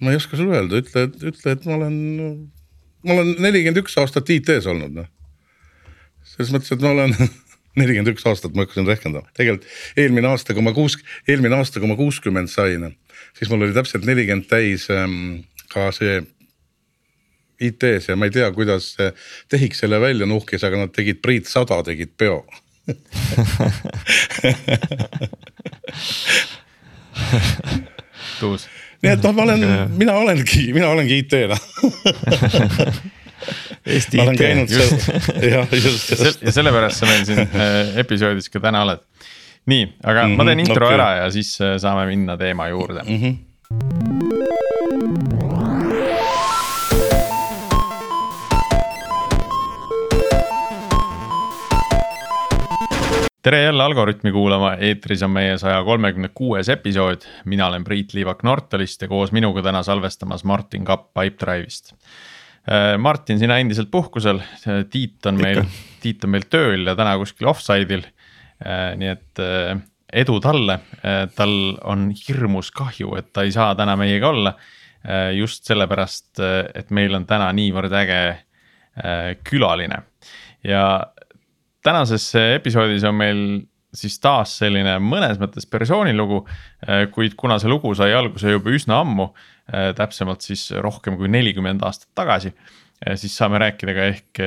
ma 0.00 0.12
ei 0.12 0.20
oska 0.20 0.38
sulle 0.38 0.58
öelda, 0.58 0.80
ütle, 0.82 1.06
ütle, 1.30 1.54
et 1.54 1.66
ma 1.66 1.76
olen, 1.78 1.96
ma 3.06 3.16
olen 3.16 3.34
nelikümmend 3.42 3.82
üks 3.82 3.94
aastat 4.00 4.30
IT-s 4.34 4.68
olnud 4.70 4.92
noh. 5.00 5.08
selles 6.34 6.52
mõttes, 6.54 6.72
et 6.74 6.84
ma 6.84 6.90
olen 6.94 7.14
nelikümmend 7.80 8.12
üks 8.14 8.26
aastat 8.30 8.54
ma 8.54 8.66
hakkasin 8.66 8.88
rehkendama, 8.88 9.28
tegelikult 9.38 9.68
eelmine 9.98 10.26
aasta, 10.32 10.56
kui 10.56 10.64
ma 10.66 10.72
kuus, 10.76 10.98
eelmine 11.28 11.54
aasta, 11.58 11.82
kui 11.82 11.90
ma 11.90 11.98
kuuskümmend 11.98 12.50
sain, 12.52 12.82
siis 13.38 13.48
mul 13.52 13.66
oli 13.66 13.76
täpselt 13.76 14.04
nelikümmend 14.08 14.46
täis 14.50 14.82
ähm, 14.94 15.14
ka 15.72 15.82
see 15.96 16.14
IT-s 17.58 18.04
ja 18.12 18.16
ma 18.16 18.24
ei 18.28 18.34
tea, 18.34 18.48
kuidas 18.54 18.84
tehik 19.50 19.74
selle 19.74 19.98
välja 20.00 20.26
nuhkis, 20.30 20.62
aga 20.64 20.76
nad 20.84 20.92
tegid 20.94 21.18
Priit 21.24 21.46
sada 21.50 21.82
tegid 21.86 22.12
peo 22.18 22.44
tuus. 28.40 28.68
Nii 29.02 29.12
et 29.14 29.22
noh, 29.22 29.34
ma 29.36 29.46
olen, 29.46 29.64
mina 29.98 30.16
olengi, 30.18 30.68
mina 30.74 30.90
olengi 30.94 31.20
IT-la 31.22 31.58
Eesti 33.88 34.18
IT, 34.20 34.70
just. 34.70 35.08
jah, 35.52 35.68
just, 35.72 36.10
just. 36.10 36.42
ja 36.42 36.52
sellepärast 36.52 37.00
sa 37.00 37.08
meil 37.08 37.24
siin 37.28 37.44
äh, 37.46 37.94
episoodis 38.02 38.50
ka 38.52 38.60
täna 38.60 38.82
oled. 38.84 39.04
nii, 39.68 39.84
aga 40.02 40.26
mm 40.26 40.32
-hmm, 40.32 40.36
ma 40.36 40.44
teen 40.50 40.60
intro 40.64 40.86
okay. 40.86 40.98
ära 40.98 41.08
ja 41.22 41.30
siis 41.30 41.54
äh, 41.60 41.76
saame 41.78 42.06
minna 42.10 42.36
teema 42.36 42.68
juurde 42.68 43.02
mm. 43.06 43.16
-hmm. 43.22 44.07
Tere 53.42 53.62
jälle 53.62 53.82
Algorütmi 53.82 54.32
kuulama, 54.32 54.72
eetris 54.74 55.22
on 55.22 55.30
meie 55.30 55.58
saja 55.58 55.82
kolmekümne 55.84 56.30
kuues 56.34 56.68
episood. 56.68 57.22
mina 57.44 57.66
olen 57.66 57.84
Priit 57.84 58.14
Liivak 58.14 58.42
Nortalist 58.42 59.02
ja 59.02 59.08
koos 59.08 59.32
minuga 59.32 59.62
täna 59.62 59.82
salvestamas 59.82 60.44
Martin 60.44 60.84
Kapp 60.84 61.12
Pipedrive'ist. 61.14 61.92
Äh, 61.92 62.98
Martin, 62.98 63.38
sina 63.38 63.58
endiselt 63.58 63.90
puhkusel, 63.90 64.40
Tiit 64.90 65.26
on 65.26 65.38
meil, 65.42 65.62
Tiit 66.02 66.24
on 66.24 66.30
meil 66.30 66.48
tööl 66.50 66.86
ja 66.86 66.96
täna 66.98 67.14
kuskil 67.18 67.46
offside'il. 67.46 68.02
Äh, 68.66 68.96
nii 68.98 69.12
et 69.14 69.42
äh, 69.42 69.78
edu 70.12 70.40
talle, 70.40 70.80
tal 71.36 71.54
on 71.84 72.08
hirmus 72.16 72.70
kahju, 72.72 73.12
et 73.20 73.32
ta 73.32 73.44
ei 73.44 73.52
saa 73.52 73.74
täna 73.74 73.96
meiega 73.96 74.28
olla. 74.28 74.54
just 75.32 75.64
sellepärast, 75.64 76.40
et 76.74 76.90
meil 76.90 77.14
on 77.14 77.26
täna 77.26 77.52
niivõrd 77.54 77.92
äge 77.94 78.16
külaline 79.46 80.00
ja 80.64 81.12
tänases 81.82 82.30
episoodis 82.58 83.04
on 83.04 83.14
meil 83.14 83.42
siis 83.94 84.18
taas 84.20 84.56
selline 84.60 84.96
mõnes 85.02 85.38
mõttes 85.40 85.66
persoonilugu, 85.70 86.42
äh, 86.84 87.06
kuid 87.12 87.36
kuna 87.38 87.58
see 87.60 87.70
lugu 87.70 87.94
sai 87.96 88.12
alguse 88.16 88.52
juba 88.52 88.72
üsna 88.74 89.00
ammu, 89.02 89.30
äh, 89.72 89.92
täpsemalt 89.96 90.44
siis 90.44 90.68
rohkem 90.84 91.16
kui 91.20 91.30
nelikümmend 91.32 91.84
aastat 91.86 92.10
tagasi, 92.18 92.52
äh, 92.52 93.16
siis 93.16 93.36
saame 93.36 93.60
rääkida 93.62 93.96
ka 93.96 94.10
ehk 94.12 94.42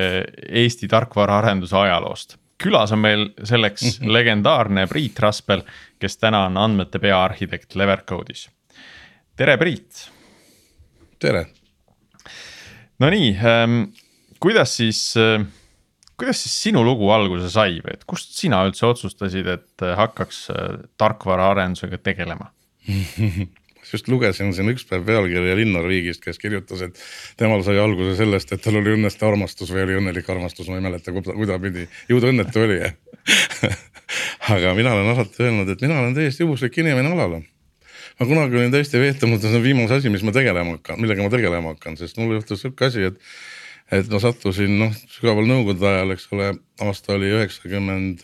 Eesti 0.64 0.92
tarkvaraarenduse 0.92 1.78
ajaloost. 1.78 2.38
külas 2.62 2.92
on 2.92 3.00
meil 3.00 3.30
selleks 3.44 3.82
-hmm. 3.82 4.12
legendaarne 4.14 4.88
Priit 4.88 5.20
Raspel, 5.20 5.64
kes 6.00 6.18
täna 6.18 6.46
on 6.46 6.58
andmete 6.58 7.00
peaarhitekt 7.00 7.76
Levercode'is. 7.76 8.50
tere, 9.36 9.58
Priit. 9.58 10.12
tere. 11.20 11.46
Nonii, 13.00 13.38
ähm, 13.38 13.84
kuidas 14.40 14.78
siis 14.78 15.16
kuidas 16.22 16.44
siis 16.44 16.58
sinu 16.68 16.84
lugu 16.86 17.10
alguse 17.14 17.50
sai 17.52 17.80
või, 17.82 17.96
et 17.98 18.06
kust 18.10 18.36
sina 18.38 18.62
üldse 18.68 18.86
otsustasid, 18.90 19.48
et 19.50 19.86
äh, 19.86 19.96
hakkaks 19.98 20.44
äh, 20.54 20.78
tarkvaraarendusega 21.02 22.02
tegelema? 22.06 22.52
Just 23.92 24.08
lugesin 24.08 24.54
siin 24.56 24.70
üks 24.72 24.86
päev 24.88 25.04
pealkirja 25.08 25.56
Linnariigist, 25.58 26.22
kes 26.24 26.38
kirjutas, 26.40 26.84
et 26.86 27.00
temal 27.42 27.64
sai 27.66 27.80
alguse 27.82 28.14
sellest, 28.20 28.54
et 28.54 28.62
tal 28.64 28.78
oli 28.80 28.94
õnnestu 28.94 29.26
armastus 29.28 29.74
või 29.74 29.84
oli 29.84 29.98
õnnelik 30.00 30.30
armastus, 30.32 30.70
ma 30.72 30.78
ei 30.78 30.86
mäleta, 30.86 31.12
kuidapidi, 31.12 31.88
ju 32.08 32.22
ta 32.22 32.30
õnnetu 32.30 32.62
oli 32.62 32.78
aga 34.56 34.76
mina 34.78 34.94
olen 34.96 35.12
alati 35.16 35.44
öelnud, 35.48 35.74
et 35.74 35.82
mina 35.84 35.98
olen 36.00 36.14
täiesti 36.16 36.46
juhuslik 36.46 36.78
inimene 36.84 37.12
alal. 37.12 37.42
ma 38.20 38.28
kunagi 38.30 38.62
olin 38.62 38.72
täiesti 38.72 39.02
et 39.02 39.20
see 39.20 39.56
on 39.58 39.64
viimase 39.64 39.98
asi, 39.98 40.14
mis 40.14 40.24
ma 40.24 40.32
tegelema 40.36 40.78
hakkan, 40.78 41.02
millega 41.02 41.26
ma 41.26 41.34
tegelema 41.34 41.74
hakkan, 41.74 41.98
sest 41.98 42.22
mul 42.22 42.38
juhtus 42.38 42.62
sihuke 42.62 42.86
asi, 42.86 43.10
et 43.12 43.20
et 43.92 44.12
ma 44.12 44.20
sattusin 44.24 44.78
noh, 44.80 44.94
sügaval 45.12 45.48
nõukogude 45.50 45.88
ajal, 45.90 46.14
eks 46.16 46.30
ole, 46.36 46.52
aasta 46.86 47.16
oli 47.18 47.32
üheksakümmend 47.36 48.24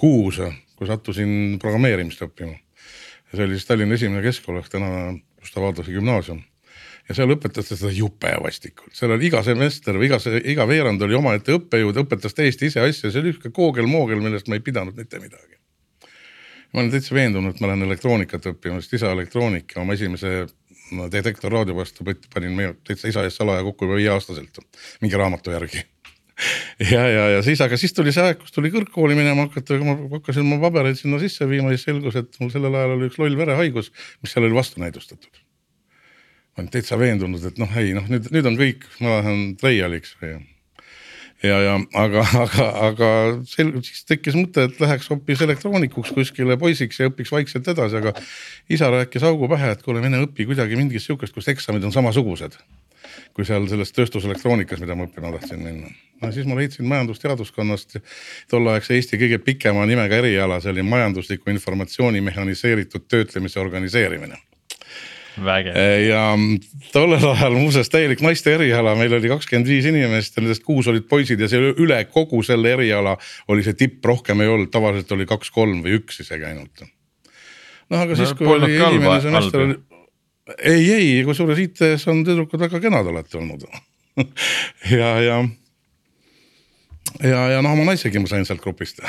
kuus, 0.00 0.40
kui 0.78 0.88
sattusin 0.88 1.58
programmeerimist 1.62 2.24
õppima. 2.24 2.56
ja 2.56 3.36
see 3.36 3.44
oli 3.44 3.58
siis 3.58 3.68
Tallinna 3.68 3.98
esimene 3.98 4.24
keskkool 4.24 4.60
ehk 4.60 4.72
täna 4.72 5.12
Gustav 5.40 5.68
Adolfi 5.68 5.92
gümnaasium. 5.92 6.42
ja 7.08 7.16
seal 7.18 7.34
õpetati 7.34 7.76
seda 7.76 7.90
jube 7.92 8.32
vastikult, 8.42 8.94
seal 8.96 9.12
oli 9.12 9.26
iga 9.28 9.42
semester 9.42 9.98
või 9.98 10.08
iga, 10.08 10.18
iga 10.54 10.66
veerand 10.70 11.02
oli 11.02 11.18
omaette 11.18 11.56
õppejõud, 11.58 11.98
õpetas 12.04 12.36
täiesti 12.38 12.70
ise 12.70 12.80
asja, 12.80 13.10
see 13.10 13.20
oli 13.20 13.34
sihuke 13.34 13.50
koogel-moogel, 13.52 14.22
millest 14.22 14.48
ma 14.48 14.56
ei 14.56 14.64
pidanud 14.64 14.96
mitte 14.96 15.20
midagi. 15.20 15.58
ma 16.72 16.80
olen 16.80 16.90
täitsa 16.90 17.14
veendunud, 17.14 17.52
et 17.52 17.60
ma 17.60 17.68
lähen 17.68 17.84
elektroonikat 17.90 18.46
õppima, 18.54 18.80
sest 18.80 18.94
isa 18.96 19.12
elektroonika 19.12 19.82
oma 19.82 19.92
esimese 19.98 20.46
Detektor 21.12 21.52
raadio 21.52 21.76
vastu 21.78 22.04
panin 22.04 22.52
meie 22.56 22.74
täitsa 22.86 23.08
isa 23.08 23.24
ees 23.26 23.36
salaja 23.38 23.64
kokku 23.66 23.88
juba 23.88 23.98
viieaastaselt 24.00 24.60
mingi 25.00 25.18
raamatu 25.18 25.54
järgi 25.54 25.84
ja, 26.92 27.02
ja, 27.08 27.24
ja 27.36 27.40
siis, 27.44 27.60
aga 27.64 27.76
siis 27.78 27.94
tuli 27.96 28.12
see 28.14 28.24
aeg, 28.24 28.40
kus 28.40 28.54
tuli 28.54 28.72
kõrgkooli 28.74 29.16
minema 29.18 29.46
hakata, 29.46 29.78
ma 29.84 29.96
hakkasin 30.16 30.44
oma 30.44 30.58
pabereid 30.64 30.98
sinna 30.98 31.20
sisse 31.22 31.46
viima, 31.48 31.72
siis 31.74 31.86
selgus, 31.88 32.16
et 32.18 32.38
mul 32.42 32.52
sellel 32.52 32.76
ajal 32.78 32.96
oli 32.96 33.08
üks 33.10 33.18
loll 33.20 33.38
verehaigus, 33.38 33.92
mis 34.22 34.34
seal 34.34 34.48
oli 34.48 34.56
vastunäidustatud. 34.56 35.42
ma 36.52 36.62
olin 36.62 36.72
täitsa 36.72 36.98
veendunud, 37.00 37.44
et 37.48 37.60
noh, 37.62 37.76
ei 37.80 37.94
noh, 37.96 38.08
nüüd, 38.12 38.28
nüüd 38.34 38.48
on 38.48 38.58
kõik, 38.58 38.88
ma 39.00 39.20
lähen 39.20 39.54
treialiks 39.60 40.16
või 40.20 40.34
ja, 41.42 41.56
ja 41.62 41.74
aga, 41.98 42.24
aga, 42.44 42.66
aga 42.88 43.08
sel-, 43.48 43.74
siis 43.84 44.04
tekkis 44.08 44.36
mõte, 44.38 44.66
et 44.68 44.78
läheks 44.82 45.10
hoopis 45.12 45.42
elektroonikuks 45.46 46.14
kuskile 46.16 46.56
poisiks 46.60 47.00
ja 47.00 47.10
õpiks 47.10 47.32
vaikselt 47.34 47.72
edasi, 47.72 47.98
aga 47.98 48.14
isa 48.72 48.90
rääkis 48.92 49.26
augu 49.26 49.50
pähe, 49.50 49.72
et 49.74 49.82
kuule, 49.84 50.02
mine 50.04 50.22
õpi 50.26 50.46
kuidagi 50.48 50.78
mingit 50.78 51.04
sihukest, 51.04 51.34
kus 51.34 51.50
eksamid 51.52 51.84
on 51.88 51.94
samasugused. 51.94 52.58
kui 53.36 53.44
seal 53.44 53.66
selles 53.68 53.90
tööstuselektroonikas, 53.92 54.80
mida 54.80 54.94
ma 54.96 55.04
õppima 55.08 55.32
tahtsin 55.34 55.60
minna. 55.60 55.88
no 56.22 56.30
siis 56.32 56.46
ma 56.46 56.56
leidsin 56.56 56.86
majandusteaduskonnast 56.88 57.98
tolleaegse 58.48 58.94
Eesti 58.94 59.18
kõige 59.20 59.38
pikema 59.42 59.84
nimega 59.86 60.22
eriala, 60.22 60.60
see 60.60 60.70
oli 60.72 60.86
majandusliku 60.86 61.50
informatsiooni 61.50 62.20
mehhaniseeritud 62.24 63.08
töötlemise 63.08 63.60
organiseerimine 63.60 64.38
ja 66.08 66.22
tollel 66.92 67.24
ajal 67.30 67.54
muuseas 67.56 67.88
täielik 67.92 68.20
naiste 68.24 68.52
eriala, 68.52 68.94
meil 68.98 69.14
oli 69.16 69.30
kakskümmend 69.32 69.68
viis 69.68 69.86
inimest 69.88 70.36
ja 70.36 70.44
nendest 70.44 70.64
kuus 70.66 70.88
olid 70.92 71.06
poisid 71.08 71.40
ja 71.40 71.48
see 71.48 71.72
üle 71.72 72.02
kogu 72.12 72.42
selle 72.46 72.74
eriala 72.76 73.16
oli 73.52 73.64
see 73.64 73.78
tipp, 73.78 74.04
rohkem 74.04 74.44
ei 74.44 74.50
olnud, 74.52 74.72
tavaliselt 74.74 75.14
oli 75.16 75.28
kaks-kolm 75.30 75.80
või 75.86 75.96
üks 76.00 76.20
isegi 76.24 76.48
ainult. 76.50 76.84
noh, 76.84 78.02
aga 78.02 78.18
siis 78.18 78.34
no, 78.34 78.38
kui 78.42 78.52
oli 78.58 78.76
esimene 78.76 79.18
semester 79.24 79.66
oli, 79.66 79.78
ei, 80.58 80.84
ei, 80.92 81.24
kusjuures 81.24 81.64
IT-s 81.64 82.08
on 82.12 82.22
tüdrukud 82.26 82.60
väga 82.66 82.82
kenad 82.82 83.08
alati 83.08 83.40
olnud. 83.40 83.66
Ja, 84.92 85.14
ja, 85.24 85.36
ja, 87.24 87.38
ja 87.54 87.60
noh, 87.64 87.72
oma 87.72 87.86
naisegi 87.88 88.20
ma 88.20 88.28
sain 88.28 88.44
sealt 88.48 88.60
grupist. 88.60 89.00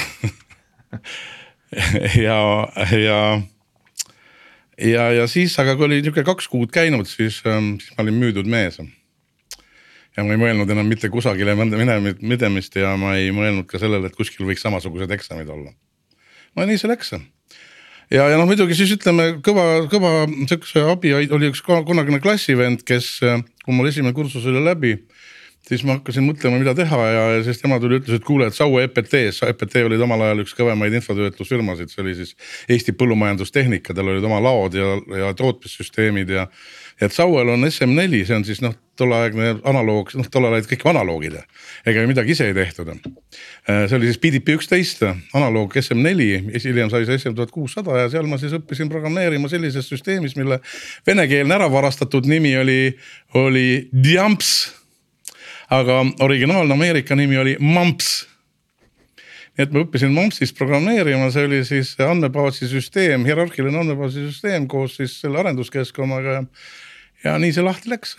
Ja, 2.21 2.37
ja 2.93 3.19
ja, 4.77 5.07
ja 5.13 5.27
siis, 5.29 5.55
aga 5.61 5.75
kui 5.77 5.87
oli 5.87 6.01
nihuke 6.01 6.23
kaks 6.25 6.47
kuud 6.51 6.73
käinud, 6.73 7.07
siis, 7.09 7.41
ähm, 7.49 7.75
siis 7.81 7.93
ma 7.97 8.05
olin 8.05 8.19
müüdud 8.21 8.49
mees. 8.49 8.79
ja 10.13 10.23
ma 10.23 10.35
ei 10.35 10.41
mõelnud 10.41 10.69
enam 10.69 10.85
mitte 10.85 11.09
kusagile 11.09 11.55
minemist 11.57 12.75
ja 12.77 12.93
ma 12.97 13.15
ei 13.17 13.31
mõelnud 13.33 13.65
ka 13.65 13.81
sellele, 13.81 14.09
et 14.09 14.17
kuskil 14.17 14.45
võiks 14.45 14.61
samasugused 14.61 15.11
eksamid 15.11 15.49
olla. 15.49 15.73
no 16.55 16.65
nii 16.65 16.77
see 16.77 16.91
läks. 16.91 17.13
ja, 17.13 18.27
ja 18.29 18.37
noh, 18.37 18.45
muidugi 18.49 18.77
siis 18.77 18.93
ütleme 18.97 19.39
kõva, 19.45 19.85
kõva 19.91 20.13
sihukese 20.47 20.85
abi 20.91 21.13
oli 21.13 21.51
üks 21.51 21.61
kunagine 21.65 22.21
klassivend, 22.21 22.85
kes, 22.85 23.19
äh, 23.25 23.41
kui 23.65 23.75
mul 23.77 23.89
esimene 23.89 24.13
kursus 24.13 24.45
oli 24.49 24.63
läbi 24.63 24.97
siis 25.67 25.83
ma 25.87 25.97
hakkasin 25.97 26.25
mõtlema, 26.27 26.59
mida 26.59 26.73
teha 26.75 27.01
ja, 27.07 27.23
ja 27.37 27.41
siis 27.45 27.61
tema 27.61 27.79
tuli, 27.79 28.01
ütles, 28.01 28.19
et 28.19 28.27
kuule, 28.27 28.49
et 28.49 28.57
Saue 28.57 28.83
EPT-s, 28.83 29.45
EPT 29.47 29.79
oli 29.87 29.99
omal 30.03 30.25
ajal 30.27 30.43
üks 30.43 30.55
kõvemaid 30.57 30.97
infotöötlusfirmasid, 30.99 31.91
see 31.93 32.03
oli 32.03 32.15
siis 32.19 32.35
Eesti 32.71 32.95
Põllumajandustehnika, 32.99 33.95
tal 33.95 34.11
olid 34.11 34.27
oma 34.27 34.41
laod 34.43 34.75
ja, 34.77 34.95
ja 35.23 35.31
tootmissüsteemid 35.39 36.33
ja. 36.35 36.49
et 37.01 37.15
Sauel 37.15 37.53
on 37.55 37.63
SM4, 37.69 38.25
see 38.27 38.41
on 38.41 38.47
siis 38.47 38.59
noh, 38.65 38.75
tolleaegne 38.99 39.55
analoog, 39.65 40.11
noh 40.19 40.27
tollal 40.29 40.53
olid 40.53 40.67
kõik 40.69 40.83
analoogid 40.91 41.39
ega 41.89 42.03
midagi 42.05 42.35
ise 42.35 42.45
ei 42.51 42.53
tehtud. 42.53 42.91
Äh, 42.93 43.87
see 43.87 43.97
oli 43.97 44.11
siis 44.11 44.19
BDP 44.21 44.59
üksteist, 44.59 45.01
analoog 45.33 45.79
SM4, 45.79 46.43
hiljem 46.59 46.91
sai 46.91 47.07
see 47.07 47.17
SM 47.21 47.39
tuhat 47.39 47.55
kuussada 47.55 48.03
ja 48.03 48.11
seal 48.11 48.27
ma 48.29 48.37
siis 48.41 48.53
õppisin 48.59 48.91
programmeerima 48.91 49.49
sellises 49.49 49.87
süsteemis, 49.89 50.35
mille 50.37 50.59
venekeelne 51.07 51.55
ära 51.55 51.71
varastatud 51.71 52.27
nimi 52.29 52.53
oli, 52.59 52.79
oli 53.39 53.67
Diamps 53.95 54.82
aga 55.73 56.03
originaalne 56.21 56.75
Ameerika 56.75 57.15
nimi 57.17 57.39
oli 57.41 57.57
Mumps 57.59 58.23
nii 59.53 59.67
et 59.67 59.73
ma 59.73 59.83
õppisin 59.83 60.13
Mumpsis 60.13 60.53
programmeerima, 60.57 61.27
see 61.29 61.45
oli 61.45 61.59
siis 61.67 61.93
andmebaasi 62.01 62.65
süsteem, 62.71 63.25
hierarhiline 63.27 63.83
andmebaasi 63.83 64.25
süsteem 64.25 64.65
koos 64.69 64.97
siis 64.97 65.19
selle 65.21 65.43
arenduskeskkonnaga 65.43 66.39
ja. 66.39 66.45
ja 67.25 67.35
nii 67.41 67.53
see 67.53 67.65
lahti 67.65 67.93
läks 67.93 68.15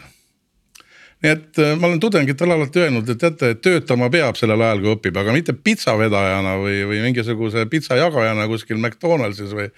nii 1.24 1.32
et 1.32 1.60
äh, 1.62 1.72
ma 1.80 1.88
olen 1.88 2.00
tudengitele 2.02 2.56
alati 2.56 2.82
öelnud, 2.84 3.08
et 3.08 3.20
teate, 3.20 3.54
et 3.54 3.62
töötama 3.64 4.10
peab 4.12 4.36
sellel 4.36 4.60
ajal, 4.60 4.82
kui 4.82 4.92
õpib, 4.92 5.20
aga 5.20 5.36
mitte 5.36 5.54
pitsavedajana 5.56 6.56
või, 6.60 6.82
või 6.90 7.00
mingisuguse 7.06 7.64
pitsajagajana 7.72 8.44
kuskil 8.50 8.76
McDonaldsis 8.80 9.54
või. 9.56 9.70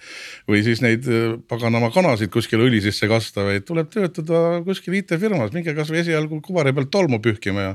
või 0.49 0.63
siis 0.67 0.83
neid 0.83 1.07
äh, 1.07 1.37
paganama 1.47 1.91
kanasid 1.95 2.33
kuskil 2.33 2.65
õli 2.67 2.81
sisse 2.83 3.07
kasta, 3.07 3.47
vaid 3.47 3.67
tuleb 3.67 3.89
töötada 3.93 4.61
kuskil 4.67 4.99
IT-firmas, 4.99 5.55
minge 5.55 5.75
kasvõi 5.77 6.03
esialgu 6.03 6.41
kuvari 6.43 6.75
pealt 6.75 6.91
tolmu 6.91 7.21
pühkima 7.23 7.69
ja 7.69 7.73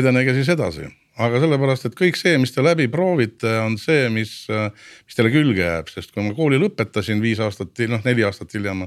edenege 0.00 0.34
siis 0.40 0.52
edasi 0.56 0.88
aga 1.20 1.40
sellepärast, 1.42 1.88
et 1.88 1.96
kõik 1.98 2.16
see, 2.16 2.36
mis 2.40 2.54
te 2.54 2.64
läbi 2.64 2.86
proovite, 2.92 3.50
on 3.64 3.76
see, 3.80 4.08
mis, 4.14 4.32
mis 4.48 5.18
teile 5.18 5.32
külge 5.34 5.64
jääb, 5.64 5.90
sest 5.92 6.14
kui 6.14 6.24
ma 6.24 6.32
kooli 6.36 6.60
lõpetasin 6.62 7.20
viis 7.22 7.42
aastat, 7.44 7.76
noh 7.90 8.04
neli 8.06 8.24
aastat 8.26 8.56
hiljem 8.56 8.86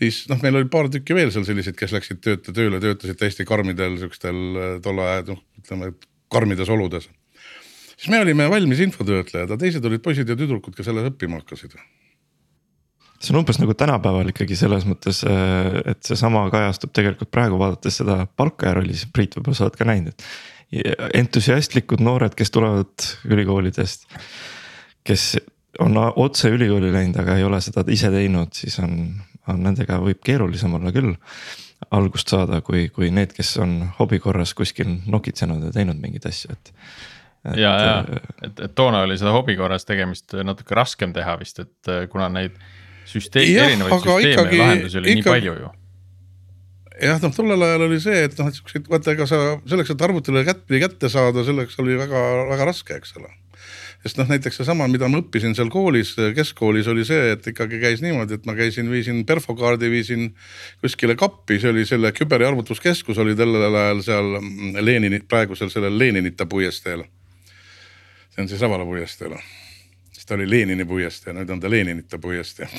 siis 0.00 0.24
noh, 0.30 0.40
meil 0.44 0.60
oli 0.60 0.68
paar 0.72 0.88
tükki 0.92 1.16
veel 1.16 1.32
seal 1.34 1.46
selliseid, 1.48 1.76
kes 1.78 1.94
läksid 1.96 2.20
tööta 2.24 2.54
tööle, 2.56 2.80
töötasid 2.82 3.18
täiesti 3.20 3.46
karmidel 3.48 3.98
siukstel 4.00 4.38
äh, 4.56 4.76
tolle 4.84 5.06
aja 5.06 5.24
noh, 5.30 5.40
ütleme 5.60 5.94
karmides 6.32 6.70
oludes. 6.72 7.08
siis 7.96 8.10
me 8.12 8.20
olime 8.22 8.48
valmis 8.50 8.80
infotöötlejad, 8.86 9.50
aga 9.50 9.58
teised 9.60 9.84
olid 9.84 10.02
poisid 10.04 10.28
ja 10.28 10.38
tüdrukud, 10.38 10.76
kes 10.76 10.88
alles 10.88 11.10
õppima 11.10 11.42
hakkasid 11.42 11.76
see 13.20 13.34
on 13.34 13.42
umbes 13.42 13.58
nagu 13.60 13.74
tänapäeval 13.76 14.30
ikkagi 14.32 14.56
selles 14.56 14.86
mõttes, 14.88 15.20
äh, 15.28 15.82
et 15.92 16.00
seesama 16.06 16.46
kajastub 16.52 16.94
tegelikult 16.96 17.32
praegu 17.34 17.60
vaadates 17.60 18.00
seda 18.00 18.22
palkaja 18.36 18.78
rollis, 18.78 19.04
Priit, 19.12 19.36
võib-olla 19.36 19.58
sa 19.58 19.68
oled 19.68 19.76
ka 19.76 19.88
näinud, 19.88 20.14
et. 20.14 20.30
Entusiastlikud 21.14 22.02
noored, 22.04 22.36
kes 22.38 22.52
tulevad 22.54 23.08
ülikoolidest, 23.26 24.06
kes 25.06 25.32
on 25.82 25.96
otse 25.98 26.50
ülikooli 26.52 26.92
läinud, 26.92 27.16
aga 27.18 27.38
ei 27.38 27.44
ole 27.44 27.58
seda 27.64 27.82
ise 27.90 28.10
teinud, 28.12 28.52
siis 28.54 28.78
on 28.82 29.08
on 29.50 29.62
nendega 29.64 29.98
võib 30.02 30.20
keerulisem 30.24 30.74
olla 30.78 30.92
küll 30.94 31.14
algust 31.96 32.32
saada, 32.32 32.60
kui, 32.64 32.88
kui 32.92 33.08
need, 33.14 33.32
kes 33.36 33.54
on 33.62 33.78
hobi 33.98 34.20
korras 34.20 34.52
kuskil 34.56 34.98
nokitsenud 35.10 35.64
ja 35.64 35.72
teinud 35.74 36.00
mingeid 36.00 36.28
asju, 36.28 36.52
et. 36.52 36.72
ja, 37.56 37.72
ja 37.72 37.94
et, 38.44 38.60
et 38.66 38.74
toona 38.76 39.02
oli 39.06 39.16
seda 39.20 39.32
hobi 39.34 39.56
korras 39.58 39.88
tegemist 39.88 40.36
natuke 40.44 40.76
raskem 40.76 41.14
teha 41.16 41.38
vist, 41.40 41.62
et 41.64 41.92
kuna 42.12 42.28
neid 42.32 42.58
süsteeme, 43.08 43.64
erinevaid 43.64 43.96
süsteeme 44.04 44.44
ja 44.44 44.64
lahendusi 44.66 45.00
oli 45.00 45.16
ikka... 45.16 45.30
nii 45.30 45.38
palju 45.38 45.56
ju 45.62 45.76
jah, 47.00 47.20
noh 47.22 47.34
tollel 47.34 47.62
ajal 47.64 47.86
oli 47.86 48.00
see, 48.02 48.24
et 48.26 48.34
noh, 48.38 48.48
et 48.50 48.56
siukseid 48.56 48.88
vaata, 48.90 49.14
ega 49.14 49.26
sa 49.28 49.38
selleks, 49.68 49.92
et 49.94 50.02
arvutile 50.04 50.42
kätt, 50.46 50.66
kätte 50.68 51.10
saada, 51.12 51.44
selleks 51.46 51.78
oli 51.82 51.96
väga, 51.98 52.24
väga 52.50 52.66
raske, 52.68 52.98
eks 53.00 53.16
ole. 53.20 53.30
Sest 54.00 54.16
noh, 54.16 54.28
näiteks 54.30 54.56
seesama, 54.56 54.86
mida 54.88 55.10
ma 55.12 55.20
õppisin 55.20 55.52
seal 55.56 55.68
koolis, 55.72 56.14
keskkoolis 56.36 56.88
oli 56.88 57.04
see, 57.04 57.34
et 57.34 57.46
ikkagi 57.52 57.80
käis 57.82 58.00
niimoodi, 58.00 58.38
et 58.38 58.46
ma 58.48 58.54
käisin, 58.56 58.88
viisin 58.92 59.20
perfokaardi, 59.28 59.90
viisin 59.92 60.30
kuskile 60.80 61.16
kappi, 61.20 61.58
see 61.60 61.72
oli 61.74 61.84
selle 61.88 62.12
küber- 62.16 62.40
ja 62.40 62.48
arvutuskeskus 62.48 63.20
oli 63.20 63.36
tollel 63.36 63.68
ajal 63.68 64.00
seal 64.06 64.30
Lenini, 64.80 65.20
praegusel 65.28 65.72
sellel 65.72 65.98
Leninite 66.00 66.48
puiesteel. 66.48 67.04
see 68.30 68.44
on 68.44 68.48
siis 68.48 68.60
Ravala 68.62 68.86
puiesteel, 68.88 69.36
siis 70.12 70.24
ta 70.24 70.38
oli 70.38 70.48
Lenini 70.48 70.88
puiestee, 70.88 71.36
nüüd 71.36 71.52
on 71.52 71.60
ta 71.60 71.70
Leninite 71.70 72.18
puiestee 72.18 72.70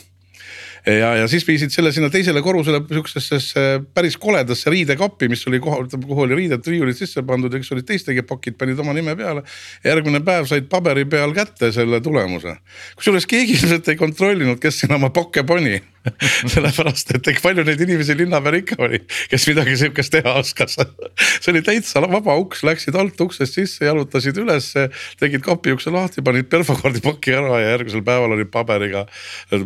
ja, 0.85 1.11
ja 1.21 1.27
siis 1.29 1.45
viisid 1.47 1.73
selle 1.73 1.91
sinna 1.93 2.09
teisele 2.09 2.41
korrusele 2.41 2.81
sihukesesse 2.89 3.65
päris 3.93 4.17
koledasse 4.21 4.69
riidekappi, 4.73 5.29
mis 5.29 5.45
oli 5.47 5.59
kohal, 5.61 5.87
kuhu 5.91 6.25
oli 6.25 6.37
riided, 6.39 6.65
riiulid 6.67 6.97
sisse 6.97 7.23
pandud 7.27 7.53
ja 7.53 7.61
kes 7.61 7.71
olid 7.75 7.87
teistegi 7.87 8.25
pakid, 8.27 8.57
panid 8.57 8.79
oma 8.81 8.95
nime 8.97 9.15
peale. 9.15 9.43
järgmine 9.85 10.23
päev 10.25 10.49
said 10.49 10.69
paberi 10.69 11.05
peal 11.05 11.35
kätte 11.37 11.71
selle 11.71 12.01
tulemuse. 12.01 12.57
kusjuures 12.95 13.29
keegi 13.29 13.57
ilmselt 13.59 13.93
ei 13.93 13.99
kontrollinud, 13.99 14.59
kes 14.61 14.83
sinna 14.83 14.97
oma 14.97 15.09
pakke 15.13 15.43
pani 15.43 15.81
sellepärast, 16.53 17.13
et 17.15 17.41
palju 17.43 17.63
neid 17.65 17.81
inimesi 17.83 18.15
linna 18.17 18.39
peal 18.41 18.57
ikka 18.57 18.77
oli, 18.81 19.01
kes 19.29 19.45
midagi 19.51 19.75
sihukest 19.77 20.13
teha 20.15 20.33
oskas 20.39 20.77
see 21.41 21.51
oli 21.53 21.61
täitsa 21.65 22.01
vaba 22.01 22.35
uks, 22.41 22.63
läksid 22.65 22.95
alt 22.97 23.19
uksest 23.21 23.57
sisse, 23.57 23.85
jalutasid 23.85 24.37
ülesse, 24.41 24.87
tegid 25.21 25.43
kapi 25.45 25.75
ukse 25.75 25.93
lahti, 25.93 26.23
panid 26.25 26.49
perfokaardi 26.51 27.03
paki 27.05 27.35
ära 27.37 27.59
ja 27.61 27.73
järgmisel 27.75 28.03
päeval 28.07 28.35
oli 28.37 28.47
paberiga, 28.49 29.05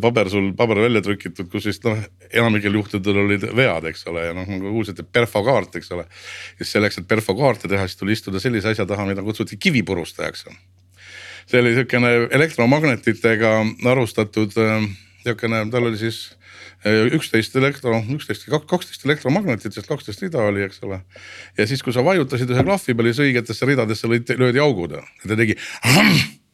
paber 0.03 0.31
sul, 0.33 0.51
paber 0.57 0.83
välja 0.85 1.03
trükitud, 1.05 1.49
kus 1.51 1.67
siis 1.69 1.79
noh, 1.85 1.99
enamikel 2.31 2.75
juhtudel 2.81 3.21
olid 3.25 3.47
vead, 3.55 3.89
eks 3.91 4.05
ole, 4.11 4.27
ja 4.29 4.35
noh 4.35 4.49
nagu 4.49 4.75
kuulsite 4.75 5.07
perfokaart, 5.07 5.79
eks 5.79 5.93
ole. 5.95 6.07
siis 6.59 6.75
selleks, 6.75 6.99
et 6.99 7.07
perfokaarte 7.09 7.71
teha, 7.71 7.87
siis 7.87 8.01
tuli 8.01 8.15
istuda 8.17 8.43
sellise 8.43 8.73
asja 8.73 8.87
taha, 8.89 9.07
mida 9.07 9.23
kutsuti 9.23 9.57
kivipurustajaks. 9.61 10.47
see 11.45 11.61
oli 11.61 11.75
sihukene 11.77 12.13
elektromagnetitega 12.33 13.57
arustatud 13.91 14.55
niisugune, 15.25 15.63
tal 15.73 15.89
oli 15.89 15.99
siis 15.99 16.21
eh, 16.85 17.09
üksteist 17.17 17.57
elektro, 17.59 17.97
üksteist, 18.15 18.47
kaksteist 18.69 19.05
elektromagnetit, 19.07 19.73
sest 19.73 19.89
kaksteist 19.89 20.23
rida 20.25 20.45
oli, 20.45 20.63
eks 20.67 20.81
ole. 20.85 21.01
ja 21.57 21.67
siis, 21.67 21.83
kui 21.83 21.93
sa 21.95 22.05
vajutasid 22.05 22.55
ühe 22.55 22.65
klahvi 22.65 22.95
peale, 22.95 23.13
siis 23.13 23.27
õigetesse 23.27 23.69
ridadesse 23.69 24.09
lõid, 24.11 24.35
löödi 24.39 24.63
augud 24.63 24.97
ja 24.97 25.05
ta 25.25 25.37
tegi. 25.37 25.57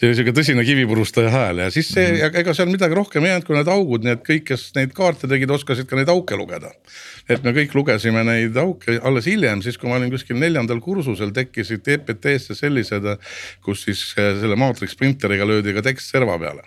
see 0.00 0.08
oli 0.08 0.16
sihuke 0.16 0.32
tõsine 0.32 0.64
kivipurustaja 0.64 1.30
hääl 1.32 1.62
ja 1.64 1.68
siis 1.74 1.90
see 1.92 2.06
mm, 2.06 2.16
-hmm. 2.16 2.40
ega 2.40 2.54
seal 2.56 2.70
midagi 2.72 2.96
rohkem 2.96 3.24
ei 3.24 3.34
jäänud, 3.34 3.46
kui 3.46 3.56
need 3.56 3.68
augud, 3.68 4.06
nii 4.06 4.14
et 4.16 4.24
kõik, 4.26 4.46
kes 4.48 4.64
neid 4.78 4.94
kaarte 4.96 5.28
tegid, 5.28 5.50
oskasid 5.50 5.88
ka 5.90 5.98
neid 5.98 6.08
auke 6.08 6.36
lugeda. 6.40 6.72
et 7.28 7.44
me 7.44 7.52
kõik 7.52 7.74
lugesime 7.74 8.24
neid 8.24 8.56
auke 8.56 8.98
alles 9.02 9.26
hiljem, 9.26 9.62
siis 9.62 9.78
kui 9.78 9.88
ma 9.90 10.00
olin 10.00 10.10
kuskil 10.10 10.38
neljandal 10.40 10.80
kursusel, 10.80 11.30
tekkisid 11.36 11.88
EPT-sse 11.88 12.54
sellised, 12.54 13.06
kus 13.62 13.84
siis 13.84 14.14
eh, 14.16 14.34
selle 14.40 14.56
maatrix 14.56 14.96
printeriga 14.96 15.46
löödi 15.46 15.74
ka 15.74 15.82
tekst 15.82 16.10
serva 16.10 16.38
peale 16.38 16.62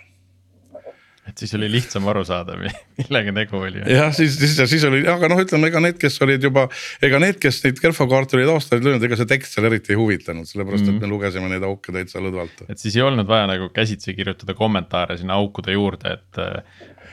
et 1.34 1.42
siis 1.42 1.54
oli 1.58 1.66
lihtsam 1.66 2.04
aru 2.06 2.22
saada, 2.26 2.54
millega 2.54 3.32
tegu 3.34 3.58
oli. 3.58 3.80
jah, 3.90 4.12
siis, 4.14 4.36
siis, 4.38 4.54
siis 4.70 4.84
oli, 4.86 5.00
aga 5.10 5.26
noh, 5.32 5.40
ütleme 5.42 5.66
ega 5.66 5.80
need, 5.82 5.96
kes 5.98 6.20
olid 6.22 6.44
juba, 6.46 6.68
ega 7.02 7.18
need, 7.22 7.40
kes 7.42 7.58
neid 7.64 7.80
kerfokaarte 7.82 8.38
olid 8.38 8.52
aastaid 8.52 8.86
löönud, 8.86 9.02
ega 9.02 9.18
see 9.18 9.30
tekst 9.32 9.56
seal 9.56 9.66
eriti 9.66 9.96
ei 9.96 9.98
huvitanud, 9.98 10.46
sellepärast 10.46 10.84
mm 10.84 10.92
-hmm. 10.92 10.94
et 10.94 11.02
me 11.02 11.08
mhm. 11.08 11.14
lugesime 11.16 11.50
neid 11.50 11.66
auke 11.66 11.94
täitsa 11.96 12.22
lõdvalt. 12.22 12.62
et 12.68 12.78
siis 12.78 12.94
ei 12.96 13.02
olnud 13.02 13.26
vaja 13.26 13.48
nagu 13.50 13.68
käsitsi 13.74 14.14
kirjutada 14.14 14.54
kommentaare 14.54 15.18
sinna 15.18 15.34
aukude 15.34 15.74
juurde, 15.74 16.12
et. 16.12 16.38
Äh, 16.38 16.62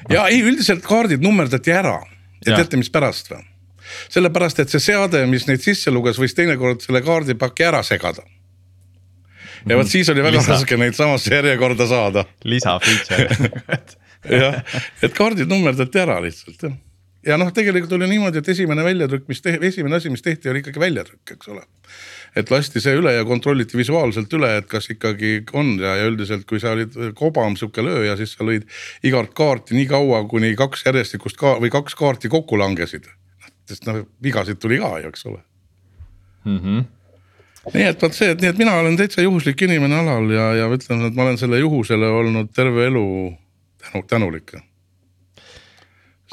ja 0.09 0.27
ei, 0.27 0.43
üldiselt 0.45 0.85
kaardid 0.85 1.25
nummerdati 1.25 1.73
ära 1.73 1.97
ja 2.45 2.59
teate, 2.59 2.77
mispärast 2.77 3.33
või? 3.33 3.41
sellepärast, 4.09 4.59
et 4.61 4.69
see 4.69 4.79
seade, 4.79 5.25
mis 5.25 5.47
neid 5.49 5.65
sisse 5.65 5.91
luges, 5.91 6.21
võis 6.21 6.37
teinekord 6.37 6.85
selle 6.85 7.01
kaardipaki 7.01 7.65
ära 7.65 7.81
segada 7.83 8.21
ja 9.65 9.77
vot 9.77 9.85
mhm. 9.85 9.91
siis 9.91 10.09
oli 10.09 10.23
väga 10.23 10.37
Lisa. 10.37 10.53
raske 10.53 10.77
neid 10.77 10.93
samasse 10.97 11.33
järjekorda 11.35 11.87
saada. 11.87 12.25
lisa 12.43 12.79
feature 12.79 13.49
jah, 14.41 14.61
et 15.01 15.13
kaardid 15.17 15.49
nummerdati 15.49 16.01
ära 16.01 16.19
lihtsalt 16.23 16.65
jah. 16.67 16.73
ja 17.25 17.37
noh, 17.41 17.51
tegelikult 17.53 17.95
oli 17.97 18.09
niimoodi, 18.11 18.41
et 18.41 18.51
esimene 18.53 18.85
väljatrükk, 18.85 19.27
mis 19.31 19.41
tehti, 19.41 19.71
esimene 19.71 19.97
asi, 19.97 20.11
mis 20.13 20.23
tehti, 20.25 20.49
oli 20.51 20.61
ikkagi 20.63 20.81
väljatrükk, 20.81 21.35
eks 21.35 21.51
ole. 21.53 21.65
et 22.37 22.53
lasti 22.53 22.83
see 22.83 22.95
üle 22.99 23.13
ja 23.15 23.25
kontrolliti 23.27 23.79
visuaalselt 23.79 24.33
üle, 24.37 24.53
et 24.61 24.69
kas 24.71 24.89
ikkagi 24.93 25.33
on 25.57 25.73
ja, 25.81 25.95
ja 26.01 26.07
üldiselt, 26.11 26.45
kui 26.49 26.61
sa 26.63 26.75
olid 26.77 26.97
kobam 27.17 27.57
sihuke 27.59 27.85
lööja, 27.85 28.15
siis 28.19 28.37
sa 28.37 28.47
lõid 28.47 28.69
igalt 29.07 29.35
kaarti 29.37 29.77
nii 29.77 29.89
kaua, 29.91 30.23
kuni 30.31 30.53
kaks 30.59 30.85
järjestikust 30.87 31.39
ka 31.41 31.57
või 31.63 31.73
kaks 31.73 31.97
kaarti 31.97 32.31
kokku 32.31 32.59
langesid. 32.61 33.09
sest 33.69 33.85
noh, 33.87 34.03
vigasid 34.23 34.59
tuli 34.59 34.81
ka 34.81 34.97
ju, 34.99 35.13
eks 35.13 35.25
ole 35.25 35.39
mm. 36.45 36.57
-hmm 36.57 36.89
nii 37.69 37.85
et 37.85 38.01
vot 38.01 38.15
see, 38.15 38.31
et 38.33 38.41
nii, 38.41 38.49
et 38.55 38.57
mina 38.57 38.73
olen 38.81 38.95
täitsa 38.97 39.21
juhuslik 39.21 39.61
inimene 39.61 39.99
alal 40.01 40.31
ja, 40.33 40.47
ja 40.57 40.69
ütlen, 40.73 41.05
et 41.05 41.17
ma 41.17 41.27
olen 41.27 41.37
selle 41.37 41.59
juhusele 41.61 42.09
olnud 42.09 42.49
terve 42.57 42.87
elu 42.89 43.05
tänu, 43.91 44.03
tänulik. 44.09 44.55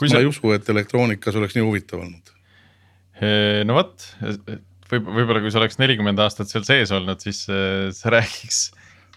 ma 0.00 0.08
sa... 0.08 0.20
ei 0.20 0.28
usu, 0.28 0.52
et 0.54 0.68
elektroonikas 0.68 1.36
oleks 1.36 1.58
nii 1.58 1.66
huvitav 1.66 2.02
olnud. 2.04 2.34
no 3.68 3.78
vot, 3.78 4.08
võib, 4.92 5.08
võib-olla 5.20 5.42
kui 5.44 5.52
sa 5.54 5.62
oleks 5.62 5.80
nelikümmend 5.80 6.20
aastat 6.22 6.50
seal 6.50 6.66
sees 6.68 6.94
olnud, 6.94 7.20
siis 7.24 7.44
äh, 7.50 7.88
sa 7.94 8.14
räägiks 8.14 8.68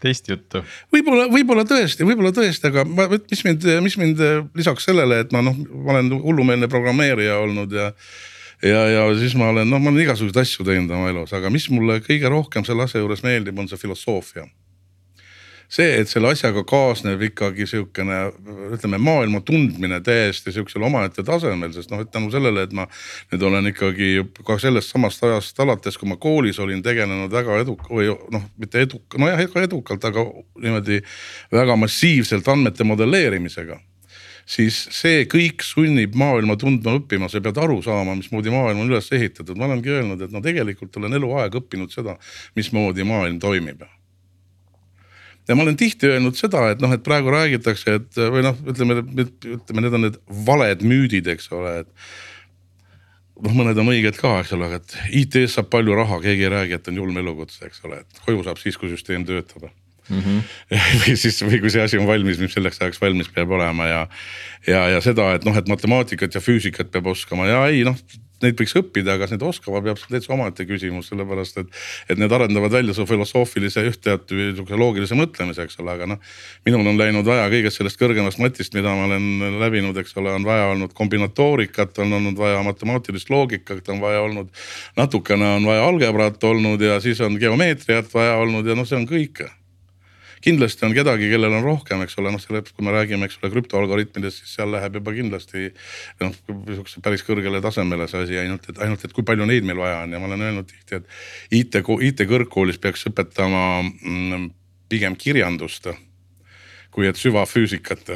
teist 0.02 0.28
juttu. 0.30 0.64
võib-olla, 0.94 1.28
võib-olla 1.32 1.66
tõesti, 1.70 2.06
võib-olla 2.08 2.34
tõesti, 2.36 2.72
aga 2.72 2.86
ma, 2.90 3.08
mis 3.14 3.46
mind, 3.46 3.70
mis 3.86 3.98
mind 4.02 4.26
lisaks 4.58 4.90
sellele, 4.90 5.22
et 5.26 5.34
ma 5.36 5.44
noh, 5.46 5.58
ma 5.58 5.96
olen 5.96 6.12
hullumeelne 6.26 6.70
programmeerija 6.72 7.38
olnud 7.44 7.78
ja 7.78 7.92
ja, 8.66 8.82
ja 8.90 9.06
siis 9.18 9.36
ma 9.38 9.50
olen, 9.52 9.70
noh, 9.70 9.82
ma 9.82 9.92
olen 9.92 10.04
igasuguseid 10.04 10.42
asju 10.44 10.66
teinud 10.68 10.92
oma 10.94 11.10
elus, 11.14 11.34
aga 11.38 11.50
mis 11.54 11.68
mulle 11.74 12.00
kõige 12.06 12.30
rohkem 12.32 12.66
selle 12.68 12.86
asja 12.86 13.02
juures 13.02 13.24
meeldib, 13.26 13.58
on 13.58 13.70
see 13.70 13.80
filosoofia. 13.82 14.46
See, 15.72 15.92
et 16.02 16.10
selle 16.12 16.32
asjaga 16.34 16.64
kaasneb 16.68 17.22
ikkagi 17.30 17.68
sihukene, 17.70 18.18
ütleme 18.76 19.00
maailma 19.02 19.42
tundmine 19.48 20.02
täiesti 20.04 20.52
sihukesel 20.52 20.84
omaette 20.88 21.24
tasemel, 21.28 21.72
sest 21.76 21.94
noh, 21.94 22.02
et 22.04 22.12
tänu 22.12 22.32
sellele, 22.34 22.66
et 22.68 22.74
ma 22.76 22.88
nüüd 23.32 23.46
olen 23.48 23.72
ikkagi 23.72 24.10
ka 24.48 24.58
sellest 24.62 24.92
samast 24.92 25.24
ajast 25.28 25.60
alates, 25.64 26.00
kui 26.00 26.10
ma 26.12 26.20
koolis 26.22 26.60
olin 26.60 26.84
tegelenud 26.84 27.32
väga 27.32 27.62
eduka 27.64 27.88
või 27.92 28.12
noh, 28.34 28.44
mitte 28.60 28.84
eduka, 28.84 29.22
nojah, 29.22 29.46
ega 29.46 29.64
edukalt, 29.64 30.10
aga 30.12 30.26
niimoodi 30.60 31.00
väga 31.56 31.80
massiivselt 31.80 32.52
andmete 32.52 32.88
modelleerimisega 32.88 33.80
siis 34.52 34.82
see 34.92 35.24
kõik 35.32 35.64
sunnib 35.64 36.18
maailma 36.18 36.58
tundma 36.60 36.98
õppima, 36.98 37.30
sa 37.32 37.40
pead 37.44 37.62
aru 37.62 37.80
saama, 37.86 38.18
mismoodi 38.20 38.52
maailm 38.52 38.84
on 38.84 38.92
üles 38.92 39.08
ehitatud, 39.16 39.56
ma 39.56 39.70
olengi 39.70 39.94
öelnud, 39.94 40.26
et 40.26 40.36
no 40.36 40.44
tegelikult 40.44 40.98
olen 41.00 41.16
eluaeg 41.22 41.56
õppinud 41.62 41.94
seda, 41.94 42.18
mismoodi 42.60 43.08
maailm 43.08 43.40
toimib 43.40 43.86
ja 45.52 45.58
ma 45.58 45.66
olen 45.66 45.78
tihti 45.80 46.10
öelnud 46.10 46.40
seda, 46.40 46.66
et 46.72 46.82
noh, 46.84 46.92
et 46.96 47.04
praegu 47.06 47.34
räägitakse, 47.34 47.98
et 48.00 48.20
või 48.34 48.44
noh, 48.46 48.58
ütleme, 48.72 49.02
ütleme, 49.04 49.86
need 49.86 49.98
on 49.98 50.06
need 50.08 50.20
valed 50.48 50.86
müüdid, 50.88 51.28
eks 51.34 51.52
ole, 51.56 51.82
et 51.84 51.92
noh, 53.42 53.54
mõned 53.58 53.84
on 53.84 53.92
õiged 53.94 54.18
ka, 54.22 54.38
eks 54.42 54.56
ole, 54.58 54.70
aga 54.70 54.82
et 54.82 54.98
IT-s 55.24 55.60
saab 55.60 55.70
palju 55.74 55.98
raha, 55.98 56.22
keegi 56.24 56.48
ei 56.48 56.56
räägi, 56.56 56.80
et 56.80 56.90
on 56.92 57.04
julm 57.04 57.22
elukutse, 57.22 57.66
eks 57.68 57.84
ole, 57.90 58.02
et 58.06 58.26
koju 58.26 58.48
saab 58.48 58.62
siis, 58.62 58.80
kui 58.80 58.92
süsteem 58.94 59.28
töötab 59.28 59.68
mm. 59.68 60.24
-hmm. 60.24 60.42
või 61.04 61.16
siis, 61.20 61.42
või 61.46 61.62
kui 61.64 61.74
see 61.74 61.84
asi 61.84 62.02
on 62.02 62.08
valmis, 62.10 62.40
mis 62.40 62.54
selleks 62.56 62.82
ajaks 62.82 63.02
valmis 63.02 63.30
peab 63.36 63.52
olema 63.52 63.88
ja, 63.88 64.02
ja, 64.68 64.88
ja 64.96 65.02
seda, 65.02 65.34
et 65.36 65.48
noh, 65.48 65.58
et 65.58 65.68
matemaatikat 65.68 66.36
ja 66.36 66.44
füüsikat 66.44 66.92
peab 66.92 67.12
oskama 67.12 67.48
ja 67.50 67.66
ei 67.68 67.84
noh 67.88 67.98
neid 68.46 68.58
võiks 68.60 68.74
õppida, 68.80 69.18
kas 69.22 69.34
neid 69.34 69.44
oskama 69.46 69.82
peab, 69.86 70.00
täitsa 70.10 70.34
omaette 70.36 70.66
küsimus, 70.70 71.10
sellepärast 71.12 71.62
et. 71.62 71.70
et 72.10 72.22
need 72.22 72.32
arendavad 72.32 72.74
välja 72.74 72.96
su 72.98 73.06
filosoofilise 73.10 73.84
ühteaatu 73.90 74.40
sihukese 74.42 74.80
loogilise 74.80 75.18
mõtlemise, 75.20 75.66
eks 75.68 75.80
ole, 75.84 75.96
aga 75.96 76.10
noh. 76.14 76.34
minul 76.66 76.92
on 76.92 77.00
läinud 77.00 77.28
vaja 77.28 77.48
kõigest 77.52 77.82
sellest 77.82 78.02
kõrgemast 78.02 78.42
matist, 78.42 78.76
mida 78.78 78.94
ma 78.96 79.08
olen 79.10 79.58
läbinud, 79.62 79.98
eks 80.02 80.18
ole, 80.22 80.34
on 80.36 80.48
vaja 80.48 80.72
olnud 80.74 80.94
kombinatoorikat, 80.98 81.98
on 82.04 82.20
olnud 82.20 82.38
vaja 82.40 82.62
matemaatilist 82.68 83.32
loogikat, 83.34 83.88
on 83.90 84.04
vaja 84.04 84.22
olnud. 84.26 84.52
natukene 84.98 85.56
on 85.58 85.66
vaja 85.66 85.88
algebrat 85.88 86.44
olnud 86.44 86.82
ja 86.82 87.00
siis 87.04 87.22
on 87.22 87.40
geomeetriat 87.42 88.14
vaja 88.14 88.38
olnud 88.42 88.68
ja 88.68 88.76
noh, 88.78 88.88
see 88.88 89.00
on 89.00 89.10
kõik 89.10 89.46
kindlasti 90.44 90.86
on 90.88 90.96
kedagi, 90.96 91.30
kellel 91.32 91.56
on 91.60 91.66
rohkem, 91.66 92.04
eks 92.06 92.18
ole, 92.22 92.34
noh 92.34 92.42
selle, 92.42 92.64
kui 92.68 92.86
me 92.86 92.94
räägime, 92.96 93.28
eks 93.28 93.40
ole, 93.42 93.52
krüptoalgoritmidest, 93.56 94.42
siis 94.42 94.56
seal 94.58 94.72
läheb 94.74 95.00
juba 95.00 95.14
kindlasti. 95.16 95.72
noh, 96.22 96.38
sihukese 96.50 97.04
päris 97.06 97.26
kõrgele 97.28 97.62
tasemele 97.64 98.08
see 98.12 98.26
asi 98.26 98.40
ainult, 98.42 98.70
et 98.70 98.82
ainult, 98.86 99.06
et 99.06 99.16
kui 99.16 99.28
palju 99.28 99.48
neid 99.50 99.68
meil 99.68 99.82
vaja 99.82 100.04
on 100.06 100.16
ja 100.16 100.22
ma 100.22 100.30
olen 100.30 100.48
öelnud 100.48 100.70
tihti, 100.70 101.02
et. 101.02 101.20
IT, 101.62 101.82
IT-kõrgkoolis 102.12 102.80
peaks 102.82 103.06
õpetama 103.10 103.66
mm, 103.84 104.50
pigem 104.92 105.18
kirjandust 105.20 105.92
kui 106.92 107.08
et 107.08 107.16
süvafüüsikat. 107.16 108.10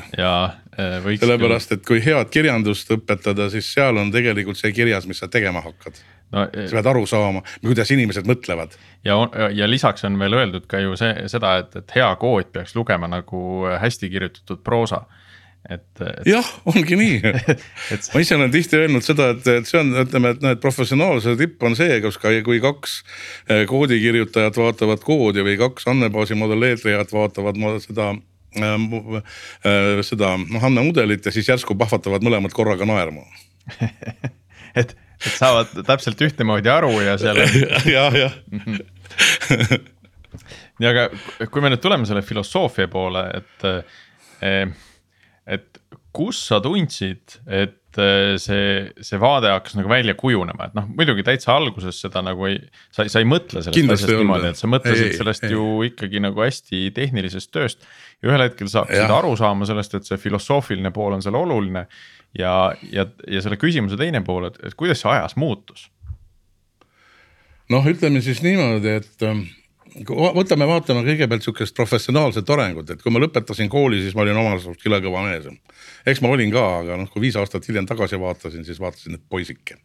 äh, 0.76 1.06
sellepärast, 1.22 1.72
et 1.78 1.86
kui 1.88 2.02
head 2.04 2.28
kirjandust 2.34 2.92
õpetada, 2.92 3.48
siis 3.54 3.70
seal 3.72 3.96
on 4.02 4.12
tegelikult 4.12 4.60
see 4.60 4.74
kirjas, 4.76 5.08
mis 5.08 5.24
sa 5.24 5.32
tegema 5.32 5.64
hakkad 5.64 6.02
no,. 6.36 6.46
Sa 6.54 6.78
pead 6.78 6.92
aru 6.92 7.06
saama, 7.10 7.44
kuidas 7.64 7.92
inimesed 7.96 8.28
mõtlevad. 8.30 8.78
ja, 9.08 9.18
ja 9.56 9.70
lisaks 9.70 10.06
on 10.08 10.20
veel 10.20 10.38
öeldud 10.38 10.68
ka 10.72 10.84
ju 10.84 10.98
see, 11.00 11.28
seda, 11.32 11.58
et, 11.64 11.76
et 11.80 11.98
hea 11.98 12.10
kood 12.22 12.52
peaks 12.56 12.76
lugema 12.76 13.10
nagu 13.12 13.42
hästi 13.82 14.12
kirjutatud 14.14 14.64
proosa 14.66 15.06
et, 15.70 15.86
et.... 16.02 16.28
jah, 16.30 16.48
ongi 16.70 16.98
nii 17.00 17.18
et... 17.94 18.10
ma 18.14 18.22
ise 18.22 18.38
olen 18.38 18.54
tihti 18.54 18.80
öelnud 18.80 19.06
seda, 19.06 19.32
et, 19.36 19.48
et 19.62 19.70
see 19.70 19.80
on, 19.82 19.92
ütleme, 20.04 20.36
et 20.36 20.44
noh, 20.44 20.54
et 20.56 20.62
professionaalsuse 20.62 21.36
tipp 21.40 21.64
on 21.66 21.78
see, 21.78 21.98
kus 22.04 22.20
ka, 22.22 22.34
kui 22.46 22.62
kaks 22.64 23.00
eh, 23.50 23.64
koodikirjutajat 23.70 24.60
vaatavad 24.62 25.04
koodi 25.06 25.46
või 25.46 25.58
kaks 25.62 25.90
andmebaasi 25.92 26.38
modelleerijat 26.40 27.14
vaatavad 27.16 27.60
seda 27.86 28.12
äh, 28.14 28.76
äh, 28.76 30.04
seda 30.06 30.36
noh 30.44 30.70
andmemudelit 30.70 31.26
ja 31.26 31.34
siis 31.36 31.50
järsku 31.50 31.78
pahvatavad 31.80 32.26
mõlemad 32.26 32.56
korraga 32.56 32.88
naerma 32.90 33.26
et 34.80 34.96
saavad 35.38 35.74
täpselt 35.88 36.22
ühtemoodi 36.28 36.72
aru 36.72 36.94
ja 37.04 37.18
seal 37.22 37.42
on. 37.44 37.56
jah, 37.96 38.18
jah. 38.20 38.36
nii, 40.80 40.90
aga 40.90 41.08
kui 41.52 41.64
me 41.64 41.72
nüüd 41.74 41.84
tuleme 41.84 42.08
selle 42.10 42.24
filosoofia 42.26 42.90
poole, 42.92 43.26
et, 43.40 43.68
eh, 44.46 44.76
et 45.58 45.82
kus 46.16 46.40
sa 46.50 46.62
tundsid, 46.64 47.40
et 47.48 48.00
eh, 48.00 48.36
see, 48.42 48.72
see 49.04 49.20
vaade 49.22 49.52
hakkas 49.52 49.78
nagu 49.80 49.92
välja 49.92 50.16
kujunema, 50.20 50.70
et 50.70 50.78
noh, 50.78 50.88
muidugi 50.98 51.26
täitsa 51.28 51.56
alguses 51.56 52.00
seda 52.04 52.24
nagu 52.26 52.48
ei. 52.50 52.60
sa, 52.96 53.08
sa 53.12 53.24
ei 53.24 53.30
mõtle 53.30 53.62
sellest 53.62 53.78
Kindlasti 53.78 54.10
asjast 54.10 54.24
niimoodi, 54.24 54.52
et 54.52 54.62
sa 54.62 54.72
mõtlesid 54.72 55.10
ei, 55.12 55.18
sellest 55.20 55.48
ei. 55.48 55.56
ju 55.56 55.70
ikkagi 55.90 56.24
nagu 56.24 56.44
hästi 56.44 56.84
tehnilisest 56.96 57.52
tööst. 57.56 57.88
ja 58.22 58.32
ühel 58.32 58.46
hetkel 58.48 58.72
sa 58.72 58.84
hakkasid 58.84 59.16
aru 59.20 59.36
saama 59.40 59.68
sellest, 59.70 59.98
et 60.00 60.12
see 60.12 60.22
filosoofiline 60.22 60.92
pool 60.96 61.18
on 61.18 61.26
seal 61.26 61.40
oluline 61.40 61.88
ja, 62.40 62.56
ja, 62.92 63.06
ja 63.28 63.44
selle 63.44 63.60
küsimuse 63.62 63.98
teine 64.00 64.22
pool, 64.26 64.50
et, 64.50 64.58
et 64.66 64.78
kuidas 64.78 65.02
see 65.04 65.12
ajas 65.12 65.38
muutus? 65.40 65.90
noh, 67.72 67.86
ütleme 67.90 68.22
siis 68.22 68.44
niimoodi, 68.46 68.92
et 69.02 69.26
ähm, 69.26 69.48
võtame, 70.36 70.68
vaatame 70.70 71.02
kõigepealt 71.08 71.46
sihukest 71.46 71.76
professionaalset 71.78 72.50
arengut, 72.54 72.92
et 72.92 73.02
kui 73.02 73.14
ma 73.14 73.22
lõpetasin 73.24 73.72
kooli, 73.72 74.04
siis 74.04 74.14
ma 74.18 74.26
olin 74.26 74.38
omas 74.38 74.68
arust 74.68 74.84
kilekõva 74.84 75.24
mees. 75.26 75.48
eks 76.06 76.22
ma 76.22 76.30
olin 76.36 76.54
ka, 76.54 76.66
aga 76.84 77.00
noh, 77.02 77.10
kui 77.10 77.26
viis 77.26 77.38
aastat 77.40 77.68
hiljem 77.68 77.88
tagasi 77.90 78.20
vaatasin, 78.22 78.66
siis 78.68 78.82
vaatasin, 78.82 79.18
et 79.18 79.26
poisike 79.30 79.80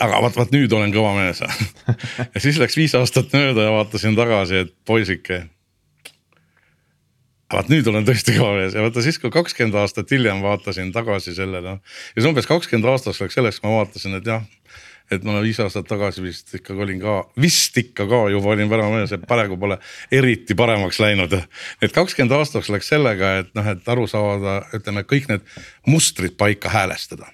aga 0.00 0.20
vaat, 0.22 0.36
vaat 0.38 0.52
nüüd 0.54 0.72
olen 0.72 0.92
kõva 0.94 1.12
mees 1.18 1.42
ja 2.34 2.40
siis 2.40 2.60
läks 2.60 2.76
viis 2.78 2.94
aastat 2.96 3.34
mööda 3.34 3.66
ja 3.66 3.74
vaatasin 3.74 4.16
tagasi, 4.16 4.64
et 4.64 4.72
poisike 4.86 5.44
vaat 7.54 7.70
nüüd 7.72 7.86
olen 7.90 8.06
tõesti 8.06 8.36
kõva 8.36 8.54
mees 8.58 8.74
ja 8.76 8.82
vaata 8.84 9.04
siis, 9.04 9.20
kui 9.22 9.32
kakskümmend 9.34 9.78
aastat 9.80 10.10
hiljem 10.14 10.42
vaatasin 10.44 10.92
tagasi 10.94 11.36
sellele. 11.36 11.78
ja 11.78 12.20
see 12.20 12.30
umbes 12.30 12.48
kakskümmend 12.50 12.90
aastat 12.90 13.20
läks 13.20 13.38
selleks, 13.38 13.62
ma 13.64 13.76
vaatasin, 13.78 14.18
et 14.18 14.28
jah, 14.28 14.42
et 15.12 15.24
ma 15.26 15.38
viis 15.44 15.60
aastat 15.62 15.86
tagasi 15.88 16.24
vist 16.24 16.54
ikkagi 16.58 16.84
olin 16.86 17.00
ka, 17.02 17.16
vist 17.40 17.76
ikka 17.80 18.08
ka 18.10 18.24
juba 18.32 18.54
olin 18.54 18.72
värava 18.72 18.98
mees, 18.98 19.14
et 19.14 19.28
praegu 19.28 19.58
pole 19.60 19.78
eriti 20.12 20.56
paremaks 20.58 21.00
läinud. 21.02 21.38
et 21.82 21.94
kakskümmend 21.94 22.34
aastaks 22.40 22.72
läks 22.72 22.90
sellega, 22.94 23.38
et 23.44 23.54
noh, 23.54 23.70
et 23.74 23.94
aru 23.94 24.08
saada, 24.10 24.62
ütleme 24.76 25.06
kõik 25.06 25.30
need 25.30 25.56
mustrid 25.86 26.38
paika 26.40 26.72
häälestada 26.72 27.30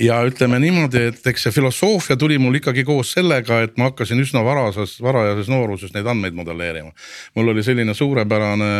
ja 0.00 0.18
ütleme 0.26 0.58
niimoodi, 0.62 1.02
et 1.10 1.26
eks 1.30 1.46
see 1.46 1.54
filosoofia 1.54 2.16
tuli 2.18 2.38
mul 2.42 2.58
ikkagi 2.58 2.84
koos 2.86 3.12
sellega, 3.14 3.60
et 3.64 3.78
ma 3.78 3.90
hakkasin 3.90 4.20
üsna 4.22 4.42
varases, 4.46 4.96
varajases 5.02 5.50
nooruses 5.52 5.94
neid 5.94 6.06
andmeid 6.10 6.34
modelleerima. 6.34 6.92
mul 7.34 7.52
oli 7.54 7.62
selline 7.62 7.94
suurepärane 7.94 8.70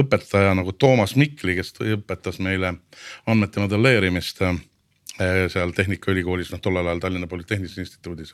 õpetaja 0.00 0.54
nagu 0.58 0.72
Toomas 0.72 1.16
Mikli, 1.16 1.56
kes 1.60 1.74
õpetas 1.80 2.40
meile 2.42 2.74
andmete 3.26 3.60
modelleerimist 3.60 4.42
seal 5.14 5.70
Tehnikaülikoolis, 5.74 6.50
noh 6.50 6.60
tollel 6.62 6.88
ajal 6.88 7.00
Tallinna 7.04 7.28
Polütehnilises 7.30 7.78
Instituudis. 7.78 8.32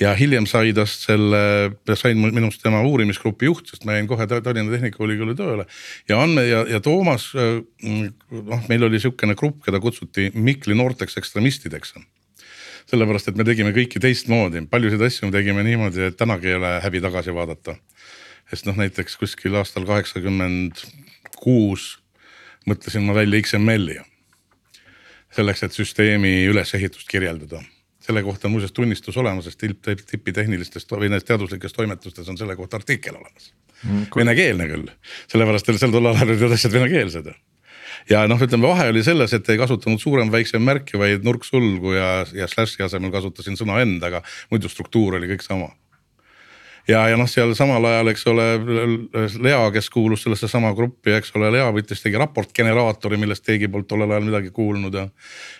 ja 0.00 0.14
hiljem 0.16 0.46
sai 0.48 0.72
tast 0.72 1.04
selle, 1.04 1.72
sain 1.94 2.16
minust 2.16 2.62
tema 2.62 2.80
uurimisgrupi 2.82 3.48
juht, 3.50 3.68
sest 3.68 3.84
ma 3.84 3.98
jäin 3.98 4.08
kohe 4.08 4.26
Tallinna 4.26 4.72
Tehnikaülikooli 4.72 5.36
tööle. 5.36 5.66
ja 6.08 6.22
andme 6.22 6.46
ja, 6.48 6.64
ja 6.68 6.80
Toomas, 6.80 7.30
eh, 7.36 7.60
noh, 8.30 8.64
meil 8.68 8.88
oli 8.88 9.00
sihukene 9.00 9.36
grupp, 9.36 9.60
keda 9.66 9.80
kutsuti 9.80 10.30
Mikli 10.34 10.74
noorteks 10.78 11.18
ekstremistideks 11.20 11.94
sellepärast, 12.88 13.28
et 13.28 13.36
me 13.36 13.44
tegime 13.44 13.74
kõiki 13.76 14.00
teistmoodi, 14.00 14.64
paljusid 14.70 15.02
asju 15.04 15.28
me 15.28 15.34
tegime 15.34 15.60
niimoodi, 15.66 16.06
et 16.08 16.16
tänagi 16.16 16.48
ei 16.48 16.56
ole 16.56 16.78
häbi 16.80 17.02
tagasi 17.04 17.34
vaadata. 17.36 17.76
sest 18.48 18.64
noh, 18.64 18.78
näiteks 18.80 19.18
kuskil 19.20 19.58
aastal 19.60 19.84
kaheksakümmend 19.84 20.80
kuus 21.36 21.98
mõtlesin 22.64 23.04
ma 23.04 23.12
välja 23.12 23.42
XML-i 23.44 24.00
selleks, 25.36 25.62
et 25.66 25.76
süsteemi 25.76 26.44
ülesehitust 26.50 27.08
kirjeldada 27.10 27.62
selle 28.08 28.22
kohta 28.24 28.48
on 28.48 28.54
muuseas 28.54 28.72
tunnistus 28.72 29.16
olemas, 29.20 29.44
sest 29.44 29.60
tipi 30.08 30.32
tehnilistest 30.32 30.92
või 30.94 31.10
nendes 31.10 31.26
teaduslikes 31.28 31.74
toimetustes 31.76 32.28
on 32.32 32.38
selle 32.40 32.56
kohta 32.56 32.80
artikkel 32.80 33.18
olemas 33.18 33.50
mm,. 33.82 34.06
Venekeelne 34.16 34.68
küll, 34.70 34.86
sellepärast 35.28 35.68
et 35.68 35.80
sel 35.82 35.92
tollal 35.92 36.16
ajal 36.16 36.32
olid 36.32 36.46
need 36.46 36.54
asjad 36.56 36.72
venekeelsed. 36.72 37.28
ja 38.08 38.22
noh, 38.30 38.40
ütleme 38.46 38.70
vahe 38.70 38.88
oli 38.94 39.02
selles, 39.04 39.34
et 39.36 39.50
ei 39.52 39.60
kasutanud 39.60 40.00
suurem-väiksem 40.00 40.64
märki, 40.64 40.96
vaid 41.00 41.26
nurksulgu 41.26 41.92
ja, 41.98 42.08
ja 42.32 42.48
slash'i 42.48 42.86
asemel 42.86 43.12
kasutasin 43.12 43.60
sõna 43.60 43.82
end, 43.84 44.00
aga 44.08 44.22
muidu 44.48 44.72
struktuur 44.72 45.18
oli 45.20 45.28
kõik 45.34 45.44
sama 45.44 45.68
ja, 46.88 47.02
ja 47.10 47.18
noh, 47.20 47.28
seal 47.28 47.52
samal 47.56 47.84
ajal, 47.84 48.10
eks 48.12 48.24
ole, 48.30 48.46
Lea, 49.44 49.60
kes 49.74 49.90
kuulus 49.92 50.24
sellesse 50.24 50.48
sama 50.50 50.72
gruppi, 50.76 51.12
eks 51.16 51.34
ole, 51.36 51.50
Lea 51.58 51.68
võttis, 51.74 52.00
tegi 52.02 52.18
raportgeneraatori, 52.20 53.18
millest 53.20 53.44
keegi 53.46 53.68
polnud 53.68 53.88
tollel 53.90 54.14
ajal 54.14 54.28
midagi 54.28 54.52
kuulnud 54.54 54.98
ja. 54.98 55.06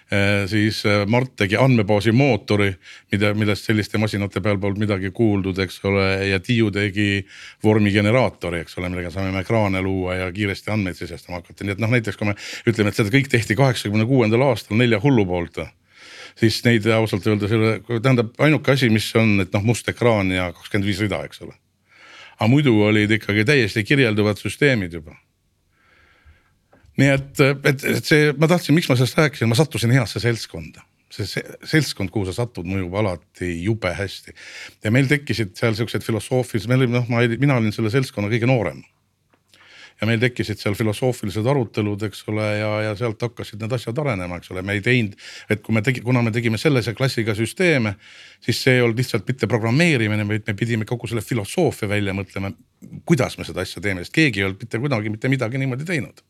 Eh, 0.09 0.47
siis 0.49 0.79
eh, 0.89 1.03
Mart 1.11 1.35
tegi 1.37 1.59
andmebaasi 1.61 2.15
mootori, 2.17 2.71
mida, 3.13 3.35
millest 3.37 3.67
selliste 3.69 4.01
masinate 4.01 4.41
peal 4.41 4.57
polnud 4.61 4.81
midagi 4.81 5.11
kuuldud, 5.13 5.59
eks 5.61 5.83
ole, 5.85 6.07
ja 6.31 6.39
Tiiu 6.41 6.71
tegi 6.73 7.27
vormigeneraatori, 7.65 8.63
eks 8.65 8.79
ole, 8.81 8.89
millega 8.89 9.13
saame 9.13 9.43
ekraane 9.45 9.83
luua 9.85 10.17
ja 10.17 10.31
kiiresti 10.33 10.73
andmeid 10.73 10.97
sisestama 10.97 11.43
hakata, 11.43 11.67
nii 11.67 11.77
et 11.77 11.83
noh, 11.85 11.93
näiteks 11.93 12.17
kui 12.17 12.31
me 12.31 12.39
ütleme, 12.71 12.89
et 12.89 12.97
seda 12.97 13.13
kõik 13.13 13.29
tehti 13.29 13.59
kaheksakümne 13.59 14.09
kuuendal 14.09 14.47
aastal 14.49 14.81
nelja 14.81 15.03
hullu 15.05 15.29
poolt 15.29 15.61
siis 16.39 16.61
neid 16.67 16.87
ausalt 16.95 17.27
öeldes 17.27 17.53
ei 17.53 17.59
ole, 17.59 18.01
tähendab 18.01 18.35
ainuke 18.45 18.75
asi, 18.75 18.91
mis 18.93 19.09
on, 19.19 19.39
et 19.45 19.55
noh, 19.55 19.65
must 19.67 19.89
ekraan 19.91 20.33
ja 20.35 20.51
kakskümmend 20.55 20.89
viis 20.89 21.01
rida, 21.03 21.23
eks 21.27 21.43
ole. 21.47 21.57
aga 22.39 22.51
muidu 22.51 22.75
olid 22.87 23.11
ikkagi 23.19 23.45
täiesti 23.49 23.85
kirjelduvad 23.85 24.39
süsteemid 24.41 24.95
juba. 24.95 25.17
nii 26.99 27.11
et, 27.15 27.43
et, 27.43 27.89
et 27.95 28.05
see, 28.05 28.31
ma 28.39 28.51
tahtsin, 28.51 28.77
miks 28.77 28.91
ma 28.91 28.99
sellest 28.99 29.19
rääkisin, 29.19 29.51
ma 29.51 29.59
sattusin 29.59 29.95
heasse 29.95 30.23
seltskonda 30.23 30.85
see, 31.13 31.43
seltskond, 31.65 32.13
kuhu 32.13 32.29
sa 32.29 32.37
satud, 32.37 32.67
mõjub 32.69 32.95
alati 33.01 33.51
jube 33.65 33.93
hästi. 33.97 34.35
ja 34.85 34.93
meil 34.95 35.09
tekkisid 35.11 35.57
seal 35.59 35.77
siuksed 35.79 36.05
filosoofilised, 36.07 36.69
me 36.69 36.79
olime 36.79 37.01
noh, 37.01 37.11
ma, 37.11 37.25
mina 37.41 37.59
olin 37.59 37.75
selle 37.75 37.91
seltskonna 37.95 38.31
kõige 38.33 38.51
noorem 38.51 38.83
ja 40.01 40.07
meil 40.07 40.21
tekkisid 40.23 40.61
seal 40.61 40.77
filosoofilised 40.79 41.47
arutelud, 41.51 42.03
eks 42.07 42.23
ole, 42.31 42.47
ja, 42.61 42.71
ja 42.87 42.95
sealt 42.99 43.23
hakkasid 43.23 43.63
need 43.63 43.75
asjad 43.75 43.99
arenema, 44.03 44.39
eks 44.39 44.53
ole, 44.55 44.63
me 44.67 44.77
ei 44.79 44.83
teinud. 44.85 45.17
et 45.51 45.63
kui 45.65 45.75
me 45.75 45.83
tegi, 45.85 46.03
kuna 46.07 46.23
me 46.23 46.33
tegime 46.35 46.61
sellise 46.61 46.95
klassiga 46.99 47.35
süsteeme, 47.39 47.97
siis 48.45 48.63
see 48.63 48.77
ei 48.79 48.85
olnud 48.85 49.01
lihtsalt 49.01 49.27
mitte 49.29 49.51
programmeerimine, 49.51 50.27
vaid 50.29 50.47
me 50.47 50.55
pidime 50.59 50.87
kogu 50.89 51.11
selle 51.11 51.25
filosoofia 51.25 51.91
välja 51.91 52.15
mõtlema. 52.15 52.53
kuidas 53.05 53.39
me 53.39 53.45
seda 53.49 53.65
asja 53.67 53.83
teeme, 53.83 54.05
sest 54.05 54.15
keegi 54.15 54.43
ei 54.43 54.49
olnud 54.49 54.63
mitte 54.63 54.79
kunagi 54.79 55.11
mitte 55.11 55.29
midagi 55.29 55.59
niimoodi 55.59 55.85
teinud. 55.89 56.23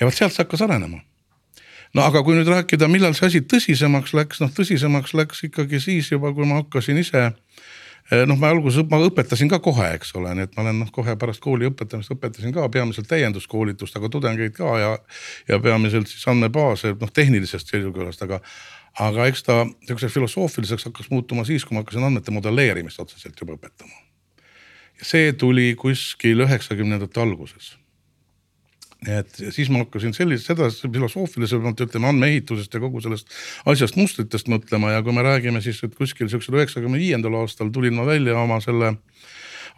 ja 0.00 0.06
vot 0.06 0.14
sealt 0.14 0.34
see 0.34 0.42
hakkas 0.42 0.66
arenema 0.66 0.98
no 1.94 2.02
aga 2.02 2.22
kui 2.24 2.34
nüüd 2.34 2.48
rääkida, 2.48 2.88
millal 2.88 3.14
see 3.14 3.28
asi 3.28 3.44
tõsisemaks 3.46 4.16
läks, 4.16 4.40
noh 4.42 4.50
tõsisemaks 4.50 5.14
läks 5.14 5.44
ikkagi 5.46 5.78
siis 5.80 6.10
juba, 6.10 6.32
kui 6.34 6.48
ma 6.48 6.62
hakkasin 6.64 6.98
ise 6.98 7.28
Eh, 7.28 7.32
noh, 8.10 8.38
ma 8.38 8.50
alguses, 8.52 8.84
ma 8.90 9.00
õpetasin 9.06 9.50
ka 9.52 9.58
kohe, 9.62 9.88
eks 9.96 10.12
ole, 10.18 10.34
nii 10.36 10.46
et 10.48 10.54
ma 10.56 10.64
olen 10.64 10.82
noh, 10.82 10.92
kohe 10.94 11.14
pärast 11.18 11.42
kooli 11.44 11.68
õpetamist 11.70 12.12
õpetasin 12.14 12.54
ka 12.54 12.68
peamiselt 12.72 13.08
täienduskoolitust, 13.10 13.96
aga 13.98 14.10
tudengeid 14.12 14.54
ka 14.56 14.76
ja. 14.80 14.92
ja 15.48 15.58
peamiselt 15.62 16.10
siis 16.10 16.24
andmebaase, 16.32 16.94
noh 17.00 17.12
tehnilisest 17.14 17.72
seisukohast, 17.72 18.24
aga, 18.26 18.40
aga 19.02 19.28
eks 19.30 19.46
ta 19.48 19.60
sihukeseks 19.86 20.16
filosoofiliseks 20.18 20.88
hakkas 20.90 21.12
muutuma 21.12 21.46
siis, 21.48 21.64
kui 21.64 21.76
ma 21.76 21.84
hakkasin 21.84 22.08
andmete 22.08 22.34
modelleerimist 22.34 23.00
otseselt 23.02 23.38
juba 23.40 23.56
õpetama. 23.58 23.94
ja 24.98 25.12
see 25.14 25.32
tuli 25.32 25.72
kuskil 25.78 26.44
üheksakümnendate 26.46 27.22
alguses 27.22 27.76
et 29.08 29.40
siis 29.50 29.70
ma 29.72 29.82
hakkasin 29.82 30.14
sellist, 30.14 30.46
seda 30.46 30.68
filosoofilisemalt 30.70 31.80
ütleme 31.86 32.10
andmeehitusest 32.12 32.74
ja 32.74 32.80
kogu 32.82 33.02
sellest 33.02 33.30
asjast 33.66 33.98
mustritest 33.98 34.50
mõtlema 34.52 34.92
ja 34.94 35.02
kui 35.02 35.14
me 35.16 35.24
räägime 35.26 35.62
siis, 35.64 35.80
et 35.82 35.96
kuskil 35.98 36.30
siuksel 36.30 36.60
üheksakümne 36.60 37.00
viiendal 37.00 37.40
aastal 37.40 37.72
tulin 37.74 37.96
ma 37.98 38.06
välja 38.06 38.36
oma 38.38 38.60
selle 38.62 38.94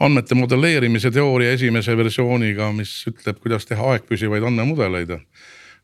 andmete 0.04 0.36
modelleerimise 0.36 1.10
teooria 1.14 1.54
esimese 1.54 1.96
versiooniga, 1.96 2.70
mis 2.76 2.92
ütleb, 3.08 3.38
kuidas 3.40 3.64
teha 3.68 3.94
aegpüsivaid 3.94 4.44
andmemudeleid. 4.44 5.18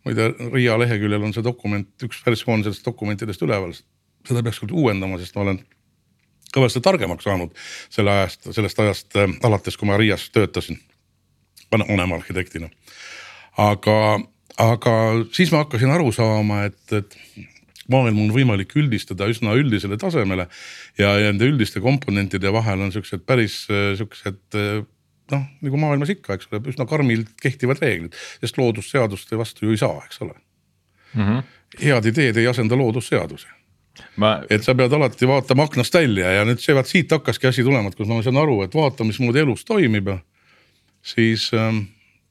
muide, 0.04 0.30
RIA 0.52 0.78
leheküljel 0.80 1.22
on 1.22 1.34
see 1.36 1.44
dokument, 1.44 1.90
üks 2.04 2.22
versioon 2.26 2.64
sellest 2.64 2.84
dokumentidest 2.86 3.42
üleval. 3.42 3.72
seda 4.28 4.42
peaks 4.42 4.60
küll 4.60 4.74
uuendama, 4.76 5.18
sest 5.18 5.36
ma 5.36 5.46
olen 5.46 5.62
kõvasti 6.52 6.82
targemaks 6.84 7.24
saanud 7.24 7.54
selle 7.88 8.10
ajast, 8.10 8.50
sellest 8.52 8.80
ajast 8.80 9.16
äh, 9.16 9.32
alates, 9.42 9.76
kui 9.76 9.88
ma 9.88 9.96
RIA-s 9.96 10.28
töötasin 10.34 10.80
vanema 11.70 12.18
arhitektina 12.18 12.68
aga, 13.58 14.20
aga 14.60 14.94
siis 15.34 15.52
ma 15.52 15.64
hakkasin 15.64 15.90
aru 15.94 16.12
saama, 16.12 16.64
et, 16.70 16.80
et 16.92 17.16
maailm 17.90 18.22
on 18.22 18.32
võimalik 18.34 18.76
üldistada 18.78 19.28
üsna 19.30 19.56
üldisele 19.58 19.98
tasemele. 19.98 20.46
ja, 20.98 21.14
nende 21.26 21.48
üldiste 21.50 21.82
komponentide 21.82 22.52
vahel 22.52 22.86
on 22.86 22.92
siuksed 22.94 23.26
päris 23.26 23.64
siuksed 23.98 24.60
noh, 25.30 25.46
nagu 25.62 25.80
maailmas 25.80 26.12
ikka, 26.14 26.36
eks 26.36 26.50
ole, 26.50 26.62
üsna 26.72 26.86
karmilt 26.90 27.32
kehtivad 27.42 27.80
reeglid, 27.82 28.16
sest 28.42 28.58
loodusseaduste 28.60 29.38
vastu 29.38 29.66
ju 29.66 29.74
ei 29.74 29.80
saa, 29.80 30.02
eks 30.06 30.22
ole 30.24 30.34
mm. 30.34 31.22
-hmm. 31.22 31.42
head 31.84 32.10
ideed 32.12 32.36
ei 32.36 32.46
asenda 32.50 32.78
loodusseadusi 32.78 33.48
ma... 34.16 34.40
et 34.50 34.64
sa 34.64 34.74
pead 34.74 34.92
alati 34.92 35.28
vaatama 35.28 35.68
aknast 35.68 35.94
välja 35.94 36.32
ja 36.38 36.44
nüüd 36.48 36.62
see 36.62 36.74
vaat 36.74 36.90
siit 36.90 37.10
hakkaski 37.10 37.50
asi 37.50 37.64
tulema, 37.66 37.88
et 37.88 37.98
kus 37.98 38.08
ma 38.08 38.22
saan 38.22 38.40
aru, 38.40 38.62
et 38.66 38.74
vaata, 38.74 39.04
mismoodi 39.04 39.42
elus 39.44 39.64
toimib 39.64 40.08
ja 40.08 40.18
siis 41.02 41.50
ähm, 41.54 41.86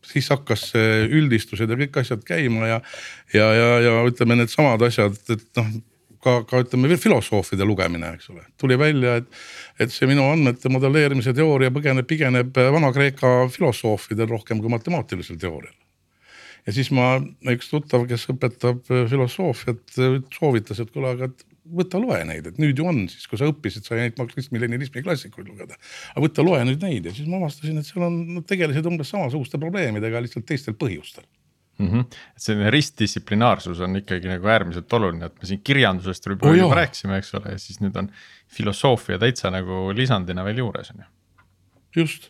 siis 0.05 0.29
hakkas 0.31 0.69
see 0.73 1.05
üldistused 1.19 1.69
ja 1.69 1.77
kõik 1.79 2.01
asjad 2.01 2.23
käima 2.27 2.67
ja, 2.69 2.81
ja, 3.33 3.47
ja, 3.53 3.69
ja 3.85 3.95
ütleme, 4.07 4.39
needsamad 4.39 4.83
asjad, 4.87 5.17
et 5.29 5.47
noh 5.59 5.71
ka, 6.23 6.35
ka 6.47 6.61
ütleme 6.63 6.97
filosoofide 6.99 7.67
lugemine, 7.67 8.13
eks 8.17 8.29
ole, 8.33 8.43
tuli 8.59 8.77
välja, 8.79 9.17
et, 9.21 9.41
et 9.79 9.93
see 9.93 10.07
minu 10.09 10.25
andmete 10.29 10.71
modelleerimise 10.71 11.33
teooria 11.37 11.71
põgeneb, 11.75 12.07
pigeneb 12.09 12.57
Vana-Kreeka 12.75 13.33
filosoofidel 13.53 14.29
rohkem 14.31 14.61
kui 14.63 14.71
matemaatilisel 14.73 15.39
teoorial. 15.41 15.75
ja 16.67 16.75
siis 16.75 16.91
ma, 16.95 17.13
üks 17.53 17.71
tuttav, 17.71 18.05
kes 18.09 18.27
õpetab 18.33 18.83
filosoofiat, 18.89 19.85
soovitas, 20.35 20.83
et 20.83 20.91
kuule, 20.91 21.15
aga 21.15 21.31
et 21.31 21.45
võta 21.79 22.01
loe 22.01 22.21
neid, 22.27 22.47
et 22.51 22.61
nüüd 22.61 22.79
ju 22.79 22.87
on 22.89 23.03
siis, 23.11 23.27
kui 23.29 23.39
sa 23.39 23.49
õppisid, 23.49 23.85
sai 23.87 24.03
ainult 24.05 24.21
marksismi-leninismi 24.23 25.03
klassikuid 25.05 25.49
lugeda. 25.49 25.77
aga 26.13 26.23
võta 26.23 26.45
loe 26.45 26.63
nüüd 26.67 26.85
neid 26.85 27.09
ja 27.09 27.13
siis 27.15 27.29
ma 27.29 27.39
avastasin, 27.41 27.81
et 27.81 27.89
seal 27.89 28.07
on, 28.07 28.17
nad 28.39 28.47
tegelesid 28.49 28.87
umbes 28.89 29.11
samasuguste 29.13 29.61
probleemidega, 29.61 30.23
lihtsalt 30.25 30.47
teistel 30.49 30.77
põhjustel 30.79 31.25
mm. 31.79 31.87
-hmm. 31.87 32.17
et 32.35 32.47
selline 32.47 32.73
ristdistsiplinaarsus 32.75 33.79
on 33.85 34.01
ikkagi 34.01 34.31
nagu 34.31 34.51
äärmiselt 34.55 34.93
oluline, 34.99 35.29
et 35.29 35.39
me 35.39 35.51
siin 35.51 35.61
kirjandusest 35.63 36.27
võib-olla 36.31 36.55
oh, 36.55 36.63
juba 36.63 36.81
rääkisime, 36.81 37.21
eks 37.21 37.33
ole, 37.39 37.55
ja 37.55 37.61
siis 37.61 37.81
nüüd 37.83 37.95
on 37.99 38.11
filosoofia 38.59 39.19
täitsa 39.21 39.53
nagu 39.53 39.87
lisandina 39.95 40.45
veel 40.47 40.63
juures 40.65 40.93
on 40.95 41.03
ju 41.03 42.03
just, 42.03 42.29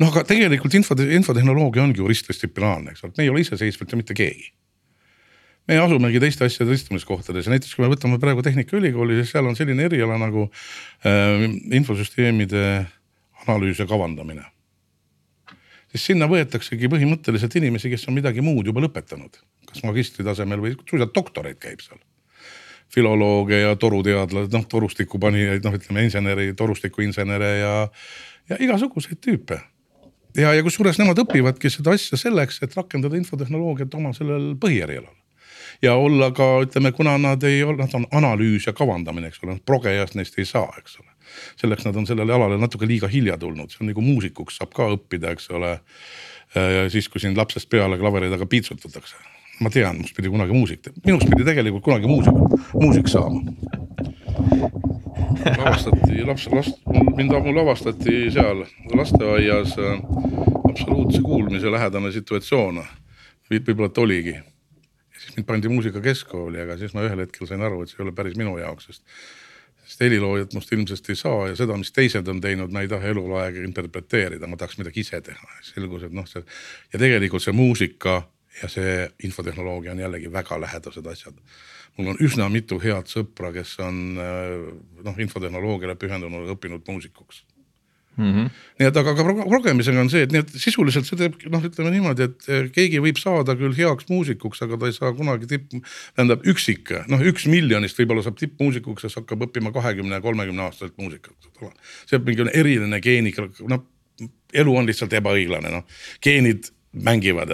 noh, 0.00 0.10
aga 0.12 0.24
tegelikult 0.28 0.74
info, 0.76 0.96
infotehnoloogia 0.98 1.82
ongi 1.82 2.02
ju 2.02 2.08
ristdistsiplinaarne, 2.10 2.92
eks 2.92 3.04
ole, 3.04 3.14
me 3.16 3.24
ei 3.24 3.32
ole 3.32 3.44
iseseisvalt 3.44 3.92
ju 3.92 4.00
mitte 4.00 4.16
keegi 4.18 4.50
me 5.68 5.78
asumegi 5.82 6.20
teiste 6.22 6.46
asjade 6.48 6.72
istumiskohtades 6.72 7.46
ja 7.46 7.52
näiteks 7.52 7.74
kui 7.76 7.84
me 7.84 7.92
võtame 7.92 8.18
praegu 8.20 8.42
Tehnikaülikooli, 8.44 9.18
siis 9.20 9.34
seal 9.34 9.48
on 9.50 9.56
selline 9.58 9.84
eriala 9.88 10.16
nagu 10.20 10.46
äh, 10.48 11.44
infosüsteemide 11.76 12.62
analüüs 13.44 13.82
ja 13.82 13.86
kavandamine. 13.88 14.46
siis 15.92 16.06
sinna 16.10 16.28
võetaksegi 16.28 16.88
põhimõtteliselt 16.92 17.54
inimesi, 17.60 17.90
kes 17.92 18.08
on 18.08 18.16
midagi 18.16 18.44
muud 18.44 18.66
juba 18.66 18.80
lõpetanud, 18.84 19.40
kas 19.68 19.84
magistri 19.84 20.24
tasemel 20.24 20.64
või 20.64 20.76
suisa 20.88 21.08
doktoreid 21.14 21.60
käib 21.60 21.84
seal 21.84 22.00
filolooge 22.88 23.60
ja 23.60 23.74
toruteadlased, 23.76 24.54
noh 24.56 24.64
torustikupanijaid, 24.64 25.60
noh 25.64 25.74
ütleme 25.76 26.06
inseneri, 26.06 26.54
torustikuinsenere 26.56 27.50
ja, 27.58 27.74
ja 28.48 28.56
igasuguseid 28.64 29.20
tüüpe. 29.20 29.60
ja, 30.36 30.54
ja 30.56 30.64
kusjuures 30.64 30.96
nemad 30.96 31.20
õpivadki 31.20 31.68
seda 31.68 31.92
asja 31.92 32.16
selleks, 32.16 32.62
et 32.64 32.76
rakendada 32.76 33.20
infotehnoloogiat 33.20 34.00
oma 34.00 34.16
sellel 34.16 34.54
põhierialal 34.56 35.17
ja 35.82 35.94
olla 35.94 36.30
ka 36.34 36.46
ütleme, 36.64 36.92
kuna 36.92 37.18
nad 37.18 37.42
ei 37.42 37.62
ole, 37.62 37.76
nad 37.78 37.94
on 37.94 38.06
analüüs 38.10 38.66
ja 38.66 38.72
kavandamine, 38.72 39.30
eks 39.30 39.42
ole, 39.46 39.58
progejast 39.66 40.18
neist 40.18 40.38
ei 40.38 40.44
saa, 40.48 40.68
eks 40.78 40.98
ole. 41.00 41.08
selleks 41.60 41.84
nad 41.84 41.96
on 41.96 42.06
sellele 42.06 42.32
alale 42.34 42.56
natuke 42.58 42.86
liiga 42.88 43.08
hilja 43.08 43.36
tulnud, 43.38 43.70
see 43.70 43.82
on 43.84 43.92
nagu 43.92 44.02
muusikuks 44.02 44.56
saab 44.58 44.72
ka 44.74 44.88
õppida, 44.96 45.34
eks 45.36 45.50
ole. 45.50 45.78
siis, 46.88 47.08
kui 47.12 47.20
sind 47.20 47.36
lapsest 47.36 47.68
peale 47.68 47.98
klaveri 48.00 48.30
taga 48.32 48.46
piitsutatakse, 48.48 49.16
ma 49.60 49.70
tean, 49.70 50.00
must 50.00 50.16
pidi 50.16 50.32
kunagi 50.32 50.56
muusik, 50.56 50.88
minust 51.04 51.28
pidi 51.28 51.44
tegelikult 51.44 51.84
kunagi 51.84 52.08
muusik, 52.08 52.64
muusik 52.72 53.10
saama 53.12 53.44
lavastati 55.44 56.24
laps, 56.24 56.48
last, 56.52 56.80
mind, 57.16 57.32
mul 57.44 57.58
avastati 57.58 58.30
seal 58.30 58.64
lasteaias 58.94 59.76
äh, 59.78 60.00
absoluutse 60.68 61.22
kuulmise 61.22 61.70
lähedane 61.70 62.12
situatsioon. 62.12 62.82
võib-olla 63.48 63.88
ta 63.88 64.00
oligi 64.00 64.34
mind 65.36 65.48
pandi 65.48 65.70
muusika 65.72 66.00
keskkooli, 66.04 66.62
aga 66.64 66.78
siis 66.80 66.94
ma 66.96 67.04
ühel 67.06 67.24
hetkel 67.24 67.48
sain 67.50 67.62
aru, 67.64 67.82
et 67.82 67.92
see 67.92 68.00
ei 68.00 68.06
ole 68.06 68.14
päris 68.16 68.38
minu 68.38 68.56
jaoks, 68.60 68.90
sest. 68.90 69.04
sest 69.88 70.02
heliloojat 70.04 70.52
must 70.56 70.72
ilmselt 70.72 71.06
ei 71.08 71.16
saa 71.16 71.46
ja 71.48 71.54
seda, 71.56 71.76
mis 71.80 71.92
teised 71.96 72.28
on 72.28 72.42
teinud, 72.44 72.72
ma 72.72 72.82
ei 72.84 72.90
taha 72.92 73.08
eluaega 73.12 73.62
interpreteerida, 73.64 74.46
ma 74.46 74.58
tahaks 74.60 74.78
midagi 74.80 75.00
ise 75.00 75.20
teha. 75.24 75.52
selgus, 75.70 76.04
et 76.08 76.16
noh, 76.16 76.26
see 76.28 76.44
ja 76.92 77.00
tegelikult 77.00 77.44
see 77.44 77.56
muusika 77.56 78.20
ja 78.62 78.68
see 78.68 78.94
infotehnoloogia 79.24 79.94
on 79.94 80.02
jällegi 80.04 80.32
väga 80.32 80.60
lähedased 80.60 81.06
asjad. 81.06 81.36
mul 81.96 82.12
on 82.12 82.20
üsna 82.22 82.48
mitu 82.52 82.78
head 82.78 83.08
sõpra, 83.10 83.52
kes 83.52 83.78
on 83.82 84.02
noh, 84.14 85.16
infotehnoloogiale 85.18 85.96
pühendunud, 85.96 86.50
õppinud 86.54 86.84
muusikuks 86.88 87.44
Mm 88.18 88.32
-hmm. 88.34 88.50
nii 88.78 88.88
et 88.90 88.96
aga 88.98 89.12
ka 89.14 89.24
progemisega 89.24 90.00
on 90.00 90.08
see, 90.10 90.24
et 90.26 90.32
nii 90.34 90.40
et 90.42 90.48
sisuliselt 90.58 91.06
see 91.06 91.18
teeb 91.20 91.36
noh, 91.54 91.62
ütleme 91.62 91.92
niimoodi, 91.94 92.26
et 92.26 92.48
eh, 92.50 92.64
keegi 92.74 92.98
võib 93.04 93.20
saada 93.20 93.54
küll 93.60 93.76
heaks 93.78 94.08
muusikuks, 94.10 94.62
aga 94.66 94.78
ta 94.80 94.90
ei 94.90 94.96
saa 94.96 95.12
kunagi 95.14 95.46
tipp, 95.46 95.76
tähendab 96.16 96.42
üksik, 96.42 96.90
noh 97.12 97.22
üks 97.30 97.46
miljonist 97.46 98.00
võib-olla 98.00 98.26
saab 98.26 98.40
tippmuusikuks, 98.40 99.06
kes 99.06 99.20
hakkab 99.20 99.46
õppima 99.46 99.70
kahekümne, 99.72 100.20
kolmekümne 100.20 100.66
aastaselt 100.66 100.98
muusikat. 100.98 101.36
see 102.10 102.18
on 102.18 102.26
mingi 102.26 102.50
eriline 102.52 103.00
geeni, 103.00 103.34
noh 103.70 103.86
elu 104.52 104.76
on 104.76 104.90
lihtsalt 104.90 105.14
ebaõiglane, 105.14 105.70
noh 105.70 106.02
geenid 106.24 106.72
mängivad 106.92 107.52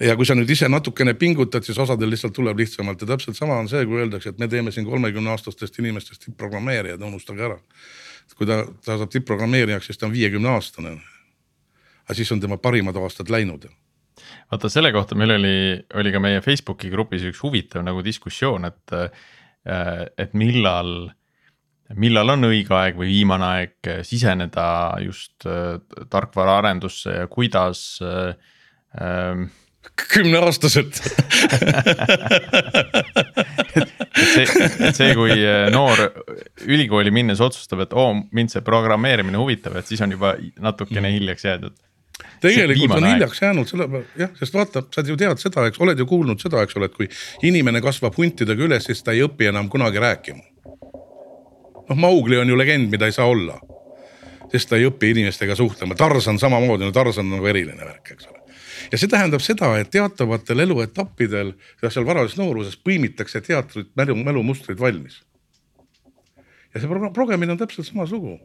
ja 0.00 0.14
kui 0.14 0.26
sa 0.28 0.36
nüüd 0.38 0.50
ise 0.54 0.68
natukene 0.68 1.14
pingutad, 1.18 1.64
siis 1.66 1.78
osadel 1.78 2.10
lihtsalt 2.12 2.36
tuleb 2.36 2.58
lihtsamalt 2.62 3.00
ja 3.02 3.14
täpselt 3.16 3.36
sama 3.36 3.58
on 3.58 3.68
see, 3.68 3.82
kui 3.88 3.98
öeldakse, 3.98 4.30
et 4.30 4.38
me 4.38 4.46
teeme 4.48 4.70
siin 4.70 4.86
kolmekümne 4.86 5.34
aastastest 5.34 5.78
inimestest 5.82 6.28
tipp-programmeerijad, 6.28 7.02
unustage 7.02 7.50
ära 7.50 7.58
kui 8.36 8.46
ta, 8.46 8.62
ta 8.84 8.98
saab 8.98 9.10
tippprogrammeerijaks, 9.12 9.90
siis 9.90 9.98
ta 9.98 10.06
on 10.06 10.14
viiekümne 10.14 10.50
aastane. 10.52 10.98
aga 12.04 12.16
siis 12.16 12.32
on 12.32 12.40
tema 12.40 12.56
parimad 12.56 12.96
aastad 12.96 13.30
läinud 13.30 13.68
vaata 14.50 14.70
selle 14.72 14.92
kohta 14.92 15.16
meil 15.18 15.34
oli, 15.36 15.58
oli 16.00 16.12
ka 16.14 16.20
meie 16.22 16.40
Facebooki 16.44 16.90
grupis 16.92 17.26
üks 17.28 17.42
huvitav 17.44 17.84
nagu 17.86 18.02
diskussioon, 18.04 18.68
et, 18.68 18.94
äh, 18.96 20.06
et 20.18 20.34
millal, 20.38 21.10
millal 21.98 22.34
on 22.34 22.50
õige 22.50 22.74
aeg 22.76 22.98
või 23.00 23.12
viimane 23.12 23.48
aeg 23.52 23.92
siseneda 24.06 24.68
just 25.04 25.46
äh, 25.48 25.78
tarkvaraarendusse 26.10 27.20
ja 27.20 27.30
kuidas 27.30 27.84
äh, 28.04 28.34
äh, 29.00 29.46
kümneaastaselt 30.08 31.00
et 34.18 34.32
see, 34.34 34.68
et 34.88 34.96
see, 34.98 35.10
kui 35.16 35.34
äh, 35.34 35.66
noor 35.72 36.00
ülikooli 36.66 37.12
minnes 37.14 37.42
otsustab, 37.44 37.84
et 37.84 37.94
oo, 37.96 38.12
mind 38.34 38.52
see 38.52 38.64
programmeerimine 38.66 39.38
huvitab, 39.40 39.78
et 39.80 39.88
siis 39.88 40.02
on 40.04 40.14
juba 40.14 40.34
natukene 40.62 41.12
hiljaks 41.14 41.46
jäädud. 41.48 41.76
Tegelikult 42.42 42.96
on 42.98 43.06
hiljaks 43.06 43.42
jäänud 43.42 43.70
selle 43.70 43.86
peale, 43.90 44.06
jah, 44.18 44.30
sest 44.38 44.54
vaata, 44.54 44.82
sa 44.94 45.04
ju 45.06 45.16
tead 45.18 45.38
seda, 45.42 45.66
eks 45.70 45.80
oled 45.82 45.98
ju 45.98 46.06
kuulnud 46.10 46.42
seda, 46.42 46.62
eks 46.66 46.78
ole, 46.78 46.88
et 46.90 46.96
kui 46.96 47.06
inimene 47.46 47.82
kasvab 47.84 48.18
huntidega 48.18 48.66
üles, 48.66 48.88
siis 48.90 49.04
ta 49.06 49.14
ei 49.14 49.22
õpi 49.26 49.50
enam 49.52 49.70
kunagi 49.70 50.02
rääkima. 50.02 50.42
noh, 51.88 51.96
Maugli 51.96 52.38
on 52.38 52.50
ju 52.50 52.58
legend, 52.58 52.90
mida 52.90 53.06
ei 53.06 53.14
saa 53.14 53.26
olla. 53.26 53.60
sest 54.50 54.70
ta 54.70 54.76
ei 54.80 54.86
õpi 54.88 55.12
inimestega 55.12 55.54
suhtlema, 55.54 55.94
Tarzan 55.94 56.38
samamoodi, 56.38 56.88
no 56.88 56.92
Tarzan 56.92 57.26
on 57.26 57.36
nagu 57.36 57.46
eriline 57.46 57.84
värk, 57.84 58.12
eks 58.14 58.30
ole 58.30 58.37
ja 58.92 58.98
see 58.98 59.10
tähendab 59.10 59.44
seda, 59.44 59.72
et 59.78 59.90
teatavatel 59.94 60.64
eluetappidel, 60.66 61.54
seal 61.84 62.06
varalises 62.06 62.38
nooruses 62.40 62.78
põimitakse 62.80 63.42
teatrit 63.44 63.90
mälu, 63.98 64.16
mälumustrid 64.16 64.80
valmis. 64.80 65.22
ja 66.74 66.80
see 66.80 67.10
progemine 67.14 67.52
on 67.52 67.58
täpselt 67.58 67.86
sama 67.86 68.06
lugu 68.10 68.38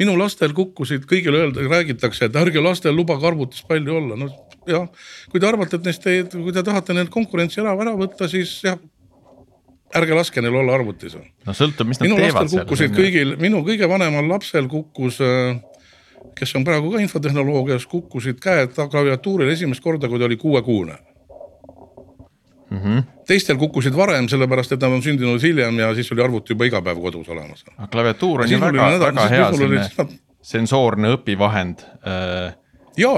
minu 0.00 0.14
lastel 0.18 0.54
kukkusid, 0.56 1.04
kõigile 1.08 1.44
öelda, 1.44 1.66
räägitakse, 1.68 2.28
et 2.28 2.38
ärge 2.38 2.62
lastel 2.64 2.96
lubage 2.96 3.28
arvutis 3.28 3.64
palju 3.68 3.98
olla, 3.98 4.18
no 4.18 4.30
jah. 4.68 4.88
kui 5.30 5.42
te 5.42 5.48
arvate, 5.48 5.78
et 5.78 5.88
neist 5.88 6.08
ei, 6.10 6.24
kui 6.32 6.54
te 6.54 6.64
tahate 6.66 6.96
neilt 6.96 7.12
konkurentsi 7.12 7.62
ära, 7.62 7.74
ära 7.84 7.94
võtta, 7.98 8.28
siis 8.30 8.54
jah. 8.64 8.80
ärge 9.98 10.16
laske 10.16 10.44
neil 10.44 10.56
olla 10.62 10.78
arvutis. 10.78 11.18
no 11.46 11.56
sõltub, 11.56 11.90
mis 11.90 12.00
nad 12.00 12.08
minu 12.08 12.20
teevad 12.20 12.48
seal. 12.48 12.64
kukkusid 12.64 12.96
kõigil, 12.96 13.36
minu 13.42 13.62
kõige 13.66 13.90
vanemal 13.90 14.30
lapsel 14.32 14.70
kukkus, 14.72 15.20
kes 16.38 16.56
on 16.56 16.64
praegu 16.64 16.92
ka 16.92 17.00
infotehnoloogias, 17.02 17.86
kukkusid 17.86 18.40
käed 18.42 18.76
klaviatuuril 18.76 19.50
esimest 19.52 19.82
korda, 19.84 20.08
kui 20.08 20.18
ta 20.18 20.28
oli 20.28 20.36
kuuekuune 20.36 20.98
mm. 22.72 22.78
-hmm. 22.78 23.02
teistel 23.26 23.56
kukkusid 23.56 23.96
varem, 23.96 24.28
sellepärast 24.28 24.72
et 24.72 24.80
nad 24.80 24.92
on 24.92 25.02
sündinud 25.02 25.42
hiljem 25.42 25.78
ja 25.78 25.94
siis 25.94 26.12
oli 26.12 26.24
arvuti 26.24 26.52
juba 26.52 26.68
iga 26.68 26.82
päev 26.82 27.00
kodus 27.00 27.28
olemas. 27.28 27.64
klaviatuur 27.92 28.40
on 28.40 28.50
ju 28.50 28.60
väga, 28.60 28.90
väga 29.00 29.28
hea 29.28 29.52
selline 29.52 29.88
oli... 29.98 30.18
sensoorne 30.42 31.14
õpivahend 31.16 31.84
äh,. 32.06 32.54
ja, 32.96 33.14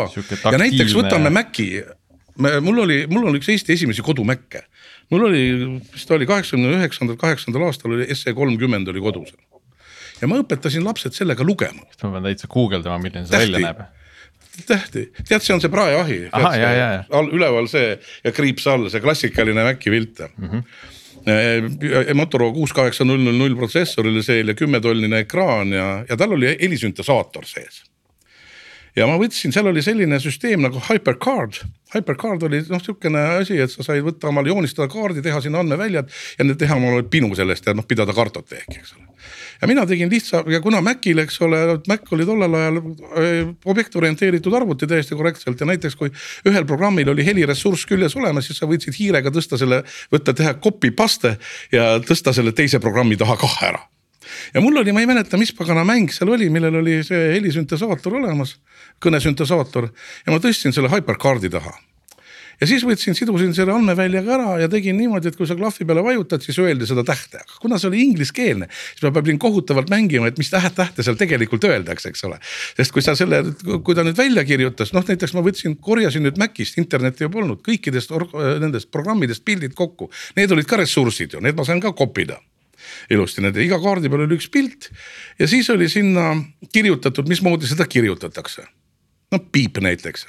ja 0.53 0.59
näiteks 0.59 0.95
võtame 0.95 1.31
Maci, 1.31 1.69
mul 2.61 2.79
oli, 2.87 3.05
mul 3.11 3.31
oli 3.31 3.43
üks 3.43 3.51
Eesti 3.55 3.73
esimesi 3.73 4.03
kodumäkke. 4.03 4.65
mul 5.11 5.29
oli, 5.31 5.43
vist 5.95 6.11
oli 6.11 6.27
kaheksakümne 6.27 6.77
üheksandal, 6.79 7.17
kaheksandal 7.17 7.69
aastal 7.71 7.97
oli 7.97 8.15
SE 8.15 8.33
kolmkümmend 8.33 8.89
oli 8.89 9.01
kodus 9.01 9.35
ja 10.21 10.31
ma 10.31 10.41
õpetasin 10.43 10.85
lapsed 10.87 11.17
sellega 11.17 11.47
lugema. 11.47 11.85
ma 12.03 12.17
pean 12.17 12.31
täitsa 12.31 12.51
guugeldama, 12.51 13.03
milline 13.03 13.27
see 13.29 13.45
välja 13.47 13.63
näeb 13.67 13.85
tähti, 14.67 15.09
tead, 15.27 15.43
see 15.43 15.55
on 15.55 15.63
see 15.63 15.71
praeahi. 15.73 16.19
üleval 17.35 17.67
see 17.71 17.95
ja 18.25 18.33
kriips 18.35 18.67
all, 18.71 18.89
see 18.91 19.03
klassikaline 19.03 19.65
Maci 19.67 19.91
pilt 19.91 20.21
mm. 20.29 20.51
-hmm. 20.51 20.63
Motorola 22.15 22.53
kuus 22.53 22.73
kaheksa 22.77 23.05
null 23.05 23.23
null 23.25 23.39
null 23.41 23.57
protsessor 23.57 24.07
oli 24.07 24.23
seal 24.23 24.49
ja 24.49 24.55
kümmetolline 24.55 25.19
ekraan 25.25 25.73
ja, 25.73 26.05
ja 26.09 26.17
tal 26.17 26.33
oli 26.37 26.57
helisüntesaator 26.61 27.45
sees 27.49 27.83
ja 28.97 29.07
ma 29.11 29.17
võtsin, 29.19 29.53
seal 29.53 29.67
oli 29.67 29.83
selline 29.83 30.21
süsteem 30.23 30.63
nagu 30.63 30.79
HyperCard. 30.89 31.65
HyperCard 31.95 32.43
oli 32.47 32.61
noh, 32.69 32.83
sihukene 32.83 33.25
asi, 33.41 33.57
et 33.59 33.71
sa 33.73 33.83
said 33.83 34.05
võtta 34.07 34.29
omale 34.31 34.53
joonistada 34.53 34.89
kaardi, 34.93 35.23
teha 35.23 35.41
sinna 35.43 35.65
andmeväljad 35.65 36.13
ja 36.39 36.55
teha 36.55 36.77
omale 36.77 37.03
pinu 37.11 37.35
sellest 37.35 37.67
ja 37.67 37.75
noh, 37.75 37.87
pidada 37.89 38.15
kartoteeki, 38.15 38.79
eks 38.79 38.95
ole 38.99 39.05
ja 39.65 39.69
mina 39.69 39.87
tegin 39.89 40.11
lihtsa 40.13 40.43
ja 40.53 40.61
kuna 40.61 40.83
Macil, 40.85 41.23
eks 41.23 41.41
ole, 41.45 41.61
Mac 41.89 42.11
oli 42.13 42.27
tollel 42.29 42.57
ajal 42.59 42.81
äh, 42.81 43.39
objektorienteeritud 43.65 44.53
arvuti 44.55 44.89
täiesti 44.91 45.17
korrektselt 45.17 45.61
ja 45.61 45.69
näiteks 45.71 45.97
kui 45.97 46.13
ühel 46.51 46.67
programmil 46.69 47.09
oli 47.15 47.25
heliressurss 47.25 47.89
küljes 47.89 48.17
olemas, 48.21 48.51
siis 48.51 48.61
sa 48.61 48.69
võtsid 48.69 48.97
hiirega 48.99 49.33
tõsta 49.33 49.59
selle, 49.61 49.81
võtta, 50.13 50.37
teha 50.37 50.55
copy 50.61 50.93
paste 50.93 51.39
ja 51.73 51.95
tõsta 52.05 52.37
selle 52.37 52.53
teise 52.53 52.81
programmi 52.85 53.17
taha 53.17 53.39
kah 53.41 53.57
ära. 53.71 53.81
Ja 54.55 54.61
mul 54.65 54.77
oli, 54.81 54.93
ma 54.93 55.01
ei 55.05 55.09
mäleta, 55.09 55.41
mis 55.41 55.53
pagana 55.57 55.85
mäng 55.89 56.13
seal 56.13 56.33
oli, 56.37 56.51
millel 56.53 56.81
oli 56.81 57.01
see 57.07 57.35
helisüntesaator 57.39 58.21
olemas, 58.21 58.59
kõnesüntesaator 59.05 59.89
ja 59.89 60.33
ma 60.33 60.41
tõstsin 60.45 60.77
selle 60.77 60.93
HyperCardi 60.93 61.53
taha 61.53 61.73
ja 62.61 62.69
siis 62.69 62.85
võtsin, 62.87 63.17
sidusin 63.19 63.55
selle 63.57 63.75
andmeväljaga 63.75 64.35
ära 64.37 64.55
ja 64.63 64.69
tegin 64.71 64.97
niimoodi, 65.01 65.31
et 65.31 65.39
kui 65.39 65.49
sa 65.49 65.57
klahvi 65.59 65.87
peale 65.89 66.05
vajutad, 66.05 66.45
siis 66.45 66.59
öeldi 66.63 66.89
seda 66.89 67.05
tähte, 67.07 67.43
aga 67.43 67.61
kuna 67.63 67.79
see 67.81 67.91
oli 67.91 68.03
ingliskeelne, 68.07 68.69
siis 68.71 69.05
ma 69.07 69.13
pidin 69.19 69.41
kohutavalt 69.43 69.93
mängima, 69.93 70.31
et 70.31 70.41
mis 70.41 70.53
täht, 70.53 70.75
tähte 70.79 71.07
seal 71.07 71.19
tegelikult 71.21 71.67
öeldakse, 71.69 72.13
eks 72.13 72.25
ole. 72.29 72.41
sest 72.79 72.95
kui 72.95 73.05
sa 73.05 73.17
selle, 73.19 73.43
kui 73.85 73.97
ta 73.97 74.07
nüüd 74.07 74.19
välja 74.19 74.47
kirjutas, 74.49 74.95
noh 74.97 75.05
näiteks 75.07 75.37
ma 75.37 75.45
võtsin, 75.45 75.79
korjasin 75.81 76.27
nüüd 76.27 76.41
Macist, 76.41 76.79
internetti 76.81 77.27
ju 77.27 77.33
polnud, 77.33 77.63
kõikidest 77.67 78.13
nendest 78.63 78.91
programmidest 78.95 79.45
pildid 79.45 79.75
kokku. 79.79 80.11
Need 80.37 80.53
olid 80.55 80.69
ka 80.69 80.79
ressursid 80.81 81.37
ju, 81.37 81.43
need 81.45 81.57
ma 81.59 81.67
sain 81.67 81.83
ka 81.83 81.95
kopida 81.97 82.41
ilusti, 83.11 83.43
need 83.45 83.59
iga 83.65 83.79
kaardi 83.83 84.11
peal 84.13 84.27
oli 84.27 84.39
üks 84.39 84.51
pilt 84.53 84.91
ja 85.41 85.49
siis 85.51 85.69
oli 85.73 85.89
sinna 85.93 86.33
kirjutatud, 86.73 87.29
mismoodi 87.31 87.69
seda 87.71 87.87
kirjutatakse. 87.91 88.67
no 89.33 89.41
piip 89.53 89.81
näiteks 89.83 90.29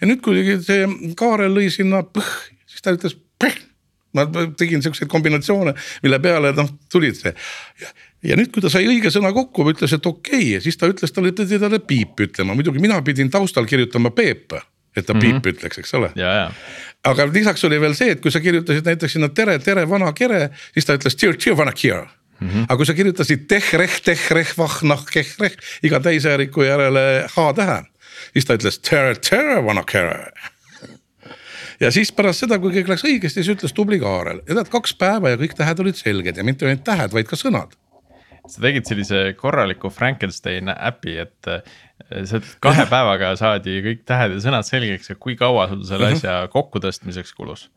ja 0.00 0.10
nüüd, 0.10 0.22
kui 0.24 0.44
see 0.62 0.86
Kaarel 1.18 1.56
lõi 1.56 1.70
sinna 1.72 2.04
põh, 2.06 2.30
siis 2.66 2.84
ta 2.84 2.94
ütles 2.96 3.16
põh. 3.40 3.58
ma 4.16 4.24
tegin 4.58 4.82
siukseid 4.82 5.06
kombinatsioone, 5.10 5.74
mille 6.02 6.18
peale 6.18 6.50
noh 6.56 6.70
tulid 6.90 7.14
see 7.14 7.34
ja, 8.26 8.36
nüüd, 8.36 8.50
kui 8.52 8.62
ta 8.64 8.70
sai 8.72 8.88
õige 8.90 9.12
sõna 9.12 9.32
kokku, 9.34 9.64
ütles, 9.70 9.94
et 9.96 10.06
okei 10.06 10.54
okay, 10.56 10.64
siis 10.64 10.78
ta 10.80 10.90
ütles 10.90 11.14
talle, 11.14 11.32
pidi 11.36 11.60
talle 11.62 11.80
piip 11.84 12.20
ütlema, 12.26 12.56
muidugi 12.58 12.82
mina 12.82 13.00
pidin 13.06 13.30
taustal 13.32 13.68
kirjutama 13.70 14.12
Peep, 14.14 14.56
et 14.96 15.06
ta 15.06 15.14
mm 15.14 15.20
-hmm. 15.20 15.40
piip 15.40 15.54
ütleks, 15.54 15.78
eks 15.78 15.94
ole. 15.94 16.12
aga 17.04 17.26
lisaks 17.32 17.64
oli 17.64 17.80
veel 17.80 17.94
see, 17.94 18.10
et 18.10 18.20
kui 18.20 18.30
sa 18.30 18.40
kirjutasid 18.40 18.86
näiteks 18.86 19.12
sinna 19.12 19.28
tere, 19.28 19.58
tere, 19.58 19.88
vana 19.88 20.12
kere, 20.12 20.50
siis 20.74 20.86
ta 20.86 20.98
ütles 20.98 21.16
tšir, 21.16 21.36
tšir, 21.36 21.56
vana 21.56 21.72
kjer 21.72 22.06
Mm 22.40 22.48
-hmm. 22.48 22.64
aga 22.68 22.76
kui 22.76 22.86
sa 22.86 22.94
kirjutasid 22.94 23.46
tehreh, 23.48 24.00
tehreh, 24.00 24.52
vah, 24.58 24.82
noh, 24.82 25.04
kehreh 25.12 25.52
iga 25.82 26.00
täishääriku 26.00 26.62
järele 26.62 27.26
H-tähe, 27.28 27.84
siis 28.32 28.48
ta 28.48 28.56
ütles 28.58 28.80
tere, 28.84 29.14
tere, 29.24 29.60
vana 29.66 29.84
kere 29.88 30.32
ja 31.80 31.90
siis 31.94 32.12
pärast 32.14 32.44
seda, 32.44 32.58
kui 32.60 32.72
kõik 32.74 32.90
läks 32.92 33.04
õigesti, 33.06 33.40
siis 33.40 33.54
ütles 33.54 33.74
tubli 33.76 34.00
Kaarel 34.02 34.42
ja 34.44 34.56
tead 34.58 34.72
kaks 34.72 34.94
päeva 35.00 35.32
ja 35.32 35.40
kõik 35.40 35.56
tähed 35.58 35.84
olid 35.84 35.98
selged 35.98 36.40
ja 36.40 36.46
mitte 36.46 36.68
ainult 36.68 36.84
tähed, 36.86 37.14
vaid 37.16 37.30
ka 37.30 37.38
sõnad. 37.40 37.76
sa 38.50 38.62
tegid 38.64 38.88
sellise 38.88 39.34
korraliku 39.38 39.90
Frankenstein 39.94 40.72
äpi, 40.72 41.16
et 41.22 41.50
äh, 41.50 41.60
sa 42.26 42.40
kahe 42.64 42.86
päevaga 42.90 43.34
saadi 43.38 43.80
kõik 43.84 44.04
tähed 44.08 44.36
ja 44.36 44.40
sõnad 44.42 44.66
selgeks 44.66 45.12
ja 45.12 45.16
kui 45.16 45.36
kaua 45.36 45.68
sul 45.70 45.84
selle 45.86 46.10
mhm. 46.10 46.18
asja 46.18 46.40
kokkutõstmiseks 46.52 47.36
kulus? 47.36 47.68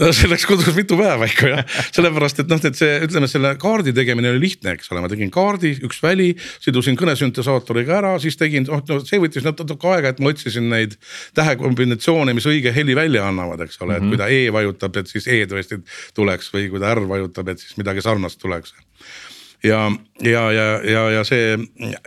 No 0.00 0.08
see 0.16 0.28
läks 0.30 0.46
kodus 0.48 0.70
mitu 0.76 0.96
päeva 0.98 1.26
ikka 1.28 1.50
jah, 1.50 1.62
sellepärast 1.92 2.42
et 2.42 2.50
noh, 2.50 2.60
et 2.68 2.78
see, 2.78 2.92
ütleme 3.06 3.28
selle 3.30 3.52
kaardi 3.60 3.92
tegemine 3.96 4.30
oli 4.32 4.42
lihtne, 4.46 4.76
eks 4.76 4.92
ole, 4.92 5.02
ma 5.04 5.10
tegin 5.12 5.32
kaardi, 5.32 5.74
üks 5.86 6.00
väli, 6.04 6.30
sidusin 6.64 6.96
kõnesüntesaatoriga 7.00 7.98
ära, 8.00 8.12
siis 8.22 8.38
tegin, 8.40 8.66
noh 8.70 8.80
no 8.88 9.00
see 9.04 9.20
võttis 9.22 9.44
natuke 9.46 9.90
aega, 9.92 10.14
et 10.14 10.22
ma 10.22 10.32
otsisin 10.32 10.70
neid 10.72 10.96
tähekombinatsioone, 11.38 12.34
mis 12.36 12.48
õige 12.48 12.72
heli 12.74 12.96
välja 12.98 13.26
annavad, 13.28 13.60
eks 13.66 13.80
ole. 13.84 13.98
Et 13.98 14.08
kui 14.08 14.20
ta 14.20 14.30
E 14.32 14.46
vajutab, 14.54 14.96
et 15.02 15.12
siis 15.12 15.28
E 15.28 15.42
tõesti 15.50 15.82
tuleks 16.16 16.48
või 16.54 16.70
kui 16.72 16.82
ta 16.82 16.94
R 16.96 17.04
vajutab, 17.08 17.52
et 17.52 17.62
siis 17.62 17.76
midagi 17.80 18.04
sarnast 18.04 18.40
tuleks. 18.42 18.74
Ja, 19.62 19.84
ja, 20.24 20.42
ja, 20.50 20.66
ja, 20.82 21.02
ja 21.18 21.22
see 21.26 21.54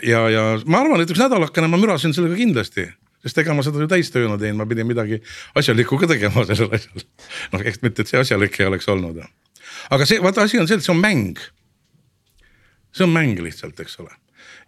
ja, 0.04 0.26
ja 0.28 0.44
ma 0.68 0.82
arvan, 0.84 1.00
et 1.00 1.12
üks 1.12 1.22
nädalakene 1.22 1.70
ma 1.72 1.80
mürasin 1.80 2.12
sellega 2.16 2.36
kindlasti 2.36 2.90
sest 3.26 3.42
ega 3.42 3.56
ma 3.58 3.66
seda 3.66 3.82
ju 3.82 3.90
täistööna 3.90 4.38
teinud, 4.42 4.60
ma 4.62 4.68
pidin 4.70 4.88
midagi 4.90 5.20
asjalikku 5.58 5.98
ka 6.02 6.10
tegema 6.14 6.46
sellel 6.46 6.78
asjal. 6.78 7.06
noh, 7.56 7.66
eks 7.66 7.82
mitte, 7.82 8.06
et 8.06 8.12
see 8.12 8.22
asjalik 8.22 8.60
ei 8.62 8.70
oleks 8.70 8.88
olnud. 8.92 9.24
aga 9.96 10.08
see, 10.08 10.22
vaata 10.22 10.46
asi 10.46 10.62
on 10.62 10.70
see, 10.70 10.78
et 10.78 10.86
see 10.86 10.94
on 10.94 11.02
mäng. 11.02 11.42
see 12.94 13.08
on 13.08 13.14
mäng 13.16 13.42
lihtsalt, 13.42 13.80
eks 13.82 13.98
ole. 14.04 14.14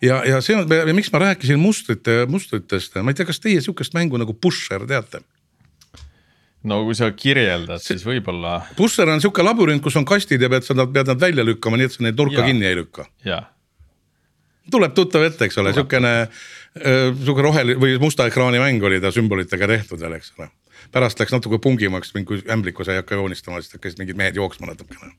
ja, 0.01 0.23
ja 0.25 0.41
see 0.41 0.57
on, 0.57 0.65
miks 0.97 1.13
ma 1.13 1.21
rääkisin 1.27 1.61
mustrite, 1.61 2.23
mustritest, 2.31 2.97
ma 3.01 3.13
ei 3.13 3.19
tea, 3.19 3.29
kas 3.29 3.43
teie 3.43 3.61
sihukest 3.61 3.97
mängu 3.97 4.17
nagu 4.21 4.33
Pusher 4.33 4.89
teate? 4.89 5.21
no 6.67 6.81
kui 6.87 6.97
sa 6.97 7.11
kirjeldad, 7.13 7.81
siis 7.83 8.01
võib-olla. 8.05 8.59
Pusher 8.77 9.09
on 9.13 9.21
sihuke 9.23 9.45
labürint, 9.45 9.83
kus 9.85 9.95
on 9.99 10.07
kastid 10.07 10.41
ja 10.41 10.49
pead 10.51 10.65
sa 10.65 10.75
nad, 10.77 10.89
pead 10.93 11.13
nad 11.13 11.21
välja 11.21 11.45
lükkama, 11.45 11.77
nii 11.79 11.89
et 11.89 11.95
sa 11.95 12.03
neid 12.05 12.17
nurka 12.17 12.41
ja. 12.41 12.47
kinni 12.49 12.67
ei 12.67 12.79
lükka. 12.81 13.05
tuleb 14.71 14.95
tuttav 14.97 15.23
ette, 15.23 15.47
eks 15.47 15.61
ole, 15.61 15.71
sihukene 15.75 16.13
sihuke 16.83 17.43
roheline 17.43 17.79
või 17.81 17.97
musta 18.01 18.27
ekraani 18.29 18.59
mäng 18.61 18.83
oli 18.83 18.99
ta 19.03 19.11
sümbolitega 19.13 19.67
tehtud 19.69 20.01
veel, 20.01 20.17
eks 20.17 20.33
ole. 20.37 20.49
pärast 20.91 21.19
läks 21.19 21.33
natuke 21.33 21.59
pungimaks, 21.63 22.13
kui 22.25 22.41
ämbliku 22.49 22.85
sai 22.85 22.99
hakka 23.01 23.15
joonistama, 23.15 23.61
siis 23.61 23.75
hakkasid 23.75 23.99
mingid 24.01 24.17
mehed 24.17 24.35
jooksma 24.35 24.67
natukene. 24.67 25.13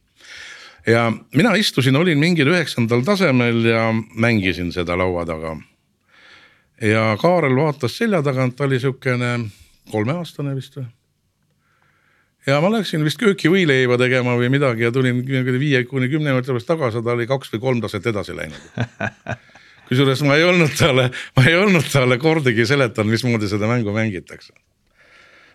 ja 0.86 1.12
mina 1.34 1.54
istusin, 1.54 1.96
olin 1.96 2.18
mingil 2.18 2.52
üheksandal 2.52 3.02
tasemel 3.04 3.64
ja 3.64 3.88
mängisin 4.14 4.72
seda 4.72 4.98
laua 4.98 5.26
taga. 5.26 5.56
ja 6.82 7.16
Kaarel 7.20 7.56
vaatas 7.56 7.98
selja 7.98 8.22
tagant, 8.22 8.56
ta 8.56 8.64
oli 8.64 8.80
sihukene 8.80 9.50
kolmeaastane 9.90 10.54
vist 10.54 10.76
või 10.76 10.86
ja 12.48 12.60
ma 12.64 12.70
läksin 12.72 13.04
vist 13.04 13.20
köögivõileiva 13.20 13.98
tegema 14.00 14.36
või 14.38 14.48
midagi 14.52 14.86
ja 14.86 14.92
tulin 14.92 15.20
viie 15.58 15.84
kuni 15.84 16.08
kümne 16.08 16.32
minuti 16.32 16.52
pärast 16.52 16.68
tagasi, 16.70 17.02
ta 17.04 17.12
oli 17.12 17.26
kaks 17.28 17.52
või 17.52 17.60
kolm 17.60 17.80
taset 17.84 18.06
edasi 18.06 18.36
läinud 18.36 18.60
kusjuures 19.88 20.22
ma 20.26 20.38
ei 20.38 20.46
olnud 20.46 20.74
talle, 20.78 21.10
ma 21.36 21.44
ei 21.48 21.58
olnud 21.58 21.86
talle 21.92 22.18
kordagi 22.22 22.66
seletanud, 22.68 23.12
mismoodi 23.12 23.50
seda 23.50 23.70
mängu 23.70 23.94
mängitakse. 23.96 24.52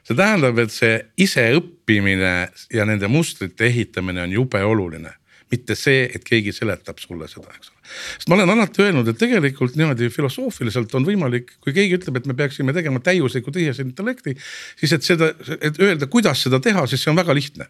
see 0.04 0.16
tähendab, 0.20 0.58
et 0.60 0.72
see 0.72 0.98
iseõppimine 1.24 2.34
ja 2.74 2.86
nende 2.86 3.08
mustrite 3.08 3.70
ehitamine 3.70 4.26
on 4.26 4.34
jube 4.36 4.64
oluline 4.64 5.14
mitte 5.54 5.78
see, 5.78 6.08
et 6.10 6.24
keegi 6.26 6.54
seletab 6.56 7.00
sulle 7.02 7.28
seda, 7.32 7.52
eks 7.54 7.72
ole. 7.72 7.82
sest 8.18 8.32
ma 8.32 8.38
olen 8.38 8.54
alati 8.56 8.86
öelnud, 8.86 9.10
et 9.12 9.20
tegelikult 9.22 9.78
niimoodi 9.80 10.10
filosoofiliselt 10.14 10.94
on 10.98 11.06
võimalik, 11.08 11.56
kui 11.64 11.76
keegi 11.76 12.00
ütleb, 12.00 12.20
et 12.20 12.30
me 12.30 12.38
peaksime 12.38 12.76
tegema 12.76 13.02
täiuslikku 13.04 13.54
tehisintellekti. 13.54 14.36
siis, 14.80 14.96
et 14.98 15.06
seda, 15.06 15.34
et 15.60 15.80
öelda, 15.84 16.10
kuidas 16.12 16.46
seda 16.48 16.62
teha, 16.64 16.88
siis 16.90 17.04
see 17.04 17.14
on 17.14 17.20
väga 17.20 17.36
lihtne. 17.38 17.70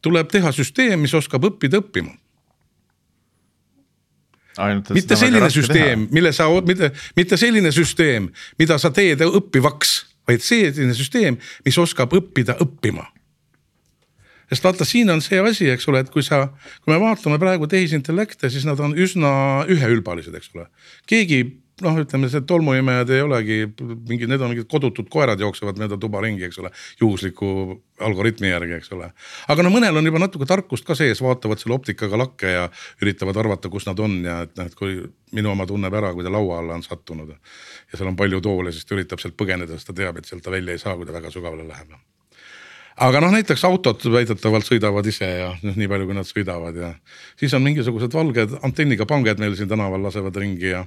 tuleb 0.00 0.30
teha 0.32 0.52
süsteem, 0.56 1.02
mis 1.04 1.14
oskab 1.14 1.44
õppida 1.44 1.82
õppima. 1.82 2.14
Mitte 4.94 5.16
selline 5.16 5.50
süsteem, 5.52 6.08
mille 6.10 6.32
sa, 6.36 6.48
mitte, 6.66 6.90
mitte 7.16 7.38
selline 7.40 7.72
süsteem, 7.74 8.28
mida 8.58 8.78
sa 8.80 8.90
teed 8.94 9.22
õppivaks, 9.26 9.94
vaid 10.28 10.44
selline 10.44 10.94
süsteem, 10.96 11.38
mis 11.66 11.78
oskab 11.78 12.12
õppida 12.16 12.58
õppima. 12.62 13.06
sest 14.50 14.64
vaata, 14.66 14.84
siin 14.84 15.10
on 15.10 15.20
see 15.22 15.38
asi, 15.38 15.68
eks 15.70 15.86
ole, 15.88 16.00
et 16.02 16.10
kui 16.10 16.24
sa, 16.26 16.48
kui 16.82 16.90
me 16.90 16.98
vaatame 16.98 17.38
praegu 17.38 17.68
tehisintellekte, 17.70 18.50
siis 18.50 18.66
nad 18.66 18.80
on 18.82 18.96
üsna 18.98 19.64
üheülbalised, 19.70 20.34
eks 20.34 20.50
ole. 20.54 20.66
keegi 21.06 21.44
noh, 21.84 21.98
ütleme 22.02 22.28
see 22.32 22.42
tolmuimejad 22.48 23.12
ei 23.14 23.22
olegi 23.24 23.58
mingid, 23.80 24.28
need 24.30 24.42
on 24.42 24.52
mingid 24.52 24.68
kodutud 24.70 25.08
koerad 25.12 25.40
jooksevad 25.40 25.80
mööda 25.80 25.98
tuba 26.00 26.22
ringi, 26.24 26.46
eks 26.48 26.60
ole, 26.62 26.72
juhusliku 27.00 27.50
algoritmi 28.00 28.52
järgi, 28.52 28.76
eks 28.78 28.92
ole. 28.96 29.10
aga 29.52 29.66
no 29.66 29.72
mõnel 29.74 30.00
on 30.00 30.10
juba 30.10 30.22
natuke 30.22 30.48
tarkust 30.48 30.86
ka 30.88 30.96
sees, 30.98 31.22
vaatavad 31.24 31.62
selle 31.62 31.76
optikaga 31.76 32.20
lakke 32.20 32.54
ja 32.54 32.68
üritavad 33.02 33.40
arvata, 33.42 33.72
kus 33.72 33.88
nad 33.88 34.00
on 34.00 34.20
ja 34.24 34.40
et 34.46 34.54
noh, 34.58 34.70
et 34.70 34.78
kui 34.78 35.00
minu 35.36 35.52
oma 35.52 35.66
tunneb 35.68 35.94
ära, 35.94 36.14
kui 36.16 36.26
ta 36.26 36.32
laua 36.32 36.60
alla 36.62 36.78
on 36.78 36.86
sattunud. 36.86 37.34
ja 37.34 37.98
seal 37.98 38.12
on 38.12 38.16
palju 38.16 38.40
toole, 38.44 38.72
siis 38.72 38.86
ta 38.86 38.96
üritab 38.96 39.22
sealt 39.22 39.36
põgeneda, 39.38 39.76
sest 39.76 39.92
ta 39.92 39.96
teab, 39.96 40.18
et 40.18 40.30
sealt 40.30 40.44
ta 40.44 40.54
välja 40.54 40.76
ei 40.76 40.82
saa, 40.82 40.96
kui 40.96 41.08
ta 41.08 41.16
väga 41.16 41.32
sügavale 41.34 41.68
läheb 41.68 41.98
aga 43.00 43.20
noh, 43.22 43.32
näiteks 43.32 43.62
autod 43.68 44.02
väidetavalt 44.12 44.66
sõidavad 44.66 45.06
ise 45.08 45.28
ja 45.28 45.50
noh, 45.62 45.76
nii 45.76 45.88
palju, 45.90 46.08
kui 46.08 46.16
nad 46.16 46.28
sõidavad 46.28 46.76
ja 46.76 46.90
siis 47.40 47.54
on 47.56 47.64
mingisugused 47.64 48.14
valged 48.14 48.58
antenniga 48.66 49.06
panged 49.08 49.40
meil 49.40 49.56
siin 49.58 49.70
tänaval 49.70 50.02
lasevad 50.04 50.36
ringi 50.42 50.74
ja 50.74 50.84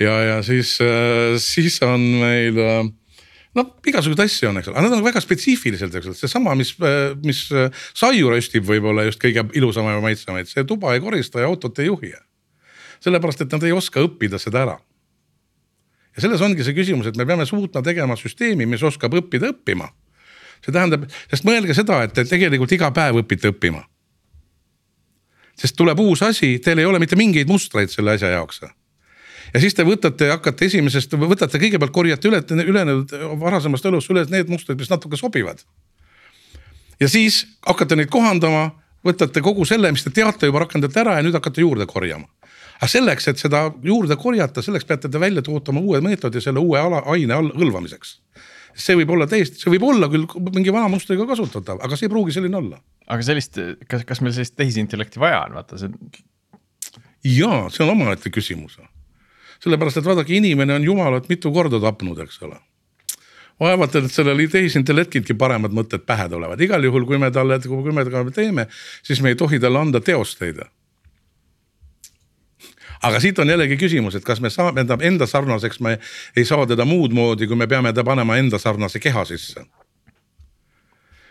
ja, 0.00 0.14
ja 0.22 0.42
siis, 0.42 0.78
äh, 0.80 1.36
siis 1.42 1.82
on 1.82 2.00
meil 2.20 2.58
äh, 2.62 2.88
noh, 3.58 3.70
igasuguseid 3.86 4.24
asju 4.24 4.50
on, 4.50 4.60
eks 4.60 4.70
ole, 4.70 4.78
aga 4.78 4.86
nad 4.86 4.98
on 4.98 5.06
väga 5.06 5.22
spetsiifilised, 5.22 5.94
eks 5.98 6.10
ole, 6.10 6.18
seesama, 6.18 6.54
mis, 6.58 6.74
äh, 6.82 7.14
mis 7.26 7.44
saiu 7.98 8.32
röstib 8.32 8.66
võib-olla 8.68 9.08
just 9.08 9.22
kõige 9.22 9.48
ilusamaid 9.58 9.98
ja 9.98 10.04
maitsemaid, 10.04 10.50
see 10.50 10.66
tuba 10.68 10.94
ei 10.94 11.02
korista 11.04 11.42
ja 11.42 11.50
autot 11.50 11.78
ei 11.82 11.90
juhi. 11.90 12.14
sellepärast, 12.98 13.44
et 13.44 13.52
nad 13.54 13.62
ei 13.62 13.72
oska 13.72 14.02
õppida 14.02 14.38
seda 14.42 14.62
ära. 14.62 14.78
ja 16.16 16.22
selles 16.22 16.40
ongi 16.42 16.64
see 16.66 16.74
küsimus, 16.74 17.06
et 17.06 17.16
me 17.16 17.26
peame 17.26 17.46
suutma 17.46 17.82
tegema 17.82 18.16
süsteemi, 18.16 18.66
mis 18.66 18.82
oskab 18.82 19.14
õppida 19.14 19.52
õppima. 19.52 19.90
see 20.64 20.72
tähendab, 20.72 21.10
sest 21.30 21.44
mõelge 21.44 21.74
seda, 21.74 22.02
et 22.02 22.12
te 22.14 22.24
tegelikult 22.24 22.72
iga 22.72 22.90
päev 22.90 23.22
õpite 23.22 23.50
õppima. 23.50 23.82
sest 25.58 25.76
tuleb 25.76 25.98
uus 25.98 26.22
asi, 26.22 26.58
teil 26.58 26.78
ei 26.78 26.86
ole 26.86 26.98
mitte 26.98 27.16
mingeid 27.16 27.48
mustreid 27.48 27.90
selle 27.90 28.14
asja 28.14 28.30
jaoks 28.38 28.62
ja 29.54 29.60
siis 29.62 29.76
te 29.76 29.84
võtate, 29.86 30.30
hakkate 30.32 30.68
esimesest, 30.68 31.14
võtate 31.20 31.60
kõigepealt 31.60 31.94
korjate 31.94 32.30
üle, 32.30 32.42
ülejäänud 32.64 33.14
varasemast 33.40 33.86
elust 33.90 34.10
üles 34.12 34.32
need 34.32 34.50
mustrid, 34.50 34.78
mis 34.80 34.90
natuke 34.90 35.16
sobivad. 35.16 35.62
ja 37.00 37.08
siis 37.08 37.44
hakkate 37.66 37.96
neid 37.96 38.10
kohandama, 38.10 38.70
võtate 39.06 39.42
kogu 39.42 39.64
selle, 39.68 39.92
mis 39.92 40.04
te 40.04 40.10
teate 40.10 40.50
juba, 40.50 40.64
rakendate 40.64 41.00
ära 41.00 41.18
ja 41.18 41.24
nüüd 41.26 41.38
hakkate 41.38 41.64
juurde 41.64 41.86
korjama. 41.86 42.28
aga 42.78 42.90
selleks, 42.90 43.28
et 43.28 43.38
seda 43.38 43.68
juurde 43.82 44.16
korjata, 44.16 44.62
selleks 44.62 44.84
peate 44.84 45.08
te 45.08 45.20
välja 45.20 45.42
tootma 45.42 45.80
uue 45.80 46.00
meetodi 46.00 46.40
selle 46.40 46.60
uue 46.60 46.80
ala, 46.80 47.02
aine 47.06 47.34
all 47.34 47.52
hõlvamiseks 47.54 48.18
see 48.78 48.94
võib 48.94 49.10
olla 49.10 49.26
täiesti, 49.26 49.58
see 49.58 49.72
võib 49.72 49.88
olla 49.88 50.06
küll 50.12 50.26
mingi 50.54 50.70
vana 50.70 50.86
mustriga 50.92 51.24
kasutatav, 51.26 51.80
aga 51.82 51.96
see 51.98 52.06
ei 52.06 52.12
pruugi 52.12 52.34
selline 52.36 52.60
olla. 52.60 52.78
aga 53.08 53.24
sellist, 53.26 53.58
kas, 53.90 54.04
kas 54.06 54.20
meil 54.22 54.36
sellist 54.36 54.54
tehisintellekti 54.54 55.18
vaja 55.18 55.40
on, 55.48 55.56
vaata 55.58 55.80
see. 55.80 55.90
jaa, 57.26 57.66
see 57.74 57.82
on 57.82 57.96
omaette 57.96 58.30
küsimus 58.30 58.78
sellepärast 59.64 60.00
et 60.00 60.08
vaadake, 60.08 60.34
inimene 60.36 60.74
on 60.74 60.84
jumalat 60.84 61.28
mitu 61.28 61.52
korda 61.52 61.80
tapnud, 61.82 62.18
eks 62.24 62.42
ole. 62.46 62.58
Vaevalt, 63.60 63.96
et 63.98 64.12
sellele 64.14 64.46
tehisintellektiltki 64.52 65.34
paremad 65.34 65.74
mõtted 65.74 66.04
pähe 66.06 66.28
tulevad, 66.30 66.60
igal 66.62 66.84
juhul, 66.84 67.06
kui 67.08 67.18
me 67.18 67.30
talle, 67.34 67.58
kui 67.66 67.94
me 67.94 68.04
temaga 68.06 68.30
teeme, 68.34 68.68
siis 69.02 69.22
me 69.22 69.34
ei 69.34 69.38
tohi 69.38 69.58
talle 69.58 69.80
anda 69.82 70.00
teosteid. 70.00 70.62
aga 73.02 73.20
siit 73.20 73.38
on 73.38 73.50
jällegi 73.50 73.76
küsimus, 73.78 74.14
et 74.14 74.24
kas 74.24 74.40
me 74.40 74.50
saame 74.50 74.86
enda 75.00 75.26
sarnaseks, 75.26 75.80
me 75.80 75.98
ei 76.36 76.44
saa 76.44 76.66
teda 76.66 76.84
muud 76.84 77.12
moodi, 77.14 77.46
kui 77.46 77.56
me 77.56 77.66
peame 77.66 77.92
ta 77.92 78.04
panema 78.04 78.36
enda 78.36 78.58
sarnase 78.58 78.98
keha 78.98 79.24
sisse 79.24 79.66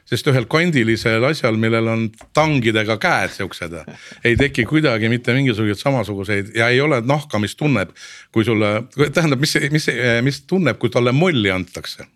sest 0.08 0.28
ühel 0.32 0.48
kandilisel 0.50 1.24
asjal, 1.28 1.58
millel 1.60 1.90
on 1.92 2.06
tangidega 2.36 2.98
käed 3.02 3.34
siuksed, 3.36 3.76
ei 4.24 4.38
teki 4.40 4.68
kuidagi 4.70 5.10
mitte 5.12 5.36
mingisuguseid 5.36 5.82
samasuguseid 5.84 6.54
ja 6.56 6.70
ei 6.74 6.82
ole 6.82 7.02
nahka, 7.06 7.42
mis 7.44 7.58
tunneb, 7.60 7.92
kui 8.32 8.48
sulle, 8.48 8.88
tähendab, 9.14 9.42
mis, 9.44 9.58
mis, 9.74 9.90
mis 10.24 10.44
tunneb, 10.48 10.80
kui 10.80 10.94
talle 10.94 11.16
molli 11.16 11.52
antakse 11.52 12.08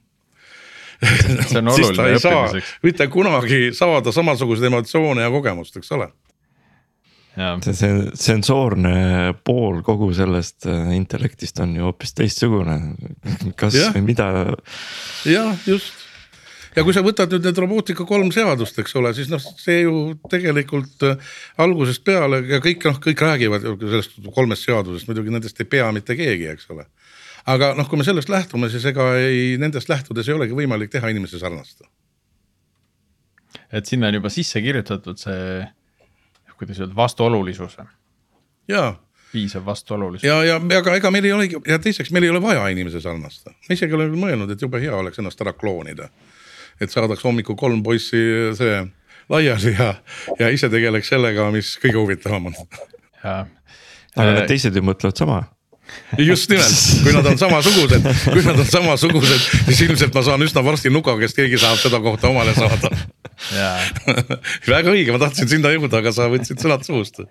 see 1.01 1.61
on 1.61 1.71
oluline 1.71 2.17
õppimiseks. 2.19 2.73
mitte 2.85 3.07
kunagi 3.11 3.71
saada 3.73 4.13
samasuguseid 4.13 4.69
emotsioone 4.69 5.25
ja 5.25 5.31
kogemust, 5.33 5.79
eks 5.79 5.89
ole. 5.97 6.11
see, 7.65 7.73
see 7.73 8.03
sensoorne 8.19 8.93
pool 9.47 9.81
kogu 9.87 10.11
sellest 10.13 10.67
äh, 10.69 10.91
intellektist 10.97 11.61
on 11.63 11.73
ju 11.77 11.87
hoopis 11.87 12.13
teistsugune, 12.17 12.77
kas 13.59 13.79
ja. 13.79 13.89
või 13.95 14.05
mida. 14.11 14.29
jah, 15.25 15.55
just 15.65 16.00
ja 16.75 16.83
kui 16.85 16.95
sa 16.95 17.03
võtad 17.05 17.31
nüüd 17.33 17.47
need 17.47 17.59
robootika 17.63 18.05
kolm 18.07 18.31
seadust, 18.33 18.79
eks 18.81 18.95
ole, 18.99 19.11
siis 19.17 19.31
noh, 19.31 19.43
see 19.59 19.81
ju 19.83 19.95
tegelikult 20.31 21.05
äh, 21.07 21.33
algusest 21.63 22.03
peale 22.07 22.41
ja 22.47 22.61
kõik 22.63 22.87
noh, 22.87 22.99
kõik 23.03 23.23
räägivad 23.25 23.67
sellest 23.81 24.17
kolmest 24.35 24.67
seadusest, 24.67 25.09
muidugi 25.09 25.33
nendest 25.33 25.59
ei 25.61 25.69
pea 25.69 25.89
mitte 25.95 26.15
keegi, 26.19 26.47
eks 26.53 26.69
ole. 26.73 26.87
aga 27.51 27.73
noh, 27.77 27.89
kui 27.89 27.99
me 27.99 28.07
sellest 28.07 28.31
lähtume, 28.31 28.71
siis 28.71 28.85
ega 28.91 29.11
ei, 29.19 29.57
nendest 29.61 29.91
lähtudes 29.91 30.29
ei 30.29 30.37
olegi 30.37 30.57
võimalik 30.57 30.93
teha 30.93 31.11
inimese 31.11 31.41
sarnast. 31.41 31.83
et 33.71 33.85
sinna 33.85 34.11
on 34.11 34.21
juba 34.21 34.31
sisse 34.31 34.61
kirjutatud 34.63 35.19
see, 35.19 35.61
kuidas 36.57 36.79
öelda, 36.79 36.95
vastuolulisuse. 36.95 37.87
jaa 38.71 38.91
piisav 39.31 39.65
vastuolulisus. 39.65 40.27
ja, 40.27 40.43
ja 40.43 40.59
aga 40.79 40.95
ega 40.95 41.11
meil 41.11 41.25
ei 41.25 41.31
olegi 41.35 41.59
ja 41.67 41.79
teiseks 41.79 42.11
meil 42.11 42.27
ei 42.27 42.31
ole 42.31 42.41
vaja 42.43 42.67
inimese 42.71 43.01
sarnast. 43.03 43.47
ma 43.47 43.75
isegi 43.75 43.95
olen 43.95 44.15
mõelnud, 44.15 44.51
et 44.51 44.61
jube 44.61 44.79
hea 44.79 44.95
oleks 44.95 45.19
ennast 45.19 45.43
ära 45.43 45.53
kloonida 45.53 46.07
et 46.81 46.93
saadaks 46.93 47.23
hommikul 47.25 47.57
kolm 47.59 47.83
poissi 47.85 48.21
see 48.57 48.81
laiali 49.31 49.75
ja, 49.77 49.93
ja 50.39 50.51
ise 50.51 50.69
tegeleks 50.71 51.11
sellega, 51.13 51.49
mis 51.53 51.75
kõige 51.81 51.99
huvitavam 52.01 52.51
on. 52.51 52.61
aga 53.23 54.29
need 54.35 54.47
teised 54.51 54.75
ju 54.75 54.85
mõtlevad 54.85 55.19
sama. 55.21 55.41
Just 56.19 56.47
nimelt, 56.51 56.75
kui 57.03 57.11
nad 57.11 57.25
on 57.27 57.37
samasugused, 57.39 58.05
kui 58.31 58.43
nad 58.45 58.59
on 58.63 58.67
samasugused, 58.67 59.47
siis 59.67 59.81
ilmselt 59.87 60.15
ma 60.15 60.23
saan 60.23 60.45
üsna 60.45 60.63
varsti 60.63 60.91
nuka, 60.91 61.17
kes 61.19 61.35
keegi 61.35 61.59
saab 61.59 61.81
seda 61.81 61.99
kohta 62.03 62.29
omale 62.31 62.53
saada. 62.55 62.91
Väga 64.71 64.93
õige, 64.93 65.11
ma 65.11 65.19
tahtsin 65.19 65.49
sinna 65.51 65.73
jõuda, 65.73 65.99
aga 65.99 66.13
sa 66.15 66.29
võtsid 66.31 66.63
sõnad 66.63 66.87
suust. 66.87 67.23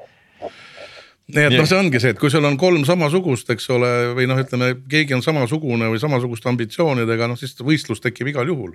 Nii 1.30 1.46
et 1.46 1.54
noh, 1.54 1.68
see 1.68 1.78
ongi 1.78 2.00
see, 2.02 2.12
et 2.12 2.20
kui 2.20 2.28
sul 2.32 2.44
on 2.44 2.56
kolm 2.60 2.84
samasugust, 2.84 3.48
eks 3.54 3.70
ole, 3.72 3.90
või 4.18 4.28
noh, 4.28 4.40
ütleme, 4.42 4.74
keegi 4.90 5.16
on 5.16 5.24
samasugune 5.24 5.88
või 5.92 6.00
samasuguste 6.02 6.50
ambitsioonidega, 6.50 7.30
noh 7.30 7.38
siis 7.40 7.54
võistlus 7.64 8.02
tekib 8.04 8.32
igal 8.32 8.50
juhul 8.50 8.74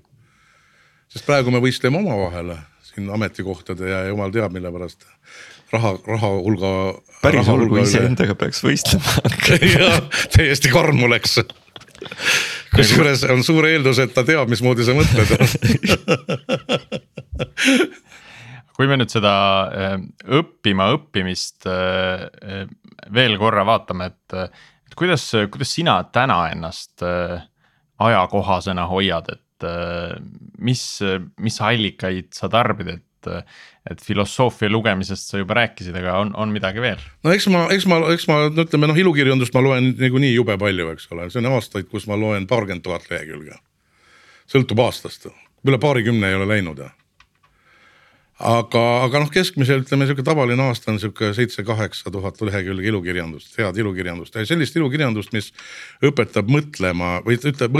sest 1.11 1.25
praegu 1.27 1.49
me 1.53 1.59
võistleme 1.63 1.97
omavahel 2.01 2.49
siin 2.85 3.09
ametikohtade 3.13 3.83
ja 3.89 3.99
jumal 4.09 4.31
teab, 4.33 4.51
mille 4.55 4.71
pärast 4.71 4.99
raha, 5.73 5.91
raha 6.07 6.29
hulga. 6.45 6.71
päris 7.21 7.47
hull, 7.49 7.67
kui 7.71 7.79
iseendaga 7.83 8.35
peaks 8.39 8.59
võistlema 8.65 9.09
jah, 9.75 9.97
täiesti 10.35 10.67
karm 10.73 10.99
oleks. 11.07 11.31
kusjuures 12.75 13.21
on 13.33 13.39
suur 13.47 13.63
eeldus, 13.69 13.97
et 14.03 14.13
ta 14.15 14.21
teab, 14.27 14.47
mismoodi 14.51 14.83
sa 14.87 14.93
mõtled 14.97 15.29
kui 18.75 18.89
me 18.89 18.97
nüüd 18.99 19.11
seda 19.11 19.33
äh, 19.71 19.95
õppima 20.37 20.89
õppimist 20.97 21.67
äh, 21.71 22.27
äh, 22.27 22.65
veel 23.15 23.37
korra 23.39 23.63
vaatame, 23.67 24.11
et, 24.11 24.55
et 24.87 24.93
kuidas, 24.99 25.23
kuidas 25.51 25.71
sina 25.77 25.97
täna 26.13 26.39
ennast 26.51 27.03
ajakohasena 28.05 28.87
hoiad, 28.89 29.29
et 29.31 29.41
et 29.65 30.15
äh, 30.15 30.49
mis, 30.63 30.81
mis 31.41 31.59
allikaid 31.61 32.31
sa 32.35 32.49
tarbid, 32.51 32.95
et, 32.95 33.29
et 33.89 34.03
filosoofia 34.05 34.69
lugemisest 34.69 35.31
sa 35.31 35.41
juba 35.41 35.57
rääkisid, 35.59 35.95
aga 35.97 36.19
on, 36.21 36.33
on 36.37 36.53
midagi 36.53 36.83
veel? 36.83 37.01
no 37.25 37.33
eks 37.33 37.49
ma, 37.53 37.65
eks 37.73 37.87
ma, 37.89 38.01
eks 38.13 38.27
ma 38.29 38.41
no 38.47 38.65
ütleme 38.67 38.91
noh, 38.91 38.99
ilukirjandust 39.05 39.55
ma 39.55 39.63
loen 39.65 39.93
niikuinii 39.97 40.35
jube 40.35 40.57
palju, 40.61 40.91
eks 40.93 41.09
ole, 41.15 41.29
see 41.33 41.41
on 41.41 41.49
aastaid, 41.53 41.89
kus 41.91 42.05
ma 42.11 42.19
loen 42.19 42.45
paarkümmend 42.49 42.85
tuhat 42.85 43.09
lehekülge. 43.11 43.57
sõltub 44.51 44.83
aastast, 44.85 45.31
üle 45.65 45.81
paarikümne 45.81 46.29
ei 46.29 46.37
ole 46.37 46.49
läinud 46.53 46.85
aga, 48.35 48.81
aga 49.05 49.21
noh, 49.23 49.29
keskmiselt 49.31 49.85
ütleme 49.85 50.07
sihuke 50.09 50.23
tavaline 50.25 50.65
aasta 50.67 50.91
on 50.91 50.99
sihuke 50.99 51.29
seitse-kaheksa 51.37 52.11
tuhat 52.11 52.41
lehekülge 52.43 52.89
ilukirjandust, 52.91 53.53
head 53.55 53.79
ilukirjandust 53.79 54.35
ja 54.35 54.43
sellist 54.47 54.75
ilukirjandust, 54.75 55.31
mis 55.35 55.51
õpetab 56.03 56.51
mõtlema 56.51 57.21
või 57.25 57.39
ütleb, 57.39 57.79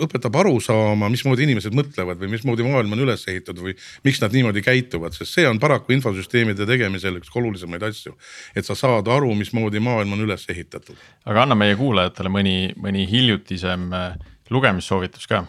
õpetab 0.00 0.40
aru 0.40 0.56
saama, 0.64 1.10
mismoodi 1.12 1.44
inimesed 1.44 1.76
mõtlevad 1.76 2.22
või 2.22 2.32
mismoodi 2.36 2.64
maailm 2.64 2.96
on 2.96 3.04
üles 3.04 3.26
ehitatud 3.28 3.62
või 3.68 3.76
miks 4.06 4.22
nad 4.24 4.32
niimoodi 4.32 4.64
käituvad, 4.64 5.16
sest 5.16 5.36
see 5.36 5.46
on 5.48 5.60
paraku 5.60 5.92
infosüsteemide 5.98 6.64
tegemisel 6.68 7.20
üks 7.20 7.32
olulisemaid 7.36 7.84
asju. 7.90 8.16
et 8.56 8.64
sa 8.64 8.74
saad 8.78 9.08
aru, 9.12 9.34
mismoodi 9.36 9.80
maailm 9.84 10.16
on 10.16 10.24
üles 10.24 10.48
ehitatud. 10.48 10.96
aga 11.26 11.44
anna 11.44 11.54
meie 11.54 11.76
kuulajatele 11.76 12.32
mõni, 12.32 12.58
mõni 12.80 13.04
hiljutisem 13.10 13.90
äh, 13.92 14.12
lugemissoovitus 14.50 15.28
ka 15.28 15.44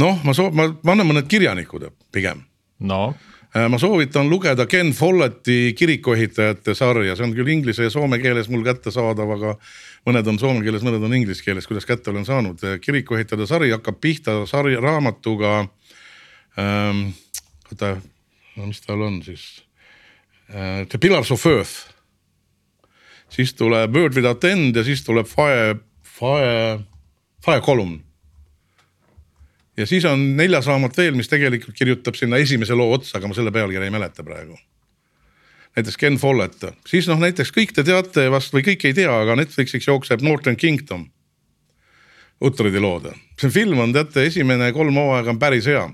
noh, 0.00 0.18
ma 0.24 0.34
soo-, 0.34 0.50
ma, 0.54 0.68
ma 0.82 0.94
annan 0.94 1.08
mõned 1.08 1.30
kirjanikud 1.30 1.86
pigem. 2.14 2.42
no 2.84 3.14
äh, 3.54 3.66
ma 3.70 3.78
soovitan 3.78 4.28
lugeda 4.30 4.66
Ken 4.70 4.92
Folleti 4.96 5.74
kirikuehitajate 5.78 6.74
sarja, 6.74 7.16
see 7.16 7.26
on 7.26 7.34
küll 7.36 7.52
inglise 7.52 7.86
ja 7.86 7.92
soome 7.92 8.18
keeles 8.22 8.50
mul 8.52 8.64
kättesaadav, 8.66 9.34
aga 9.36 9.54
mõned 10.08 10.30
on 10.32 10.40
soome 10.40 10.64
keeles, 10.66 10.84
mõned 10.86 11.04
on 11.04 11.16
inglise 11.16 11.44
keeles, 11.44 11.68
kuidas 11.70 11.86
kätte 11.88 12.10
olen 12.10 12.26
saanud. 12.26 12.64
kirikuehitajate 12.82 13.48
sari 13.50 13.70
hakkab 13.74 14.00
pihta 14.00 14.40
sari 14.50 14.76
raamatuga 14.80 15.60
ähm,. 16.58 17.10
oota, 17.70 17.96
no 18.56 18.70
mis 18.70 18.82
tal 18.82 19.02
on 19.02 19.22
siis 19.22 19.64
äh,? 20.50 20.86
The 20.88 20.98
Pillars 20.98 21.30
of 21.30 21.46
Earth. 21.46 21.94
siis 23.28 23.54
tuleb 23.54 23.94
Word 23.94 24.14
Without 24.14 24.44
End 24.44 24.76
ja 24.76 24.84
siis 24.84 25.04
tuleb 25.04 25.26
Fire, 25.26 25.76
Fire, 26.02 26.80
Fire 27.44 27.60
Column 27.60 28.03
ja 29.76 29.86
siis 29.86 30.04
on 30.04 30.22
neljas 30.36 30.66
raamat 30.66 30.96
veel, 30.96 31.16
mis 31.18 31.28
tegelikult 31.30 31.76
kirjutab 31.76 32.18
sinna 32.18 32.38
esimese 32.42 32.76
loo 32.78 32.92
otsa, 32.94 33.18
aga 33.18 33.30
ma 33.30 33.36
selle 33.36 33.52
pealkirja 33.54 33.88
ei 33.88 33.94
mäleta 33.94 34.24
praegu. 34.26 34.58
näiteks 35.76 35.96
Ken 35.96 36.16
Follett, 36.16 36.64
siis 36.86 37.08
noh, 37.10 37.18
näiteks 37.18 37.50
kõik 37.50 37.74
te 37.74 37.82
teate 37.82 38.28
vast 38.30 38.54
või 38.54 38.62
kõik 38.62 38.84
ei 38.86 38.94
tea, 38.94 39.10
aga 39.10 39.34
Netflixiks 39.36 39.88
jookseb 39.88 40.22
Northern 40.22 40.56
Kingdom. 40.56 41.08
Utridi 42.44 42.78
lood, 42.78 43.10
see 43.40 43.50
film 43.50 43.78
on 43.82 43.92
teate, 43.92 44.26
esimene 44.26 44.72
kolm 44.72 44.94
hooaega 44.94 45.30
on 45.30 45.38
päris 45.38 45.66
hea. 45.66 45.88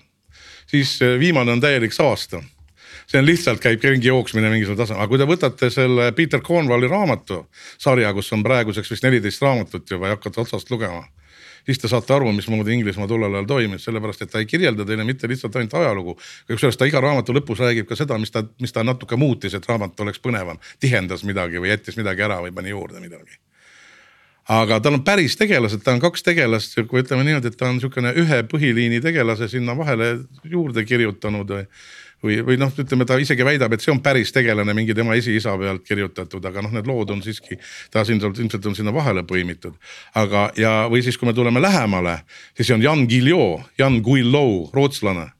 siis 0.66 1.02
eh, 1.02 1.18
viimane 1.18 1.52
on 1.52 1.60
täielik 1.60 1.92
saasta 1.92 2.42
see 3.10 3.18
on 3.18 3.26
lihtsalt 3.26 3.60
käib 3.60 3.82
ringi 3.84 4.06
jooksmine 4.06 4.50
mingisugusel 4.50 4.78
tasemel, 4.78 5.02
aga 5.02 5.08
kui 5.08 5.18
te 5.18 5.26
võtate 5.26 5.70
selle 5.70 6.12
Peter 6.12 6.40
Cornwalli 6.40 6.86
raamatu 6.88 7.46
sarja, 7.78 8.12
kus 8.14 8.32
on 8.32 8.42
praeguseks 8.42 8.90
vist 8.90 9.02
neliteist 9.02 9.42
raamatut 9.42 9.90
juba 9.90 10.06
ja 10.06 10.18
hakkate 10.18 10.40
otsast 10.40 10.70
lugema 10.70 11.02
siis 11.70 11.82
te 11.82 11.90
saate 11.90 12.14
aru, 12.16 12.32
mismoodi 12.36 12.74
Inglismaa 12.76 13.08
tollel 13.10 13.38
ajal 13.38 13.50
toimis, 13.50 13.84
sellepärast 13.86 14.26
et 14.26 14.32
ta 14.32 14.42
ei 14.42 14.48
kirjelda 14.50 14.86
teile 14.86 15.06
mitte 15.08 15.28
lihtsalt 15.30 15.56
ainult 15.56 15.76
ajalugu. 15.80 16.16
kusjuures 16.50 16.78
ta 16.80 16.88
iga 16.90 17.00
raamatu 17.00 17.36
lõpus 17.36 17.62
räägib 17.62 17.88
ka 17.88 17.98
seda, 17.98 18.18
mis 18.18 18.34
ta, 18.34 18.44
mis 18.60 18.74
ta 18.74 18.84
natuke 18.84 19.16
muutis, 19.16 19.54
et 19.54 19.68
raamat 19.70 20.00
oleks 20.00 20.18
põnevam, 20.22 20.58
tihendas 20.80 21.24
midagi 21.24 21.62
või 21.62 21.72
jättis 21.74 21.96
midagi 22.00 22.26
ära 22.26 22.42
või 22.42 22.52
pani 22.54 22.74
juurde 22.74 23.00
midagi 23.00 23.40
aga 24.50 24.80
tal 24.82 24.96
on 24.98 25.04
päris 25.06 25.36
tegelased, 25.38 25.82
ta 25.84 25.94
on 25.94 26.02
kaks 26.02 26.24
tegelast, 26.26 26.74
kui 26.90 27.04
ütleme 27.04 27.22
niimoodi, 27.26 27.52
et 27.52 27.58
ta 27.58 27.68
on 27.68 27.76
niisugune 27.78 28.10
ühe 28.18 28.40
põhiliini 28.50 28.98
tegelase 29.04 29.46
sinna 29.52 29.76
vahele 29.78 30.08
juurde 30.42 30.82
kirjutanud 30.88 31.52
või 31.54 31.66
või, 32.24 32.38
või 32.46 32.58
noh, 32.60 32.72
ütleme 32.82 33.06
ta 33.08 33.18
isegi 33.20 33.44
väidab, 33.46 33.72
et 33.74 33.84
see 33.84 33.92
on 33.92 34.02
päris 34.04 34.32
tegelane 34.32 34.74
mingi 34.76 34.94
tema 34.96 35.16
esiisa 35.18 35.56
pealt 35.58 35.84
kirjutatud, 35.88 36.44
aga 36.44 36.64
noh, 36.66 36.74
need 36.76 36.88
lood 36.88 37.10
on 37.14 37.22
siiski, 37.24 37.58
ta 37.90 38.04
siin 38.04 38.20
ilmselt 38.20 38.66
on 38.66 38.76
sinna 38.76 38.94
vahele 38.94 39.24
põimitud. 39.28 39.76
aga, 40.14 40.50
ja, 40.56 40.74
või 40.90 41.02
siis, 41.04 41.18
kui 41.18 41.28
me 41.28 41.34
tuleme 41.36 41.62
lähemale, 41.62 42.20
siis 42.56 42.70
on 42.76 42.82
Jan 42.82 43.06
Guillou, 43.08 43.60
Jan 43.78 44.00
Guillou, 44.04 44.70
rootslane 44.74 45.30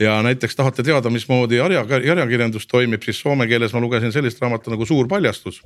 ja 0.00 0.22
näiteks 0.22 0.56
tahate 0.56 0.82
teada, 0.82 1.10
mismoodi 1.10 1.60
järjakirjandus 1.60 2.66
toimib, 2.66 3.02
siis 3.04 3.20
soome 3.20 3.46
keeles 3.46 3.72
ma 3.76 3.80
lugesin 3.84 4.12
sellist 4.12 4.40
raamatut 4.40 4.72
nagu 4.72 4.86
Suur 4.86 5.08
paljastus. 5.08 5.62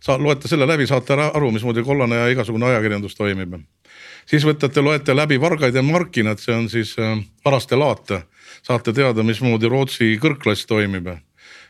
sa 0.00 0.16
loete 0.18 0.48
selle 0.48 0.66
läbi, 0.66 0.86
saate 0.86 1.12
aru, 1.12 1.50
mismoodi 1.52 1.82
kollane 1.84 2.16
ja 2.16 2.28
igasugune 2.28 2.66
ajakirjandus 2.66 3.14
toimib. 3.14 3.54
siis 4.26 4.44
võtate, 4.44 4.82
loete 4.82 5.16
läbi 5.16 5.40
Vargaid 5.40 5.74
ja 5.74 5.82
Markinat, 5.82 6.38
see 6.38 6.54
on 6.54 6.68
siis 6.68 6.94
äh, 6.98 7.18
Varaste 7.44 7.76
laate 7.76 8.22
saate 8.62 8.92
teada, 8.96 9.22
mismoodi 9.26 9.68
Rootsi 9.68 10.14
kõrgklass 10.22 10.68
toimib 10.68 11.10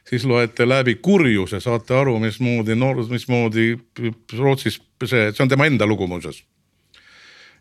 siis 0.08 0.24
loete 0.24 0.68
läbi 0.68 0.96
kurjuse, 1.02 1.60
saate 1.60 1.94
aru, 1.94 2.18
mismoodi 2.18 2.74
noor, 2.74 3.02
mismoodi 3.10 3.74
Rootsis 4.38 4.80
see, 5.06 5.30
see 5.32 5.44
on 5.44 5.48
tema 5.48 5.68
enda 5.68 5.86
lugu 5.86 6.06
muuseas. 6.10 6.42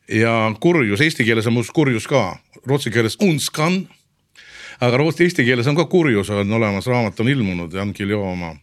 ja 0.10 0.52
kurjus, 0.60 1.02
eesti 1.02 1.26
keeles 1.26 1.48
on 1.48 1.54
muuseas 1.54 1.74
kurjus 1.74 2.08
ka, 2.08 2.40
rootsi 2.66 2.92
keeles 2.92 3.18
unskan. 3.22 3.88
aga 4.80 4.98
rootsi, 4.98 5.24
eesti 5.24 5.46
keeles 5.46 5.68
on 5.68 5.76
ka 5.76 5.86
kurjus 5.86 6.30
on 6.30 6.52
olemas, 6.52 6.88
raamat 6.88 7.20
on 7.20 7.30
ilmunud, 7.30 7.74
Jan 7.74 7.94
Guillou 7.94 8.24
oma 8.32 8.56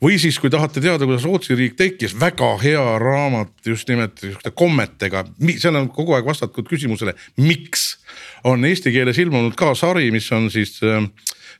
või 0.00 0.18
siis, 0.18 0.38
kui 0.40 0.50
tahate 0.50 0.80
teada, 0.80 1.04
kuidas 1.04 1.24
Rootsi 1.28 1.54
riik 1.54 1.76
tekkis, 1.76 2.14
väga 2.20 2.54
hea 2.62 2.84
raamat 2.98 3.52
just 3.66 3.88
nimelt 3.88 4.16
sihukeste 4.18 4.50
kommetega, 4.56 5.26
seal 5.58 5.76
on 5.76 5.90
kogu 5.92 6.16
aeg 6.16 6.24
vastatud 6.24 6.68
küsimusele, 6.68 7.12
miks. 7.36 7.89
On 8.44 8.64
eesti 8.64 8.92
keeles 8.92 9.18
ilmunud 9.18 9.56
ka 9.58 9.74
sari, 9.74 10.10
mis 10.10 10.30
on 10.32 10.50
siis 10.50 10.80
äh, 10.82 11.04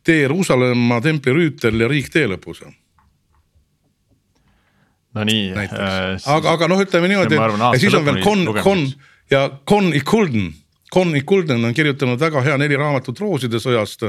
Tee 0.05 0.23
Jeruusalemma 0.23 1.01
templi 1.05 1.33
rüütel 1.37 1.81
ja 1.81 1.88
riik 1.88 2.09
tee 2.12 2.27
lõpus. 2.31 2.62
No 5.14 5.25
nii 5.27 5.51
äh,. 5.53 5.66
aga, 6.25 6.55
aga 6.55 6.69
noh, 6.71 6.81
ütleme 6.81 7.11
niimoodi, 7.11 7.37
et 7.75 7.83
siis 7.83 7.95
on 7.99 8.07
veel 8.07 8.23
Con, 8.25 8.47
Con 8.62 8.87
ja 9.31 9.49
Con 9.69 9.90
Ikulden. 9.95 10.53
Con 10.95 11.12
Ikulden 11.16 11.64
on 11.64 11.75
kirjutanud 11.75 12.21
väga 12.21 12.43
hea 12.47 12.57
neli 12.59 12.79
raamatut 12.79 13.21
Rooside 13.21 13.61
sõjast. 13.62 14.09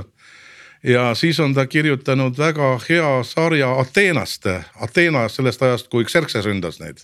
Ja 0.87 1.11
siis 1.17 1.37
on 1.39 1.53
ta 1.53 1.67
kirjutanud 1.69 2.37
väga 2.37 2.75
hea 2.87 3.09
sarja 3.27 3.75
Ateenast, 3.81 4.47
Ateena 4.81 5.27
sellest 5.29 5.61
ajast, 5.61 5.91
kui 5.91 6.07
Xerxes 6.09 6.47
ründas 6.47 6.79
neid 6.81 7.03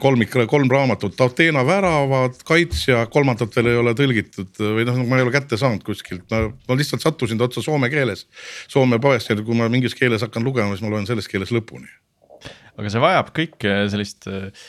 kolmik, 0.00 0.32
kolm 0.48 0.70
raamatut, 0.72 1.18
Ateena 1.20 1.64
väravad, 1.66 2.38
kaitsja, 2.48 3.04
kolmandat 3.12 3.52
veel 3.56 3.68
ei 3.72 3.80
ole 3.82 3.92
tõlgitud 3.98 4.62
või 4.62 4.86
noh, 4.88 5.02
ma 5.08 5.18
ei 5.18 5.26
ole 5.26 5.34
kätte 5.34 5.58
saanud 5.60 5.84
kuskilt, 5.84 6.24
ma, 6.32 6.46
ma 6.68 6.78
lihtsalt 6.78 7.04
sattusin 7.04 7.40
ta 7.40 7.48
otsa 7.48 7.62
soome 7.64 7.90
keeles. 7.92 8.24
Soome 8.72 9.00
poest 9.02 9.28
ja 9.30 9.36
kui 9.36 9.58
ma 9.58 9.68
mingis 9.72 9.96
keeles 9.98 10.24
hakkan 10.24 10.46
lugema, 10.46 10.72
siis 10.72 10.86
ma 10.86 10.94
loen 10.94 11.08
selles 11.08 11.28
keeles 11.30 11.52
lõpuni 11.54 11.90
aga 12.74 12.90
see 12.90 13.02
vajab 13.02 13.28
kõik 13.36 13.64
äh, 13.70 13.84
sellist 13.92 14.26
äh, 14.26 14.64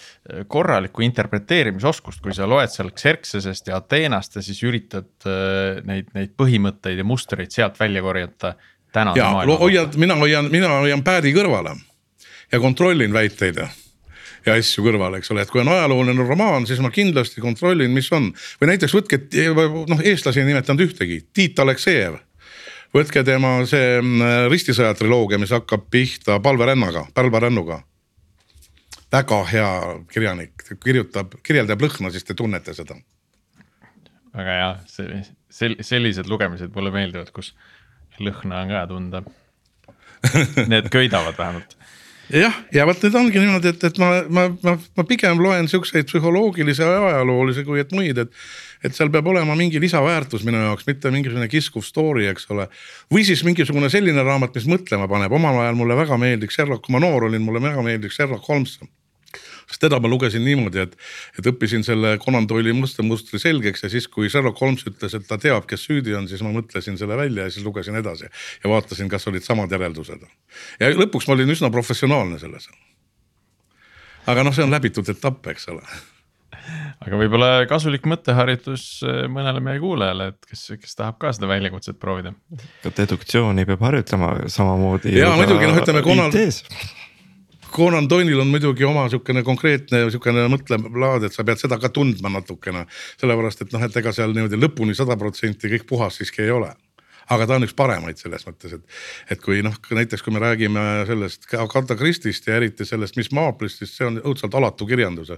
korralikku 0.52 1.02
interpreteerimisoskust, 1.08 2.20
kui 2.22 2.36
sa 2.38 2.46
loed 2.50 2.70
seal 2.70 2.92
Xerxesest 2.94 3.72
ja 3.72 3.80
Ateenast 3.80 4.38
ja 4.38 4.44
siis 4.46 4.60
üritad 4.66 5.26
neid, 5.90 6.12
neid 6.14 6.36
põhimõtteid 6.38 7.02
ja 7.02 7.08
mustreid 7.08 7.56
sealt 7.56 7.80
välja 7.82 8.04
korjata. 8.06 8.54
ja 9.18 9.32
hoiad, 9.32 9.98
mina 9.98 10.20
hoian, 10.22 10.52
mina 10.54 10.70
hoian 10.80 11.02
päädi 11.04 11.34
kõrvale 11.34 11.74
ja 12.52 12.62
kontrollin 12.62 13.14
väiteid 13.14 13.64
ja 14.46 14.56
asju 14.60 14.86
kõrvale, 14.86 15.20
eks 15.20 15.32
ole, 15.34 15.46
et 15.46 15.52
kui 15.52 15.64
on 15.64 15.72
ajalooline 15.74 16.28
romaan, 16.28 16.68
siis 16.70 16.82
ma 16.84 16.92
kindlasti 16.94 17.42
kontrollin, 17.44 17.92
mis 17.94 18.12
on. 18.16 18.30
Või 18.62 18.74
näiteks 18.74 18.94
võtke 18.96 19.20
noh, 19.90 20.06
eestlasi 20.06 20.44
ei 20.44 20.50
nimetanud 20.52 20.86
ühtegi, 20.86 21.24
Tiit 21.34 21.60
Aleksejev. 21.60 22.22
Võtke 22.96 23.26
tema 23.28 23.58
see 23.68 23.98
mm, 24.00 24.48
ristisõja 24.54 24.94
triloogia, 24.96 25.42
mis 25.42 25.52
hakkab 25.52 25.90
pihta 25.92 26.40
palverännaga, 26.44 27.08
pälvarännuga 27.18 27.82
väga 29.16 29.42
hea 29.50 29.70
kirjanik, 30.12 30.66
kirjutab, 30.84 31.38
kirjeldab 31.46 31.84
lõhna, 31.86 32.12
siis 32.12 32.26
te 32.28 32.36
tunnete 32.38 32.74
seda. 32.76 32.98
väga 34.36 34.58
hea, 34.60 34.70
sel-, 34.92 35.80
sellised 35.86 36.30
lugemised 36.32 36.74
mulle 36.76 36.92
meeldivad, 36.96 37.32
kus 37.36 37.54
lõhna 38.20 38.64
on 38.64 38.74
ka 38.74 38.86
tunda. 38.92 39.24
Need 40.72 40.90
köidavad 40.94 41.38
vähemalt 41.38 41.76
jah, 42.34 42.56
ja 42.74 42.86
vot 42.88 43.02
nüüd 43.06 43.18
ongi 43.20 43.42
niimoodi, 43.42 43.72
et, 43.74 43.84
et 43.90 44.00
ma, 44.02 44.10
ma, 44.30 44.46
ma, 44.64 44.76
ma 44.98 45.06
pigem 45.08 45.42
loen 45.42 45.70
siukseid 45.72 46.08
psühholoogilisi 46.10 46.84
ja 46.84 46.96
ajaloolisi 47.12 47.66
kui 47.68 47.84
et 47.84 47.94
muid, 47.96 48.22
et. 48.26 48.46
et 48.86 48.94
seal 48.94 49.10
peab 49.10 49.26
olema 49.32 49.56
mingi 49.58 49.80
lisaväärtus 49.82 50.44
minu 50.46 50.60
jaoks, 50.62 50.86
mitte 50.86 51.10
mingisugune 51.14 51.48
kiskuv 51.50 51.82
story, 51.86 52.28
eks 52.30 52.46
ole. 52.54 52.68
või 53.14 53.24
siis 53.26 53.42
mingisugune 53.48 53.90
selline 53.90 54.26
raamat, 54.26 54.54
mis 54.58 54.68
mõtlema 54.70 55.08
paneb, 55.10 55.34
omal 55.34 55.64
ajal 55.64 55.80
mulle 55.80 55.98
väga 55.98 56.20
meeldiks 56.22 56.60
Sherlock, 56.60 56.86
kui 56.86 56.94
ma 56.94 57.02
noor 57.02 57.30
olin, 57.30 57.42
mulle 57.42 57.64
väga 57.64 57.82
meeldiks 57.86 58.20
Sherlock 58.20 58.46
Holmes 58.50 58.78
sest 59.70 59.82
teda 59.86 60.00
ma 60.02 60.10
lugesin 60.12 60.46
niimoodi, 60.46 60.86
et, 60.86 60.96
et 61.40 61.52
õppisin 61.52 61.86
selle 61.88 62.16
Conan 62.24 62.48
Doyle'i 62.50 62.76
musta 62.78 63.06
mustri 63.06 63.40
selgeks 63.42 63.86
ja 63.86 63.92
siis, 63.92 64.08
kui 64.12 64.30
Sherlock 64.32 64.62
Holmes 64.62 64.86
ütles, 64.88 65.18
et 65.18 65.28
ta 65.30 65.40
teab, 65.42 65.68
kes 65.70 65.88
süüdi 65.90 66.16
on, 66.18 66.30
siis 66.32 66.44
ma 66.46 66.54
mõtlesin 66.56 67.00
selle 67.02 67.18
välja 67.20 67.48
ja 67.48 67.54
siis 67.54 67.66
lugesin 67.66 67.98
edasi. 68.02 68.30
ja 68.64 68.72
vaatasin, 68.72 69.12
kas 69.12 69.28
olid 69.32 69.46
samad 69.46 69.72
järeldused. 69.72 70.26
ja 70.80 70.92
lõpuks 70.96 71.30
ma 71.30 71.38
olin 71.38 71.56
üsna 71.56 71.72
professionaalne 71.74 72.40
selles. 72.40 72.70
aga 74.26 74.44
noh, 74.44 74.56
see 74.56 74.66
on 74.66 74.74
läbitud 74.74 75.10
etapp, 75.10 75.48
eks 75.54 75.70
ole 75.74 75.86
aga 77.06 77.20
võib-olla 77.20 77.50
kasulik 77.70 78.08
mõtteharjutus 78.10 78.86
äh, 79.06 79.24
mõnele 79.32 79.62
meie 79.64 79.82
kuulajale, 79.84 80.32
et 80.34 80.50
kes, 80.50 80.66
kes 80.82 80.98
tahab 80.98 81.20
ka 81.22 81.34
seda 81.36 81.50
väljakutset 81.50 82.00
proovida. 82.02 82.34
ka 82.84 82.94
deduktsiooni 82.98 83.68
peab 83.70 83.84
harjutama 83.86 84.36
samamoodi. 84.52 85.16
ja 85.20 85.34
muidugi 85.38 85.70
noh, 85.70 85.82
ütleme 85.82 86.06
Conan, 86.06 86.34
Conan 87.76 88.08
Doyle'il 88.10 88.40
on 88.40 88.48
muidugi 88.48 88.86
oma 88.88 89.10
sihukene 89.12 89.44
konkreetne 89.44 90.06
sihukene 90.08 90.48
mõttelaad, 90.54 91.26
et 91.28 91.36
sa 91.36 91.44
pead 91.44 91.60
seda 91.60 91.76
ka 91.82 91.90
tundma 91.92 92.32
natukene. 92.32 92.86
sellepärast, 93.20 93.66
et 93.66 93.74
noh, 93.76 93.84
et 93.84 93.98
ega 94.00 94.14
seal 94.16 94.36
niimoodi 94.36 94.60
lõpuni 94.62 94.96
sada 94.96 95.18
protsenti 95.20 95.72
kõik 95.74 95.88
puhas 95.90 96.22
siiski 96.22 96.46
ei 96.46 96.54
ole 96.56 96.72
aga 97.34 97.48
ta 97.50 97.58
on 97.58 97.66
üks 97.66 97.74
paremaid 97.78 98.20
selles 98.22 98.46
mõttes, 98.46 98.76
et, 98.78 98.84
et 99.34 99.42
kui 99.42 99.64
noh, 99.66 99.74
näiteks 99.98 100.24
kui 100.24 100.34
me 100.36 100.42
räägime 100.44 100.84
sellest 101.10 101.50
Agatha 101.58 101.98
Christie'st 101.98 102.48
ja 102.50 102.60
eriti 102.60 102.86
sellest 102.86 103.18
Miss 103.18 103.34
Marple'ist, 103.34 103.82
siis 103.82 103.96
see 103.98 104.08
on 104.08 104.22
õudselt 104.22 104.56
alatu 104.58 104.88
kirjandus. 104.90 105.34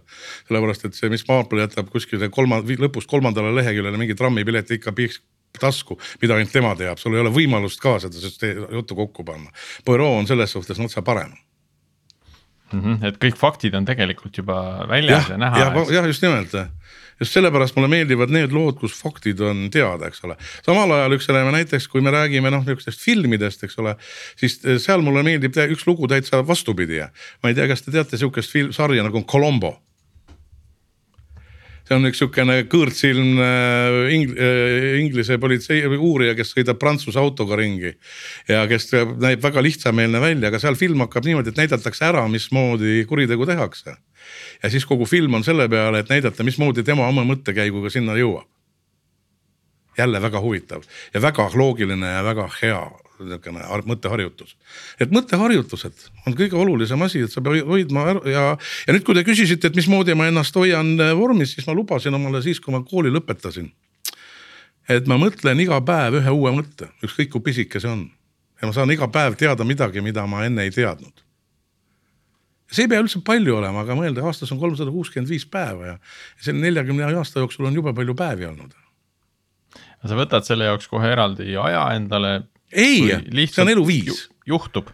sellepärast, 0.49 0.85
et 0.85 0.99
see 0.99 1.09
Miss 1.13 1.27
Marple 1.29 1.63
jätab 1.63 1.89
kuskile 1.93 2.29
kolma, 2.29 2.59
lõpus 2.59 3.07
kolmandale 3.07 3.55
leheküljele 3.55 3.97
mingi 3.97 4.19
trammipileti 4.19 4.81
ikka 4.81 4.91
piiks 4.91 5.21
tasku, 5.57 5.97
mida 6.21 6.35
ainult 6.35 6.51
tema 6.53 6.75
teab, 6.75 6.99
sul 6.99 7.15
ei 7.15 7.23
ole 7.23 7.31
võimalust 7.33 7.81
ka 7.81 7.97
seda 8.03 8.53
juttu 8.75 8.97
kokku 8.99 9.23
panna. 9.25 9.49
Poirot 9.85 10.19
on 10.19 10.27
selles 10.29 10.51
suhtes 10.53 10.79
otse 10.83 11.01
parem 11.01 11.31
mm. 12.71 12.81
-hmm, 12.81 13.05
et 13.07 13.19
kõik 13.21 13.37
faktid 13.39 13.75
on 13.77 13.85
tegelikult 13.85 14.37
juba 14.37 14.87
väljas 14.89 15.29
ja, 15.29 15.35
ja 15.35 15.41
näha. 15.45 15.63
jah, 15.63 15.93
jah, 15.99 16.09
just 16.11 16.25
nimelt 16.25 16.55
just 17.19 17.33
sellepärast 17.33 17.75
mulle 17.77 17.89
meeldivad 17.91 18.31
need 18.33 18.53
lood, 18.53 18.77
kus 18.81 18.93
faktid 19.01 19.41
on 19.41 19.67
teada, 19.73 20.09
eks 20.09 20.21
ole. 20.27 20.37
samal 20.65 20.93
ajal 20.99 21.17
üks 21.17 21.27
selline 21.29 21.53
näiteks, 21.55 21.89
kui 21.91 22.03
me 22.05 22.13
räägime 22.13 22.51
noh, 22.53 22.65
niisugustest 22.65 23.01
filmidest, 23.01 23.63
eks 23.65 23.79
ole, 23.81 23.95
siis 24.39 24.59
eh, 24.65 24.77
seal 24.81 25.01
mulle 25.05 25.25
meeldib 25.25 25.57
üks 25.67 25.87
lugu 25.89 26.09
täitsa 26.11 26.43
vastupidi. 26.45 27.01
ma 27.43 27.51
ei 27.51 27.57
tea, 27.57 27.67
kas 27.71 27.85
te 27.85 27.93
teate 27.95 28.19
sihukest 28.19 28.53
film, 28.53 28.73
sarja 28.75 29.05
nagu 29.05 29.23
Colombo 29.25 29.77
see 31.87 31.95
on 31.95 32.07
üks 32.09 32.19
sihukene 32.19 32.57
kõõrtsilm 32.67 33.39
ing, 34.11 34.33
inglise 34.99 35.37
politsei 35.39 35.85
uurija, 35.87 36.35
kes 36.35 36.51
sõidab 36.51 36.79
prantsuse 36.81 37.19
autoga 37.21 37.55
ringi. 37.59 37.93
ja 38.49 38.65
kes 38.67 38.91
näib 39.21 39.43
väga 39.43 39.63
lihtsameelne 39.63 40.19
välja, 40.21 40.51
aga 40.51 40.59
seal 40.59 40.75
film 40.75 41.05
hakkab 41.05 41.25
niimoodi, 41.25 41.53
et 41.53 41.61
näidatakse 41.63 42.05
ära, 42.09 42.25
mismoodi 42.27 43.05
kuritegu 43.07 43.47
tehakse. 43.47 43.95
ja 44.63 44.69
siis 44.69 44.85
kogu 44.85 45.05
film 45.05 45.39
on 45.39 45.47
selle 45.47 45.69
peale, 45.69 46.03
et 46.03 46.11
näidata, 46.11 46.43
mismoodi 46.43 46.83
tema 46.83 47.07
oma 47.07 47.23
mõttekäiguga 47.23 47.89
sinna 47.89 48.19
jõuab. 48.19 48.47
jälle 49.97 50.21
väga 50.21 50.39
huvitav 50.41 50.83
ja 51.13 51.21
väga 51.21 51.49
loogiline 51.55 52.07
ja 52.07 52.23
väga 52.23 52.49
hea 52.61 53.06
niisugune 53.25 53.83
mõtteharjutus. 53.89 54.55
et 54.99 55.11
mõtteharjutused 55.11 56.07
on 56.25 56.37
kõige 56.37 56.55
olulisem 56.55 57.01
asi, 57.01 57.23
et 57.25 57.31
sa 57.31 57.41
pead 57.41 57.65
hoidma 57.67 58.05
ja, 58.25 58.45
ja 58.87 58.95
nüüd, 58.95 59.03
kui 59.07 59.17
te 59.17 59.25
küsisite, 59.27 59.67
et 59.67 59.75
mismoodi 59.75 60.15
ma 60.15 60.27
ennast 60.27 60.55
hoian 60.55 60.95
äh, 60.99 61.13
vormis, 61.17 61.55
siis 61.55 61.67
ma 61.67 61.75
lubasin 61.77 62.13
omale 62.13 62.41
siis, 62.45 62.59
kui 62.59 62.75
ma 62.75 62.83
kooli 62.83 63.13
lõpetasin. 63.13 63.71
et 64.89 65.07
ma 65.07 65.17
mõtlen 65.19 65.59
iga 65.59 65.81
päev 65.81 66.21
ühe 66.21 66.31
uue 66.31 66.51
mõtte, 66.55 66.91
ükskõik 67.03 67.31
kui 67.35 67.41
pisike 67.51 67.79
see 67.79 67.91
on. 67.91 68.09
ja 68.61 68.67
ma 68.67 68.73
saan 68.73 68.91
iga 68.91 69.07
päev 69.07 69.35
teada 69.35 69.63
midagi, 69.63 70.01
mida 70.01 70.27
ma 70.27 70.45
enne 70.45 70.63
ei 70.63 70.71
teadnud 70.71 71.27
see 72.71 72.83
ei 72.83 72.91
pea 72.91 73.03
üldse 73.03 73.21
palju 73.25 73.55
olema, 73.61 73.83
aga 73.85 73.95
mõelda, 73.95 74.25
aastas 74.27 74.51
on 74.51 74.59
kolmsada 74.59 74.91
kuuskümmend 74.91 75.31
viis 75.31 75.45
päeva 75.47 75.93
ja 75.93 75.95
selle 76.35 76.59
neljakümne 76.65 77.07
aasta 77.07 77.43
jooksul 77.43 77.69
on 77.69 77.79
jube 77.79 77.93
palju 77.95 78.15
päevi 78.17 78.47
olnud. 78.49 78.75
sa 80.07 80.15
võtad 80.15 80.45
selle 80.47 80.67
jaoks 80.67 80.87
kohe 80.87 81.09
eraldi 81.11 81.55
aja 81.57 81.87
endale 81.95 82.41
ei, 82.71 83.47
see 83.47 83.61
on 83.61 83.69
eluviis. 83.69 84.29
juhtub. 84.45 84.87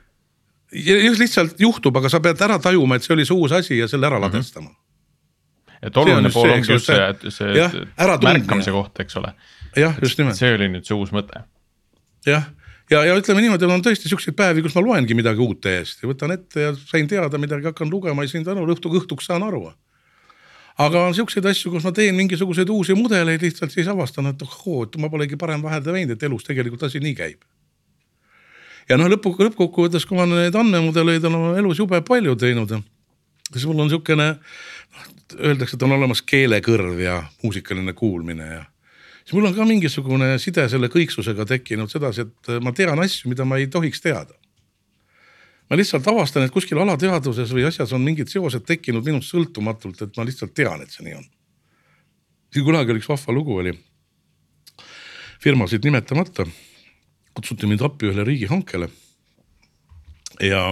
just 0.73 1.19
lihtsalt 1.19 1.59
juhtub, 1.59 1.97
aga 1.97 2.09
sa 2.09 2.19
pead 2.19 2.41
ära 2.41 2.57
tajuma, 2.59 2.97
et 2.97 3.05
see 3.05 3.13
oli 3.13 3.25
see 3.25 3.35
uus 3.37 3.53
asi 3.53 3.77
ja 3.77 3.87
selle 3.87 4.07
ära 4.07 4.17
mm 4.17 4.23
-hmm. 4.23 4.33
ladestama. 4.33 4.69
et 5.81 5.97
oluline 5.97 6.29
pool 6.29 6.49
ongi 6.49 6.71
just 6.71 6.85
see, 6.85 7.09
et 7.09 7.21
see 7.29 7.53
ja, 7.57 7.69
märkamise 8.23 8.71
koht, 8.71 8.99
eks 8.99 9.17
ole. 9.17 9.33
jah, 9.75 9.95
just 10.01 10.17
nimelt. 10.17 10.35
see 10.35 10.53
oli 10.53 10.67
nüüd 10.67 10.85
see 10.85 10.95
uus 10.95 11.11
mõte. 11.11 11.43
jah, 12.25 12.43
ja, 12.89 13.05
ja 13.05 13.15
ütleme 13.15 13.41
niimoodi, 13.41 13.65
on 13.65 13.81
tõesti 13.81 14.09
siukseid 14.09 14.35
päevi, 14.35 14.61
kus 14.61 14.75
ma 14.75 14.81
loengi 14.81 15.13
midagi 15.13 15.39
uut 15.39 15.61
täiesti, 15.61 16.07
võtan 16.07 16.31
ette 16.31 16.61
ja 16.61 16.75
sain 16.75 17.07
teada 17.07 17.37
midagi, 17.37 17.65
hakkan 17.65 17.89
lugema, 17.89 18.21
ei 18.21 18.27
saanud 18.27 18.47
aru, 18.47 18.67
õhtu, 18.73 18.89
õhtuks 18.89 19.25
saan 19.25 19.43
aru 19.43 19.71
aga 20.77 21.05
on 21.05 21.13
siukseid 21.13 21.45
asju, 21.45 21.71
kus 21.71 21.83
ma 21.83 21.91
teen 21.91 22.15
mingisuguseid 22.15 22.69
uusi 22.69 22.93
mudeleid 22.93 23.41
lihtsalt 23.41 23.71
siis 23.71 23.87
avastan, 23.87 24.27
et 24.27 24.41
ohoo, 24.41 24.83
et 24.83 24.97
ma 24.97 25.09
polegi 25.09 25.37
varem 25.41 25.61
vahele 25.61 25.83
teinud, 25.83 26.15
et 26.15 26.23
elus 26.23 26.43
tegelikult 26.43 26.83
asi 26.83 26.99
nii 26.99 27.15
käib 27.15 27.43
ja 28.89 28.97
noh, 28.99 29.09
lõpu, 29.11 29.35
lõppkokkuvõttes, 29.39 30.05
kui 30.07 30.17
ma 30.17 30.27
neid 30.29 30.55
andmemudeleid 30.55 31.23
olen 31.23 31.39
oma 31.39 31.57
elus 31.61 31.79
jube 31.79 32.01
palju 32.05 32.35
teinud, 32.39 32.75
siis 33.51 33.65
mul 33.69 33.85
on 33.85 33.91
sihukene, 33.91 34.29
noh 34.33 34.61
öeldakse, 35.39 35.77
et 35.77 35.83
on 35.83 35.95
olemas 35.95 36.21
keelekõrv 36.25 36.99
ja 37.01 37.17
muusikaline 37.43 37.93
kuulmine 37.97 38.47
ja 38.47 38.61
siis 39.23 39.33
mul 39.33 39.47
on 39.47 39.55
ka 39.55 39.65
mingisugune 39.67 40.33
side 40.41 40.65
selle 40.69 40.89
kõiksusega 40.93 41.45
tekkinud 41.49 41.91
sedasi, 41.91 42.27
et 42.27 42.53
ma 42.63 42.73
tean 42.75 42.99
asju, 42.99 43.31
mida 43.31 43.45
ma 43.47 43.59
ei 43.61 43.69
tohiks 43.71 44.01
teada. 44.03 44.33
ma 45.69 45.77
lihtsalt 45.79 46.07
avastan, 46.07 46.43
et 46.43 46.51
kuskil 46.51 46.77
alateadvuses 46.77 47.53
või 47.55 47.63
asjas 47.65 47.93
on 47.93 48.03
mingid 48.03 48.29
seosed 48.29 48.65
tekkinud 48.67 49.05
minust 49.05 49.31
sõltumatult, 49.31 50.01
et 50.01 50.17
ma 50.17 50.25
lihtsalt 50.27 50.53
tean, 50.53 50.81
et 50.81 50.91
see 50.91 51.05
nii 51.07 51.15
on. 51.17 51.25
siin 52.53 52.65
kunagi 52.65 52.91
oli 52.91 53.01
üks 53.01 53.09
vahva 53.09 53.33
lugu 53.33 53.57
oli, 53.63 53.73
firmasid 55.41 55.83
nimetamata 55.83 56.45
kutsuti 57.33 57.69
mind 57.69 57.83
appi 57.85 58.09
ühele 58.09 58.25
riigihankele. 58.27 58.89
ja 60.41 60.63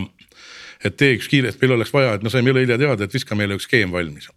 et 0.86 0.98
teeks 0.98 1.28
kiiresti, 1.30 1.62
meil 1.62 1.78
oleks 1.78 1.94
vaja, 1.94 2.16
et 2.18 2.24
me 2.26 2.32
saime 2.34 2.50
üleeile 2.50 2.78
teada, 2.82 3.06
et 3.06 3.14
viska 3.14 3.38
meile 3.38 3.58
üks 3.58 3.68
skeem 3.70 3.92
valmis. 3.94 4.30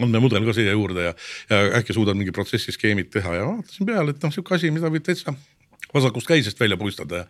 andmemudel 0.00 0.44
ka 0.44 0.52
siia 0.56 0.74
juurde 0.74 1.08
ja, 1.08 1.14
ja 1.50 1.60
äkki 1.78 1.94
suudad 1.94 2.18
mingi 2.18 2.32
protsessi 2.34 2.72
skeemid 2.74 3.12
teha 3.14 3.36
ja 3.38 3.44
vaatasin 3.46 3.86
peale, 3.86 4.10
et 4.10 4.24
noh, 4.24 4.32
sihuke 4.34 4.56
asi, 4.56 4.70
mida 4.74 4.90
võib 4.90 5.04
täitsa 5.06 5.34
vasakust 5.94 6.26
käisest 6.26 6.60
välja 6.60 6.76
puistada 6.76 7.22
ja 7.22 7.26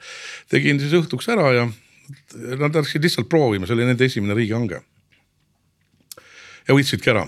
tegin 0.48 0.80
siis 0.80 0.94
õhtuks 0.96 1.28
ära 1.32 1.50
ja 1.52 1.68
nad 2.60 2.74
läksid 2.74 3.04
lihtsalt 3.04 3.28
proovima, 3.28 3.68
see 3.68 3.76
oli 3.76 3.86
nende 3.88 4.08
esimene 4.08 4.36
riigihange. 4.38 4.80
ja 6.68 6.76
võitsidki 6.76 7.12
ära 7.12 7.26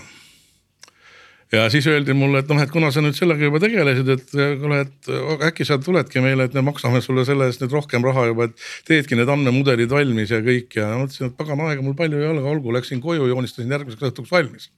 ja 1.51 1.67
siis 1.73 1.87
öeldi 1.87 2.15
mulle, 2.17 2.41
et 2.43 2.49
noh, 2.51 2.59
et 2.63 2.71
kuna 2.71 2.89
sa 2.91 3.03
nüüd 3.03 3.17
sellega 3.17 3.47
juba 3.47 3.61
tegelesid, 3.63 4.09
et 4.15 4.33
kuule, 4.61 4.81
et 4.85 5.11
äkki 5.49 5.67
sa 5.67 5.79
tuledki 5.81 6.23
meile, 6.23 6.47
et 6.47 6.57
me 6.57 6.65
maksame 6.67 7.01
sulle 7.05 7.25
selle 7.27 7.47
eest 7.51 7.63
nüüd 7.63 7.75
rohkem 7.77 8.05
raha 8.07 8.27
juba, 8.31 8.49
et 8.49 8.67
teedki 8.89 9.19
need 9.19 9.31
andmemudelid 9.31 9.91
valmis 9.93 10.33
ja 10.33 10.41
kõik. 10.43 10.75
Ja 10.79 10.91
mõtlesin, 10.99 11.31
et 11.31 11.39
pagan 11.39 11.63
aega 11.67 11.85
mul 11.85 11.95
palju 11.99 12.19
ei 12.19 12.31
ole, 12.33 12.43
olgu, 12.55 12.75
läksin 12.75 13.03
koju, 13.03 13.29
joonistasin 13.31 13.71
järgmiseks 13.77 14.11
õhtuks 14.11 14.33
valmis 14.33 14.71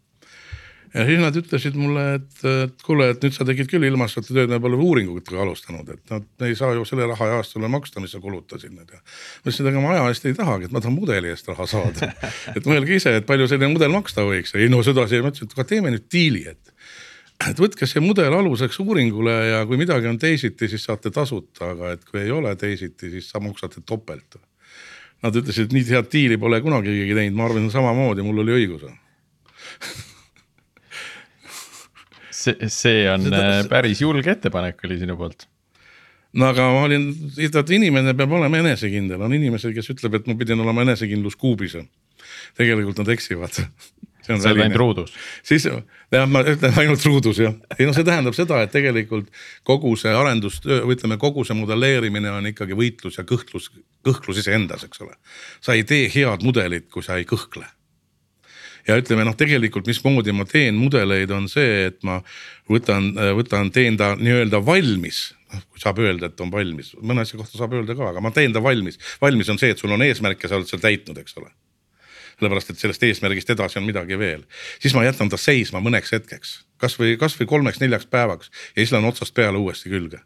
ja 0.93 1.05
siis 1.05 1.19
nad 1.21 1.35
ütlesid 1.37 1.75
mulle, 1.77 2.05
et, 2.17 2.39
et 2.49 2.85
kuule, 2.85 3.09
et 3.13 3.23
nüüd 3.23 3.35
sa 3.35 3.45
tegid 3.47 3.69
küll 3.69 3.85
ilmastatud 3.85 4.33
tööd, 4.33 4.49
me 4.51 4.59
pole 4.63 4.79
uuringutega 4.79 5.43
alustanud, 5.43 5.91
et 5.93 6.13
nad 6.13 6.47
ei 6.47 6.55
saa 6.57 6.73
ju 6.77 6.85
selle 6.87 7.07
raha 7.09 7.29
eest 7.37 7.55
sulle 7.55 7.69
maksta, 7.71 8.01
mis 8.03 8.15
sa 8.15 8.21
kulutasid 8.23 8.73
nüüd 8.73 8.89
ja. 8.89 9.01
ma 9.01 9.45
ütlesin, 9.45 9.67
et 9.67 9.71
ega 9.73 9.83
ma 9.83 9.93
aja 9.95 10.07
eest 10.09 10.25
ei 10.29 10.37
tahagi, 10.37 10.69
et 10.69 10.73
ma 10.75 10.81
tahan 10.81 10.97
mudeli 10.97 11.29
eest 11.33 11.51
raha 11.51 11.67
saada 11.69 12.09
et 12.57 12.65
mõelge 12.69 12.97
ise, 12.97 13.13
et 13.21 13.29
palju 13.29 13.49
selline 13.51 13.71
mudel 13.75 13.93
maksta 13.93 14.25
võiks, 14.25 14.55
ei 14.57 14.71
no 14.71 14.81
sedasi, 14.85 15.21
ma 15.21 15.33
ütlesin, 15.33 15.51
et 15.51 15.57
aga 15.57 15.67
teeme 15.73 15.93
nüüd 15.93 16.09
diili, 16.11 16.45
et 16.49 16.75
et 17.47 17.61
võtke 17.61 17.87
see 17.87 18.01
mudel 18.03 18.33
aluseks 18.35 18.81
uuringule 18.83 19.35
ja 19.53 19.61
kui 19.67 19.79
midagi 19.79 20.09
on 20.09 20.17
teisiti, 20.19 20.67
siis 20.67 20.83
saate 20.89 21.11
tasuta, 21.15 21.71
aga 21.71 21.93
et 21.95 22.03
kui 22.03 22.19
ei 22.25 22.33
ole 22.35 22.51
teisiti, 22.59 23.13
siis 23.13 23.29
sa 23.31 23.39
maksate 23.39 23.85
topelt. 23.87 24.35
Nad 25.23 25.35
ütlesid, 25.39 25.69
et 25.69 25.75
nii 25.75 25.87
head 25.87 26.11
diili 26.11 26.35
pole 26.39 26.59
kunagi 26.63 26.91
keegi 26.91 27.15
teinud, 27.15 27.39
ma 27.39 27.47
arvan 27.47 27.71
samamoodi, 27.71 28.27
mul 28.27 28.43
oli 28.43 28.57
õigus 28.59 28.83
see, 32.39 32.69
see 32.71 33.05
on 33.11 33.27
Seda... 33.27 33.45
Äh, 33.59 33.63
päris 33.71 34.03
julge 34.03 34.33
ettepanek 34.35 34.83
oli 34.87 34.99
sinu 35.01 35.17
poolt. 35.19 35.47
no 36.39 36.51
aga 36.51 36.67
ma 36.73 36.83
olin, 36.85 37.09
tead 37.37 37.71
inimene 37.77 38.13
peab 38.17 38.35
olema 38.37 38.61
enesekindel, 38.61 39.21
on 39.25 39.33
inimesed, 39.33 39.73
kes 39.75 39.95
ütleb, 39.95 40.19
et 40.19 40.29
ma 40.29 40.37
pidin 40.39 40.61
olema 40.61 40.85
enesekindlus 40.87 41.39
kuubis. 41.39 41.77
tegelikult 42.57 43.01
nad 43.01 43.15
eksivad 43.15 43.57
see 44.37 44.51
on 44.51 44.61
ainult 44.61 44.75
ruudus. 44.77 45.13
siis 45.43 45.65
jah, 45.65 46.27
ma 46.29 46.43
ütlen 46.45 46.77
ainult 46.77 47.05
ruudus 47.05 47.41
jah, 47.41 47.55
ei 47.77 47.87
noh, 47.87 47.95
see 47.97 48.05
tähendab 48.07 48.37
seda, 48.37 48.61
et 48.65 48.73
tegelikult 48.73 49.31
kogu 49.67 49.95
see 49.99 50.13
arendustöö 50.15 50.83
või 50.85 50.97
ütleme, 50.97 51.17
kogu 51.21 51.45
see 51.47 51.57
modelleerimine 51.57 52.31
on 52.35 52.51
ikkagi 52.51 52.77
võitlus 52.77 53.19
ja 53.19 53.25
kõhklus, 53.27 53.71
kõhklus 54.05 54.43
iseendas, 54.43 54.85
eks 54.85 55.01
ole. 55.05 55.17
sa 55.65 55.77
ei 55.77 55.85
tee 55.87 56.09
head 56.13 56.45
mudelit, 56.45 56.89
kui 56.93 57.05
sa 57.05 57.17
ei 57.19 57.27
kõhkle 57.29 57.65
ja 58.88 58.97
ütleme 58.99 59.25
noh, 59.27 59.36
tegelikult 59.38 59.88
mismoodi 59.89 60.34
ma 60.36 60.45
teen 60.49 60.77
mudeleid, 60.80 61.32
on 61.36 61.49
see, 61.51 61.89
et 61.89 61.99
ma 62.07 62.19
võtan, 62.69 63.11
võtan, 63.38 63.71
teen 63.75 63.97
ta 63.99 64.13
nii-öelda 64.19 64.61
valmis. 64.65 65.30
Noh, 65.49 65.63
kui 65.73 65.82
saab 65.82 65.97
öelda, 66.03 66.30
et 66.30 66.41
on 66.45 66.51
valmis, 66.53 66.93
mõne 67.01 67.25
asja 67.25 67.39
kohta 67.39 67.57
saab 67.57 67.73
öelda 67.73 67.95
ka, 67.97 68.11
aga 68.11 68.21
ma 68.21 68.30
teen 68.36 68.53
ta 68.53 68.61
valmis. 68.61 68.99
valmis 69.21 69.49
on 69.49 69.57
see, 69.61 69.73
et 69.73 69.82
sul 69.82 69.91
on 69.95 70.05
eesmärk 70.05 70.43
ja 70.45 70.51
sa 70.51 70.59
oled 70.59 70.69
seal 70.69 70.84
täitnud, 70.84 71.17
eks 71.17 71.38
ole. 71.41 71.49
sellepärast, 72.39 72.69
et 72.71 72.80
sellest 72.80 73.03
eesmärgist 73.03 73.49
edasi 73.51 73.82
on 73.82 73.88
midagi 73.89 74.15
veel, 74.15 74.45
siis 74.80 74.93
ma 74.95 75.01
jätan 75.03 75.27
ta 75.27 75.36
seisma 75.36 75.82
mõneks 75.84 76.13
hetkeks, 76.15 76.53
kasvõi, 76.80 77.17
kasvõi 77.19 77.49
kolmeks-neljaks 77.49 78.07
päevaks. 78.07 78.53
Ja 78.75 78.84
siis 78.84 78.93
lähen 78.95 79.09
otsast 79.09 79.34
peale 79.36 79.59
uuesti 79.59 79.91
külge 79.91 80.21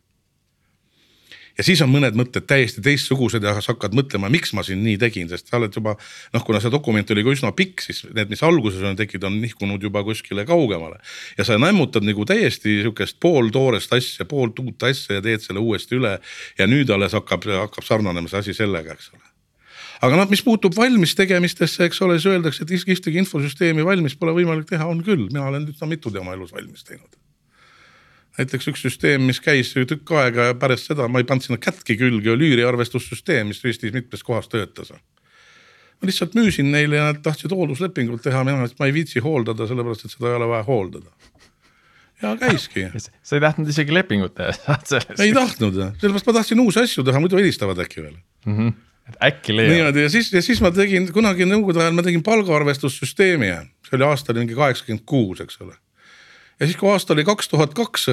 ja 1.57 1.65
siis 1.65 1.81
on 1.85 1.91
mõned 1.93 2.17
mõtted 2.17 2.47
täiesti 2.49 2.81
teistsugused 2.83 3.43
ja 3.43 3.55
sa 3.59 3.73
hakkad 3.73 3.95
mõtlema, 3.97 4.31
miks 4.33 4.53
ma 4.57 4.63
siin 4.65 4.83
nii 4.85 4.97
tegin, 5.01 5.29
sest 5.31 5.51
sa 5.51 5.59
oled 5.59 5.75
juba 5.75 5.95
noh, 5.97 6.45
kuna 6.45 6.61
see 6.63 6.73
dokument 6.73 7.13
oli 7.13 7.25
ka 7.25 7.35
üsna 7.35 7.53
pikk, 7.55 7.83
siis 7.85 8.03
need, 8.09 8.31
mis 8.33 8.43
alguses 8.45 8.83
on 8.87 8.97
tekkinud, 8.99 9.27
on 9.29 9.37
nihkunud 9.43 9.83
juba 9.83 10.03
kuskile 10.05 10.47
kaugemale. 10.49 10.99
ja 11.37 11.45
sa 11.47 11.59
nämmutad 11.61 12.05
nagu 12.07 12.25
täiesti 12.25 12.79
sihukest 12.81 13.19
pooltoorest 13.23 13.93
asja, 13.93 14.25
poolt 14.25 14.59
uut 14.63 14.83
asja 14.89 15.19
ja 15.19 15.25
teed 15.25 15.45
selle 15.45 15.61
uuesti 15.63 15.99
üle 15.99 16.17
ja 16.57 16.67
nüüd 16.67 16.89
alles 16.93 17.13
hakkab, 17.13 17.45
hakkab 17.67 17.85
sarnanema 17.85 18.31
see 18.31 18.43
asi 18.43 18.57
sellega, 18.57 18.97
eks 18.97 19.13
ole 19.13 19.33
aga 20.03 20.19
noh, 20.19 20.29
mis 20.31 20.43
puutub 20.43 20.75
valmis 20.75 21.15
tegemistesse, 21.15 21.87
eks 21.87 22.01
ole, 22.03 22.17
siis 22.19 22.33
öeldakse, 22.33 22.65
et 22.65 22.73
ühtegi 22.75 23.21
infosüsteemi 23.23 23.85
valmis 23.87 24.17
pole 24.19 24.35
võimalik 24.35 24.67
teha, 24.69 24.87
on 24.89 25.03
küll, 25.05 25.29
mina 25.29 25.47
olen 25.47 25.69
üsna 25.71 25.87
mitu 25.87 26.11
tema 26.11 26.35
elus 26.35 26.51
valmis 26.55 26.83
teinud. 26.83 27.22
Näiteks 28.37 28.69
üks 28.71 28.85
süsteem, 28.87 29.25
mis 29.29 29.39
käis 29.43 29.73
tükk 29.73 30.11
aega 30.17 30.51
ja 30.51 30.59
pärast 30.59 30.89
seda 30.89 31.07
ma 31.07 31.21
ei 31.21 31.27
pannud 31.29 31.45
sinna 31.45 31.59
kätki 31.61 31.97
külge, 31.99 32.31
oli 32.33 32.53
üüriarvestussüsteem, 32.53 33.51
mis 33.51 33.63
Eestis 33.65 33.93
mitmes 33.93 34.23
kohas 34.25 34.49
töötas 34.51 34.93
ma 36.03 36.09
lihtsalt 36.09 36.33
müüsin 36.35 36.71
neile 36.71 36.99
ja 36.99 37.09
nad 37.11 37.21
tahtsid 37.23 37.53
hoolduslepingut 37.55 38.25
teha, 38.25 38.43
mina 38.43 38.59
ütlesin, 38.59 38.75
et 38.75 38.81
ma 38.81 38.89
ei 38.89 38.95
viitsi 38.95 39.23
hooldada, 39.23 39.67
sellepärast 39.69 40.03
et 40.03 40.11
seda 40.11 40.33
ei 40.33 40.39
ole 40.39 40.49
vaja 40.51 40.65
hooldada. 40.67 41.13
ja 42.21 42.33
käiski. 42.39 42.87
sa 43.27 43.37
ei 43.37 43.43
tahtnud 43.43 43.71
isegi 43.71 43.95
lepingut 43.95 44.35
teha, 44.35 44.51
saad 44.65 44.89
sellest. 44.89 45.21
ei 45.23 45.31
tahtnud, 45.35 45.79
sellepärast 46.01 46.27
ma 46.27 46.35
tahtsin 46.39 46.63
uusi 46.65 46.83
asju 46.83 47.05
teha, 47.07 47.21
muidu 47.23 47.39
helistavad 47.39 47.79
äkki 47.85 48.03
veel 48.03 48.17
mm. 48.17 48.57
-hmm 48.57 48.81
et 49.03 49.17
äkki 49.27 49.51
leiab. 49.55 49.71
niimoodi 49.73 50.03
ja 50.05 50.09
siis, 50.09 50.29
ja 50.33 50.41
siis 50.41 50.61
ma 50.63 50.69
tegin 50.71 51.09
kunagi 51.11 51.43
nõukogude 51.43 51.81
ajal 51.83 51.95
ma 51.95 52.05
tegin 52.05 52.21
palgaarvestussüsteemi 52.23 53.49
ja 53.49 53.57
see 53.83 53.97
oli 53.97 54.05
aasta 54.07 54.35
mingi 54.37 54.55
kaheksakümmend 54.55 55.03
kuus, 55.05 55.41
eks 55.43 55.59
ole. 55.59 55.75
Ja 56.63 56.69
siis, 56.69 56.79
kui 56.79 56.91
aasta 56.91 57.13
oli 57.13 57.25
kaks 57.27 57.51
tuhat 57.51 57.75
kaks, 57.75 58.09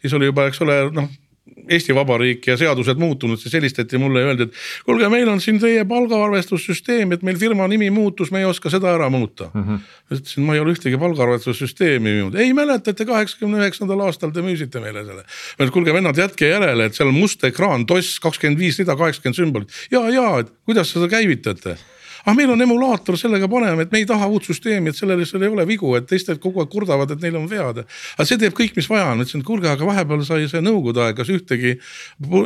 siis 0.00 0.16
oli 0.16 0.30
juba, 0.30 0.48
eks 0.48 0.64
ole, 0.64 0.78
noh 0.96 1.10
Eesti 1.42 1.94
Vabariik 1.94 2.46
ja 2.46 2.54
seadused 2.58 2.98
muutunud, 2.98 3.38
siis 3.38 3.52
helistati 3.54 3.98
mulle 3.98 4.20
ja 4.22 4.30
öeldi, 4.30 4.46
et 4.46 4.84
kuulge, 4.86 5.08
meil 5.10 5.28
on 5.30 5.40
siin 5.42 5.58
teie 5.62 5.82
palgaarvestussüsteem, 5.90 7.14
et 7.16 7.24
meil 7.26 7.38
firma 7.38 7.66
nimi 7.70 7.88
muutus, 7.90 8.30
me 8.34 8.42
ei 8.42 8.46
oska 8.46 8.70
seda 8.70 8.92
ära 8.94 9.08
muuta 9.10 9.48
mm. 9.50 9.64
-hmm. 9.64 9.80
ma 10.10 10.16
ütlesin, 10.16 10.46
ma 10.46 10.54
ei 10.54 10.62
ole 10.62 10.74
ühtegi 10.76 10.98
palgaarvestussüsteemi 11.02 12.08
müünud, 12.08 12.38
ei 12.38 12.54
mäletate, 12.54 13.06
kaheksakümne 13.06 13.58
üheksandal 13.58 14.06
aastal 14.06 14.30
te 14.30 14.42
müüsite 14.42 14.80
meile 14.80 15.04
selle. 15.04 15.22
ma 15.22 15.58
ütlesin, 15.58 15.74
kuulge 15.74 15.94
vennad, 15.94 16.18
jätke 16.18 16.48
järele, 16.48 16.86
et 16.86 16.98
seal 16.98 17.10
on 17.10 17.18
must 17.18 17.44
ekraan, 17.44 17.86
toss, 17.86 18.20
kakskümmend 18.22 18.62
viis 18.62 18.78
rida, 18.78 18.96
kaheksakümmend 18.96 19.42
sümbolit 19.42 19.82
ja, 19.90 20.06
ja, 20.10 20.28
et 20.44 20.54
kuidas 20.66 20.94
seda 20.94 21.10
käivitate 21.10 21.76
aga 22.22 22.34
meil 22.38 22.50
on 22.54 22.62
emulaator, 22.64 23.16
sellega 23.18 23.48
paneme, 23.50 23.86
et 23.86 23.92
me 23.92 24.00
ei 24.02 24.06
taha 24.08 24.28
uut 24.30 24.46
süsteemi, 24.46 24.92
et 24.92 24.98
sellel, 24.98 25.24
seal 25.26 25.42
ei 25.42 25.52
ole 25.52 25.66
vigu, 25.68 25.92
et 25.98 26.06
teised 26.08 26.38
kogu 26.42 26.62
aeg 26.62 26.70
kurdavad, 26.72 27.14
et 27.14 27.24
neil 27.24 27.38
on 27.40 27.48
vead. 27.50 27.82
aga 27.82 28.26
see 28.28 28.38
teeb 28.40 28.54
kõik, 28.58 28.76
mis 28.78 28.88
vaja 28.90 29.08
on, 29.10 29.24
ütlesin, 29.24 29.42
et 29.42 29.48
kuulge, 29.48 29.70
aga 29.70 29.88
vahepeal 29.88 30.22
sai 30.26 30.46
see 30.50 30.62
nõukogude 30.62 31.02
aeg, 31.06 31.16
kas 31.18 31.32
ühtegi. 31.34 31.74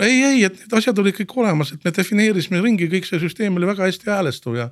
ei, 0.00 0.16
ei, 0.30 0.44
et 0.48 0.56
need 0.62 0.78
asjad 0.80 0.98
olid 1.02 1.18
kõik 1.20 1.36
olemas, 1.42 1.74
et 1.76 1.84
me 1.84 1.92
defineerisime 1.92 2.62
ringi, 2.64 2.88
kõik 2.92 3.08
see 3.08 3.20
süsteem 3.22 3.60
oli 3.60 3.68
väga 3.68 3.84
hästi 3.84 4.10
häälestuv 4.10 4.56
ja. 4.62 4.70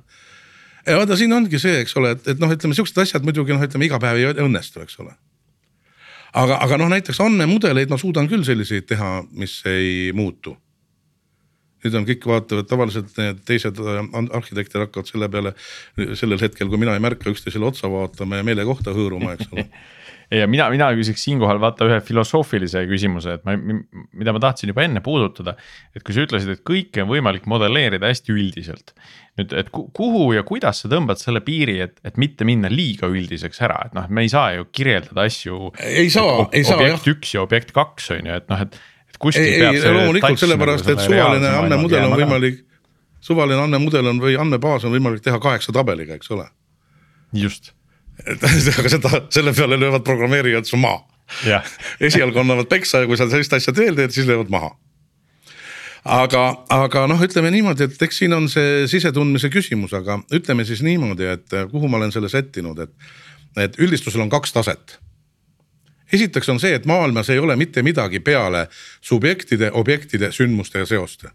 ja 0.87 0.97
vaata, 0.97 1.17
siin 1.19 1.33
ongi 1.33 1.61
see, 1.61 1.79
eks 1.85 1.95
ole, 2.01 2.15
et, 2.17 2.27
et 2.33 2.41
noh, 2.41 2.51
ütleme 2.51 2.77
siuksed 2.77 2.97
asjad 3.05 3.25
muidugi 3.25 3.53
noh, 3.53 3.63
ütleme 3.63 3.89
iga 3.89 4.01
päev 4.01 4.21
ei 4.21 4.33
õnnestu, 4.33 4.81
eks 4.81 4.99
ole 5.05 5.13
aga, 6.35 6.59
aga 6.65 6.77
noh, 6.81 6.91
näiteks 6.91 7.21
andmemudeleid 7.23 7.91
ma 7.91 7.99
suudan 8.01 8.27
küll 8.31 8.43
selliseid 8.47 8.87
teha, 8.89 9.19
mis 9.37 9.61
ei 9.69 10.11
muutu 10.15 10.57
nüüd 11.85 11.99
on 11.99 12.07
kõik 12.09 12.29
vaatavad, 12.29 12.69
tavaliselt 12.69 13.17
need 13.21 13.43
teised 13.47 13.81
äh, 13.81 14.01
arhitektid 14.25 14.81
hakkavad 14.87 15.11
selle 15.11 15.29
peale 15.31 15.55
sellel 16.17 16.41
hetkel, 16.41 16.71
kui 16.71 16.81
mina 16.81 16.97
ei 16.97 17.03
märka 17.03 17.31
üksteisele 17.31 17.69
otsa 17.69 17.91
vaatama 17.91 18.41
ja 18.41 18.47
meelekohta 18.47 18.95
hõõruma, 18.95 19.37
eks 19.37 19.53
ole 19.53 19.69
ja 20.33 20.47
mina, 20.49 20.67
mina 20.73 20.87
küsiks 20.97 21.23
siinkohal 21.25 21.59
vaata 21.61 21.87
ühe 21.87 21.99
filosoofilise 22.05 22.85
küsimuse, 22.89 23.37
et 23.37 23.45
ma, 23.47 23.55
mida 23.55 24.33
ma 24.35 24.41
tahtsin 24.41 24.71
juba 24.71 24.85
enne 24.85 25.01
puudutada. 25.05 25.55
et 25.95 26.03
kui 26.03 26.15
sa 26.15 26.25
ütlesid, 26.25 26.55
et 26.55 26.63
kõike 26.65 27.03
on 27.03 27.11
võimalik 27.11 27.45
modelleerida 27.49 28.09
hästi 28.09 28.33
üldiselt. 28.33 28.95
nüüd, 29.37 29.53
et 29.53 29.69
kuhu 29.71 30.31
ja 30.33 30.45
kuidas 30.47 30.81
sa 30.83 30.89
tõmbad 30.91 31.21
selle 31.21 31.43
piiri, 31.45 31.79
et, 31.85 31.99
et 32.07 32.17
mitte 32.17 32.47
minna 32.47 32.71
liiga 32.71 33.09
üldiseks 33.11 33.61
ära, 33.67 33.81
et 33.89 33.95
noh, 33.97 34.09
me 34.09 34.25
ei 34.25 34.31
saa 34.31 34.55
ju 34.57 34.67
kirjeldada 34.71 35.27
asju. 35.29 35.71
ei 35.83 36.09
saa, 36.09 36.49
ei 36.51 36.63
saa 36.63 36.79
jah. 36.79 36.95
objekt 36.95 37.13
üks 37.13 37.35
ja 37.35 37.45
objekt 37.45 37.75
kaks 37.75 38.11
on 38.17 38.31
ju, 38.31 38.41
et 38.41 38.51
noh, 38.51 38.65
et 38.65 38.79
kuskil 39.21 39.45
ei, 39.45 39.59
peab 39.61 39.75
ei, 39.75 39.81
see. 39.81 39.93
loomulikult 39.95 40.41
sellepärast, 40.41 40.91
et 40.93 41.03
suvaline 41.05 41.51
andmemudel 41.61 42.07
on 42.07 42.15
võimalik, 42.19 42.61
suvaline 43.23 43.65
andmemudel 43.67 44.11
on 44.11 44.21
või 44.23 44.37
andmebaas 44.41 44.87
on 44.87 44.95
võimalik 44.95 45.23
teha 45.25 45.39
kaheksa 45.43 45.75
tabeliga, 45.75 46.17
eks 46.19 46.31
ole. 46.35 46.47
just. 47.35 47.73
aga 48.79 48.89
seda, 48.91 49.25
selle 49.33 49.51
peale 49.53 49.79
löövad 49.79 50.05
programmeerijad 50.07 50.67
su 50.69 50.79
maha. 50.79 51.03
esialgu 52.07 52.39
annavad 52.39 52.69
peksa 52.69 53.01
ja 53.01 53.09
kui 53.09 53.17
sa 53.17 53.27
sellist 53.31 53.53
asja 53.57 53.73
veel 53.75 53.97
teed, 53.97 54.13
siis 54.13 54.27
löövad 54.29 54.51
maha 54.53 54.75
aga, 56.05 56.43
aga 56.69 57.05
noh, 57.09 57.21
ütleme 57.25 57.49
niimoodi, 57.53 57.87
et 57.89 58.03
eks 58.05 58.21
siin 58.21 58.35
on 58.37 58.45
see 58.51 58.85
sisetundmise 58.91 59.49
küsimus, 59.53 59.95
aga 59.97 60.19
ütleme 60.37 60.65
siis 60.67 60.83
niimoodi, 60.85 61.25
et 61.33 61.55
kuhu 61.71 61.89
ma 61.89 61.97
olen 61.97 62.13
selle 62.13 62.29
sättinud, 62.29 62.77
et, 62.85 62.93
et 63.65 63.79
üldistusel 63.81 64.21
on 64.21 64.29
kaks 64.29 64.53
taset 64.53 64.99
esiteks 66.13 66.49
on 66.49 66.59
see, 66.59 66.75
et 66.75 66.85
maailmas 66.85 67.29
ei 67.29 67.39
ole 67.39 67.55
mitte 67.55 67.83
midagi 67.83 68.19
peale 68.19 68.67
subjektide, 69.01 69.71
objektide, 69.73 70.31
sündmuste 70.31 70.79
ja 70.79 70.85
seoste. 70.85 71.29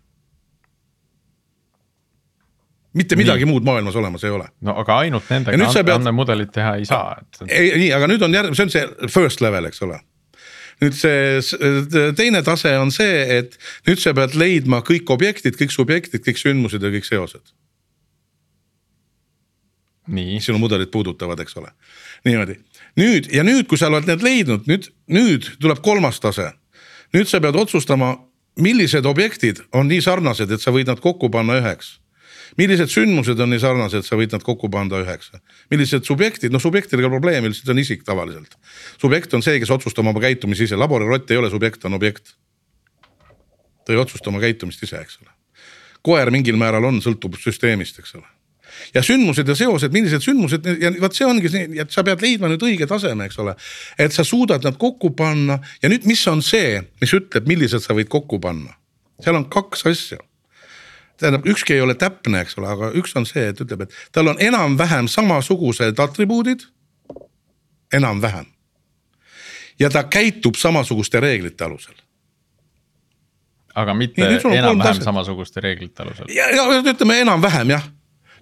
mitte 2.95 3.17
midagi 3.17 3.45
nii. 3.45 3.53
muud 3.53 3.65
maailmas 3.65 3.97
olemas 3.97 4.25
ei 4.25 4.31
ole. 4.31 4.49
no 4.61 4.75
aga 4.81 4.99
ainult 4.99 5.31
nendega 5.31 5.73
pead... 5.73 5.95
andmemudelit 5.95 6.53
teha 6.53 6.75
ei 6.77 6.85
saa 6.85 7.17
et.... 7.21 7.43
ei, 7.49 7.75
nii, 7.79 7.93
aga 7.95 8.09
nüüd 8.11 8.23
on 8.27 8.35
järg-, 8.35 8.55
see 8.55 8.67
on 8.67 8.73
see 8.75 9.11
first 9.11 9.41
level, 9.41 9.71
eks 9.71 9.83
ole 9.87 10.01
nüüd 10.81 10.97
see 10.97 12.13
teine 12.17 12.43
tase 12.43 12.73
on 12.81 12.93
see, 12.95 13.23
et 13.39 13.57
nüüd 13.89 14.01
sa 14.01 14.15
pead 14.17 14.37
leidma 14.39 14.81
kõik 14.87 15.11
objektid, 15.13 15.59
kõik 15.61 15.75
subjektid, 15.75 16.25
kõik 16.25 16.41
sündmused 16.41 16.83
ja 16.83 16.93
kõik 16.95 17.09
seosed. 17.09 17.53
sinu 20.41 20.59
mudelit 20.59 20.91
puudutavad, 20.91 21.41
eks 21.41 21.57
ole, 21.57 21.71
niimoodi 22.25 22.57
nüüd 22.99 23.31
ja 23.35 23.45
nüüd, 23.47 23.67
kui 23.71 23.79
sa 23.79 23.91
oled 23.91 24.09
need 24.09 24.25
leidnud, 24.25 24.67
nüüd, 24.71 24.91
nüüd 25.09 25.47
tuleb 25.61 25.83
kolmas 25.85 26.21
tase. 26.21 26.53
nüüd 27.15 27.29
sa 27.29 27.41
pead 27.41 27.55
otsustama, 27.59 28.17
millised 28.57 29.05
objektid 29.05 29.63
on 29.73 29.89
nii 29.89 30.03
sarnased, 30.03 30.51
et 30.51 30.61
sa 30.63 30.71
võid 30.71 30.87
nad 30.91 31.01
kokku 31.01 31.31
panna 31.31 31.59
üheks 31.61 31.99
millised 32.59 32.91
sündmused 32.91 33.39
on 33.41 33.53
nii 33.53 33.63
sarnased, 33.63 34.07
sa 34.07 34.19
võid 34.19 34.35
nad 34.35 34.43
kokku 34.43 34.71
panna 34.73 35.03
üheks. 35.05 35.31
millised 35.71 36.05
subjektid, 36.05 36.53
noh 36.53 36.63
subjektidega 36.63 37.11
probleem 37.13 37.47
üldiselt 37.47 37.69
on 37.71 37.79
isik 37.79 38.03
tavaliselt. 38.05 38.57
subjekt 39.01 39.35
on 39.35 39.43
see, 39.43 39.61
kes 39.61 39.71
otsustab 39.71 40.07
oma 40.07 40.21
käitumist 40.21 40.67
ise, 40.67 40.77
laborirott 40.77 41.31
ei 41.31 41.37
ole 41.37 41.51
subjekt, 41.51 41.85
on 41.85 41.95
objekt. 41.95 42.35
ta 43.85 43.93
ei 43.93 43.99
otsusta 43.99 44.31
oma 44.31 44.41
käitumist 44.41 44.83
ise, 44.83 44.99
eks 44.99 45.19
ole. 45.23 45.31
koer 46.03 46.31
mingil 46.31 46.57
määral 46.57 46.85
on, 46.85 47.01
sõltub 47.01 47.39
süsteemist, 47.39 47.99
eks 47.99 48.15
ole 48.19 48.40
ja 48.95 49.03
sündmused 49.05 49.49
ja 49.49 49.57
seosed, 49.57 49.93
millised 49.95 50.25
sündmused 50.25 50.67
ja 50.81 50.93
vot 51.01 51.17
see 51.17 51.27
ongi 51.27 51.51
see, 51.53 51.69
et 51.83 51.93
sa 51.95 52.05
pead 52.07 52.23
leidma 52.25 52.51
nüüd 52.51 52.65
õige 52.67 52.89
taseme, 52.91 53.29
eks 53.29 53.39
ole. 53.43 53.55
et 53.99 54.15
sa 54.15 54.25
suudad 54.27 54.65
nad 54.67 54.79
kokku 54.81 55.13
panna 55.17 55.61
ja 55.83 55.93
nüüd, 55.93 56.07
mis 56.09 56.23
on 56.31 56.43
see, 56.45 56.81
mis 57.03 57.15
ütleb, 57.17 57.49
millised 57.51 57.85
sa 57.85 57.97
võid 57.97 58.11
kokku 58.13 58.41
panna. 58.43 58.77
seal 59.23 59.39
on 59.39 59.49
kaks 59.51 59.87
asja. 59.91 60.21
tähendab, 61.21 61.47
ükski 61.47 61.77
ei 61.77 61.85
ole 61.85 61.95
täpne, 61.95 62.45
eks 62.45 62.59
ole, 62.59 62.71
aga 62.73 62.93
üks 62.99 63.17
on 63.19 63.29
see, 63.29 63.51
et 63.53 63.61
ütleb, 63.61 63.87
et 63.87 63.97
tal 64.13 64.33
on 64.33 64.41
enam-vähem 64.41 65.09
samasugused 65.09 65.99
atribuudid. 65.99 66.67
enam-vähem. 67.93 68.47
ja 69.81 69.91
ta 69.91 70.05
käitub 70.05 70.57
samasuguste 70.57 71.21
reeglite 71.21 71.65
alusel 71.65 71.99
aga 73.75 73.95
mitte 73.95 74.27
enam-vähem 74.27 75.03
samasuguste 75.03 75.61
reeglite 75.61 76.03
alusel. 76.03 76.27
ja, 76.35 76.51
ja 76.51 76.83
ütleme 76.83 77.21
enam-vähem 77.21 77.71
jah 77.77 77.89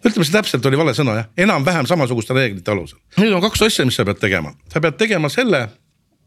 ütleme, 0.05 0.25
see 0.25 0.35
täpselt 0.35 0.71
oli 0.71 0.79
vale 0.81 0.95
sõna 0.97 1.19
jah, 1.21 1.29
enam-vähem 1.47 1.89
samasuguste 1.91 2.37
reeglite 2.37 2.75
alusel. 2.75 3.01
nüüd 3.19 3.35
on 3.35 3.45
kaks 3.45 3.67
asja, 3.69 3.87
mis 3.89 3.99
sa 3.99 4.07
pead 4.09 4.23
tegema, 4.23 4.55
sa 4.73 4.83
pead 4.85 4.99
tegema 5.01 5.31
selle 5.33 5.67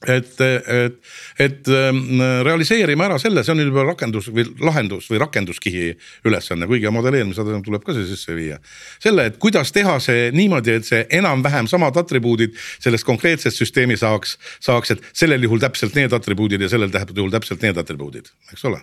et, 0.07 0.41
et, 0.41 0.95
et 1.39 1.67
ähm, 1.67 2.22
realiseerima 2.45 3.05
ära 3.05 3.17
selle, 3.22 3.43
see 3.45 3.53
on 3.53 3.61
juba 3.61 3.84
rakendus 3.86 4.30
või 4.34 4.45
lahendus 4.65 5.09
või 5.11 5.19
rakenduskihi 5.22 5.91
ülesanne, 6.28 6.67
kuigi 6.69 6.89
modelleerimise 6.93 7.43
tasemel 7.43 7.65
tuleb 7.65 7.86
ka 7.86 7.95
see 7.97 8.07
sisse 8.09 8.36
viia. 8.38 8.57
selle, 9.03 9.28
et 9.30 9.38
kuidas 9.41 9.74
teha 9.76 9.99
see 10.03 10.32
niimoodi, 10.36 10.80
et 10.80 10.89
see 10.89 11.03
enam-vähem 11.19 11.69
samad 11.69 11.97
atribuudid 12.01 12.57
sellest 12.80 13.05
konkreetsest 13.07 13.61
süsteemi 13.61 13.99
saaks, 13.99 14.38
saaks, 14.59 14.95
et 14.95 15.05
sellel 15.13 15.45
juhul 15.45 15.61
täpselt 15.61 15.95
need 15.97 16.13
atribuudid 16.17 16.65
ja 16.65 16.72
sellel 16.72 16.91
juhul 16.91 17.32
täpselt 17.34 17.61
need 17.61 17.78
atribuudid, 17.78 18.34
eks 18.53 18.65
ole 18.72 18.82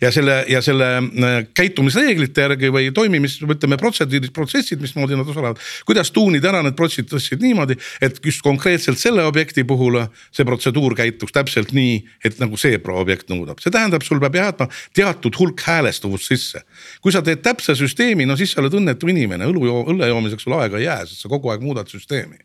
ja 0.00 0.10
selle 0.14 0.44
ja 0.48 0.60
selle 0.64 0.88
äh, 0.98 1.36
käitumisreeglite 1.56 2.46
järgi 2.46 2.70
või 2.74 2.90
toimimis, 2.94 3.38
ütleme 3.42 3.78
protseduurid, 3.80 4.32
protsessid, 4.34 4.80
mismoodi 4.82 5.18
nad 5.18 5.28
osalevad. 5.28 5.60
kuidas 5.86 6.10
tuunida 6.14 6.50
ära 6.52 6.62
need 6.64 6.76
protsessid 6.78 7.42
niimoodi, 7.42 7.76
et 8.02 8.20
just 8.24 8.42
konkreetselt 8.44 8.98
selle 9.00 9.24
objekti 9.24 9.64
puhul 9.64 10.00
see 10.34 10.46
protseduur 10.46 10.96
käituks 10.98 11.34
täpselt 11.34 11.72
nii, 11.76 12.00
et 12.24 12.38
nagu 12.42 12.58
see 12.60 12.78
objekt 12.84 13.30
nõudab, 13.32 13.60
see 13.62 13.72
tähendab, 13.74 14.02
sul 14.02 14.20
peab 14.22 14.34
jääma 14.38 14.68
teatud 14.94 15.36
hulk 15.38 15.60
häälestuvust 15.66 16.28
sisse. 16.28 16.64
kui 17.00 17.12
sa 17.12 17.22
teed 17.22 17.42
täpse 17.42 17.74
süsteemi, 17.74 18.26
no 18.26 18.36
siis 18.36 18.52
sa 18.52 18.60
oled 18.62 18.74
õnnetu 18.80 19.08
inimene, 19.08 19.46
õlu, 19.50 19.66
õlle 19.92 20.08
joomiseks 20.08 20.44
sul 20.46 20.56
aega 20.58 20.78
ei 20.78 20.88
jää, 20.88 21.06
sest 21.06 21.24
sa 21.24 21.32
kogu 21.32 21.52
aeg 21.52 21.64
muudad 21.64 21.88
süsteemi 21.90 22.42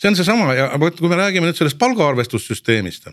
see 0.00 0.10
on 0.10 0.16
seesama 0.16 0.54
ja 0.56 0.68
vot, 0.80 0.96
kui 0.96 1.10
me 1.12 1.18
räägime 1.18 1.50
nüüd 1.50 1.58
sellest 1.58 1.78
palgaarvestussüsteemist, 1.80 3.10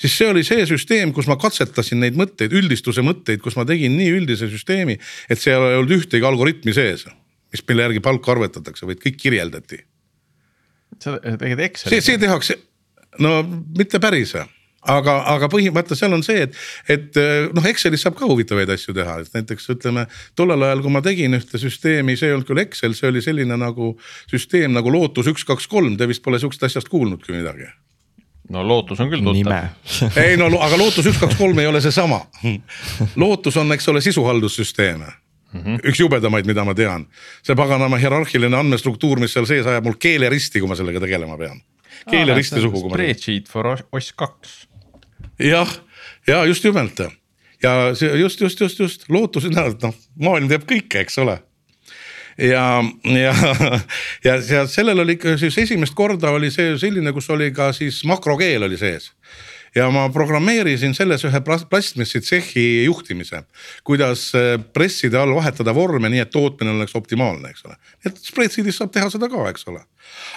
siis 0.00 0.16
see 0.16 0.28
oli 0.32 0.44
see 0.46 0.64
süsteem, 0.68 1.12
kus 1.16 1.28
ma 1.30 1.36
katsetasin 1.40 2.00
neid 2.00 2.16
mõtteid, 2.20 2.54
üldistuse 2.56 3.04
mõtteid, 3.04 3.42
kus 3.44 3.58
ma 3.60 3.66
tegin 3.68 3.96
nii 3.98 4.14
üldise 4.22 4.48
süsteemi, 4.52 4.96
et 5.28 5.40
seal 5.40 5.66
ei 5.68 5.80
olnud 5.80 5.98
ühtegi 6.00 6.26
algoritmi 6.26 6.74
sees, 6.76 7.04
mis, 7.52 7.64
mille 7.68 7.88
järgi 7.88 8.04
palka 8.04 8.32
arvetatakse, 8.36 8.88
vaid 8.88 9.02
kõik 9.02 9.20
kirjeldati. 9.20 9.82
sa 11.00 11.18
tegid 11.20 11.60
Exceli? 11.68 11.98
see, 11.98 12.06
see 12.08 12.22
tehakse, 12.22 12.56
no 13.20 13.40
mitte 13.76 14.00
päris 14.02 14.34
aga, 14.88 15.16
aga 15.34 15.48
põhimõte 15.52 15.96
seal 15.98 16.14
on 16.16 16.22
see, 16.24 16.46
et, 16.46 16.56
et 16.88 17.20
noh, 17.56 17.66
Excelis 17.68 18.04
saab 18.06 18.16
ka 18.18 18.28
huvitavaid 18.28 18.70
asju 18.72 18.94
teha, 18.96 19.18
et 19.20 19.36
näiteks 19.36 19.70
ütleme 19.76 20.06
tollel 20.38 20.62
ajal, 20.68 20.82
kui 20.84 20.94
ma 20.94 21.04
tegin 21.04 21.36
ühte 21.36 21.60
süsteemi, 21.60 22.16
see 22.16 22.30
ei 22.30 22.36
olnud 22.36 22.48
küll 22.48 22.62
Excel, 22.64 22.96
see 22.96 23.10
oli 23.10 23.22
selline 23.24 23.58
nagu 23.60 23.92
süsteem 24.30 24.72
nagu 24.76 24.92
Lotus 24.92 25.30
üks, 25.30 25.44
kaks, 25.48 25.68
kolm, 25.70 25.96
te 26.00 26.08
vist 26.10 26.24
pole 26.24 26.40
sihukesest 26.40 26.70
asjast 26.70 26.92
kuulnudki 26.92 27.36
midagi 27.36 27.68
no 28.50 28.64
lootus 28.66 29.00
on 29.00 29.10
küll 29.12 29.22
tuttav. 29.22 29.70
ei 30.24 30.36
no 30.40 30.50
aga 30.58 30.78
lootus 30.78 31.06
üks, 31.06 31.20
kaks, 31.22 31.36
kolm 31.38 31.58
ei 31.62 31.68
ole 31.70 31.80
seesama. 31.84 32.22
lootus 33.20 33.58
on, 33.60 33.72
eks 33.76 33.90
ole, 33.92 34.04
sisuhaldussüsteem 34.04 35.04
Mm 35.50 35.60
-hmm. 35.60 35.80
üks 35.82 35.98
jubedamaid, 35.98 36.46
mida 36.46 36.62
ma 36.64 36.74
tean, 36.74 37.08
see 37.42 37.56
paganama 37.58 37.98
hierarhiline 37.98 38.56
andmestruktuur, 38.56 39.18
mis 39.18 39.32
seal 39.34 39.48
sees 39.50 39.66
ajab 39.66 39.84
mul 39.84 39.96
keeleristi, 39.98 40.60
kui 40.60 40.68
ma 40.68 40.76
sellega 40.78 41.00
tegelema 41.00 41.38
pean. 41.38 41.58
keeleristi 42.10 42.60
suhu. 42.60 42.84
Spreadsheet 42.90 43.48
for 43.48 43.66
OS 43.66 44.12
kaks 44.12 44.69
jah, 45.40 45.72
ja 46.26 46.44
just 46.46 46.64
nimelt. 46.64 47.00
Ja 47.62 47.94
see 47.94 48.16
just, 48.20 48.40
just, 48.40 48.60
just, 48.60 48.80
just 48.80 49.08
lootus, 49.12 49.44
noh 49.52 49.94
maailm 50.20 50.48
teab 50.48 50.64
kõike, 50.68 51.04
eks 51.04 51.18
ole. 51.20 51.38
Ja, 52.40 52.80
ja, 53.04 53.34
ja, 54.24 54.36
ja 54.40 54.64
sellel 54.70 55.02
oli 55.02 55.18
ikka 55.18 55.36
siis 55.40 55.58
esimest 55.60 55.92
korda 55.98 56.30
oli 56.32 56.48
see 56.54 56.78
selline, 56.80 57.12
kus 57.12 57.28
oli 57.34 57.50
ka 57.52 57.68
siis 57.76 58.00
makrokeel 58.08 58.64
oli 58.64 58.78
sees 58.80 59.10
ja 59.74 59.86
ma 59.92 60.06
programmeerisin 60.12 60.94
selles 60.94 61.24
ühe 61.26 61.40
plastmassi 61.44 62.20
tsehhi 62.20 62.84
juhtimise. 62.84 63.42
kuidas 63.84 64.32
äh, 64.34 64.64
presside 64.72 65.18
all 65.18 65.34
vahetada 65.34 65.74
vorme 65.74 66.10
nii, 66.10 66.24
et 66.24 66.30
tootmine 66.30 66.70
oleks 66.70 66.96
optimaalne, 66.96 67.50
eks 67.50 67.64
ole. 67.64 67.76
et 68.06 68.18
spreadsheet'is 68.18 68.80
saab 68.80 68.92
teha 68.94 69.10
seda 69.10 69.28
ka, 69.28 69.46
eks 69.50 69.66
ole. 69.70 69.82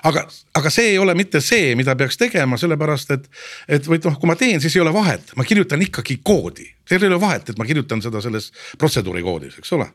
aga, 0.03 0.27
aga 0.53 0.69
see 0.73 0.93
ei 0.93 1.01
ole 1.01 1.15
mitte 1.17 1.41
see, 1.41 1.73
mida 1.75 1.95
peaks 1.95 2.17
tegema, 2.17 2.57
sellepärast 2.57 3.17
et, 3.17 3.27
et 3.67 3.89
või 3.89 4.01
noh, 4.05 4.19
kui 4.19 4.29
ma 4.29 4.37
teen, 4.39 4.61
siis 4.61 4.77
ei 4.77 4.85
ole 4.85 4.93
vahet, 4.93 5.33
ma 5.35 5.47
kirjutan 5.47 5.81
ikkagi 5.81 6.19
koodi. 6.23 6.69
seal 6.89 7.03
ei 7.03 7.13
ole 7.13 7.21
vahet, 7.21 7.49
et 7.49 7.59
ma 7.59 7.65
kirjutan 7.65 8.01
seda 8.05 8.21
selles 8.21 8.51
protseduuri 8.77 9.25
koodis, 9.25 9.57
eks 9.61 9.77
ole 9.79 9.89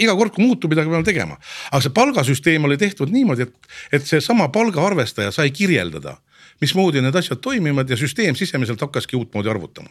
iga 0.00 0.14
kord, 0.16 0.32
kui 0.32 0.46
muutub 0.46 0.72
midagi, 0.72 0.88
peame 0.88 1.04
tegema. 1.04 1.36
aga 1.70 1.82
see 1.84 1.92
palgasüsteem 1.92 2.64
oli 2.64 2.78
tehtud 2.80 3.12
niimoodi, 3.12 3.44
et, 3.44 3.72
et 3.98 4.06
seesama 4.06 4.48
palgaarvestaja 4.48 5.32
sai 5.34 5.50
kirjeldada 5.52 6.16
mismoodi 6.60 7.02
need 7.02 7.16
asjad 7.16 7.40
toimivad 7.40 7.90
ja 7.90 7.96
süsteem 7.96 8.36
sisemiselt 8.36 8.80
hakkaski 8.80 9.16
uutmoodi 9.16 9.50
arvutama. 9.50 9.88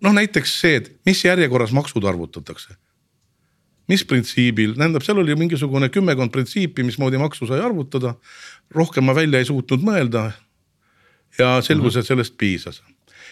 noh, 0.00 0.12
näiteks 0.12 0.60
see, 0.60 0.76
et 0.76 0.90
mis 1.06 1.24
järjekorras 1.24 1.72
maksud 1.72 2.04
arvutatakse. 2.04 2.74
mis 3.88 4.04
printsiibil, 4.04 4.74
tähendab, 4.74 5.02
seal 5.02 5.18
oli 5.18 5.36
mingisugune 5.36 5.88
kümmekond 5.88 6.30
printsiipi, 6.30 6.82
mismoodi 6.82 7.18
maksu 7.18 7.46
sai 7.46 7.60
arvutada. 7.60 8.14
rohkem 8.70 9.04
ma 9.04 9.14
välja 9.14 9.38
ei 9.38 9.44
suutnud 9.44 9.80
mõelda. 9.80 10.32
ja 11.38 11.60
selgus, 11.62 11.96
et 11.96 12.06
sellest 12.06 12.36
piisas 12.38 12.82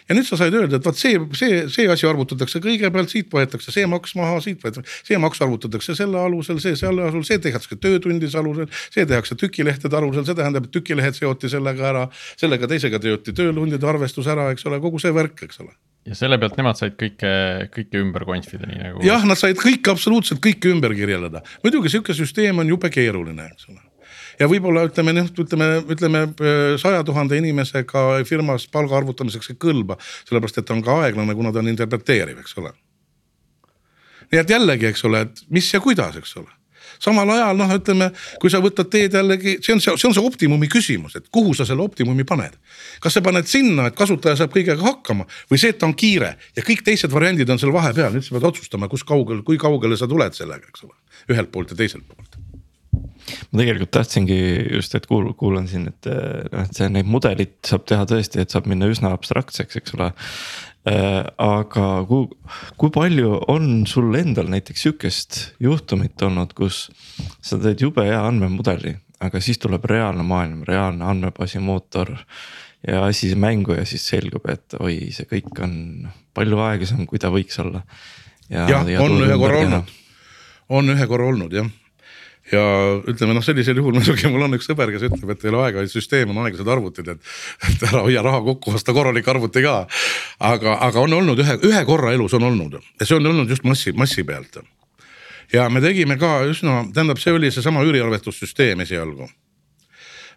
ja 0.09 0.17
nüüd 0.17 0.27
sa 0.29 0.39
said 0.41 0.55
öelda, 0.57 0.79
et 0.81 0.87
vot 0.87 0.99
see, 0.99 1.17
see, 1.39 1.63
see 1.73 1.87
asi 1.91 2.09
arvutatakse 2.09 2.61
kõigepealt, 2.65 3.13
siit 3.13 3.31
võetakse 3.33 3.73
see 3.75 3.87
maks 3.91 4.15
maha, 4.19 4.41
siit 4.45 4.61
võetakse, 4.65 5.01
see 5.07 5.21
maks 5.21 5.41
arvutatakse 5.45 5.97
selle 5.99 6.21
alusel, 6.21 6.61
see 6.65 6.77
selle 6.81 7.07
alusel, 7.07 7.25
see 7.29 7.41
tehakse 7.47 7.79
töötundide 7.81 8.31
alusel. 8.41 8.69
see 8.91 9.07
tehakse 9.09 9.39
tükilehtede 9.41 9.97
alusel, 9.97 10.27
see 10.29 10.37
tähendab, 10.37 10.69
et 10.69 10.77
tükilehed 10.77 11.17
seoti 11.17 11.51
sellega 11.53 11.89
ära, 11.93 12.05
sellega 12.41 12.69
teisega 12.71 13.01
seoti 13.03 13.35
töötundide 13.37 13.89
arvestus 13.89 14.29
ära, 14.31 14.51
eks 14.53 14.69
ole, 14.69 14.81
kogu 14.85 15.01
see 15.03 15.15
värk, 15.15 15.47
eks 15.49 15.65
ole 15.65 15.75
ja 16.05 16.17
selle 16.19 16.37
pealt 16.37 16.59
nemad 16.61 16.77
said 16.77 16.99
kõike, 17.01 17.31
kõike 17.73 18.01
ümber 18.03 18.27
konfida, 18.29 18.69
nii 18.69 18.83
nagu. 18.83 19.01
jah, 19.07 19.25
nad 19.25 19.41
said 19.41 19.57
kõike 19.57 19.95
absoluutselt 19.95 20.43
kõike 20.45 20.69
ümber 20.75 20.93
kirjeldada, 20.97 21.41
muidugi 21.65 21.95
sihuke 21.95 22.17
süsteem 22.17 22.61
on 22.61 22.69
jube 22.69 22.93
keeruline, 22.93 23.49
eks 23.55 23.71
ole 23.73 23.81
ja 24.41 24.49
võib-olla 24.51 24.87
ütleme 24.89 25.15
noh, 25.17 25.31
ütleme, 25.45 25.69
ütleme 25.95 26.25
saja 26.81 27.05
tuhande 27.07 27.39
inimesega 27.41 28.25
firmas 28.29 28.67
palga 28.73 28.99
arvutamiseks 29.01 29.55
ei 29.55 29.61
kõlba, 29.61 29.99
sellepärast 30.29 30.61
et 30.61 30.69
ta 30.69 30.77
on 30.77 30.83
ka 30.85 30.99
aeglane, 31.05 31.37
kuna 31.39 31.53
ta 31.53 31.63
on 31.63 31.71
interpreteeriv, 31.73 32.43
eks 32.43 32.59
ole. 32.63 32.75
nii 34.33 34.43
et 34.43 34.51
jällegi, 34.51 34.91
eks 34.91 35.05
ole, 35.09 35.27
et 35.29 35.49
mis 35.55 35.73
ja 35.75 35.83
kuidas, 35.85 36.19
eks 36.21 36.37
ole 36.43 36.51
samal 37.03 37.31
ajal 37.35 37.59
noh, 37.59 37.73
ütleme, 37.75 38.11
kui 38.43 38.53
sa 38.53 38.61
võtad 38.65 38.89
teed 38.93 39.17
jällegi, 39.17 39.57
see 39.65 39.75
on 39.75 39.83
see, 39.83 39.97
see 40.01 40.09
on 40.09 40.17
see 40.17 40.25
optimumi 40.25 40.69
küsimus, 40.73 41.17
et 41.19 41.29
kuhu 41.35 41.55
sa 41.57 41.67
selle 41.69 41.85
optimumi 41.85 42.27
paned. 42.29 42.57
kas 43.03 43.19
sa 43.19 43.23
paned 43.25 43.49
sinna, 43.51 43.89
et 43.91 43.99
kasutaja 43.99 44.39
saab 44.41 44.55
kõigega 44.55 44.81
hakkama 44.83 45.27
või 45.51 45.61
see, 45.61 45.75
et 45.75 45.81
ta 45.81 45.89
on 45.91 45.97
kiire 45.99 46.35
ja 46.57 46.65
kõik 46.67 46.85
teised 46.87 47.13
variandid 47.13 47.51
on 47.51 47.61
seal 47.61 47.75
vahepeal, 47.75 48.15
nüüd 48.15 48.27
sa 48.27 48.37
pead 48.37 48.51
otsustama, 48.53 48.89
kus 48.89 49.07
kaugel, 49.07 49.43
kui 49.47 49.61
kaugele 49.61 49.99
sa 50.01 50.11
tuled 50.11 50.37
sellega, 50.37 50.71
eks 50.71 50.87
ole, 50.89 50.97
ühelt 51.35 51.53
poolt 51.55 51.75
ja 51.75 51.83
teiselt 51.83 52.07
poolt 52.09 52.44
ma 53.51 53.61
tegelikult 53.61 53.93
tahtsingi 53.95 54.39
just, 54.75 54.95
et 54.97 55.07
kuul-, 55.11 55.33
kuulan 55.39 55.69
siin, 55.71 55.89
et 55.91 56.09
noh, 56.11 56.65
et 56.65 56.77
see 56.77 56.91
neid 56.93 57.09
mudelit 57.11 57.57
saab 57.67 57.87
teha 57.89 58.07
tõesti, 58.09 58.43
et 58.43 58.55
saab 58.55 58.69
minna 58.71 58.89
üsna 58.91 59.15
abstraktseks, 59.17 59.81
eks 59.81 59.97
ole 59.97 60.11
äh,. 60.11 61.23
aga 61.41 61.87
kui, 62.09 62.29
kui 62.81 62.93
palju 62.95 63.39
on 63.53 63.87
sul 63.91 64.13
endal 64.19 64.51
näiteks 64.53 64.85
sihukest 64.85 65.41
juhtumit 65.65 66.21
olnud, 66.27 66.53
kus 66.57 66.89
sa 67.41 67.61
teed 67.61 67.87
jube 67.87 68.05
hea 68.05 68.21
andmemudeli, 68.29 68.97
aga 69.25 69.41
siis 69.45 69.61
tuleb 69.63 69.87
reaalne 69.89 70.27
maailm, 70.27 70.65
reaalne 70.69 71.09
andmebaasi 71.09 71.63
mootor 71.65 72.13
ja 72.85 73.07
asi 73.07 73.33
mängu 73.35 73.79
ja 73.79 73.87
siis 73.89 74.05
selgub, 74.11 74.45
et 74.53 74.77
oi, 74.81 75.09
see 75.15 75.29
kõik 75.31 75.63
on 75.65 75.79
palju 76.37 76.61
aeglasem, 76.67 77.07
kui 77.09 77.23
ta 77.23 77.33
võiks 77.33 77.57
olla. 77.63 77.81
jah 78.53 78.69
ja, 78.69 79.01
on 79.01 79.17
ühe 79.25 79.39
korra 79.41 79.63
olnud, 79.65 79.97
on 80.69 80.93
ühe 80.93 81.09
korra 81.09 81.31
olnud 81.33 81.57
jah 81.57 81.73
ja 82.53 82.63
ütleme 83.09 83.35
noh, 83.37 83.45
sellisel 83.45 83.79
juhul 83.81 83.95
muidugi 83.99 84.29
mul 84.33 84.47
on 84.47 84.59
üks 84.59 84.69
sõber, 84.69 84.93
kes 84.93 85.07
ütleb, 85.09 85.33
et 85.33 85.47
ei 85.47 85.53
ole 85.53 85.63
aega, 85.65 85.85
süsteem 85.91 86.33
on 86.35 86.43
aeglased 86.45 86.71
arvutid, 86.77 87.09
et. 87.15 87.33
et 87.71 87.87
ära 87.89 88.05
hoia 88.05 88.25
raha 88.25 88.43
kokku, 88.45 88.75
osta 88.79 88.95
korralik 88.97 89.29
arvuti 89.31 89.65
ka. 89.65 89.77
aga, 90.53 90.79
aga 90.89 91.05
on 91.05 91.17
olnud 91.21 91.41
ühe, 91.45 91.59
ühe 91.71 91.85
korra 91.89 92.13
elus 92.17 92.37
on 92.37 92.49
olnud 92.51 92.79
ja 92.79 93.07
see 93.07 93.17
on 93.17 93.33
olnud 93.33 93.51
just 93.51 93.65
massi, 93.65 93.95
massi 93.97 94.27
pealt. 94.29 94.61
ja 95.53 95.69
me 95.73 95.81
tegime 95.85 96.19
ka 96.21 96.43
üsna, 96.51 96.83
tähendab, 96.95 97.23
see 97.23 97.33
oli 97.33 97.53
seesama 97.55 97.85
üüriarvestussüsteem 97.87 98.85
esialgu. 98.85 99.29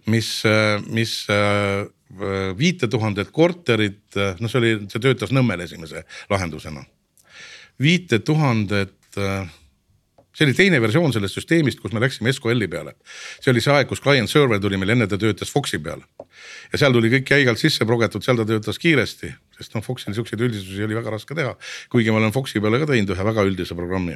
mis, 0.07 0.31
mis 0.87 1.19
viite 2.57 2.87
tuhandet 2.87 3.33
korterit, 3.35 4.15
noh, 4.15 4.47
see 4.47 4.61
oli, 4.61 4.75
see 4.87 5.03
töötas 5.03 5.33
Nõmmel 5.35 5.65
esimese 5.65 6.05
lahendusena. 6.31 6.85
viite 7.83 8.19
tuhandet 8.19 8.95
see 10.37 10.45
oli 10.45 10.53
teine 10.53 10.79
versioon 10.81 11.13
sellest 11.13 11.37
süsteemist, 11.39 11.81
kus 11.81 11.93
me 11.95 12.01
läksime 12.03 12.31
SQL-i 12.33 12.69
peale. 12.69 12.93
see 13.41 13.51
oli 13.51 13.63
see 13.63 13.73
aeg, 13.73 13.89
kus 13.89 14.01
client 14.03 14.29
server 14.29 14.61
tuli 14.61 14.77
meil, 14.77 14.93
enne 14.93 15.09
ta 15.09 15.17
töötas 15.17 15.51
Foxi 15.53 15.79
peal. 15.81 16.03
ja 16.71 16.81
seal 16.83 16.93
tuli 16.93 17.11
kõik 17.15 17.31
jäigalt 17.33 17.61
sisse 17.61 17.85
progetud, 17.89 18.25
seal 18.25 18.37
ta 18.37 18.45
töötas 18.45 18.77
kiiresti, 18.81 19.33
sest 19.57 19.77
noh, 19.77 19.85
Foxil 19.85 20.13
siukseid 20.17 20.43
üldisusi 20.45 20.85
oli 20.85 20.97
väga 20.99 21.15
raske 21.17 21.37
teha. 21.37 21.55
kuigi 21.89 22.13
ma 22.13 22.21
olen 22.21 22.35
Foxi 22.35 22.61
peale 22.61 22.83
ka 22.83 22.91
teinud 22.91 23.15
ühe 23.15 23.27
väga 23.31 23.47
üldise 23.49 23.77
programmi 23.77 24.13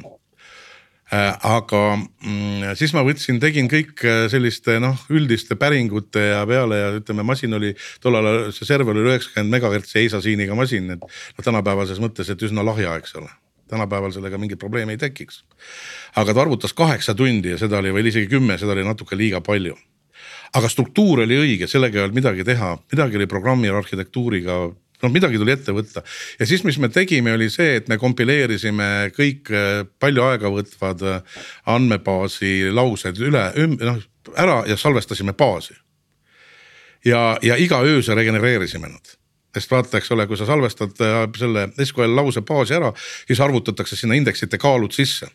äh, 1.10 1.34
aga 1.42 1.82
mm, 1.98 2.78
siis 2.78 2.94
ma 2.94 3.02
võtsin, 3.06 3.42
tegin 3.42 3.70
kõik 3.72 4.06
äh, 4.06 4.24
selliste 4.30 4.78
noh, 4.82 5.02
üldiste 5.10 5.58
päringute 5.58 6.28
ja 6.36 6.42
peale 6.46 6.82
ja 6.84 6.90
ütleme, 7.02 7.26
masin 7.26 7.58
oli 7.58 7.74
tollal 8.00 8.52
see 8.54 8.68
server 8.68 8.94
oli 8.94 9.10
üheksakümmend 9.10 9.58
megahertsi 9.58 10.04
eisasiiniga 10.06 10.54
masin, 10.54 10.94
et 10.94 11.02
noh, 11.02 11.42
tänapäevases 11.42 11.98
mõttes, 11.98 12.30
et 12.30 12.46
üsna 12.46 12.62
lahja, 12.62 12.94
eks 13.02 13.18
ole 13.18 13.32
tänapäeval 13.72 14.12
sellega 14.12 14.38
mingit 14.38 14.60
probleemi 14.60 14.96
ei 14.96 15.00
tekiks. 15.00 15.44
Aga 16.16 16.34
ta 16.34 16.44
arvutas 16.44 16.74
kaheksa 16.76 17.14
tundi 17.14 17.54
ja 17.54 17.58
seda 17.58 17.80
oli 17.80 17.92
veel 17.94 18.10
isegi 18.12 18.28
kümme, 18.30 18.58
seda 18.60 18.76
oli 18.76 18.84
natuke 18.84 19.16
liiga 19.16 19.40
palju. 19.40 19.76
aga 20.52 20.68
struktuur 20.68 21.22
oli 21.24 21.36
õige, 21.40 21.66
sellega 21.66 21.96
ei 21.96 22.04
olnud 22.04 22.18
midagi 22.18 22.44
teha, 22.44 22.76
midagi 22.92 23.16
oli 23.16 23.26
programmi 23.26 23.68
arhitektuuriga 23.72 24.56
no 25.02 25.10
midagi 25.10 25.38
tuli 25.40 25.54
ette 25.54 25.72
võtta 25.72 26.02
ja 26.38 26.46
siis, 26.46 26.64
mis 26.64 26.78
me 26.78 26.90
tegime, 26.92 27.32
oli 27.32 27.48
see, 27.50 27.78
et 27.80 27.88
me 27.88 27.98
kompileerisime 27.98 29.12
kõik 29.16 29.50
äh, 29.52 29.86
palju 30.00 30.26
aega 30.26 30.52
võtvad 30.52 31.06
äh, 31.08 31.40
andmebaasi 31.72 32.70
laused 32.74 33.18
üle, 33.22 33.48
noh 33.80 34.02
ära 34.38 34.62
ja 34.68 34.76
salvestasime 34.78 35.32
baasi. 35.32 35.74
ja, 37.04 37.38
ja 37.42 37.56
iga 37.56 37.82
öösel 37.82 38.16
regenereerisime 38.16 38.88
nad 38.88 39.16
sest 39.52 39.68
vaata, 39.68 39.98
eks 39.98 40.08
ole, 40.14 40.24
kui 40.26 40.36
sa 40.40 40.46
salvestad 40.48 41.00
äh, 41.00 41.24
selle 41.36 41.68
SQL 41.84 42.14
lause 42.16 42.40
baasi 42.40 42.76
ära, 42.78 42.92
siis 43.26 43.40
arvutatakse 43.40 43.96
sinna 43.96 44.16
indeksite 44.16 44.58
kaalud 44.58 44.92
sisse 44.92 45.28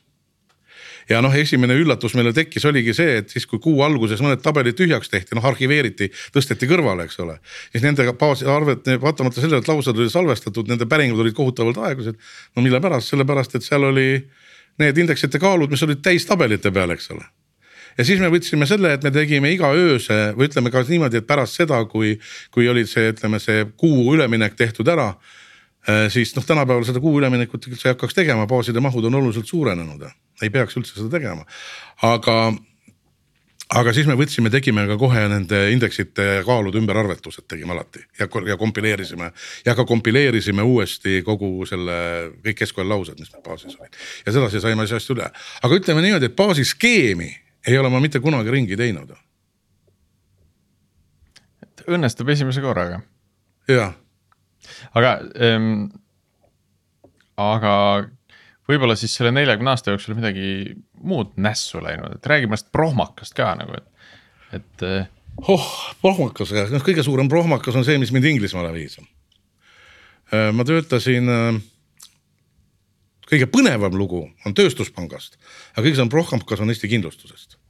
ja 1.10 1.22
noh, 1.24 1.34
esimene 1.36 1.78
üllatus 1.80 2.16
meile 2.18 2.34
tekkis, 2.36 2.66
oligi 2.68 2.94
see, 2.98 3.18
et 3.22 3.32
siis 3.32 3.48
kui 3.50 3.62
kuu 3.64 3.82
alguses 3.86 4.22
mõned 4.24 4.42
tabelid 4.44 4.78
tühjaks 4.78 5.12
tehti, 5.12 5.38
noh 5.38 5.46
arhiveeriti, 5.48 6.10
tõsteti 6.36 6.70
kõrvale, 6.70 7.08
eks 7.08 7.20
ole. 7.24 7.38
siis 7.72 7.86
nendega 7.86 8.14
baasi 8.20 8.48
arvet, 8.52 8.92
vaatamata 9.02 9.42
sellele, 9.42 9.64
et 9.64 9.72
laused 9.72 9.96
olid 9.96 10.14
salvestatud, 10.14 10.68
nende 10.68 10.90
päringud 10.90 11.24
olid 11.24 11.36
kohutavalt 11.38 11.80
aeglased. 11.90 12.20
no 12.56 12.66
mille 12.66 12.82
pärast, 12.84 13.14
sellepärast 13.14 13.56
et 13.56 13.68
seal 13.68 13.88
oli 13.88 14.10
need 14.78 15.04
indeksite 15.04 15.40
kaalud, 15.42 15.72
mis 15.72 15.84
olid 15.84 16.04
täis 16.04 16.26
tabelite 16.28 16.72
peal, 16.72 16.92
eks 16.94 17.12
ole 17.16 17.26
ja 17.98 18.06
siis 18.06 18.22
me 18.22 18.30
võtsime 18.30 18.68
selle, 18.70 18.94
et 18.94 19.04
me 19.04 19.12
tegime 19.14 19.50
iga 19.54 19.72
ööse 19.74 20.36
või 20.38 20.52
ütleme 20.52 20.72
ka 20.74 20.84
niimoodi, 20.86 21.22
et 21.22 21.28
pärast 21.30 21.58
seda, 21.58 21.80
kui, 21.90 22.14
kui 22.54 22.70
olid 22.70 22.90
see, 22.90 23.10
ütleme 23.14 23.40
see 23.42 23.66
kuu 23.80 24.14
üleminek 24.14 24.54
tehtud 24.60 24.88
ära 24.94 25.10
äh, 25.16 26.06
siis 26.14 26.36
noh, 26.38 26.46
tänapäeval 26.46 26.86
seda 26.86 27.02
kuu 27.04 27.18
üleminekut 27.18 27.70
üldse 27.72 27.90
ei 27.90 27.96
hakkaks 27.96 28.18
tegema, 28.18 28.46
baaside 28.50 28.84
mahud 28.84 29.10
on 29.10 29.22
oluliselt 29.22 29.50
suurenenud, 29.50 30.06
ei 30.42 30.50
peaks 30.54 30.78
üldse 30.78 30.98
seda 30.98 31.10
tegema. 31.18 31.46
aga, 32.06 32.36
aga 33.80 33.94
siis 33.96 34.08
me 34.10 34.16
võtsime, 34.20 34.52
tegime 34.54 34.86
ka 34.90 34.98
kohe 35.02 35.24
nende 35.32 35.62
indeksite 35.74 36.28
kaalude 36.48 36.80
ümberarvetused 36.82 37.48
tegime 37.50 37.74
alati 37.76 38.04
ja, 38.20 38.30
ja 38.48 38.58
kompileerisime 38.60 39.32
ja 39.66 39.76
ka 39.78 39.86
kompileerisime 39.90 40.66
uuesti 40.66 41.22
kogu 41.26 41.66
selle 41.70 42.00
kõik 42.46 42.66
SQL-laused, 42.68 43.20
mis 43.20 43.34
meil 43.34 43.46
baasis 43.46 43.78
olid. 43.80 44.02
ja 44.26 44.36
sedasi 44.36 44.64
saime 44.64 44.86
asjast 44.88 45.14
üle, 45.16 45.30
aga 45.62 45.80
ütleme 45.82 46.06
niimoodi, 46.06 46.30
et 46.30 46.38
baasiskeemi 46.38 47.32
ei 47.68 47.78
ole 47.78 47.90
ma 47.92 48.02
mitte 48.04 48.22
kunagi 48.24 48.54
ringi 48.54 48.78
teinud. 48.80 49.16
õnnestub 51.88 52.30
esimese 52.30 52.62
korraga. 52.62 53.02
jah. 53.72 53.96
aga 54.94 55.18
ähm,, 55.42 55.88
aga 57.38 57.74
võib-olla 58.68 58.96
siis 59.00 59.14
selle 59.16 59.32
neljakümne 59.36 59.72
aasta 59.74 59.94
jooksul 59.94 60.18
midagi 60.18 60.48
muud 61.08 61.36
nässu 61.40 61.82
läinud, 61.84 62.18
et 62.18 62.30
räägime 62.30 62.58
sellest 62.58 62.74
prohmakast 62.76 63.36
ka 63.38 63.54
nagu, 63.60 63.78
et, 63.80 64.10
et. 64.60 64.86
Äh, 64.86 65.08
oh, 65.48 65.70
prohmakas, 66.02 66.54
noh 66.74 66.86
kõige 66.86 67.06
suurem 67.06 67.30
prohmakas 67.32 67.78
on 67.80 67.88
see, 67.88 68.00
mis 68.02 68.14
mind 68.16 68.28
Inglismaale 68.34 68.74
viis. 68.76 68.98
Äh, 69.00 70.50
ma 70.56 70.66
töötasin, 70.68 71.32
äh, 71.32 71.62
kõige 73.32 73.48
põnevam 73.52 73.96
lugu 74.00 74.26
on 74.46 74.58
tööstuspangast, 74.58 75.40
aga 75.76 75.86
kõige 75.86 75.96
suurem 76.00 76.12
prohmakas 76.12 76.64
on 76.64 76.74
Eesti 76.74 76.92
kindlustusest. 76.92 77.62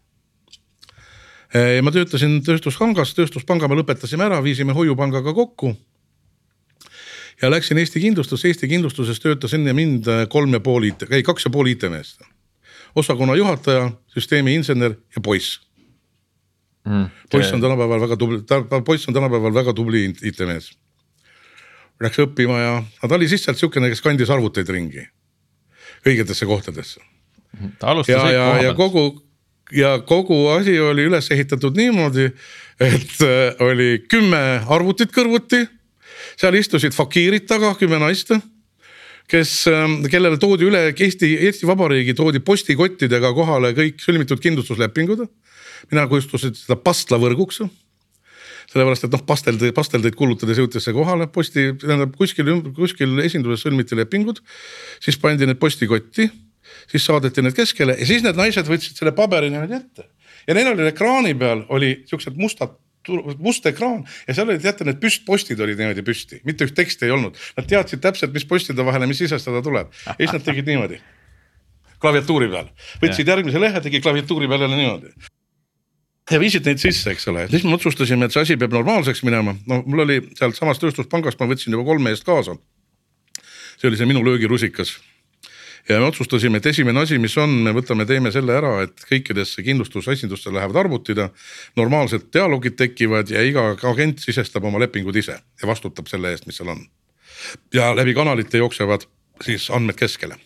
ma 1.81 1.91
töötasin 1.95 2.41
tööstuspangas, 2.43 3.13
tööstuspanga 3.15 3.69
me 3.71 3.77
lõpetasime 3.79 4.25
ära, 4.25 4.41
viisime 4.43 4.73
hoiupangaga 4.75 5.31
kokku 5.33 5.71
ja 7.41 7.51
läksin 7.51 7.77
Eesti 7.77 7.99
Kindlustusse, 7.99 8.47
Eesti 8.47 8.67
Kindlustuses 8.67 9.19
töötas 9.19 9.53
enne 9.53 9.73
mind 9.73 10.07
äh, 10.07 10.25
kolm 10.29 10.53
ja 10.53 10.59
pool 10.63 10.89
IT, 10.89 11.07
ei 11.11 11.23
kaks 11.23 11.45
ja 11.45 11.51
pool 11.53 11.69
IT-meest. 11.73 12.21
osakonna 12.95 13.35
juhataja, 13.35 13.91
süsteemi 14.13 14.55
insener 14.55 14.95
ja 15.15 15.21
poiss 15.21 15.61
mm,. 16.85 17.05
poiss 17.31 17.53
on 17.53 17.61
tänapäeval 17.61 18.01
väga 18.01 18.17
tubli, 18.17 18.41
poiss 18.85 19.07
on 19.07 19.13
tänapäeval 19.13 19.53
väga 19.53 19.73
tubli 19.73 20.05
IT-mees. 20.23 20.71
Läks 22.01 22.19
õppima 22.21 22.57
ja, 22.61 22.73
aga 22.99 23.07
ta 23.09 23.15
oli 23.15 23.29
lihtsalt 23.29 23.57
sihukene, 23.57 23.89
kes 23.89 24.01
kandis 24.05 24.29
arvuteid 24.29 24.69
ringi 24.69 25.07
õigetesse 26.05 26.45
kohtadesse. 26.45 27.01
ta 27.79 27.93
alustas 27.93 28.15
ja, 28.15 28.31
ja, 28.31 28.61
ja 28.61 28.73
kogu 28.77 29.23
ja 29.71 29.97
kogu 29.99 30.47
asi 30.53 30.79
oli 30.79 31.07
üles 31.09 31.31
ehitatud 31.31 31.75
niimoodi, 31.77 32.29
et 32.79 33.23
äh, 33.25 33.65
oli 33.65 34.05
kümme 34.09 34.61
arvutit 34.67 35.11
kõrvuti 35.15 35.65
seal 36.37 36.55
istusid 36.55 36.93
fakiirid 36.93 37.47
taga, 37.49 37.73
kümme 37.79 37.99
naist 38.01 38.31
kes, 39.31 39.51
ähm, 39.71 39.99
kellele 40.11 40.39
toodi 40.39 40.67
üle 40.67 40.83
Eesti, 40.93 41.29
Eesti 41.47 41.67
Vabariigi 41.67 42.15
toodi 42.17 42.39
postikottidega 42.43 43.33
kohale 43.35 43.73
kõik 43.77 43.99
sõlmitud 44.03 44.41
kindlustuslepingud. 44.43 45.27
mina 45.91 46.07
kujutasin 46.07 46.55
seda 46.55 46.75
pastlavõrguks. 46.75 47.61
sellepärast, 48.67 49.03
et 49.03 49.11
noh, 49.11 49.23
pastel, 49.23 49.57
pasteldeid 49.73 50.15
kulutades 50.15 50.57
jõuti 50.57 50.79
see 50.83 50.93
kohale, 50.93 51.27
posti, 51.27 51.73
tähendab 51.79 52.15
kuskil, 52.17 52.73
kuskil 52.75 53.19
esinduses 53.19 53.63
sõlmiti 53.63 53.95
lepingud. 53.95 54.39
siis 54.99 55.17
pandi 55.17 55.45
need 55.45 55.59
postikotti, 55.59 56.29
siis 56.87 57.05
saadeti 57.05 57.41
need 57.41 57.55
keskele 57.55 57.95
ja 57.99 58.05
siis 58.05 58.23
need 58.23 58.35
naised 58.35 58.67
võtsid 58.67 58.95
selle 58.95 59.11
paberi 59.11 59.49
niimoodi 59.49 59.73
ette. 59.73 60.09
ja 60.47 60.53
neil 60.53 60.67
oli 60.67 60.87
ekraani 60.87 61.35
peal 61.35 61.65
oli 61.69 62.03
siuksed 62.07 62.35
mustad 62.35 62.75
must 63.43 63.65
ekraan. 63.69 64.03
Ja 64.27 64.35
seal 64.37 64.49
olid 64.49 64.63
teate 64.63 64.87
need 64.87 64.99
püstpostid 65.01 65.61
olid 65.63 65.79
niimoodi 65.79 66.03
püsti, 66.05 66.41
mitte 66.47 66.67
üht 66.67 66.75
teksti 66.77 67.07
ei 67.07 67.15
olnud. 67.15 67.39
Nad 67.57 67.69
teadsid 67.69 68.03
täpselt, 68.03 68.33
mis 68.35 68.45
postide 68.47 68.85
vahele, 68.85 69.09
mis 69.09 69.21
sisestada 69.23 69.63
tuleb. 69.65 69.93
Ja 70.07 70.17
siis 70.19 70.35
nad 70.35 70.45
tegid 70.45 70.69
niimoodi. 70.69 71.01
klaviatuuri 71.97 72.45
peal, 72.53 72.67
võtsid 73.01 73.25
järgmise 73.25 73.57
lehe, 73.57 73.81
tegi 73.81 74.01
klaviatuuri 74.05 74.47
peal 74.47 74.67
jälle 74.67 74.77
niimoodi. 74.77 75.13
Ja 76.29 76.39
viisid 76.39 76.65
neid 76.67 76.81
sisse, 76.83 77.09
eks 77.15 77.27
ole, 77.31 77.47
siis 77.49 77.63
me 77.63 77.73
otsustasime, 77.73 78.27
et 78.27 78.35
see 78.35 78.43
asi 78.43 78.57
peab 78.59 78.73
normaalseks 78.75 79.23
minema, 79.23 79.55
no 79.65 79.79
mul 79.87 80.03
oli 80.03 80.17
sealtsamast 80.35 80.83
tööstuspangast, 80.83 81.39
ma 81.39 81.47
võtsin 81.49 81.73
juba 81.73 81.87
kolm 81.87 82.03
meest 82.03 82.27
kaasa. 82.27 82.57
see 83.77 83.87
oli 83.87 83.97
see 83.97 84.09
minu 84.09 84.23
löögirusikas 84.25 84.97
ja 85.89 85.99
me 85.99 86.09
otsustasime, 86.11 86.59
et 86.59 86.65
esimene 86.65 87.01
asi, 87.01 87.17
mis 87.21 87.35
on, 87.39 87.53
me 87.63 87.73
võtame, 87.75 88.05
teeme 88.09 88.31
selle 88.35 88.55
ära, 88.57 88.73
et 88.83 89.05
kõikidesse 89.09 89.63
kindlustusesindustesse 89.63 90.53
lähevad 90.55 90.81
arvutid 90.83 91.21
ja 91.23 91.29
normaalsed 91.79 92.27
dialoogid 92.33 92.77
tekivad 92.79 93.31
ja 93.31 93.43
iga 93.45 93.69
agent 93.91 94.23
sisestab 94.23 94.67
oma 94.67 94.81
lepingud 94.83 95.15
ise 95.15 95.37
ja 95.37 95.69
vastutab 95.69 96.09
selle 96.11 96.33
eest, 96.35 96.47
mis 96.47 96.59
seal 96.59 96.73
on. 96.75 96.85
ja 97.73 97.93
läbi 97.95 98.13
kanalite 98.13 98.57
jooksevad 98.57 99.07
siis 99.45 99.69
andmed 99.71 99.95
keskele. 99.95 100.37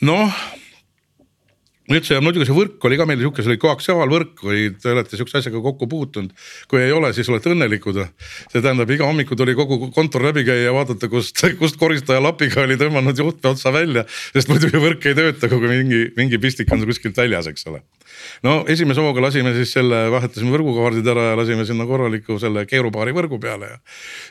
noh 0.00 0.32
nüüd 1.92 2.06
see 2.06 2.18
muidugi 2.22 2.46
see 2.48 2.56
võrk 2.56 2.82
oli 2.88 2.98
ka 2.98 3.06
meil 3.08 3.20
sihuke, 3.20 3.42
see 3.44 3.52
oli 3.52 3.60
koaksiaalvõrk, 3.62 4.32
kui 4.40 4.62
te 4.82 4.90
olete 4.90 5.14
sihukese 5.14 5.40
asjaga 5.42 5.60
kokku 5.62 5.86
puutunud. 5.90 6.32
kui 6.70 6.80
ei 6.82 6.92
ole, 6.94 7.12
siis 7.14 7.28
olete 7.30 7.52
õnnelikud. 7.52 8.00
see 8.52 8.62
tähendab, 8.62 8.90
iga 8.90 9.06
hommiku 9.06 9.38
tuli 9.38 9.54
kogu 9.54 9.90
kontor 9.94 10.26
läbi 10.26 10.44
käia 10.48 10.66
ja 10.66 10.74
vaadata, 10.74 11.08
kust, 11.12 11.38
kust 11.60 11.78
koristaja 11.78 12.22
lapiga 12.22 12.64
oli 12.64 12.78
tõmmanud 12.80 13.18
juhtme 13.22 13.52
otsa 13.54 13.72
välja. 13.72 14.04
sest 14.32 14.50
muidu 14.50 14.70
ju 14.72 14.82
võrk 14.82 15.06
ei 15.06 15.18
tööta, 15.18 15.50
kui 15.52 15.62
mingi, 15.70 16.02
mingi 16.16 16.40
pistik 16.42 16.72
on 16.74 16.82
kuskilt 16.88 17.16
väljas, 17.16 17.46
eks 17.52 17.66
ole. 17.70 17.82
no 18.42 18.58
esimese 18.66 19.04
hooga 19.04 19.22
lasime 19.28 19.54
siis 19.54 19.76
selle, 19.78 20.06
vahetasime 20.10 20.50
võrgukaardid 20.56 21.06
ära 21.14 21.30
ja 21.30 21.38
lasime 21.38 21.66
sinna 21.68 21.86
korraliku 21.86 22.40
selle 22.42 22.66
keerupaari 22.66 23.14
võrgu 23.14 23.38
peale 23.42 23.70
ja. 23.70 23.78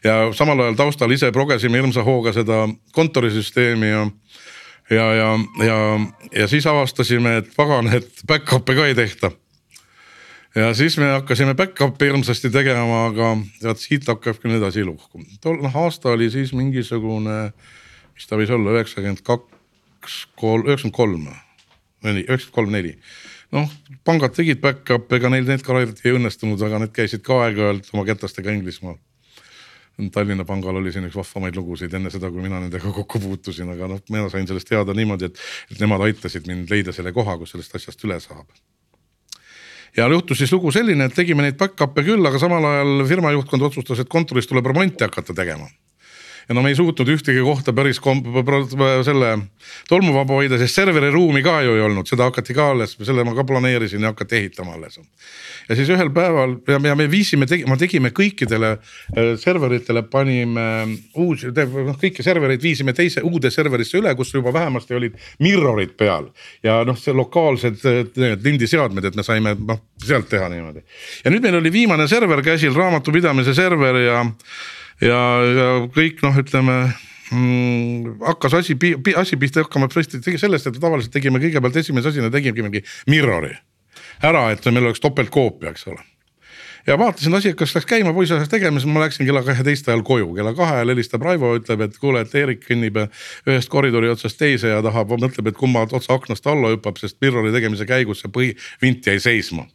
ja 0.04 0.20
samal 0.36 0.60
ajal 0.66 0.76
taustal 0.84 1.12
ise 1.16 1.32
progesime 1.32 1.80
hirmsa 1.80 2.04
hooga 2.04 2.36
seda 2.36 2.66
kontorisüsteemi 2.96 3.94
ja 3.94 4.06
ja, 4.90 5.14
ja, 5.14 5.40
ja, 5.66 5.78
ja 6.32 6.48
siis 6.48 6.68
avastasime, 6.68 7.38
et 7.42 7.50
pagan, 7.56 7.90
et 7.94 8.22
back-up'e 8.28 8.76
ka 8.78 8.88
ei 8.88 8.96
tehta. 8.96 9.32
ja 10.56 10.74
siis 10.74 10.98
me 10.98 11.12
hakkasime 11.12 11.56
back-up'i 11.56 12.10
hirmsasti 12.12 12.52
tegema, 12.54 13.06
aga 13.10 13.36
tead 13.62 13.82
siit 13.82 14.08
hakkabki 14.08 14.52
nüüd 14.52 14.66
asi 14.68 14.86
luhku. 14.86 15.24
tol 15.42 15.62
noh 15.64 15.78
aasta 15.86 16.14
oli 16.16 16.30
siis 16.32 16.54
mingisugune, 16.54 17.52
mis 18.16 18.28
ta 18.30 18.40
võis 18.40 18.54
olla, 18.54 18.78
üheksakümmend 18.78 19.24
kaks, 19.26 20.26
kolm, 20.36 20.68
üheksakümmend 20.68 20.98
kolm, 20.98 21.32
neli, 22.06 22.28
üheksakümmend 22.28 22.60
kolm, 22.60 22.76
neli 22.78 22.96
noh, 23.56 23.72
pangad 24.06 24.36
tegid 24.36 24.62
back-up'e, 24.64 25.18
ega 25.18 25.32
neil 25.32 25.48
need 25.48 25.66
ka 25.66 25.82
ei 25.82 26.16
õnnestunud, 26.16 26.62
aga 26.66 26.84
need 26.84 26.96
käisid 26.96 27.24
ka 27.26 27.46
aeg-ajalt 27.46 27.92
oma 27.94 28.06
kätestega 28.08 28.54
Inglismaal 28.54 29.00
Tallinna 30.12 30.44
Pangal 30.46 30.76
oli 30.76 30.92
siin 30.92 31.08
üks 31.08 31.16
vahvamaid 31.16 31.56
lugusid 31.56 31.94
enne 31.96 32.12
seda, 32.12 32.28
kui 32.32 32.44
mina 32.44 32.60
nendega 32.60 32.92
kokku 32.98 33.22
puutusin, 33.24 33.70
aga 33.72 33.88
noh, 33.94 34.02
mina 34.12 34.28
sain 34.34 34.48
sellest 34.50 34.68
teada 34.68 34.96
niimoodi, 34.98 35.30
et, 35.32 35.40
et 35.72 35.80
nemad 35.84 36.04
aitasid 36.08 36.50
mind 36.52 36.72
leida 36.72 36.96
selle 36.96 37.14
koha, 37.16 37.38
kus 37.40 37.56
sellest 37.56 37.78
asjast 37.80 38.04
üle 38.08 38.20
saab. 38.20 38.46
ja 39.96 40.10
juhtus 40.12 40.44
siis 40.44 40.52
lugu 40.52 40.72
selline, 40.76 41.08
et 41.08 41.16
tegime 41.16 41.46
neid 41.46 41.56
back-up'e 41.60 42.04
küll, 42.04 42.28
aga 42.28 42.42
samal 42.42 42.68
ajal 42.74 43.08
firma 43.08 43.32
juhtkond 43.38 43.70
otsustas, 43.70 44.04
et 44.04 44.12
kontoris 44.12 44.52
tuleb 44.52 44.68
remonti 44.74 45.08
hakata 45.08 45.34
tegema 45.34 45.70
ja 46.50 46.56
no 46.56 46.62
me 46.62 46.72
ei 46.72 46.78
suutnud 46.78 47.10
ühtegi 47.10 47.42
kohta 47.46 47.74
päris 47.74 48.00
selle 49.06 49.32
tolmuvaba 49.90 50.40
hoida, 50.40 50.60
sest 50.62 50.78
serveri 50.78 51.10
ruumi 51.14 51.42
ka 51.46 51.60
ju 51.66 51.76
ei 51.78 51.84
olnud, 51.86 52.08
seda 52.10 52.30
hakati 52.30 52.54
ka 52.54 52.70
alles, 52.74 52.96
selle 53.02 53.26
ma 53.26 53.34
ka 53.36 53.46
planeerisin 53.48 54.04
ja 54.04 54.14
hakati 54.14 54.38
ehitama 54.42 54.76
alles. 54.78 55.00
ja 55.70 55.76
siis 55.76 55.90
ühel 55.90 56.12
päeval 56.14 56.58
ja 56.68 56.80
me, 56.80 56.94
me 56.96 57.10
viisime, 57.12 57.48
ma 57.68 57.78
tegime 57.82 58.12
kõikidele 58.16 58.72
äh, 58.76 59.34
serveritele 59.42 60.06
panime 60.12 60.68
uusi, 61.16 61.50
noh 61.50 61.98
kõiki 62.02 62.24
servereid 62.26 62.62
viisime 62.62 62.94
teise 62.94 63.24
uude 63.26 63.52
serverisse 63.52 63.98
üle, 64.00 64.14
kus 64.16 64.34
juba 64.34 64.54
vähemasti 64.54 64.96
olid 64.96 65.18
mirror'id 65.40 65.98
peal. 65.98 66.30
ja 66.64 66.84
noh, 66.86 66.98
see 67.00 67.14
lokaalsed 67.16 67.82
lindiseadmed, 68.44 69.06
et 69.06 69.16
me 69.18 69.26
saime 69.26 69.56
noh 69.58 69.82
sealt 70.06 70.30
teha 70.30 70.50
niimoodi. 70.50 70.86
ja 71.26 71.34
nüüd 71.34 71.44
meil 71.46 71.60
oli 71.62 71.74
viimane 71.74 72.08
server 72.08 72.42
käsil, 72.46 72.76
raamatupidamise 72.76 73.54
server 73.58 74.02
ja 74.04 74.24
ja, 75.02 75.20
ja 75.44 75.70
kõik 75.96 76.24
noh, 76.26 76.40
ütleme 76.40 76.80
mm, 77.32 78.18
hakkas 78.26 78.60
asi, 78.62 78.78
asi 79.18 79.40
pihta 79.42 79.66
hakkama 79.66 79.90
tõesti 79.92 80.22
sellest, 80.38 80.70
et 80.70 80.82
tavaliselt 80.82 81.14
tegime 81.16 81.42
kõigepealt 81.44 81.80
esimese 81.82 82.12
asjana 82.12 82.32
tegime 82.34 82.68
mingi 82.68 82.84
mirror'i. 83.12 83.56
Ära, 84.24 84.50
et 84.54 84.66
meil 84.72 84.86
oleks 84.86 85.04
topeltkoopia, 85.04 85.74
eks 85.74 85.90
ole. 85.92 86.04
Ja 86.88 87.00
vaatasin 87.02 87.34
asi, 87.34 87.54
kas 87.58 87.74
läks 87.74 87.88
käima, 87.90 88.12
poiss 88.14 88.32
hakkas 88.32 88.52
tegema, 88.52 88.80
siis 88.80 88.92
ma 88.94 89.02
läksin 89.02 89.26
kella 89.26 89.42
kaheteist 89.44 89.88
ajal 89.90 90.04
koju, 90.06 90.28
kella 90.38 90.52
kahe 90.54 90.76
ajal 90.78 90.94
helistab 90.94 91.24
Raivo, 91.26 91.56
ütleb, 91.58 91.82
et 91.82 91.98
kuule, 91.98 92.22
et 92.22 92.36
Eerik 92.38 92.62
kõnnib 92.68 93.00
ühest 93.02 93.72
koridori 93.74 94.12
otsast 94.12 94.38
teise 94.38 94.70
ja 94.70 94.84
tahab, 94.86 95.16
mõtleb, 95.18 95.50
et 95.50 95.58
kumma 95.58 95.88
otsa 95.88 96.14
aknast 96.14 96.46
alla 96.48 96.70
hüppab, 96.76 97.02
sest 97.02 97.18
mirror'i 97.26 97.54
tegemise 97.56 97.90
käigus 97.90 98.22
see 98.22 98.30
põhivint 98.38 99.10
jäi 99.10 99.18
seisma. 99.20 99.66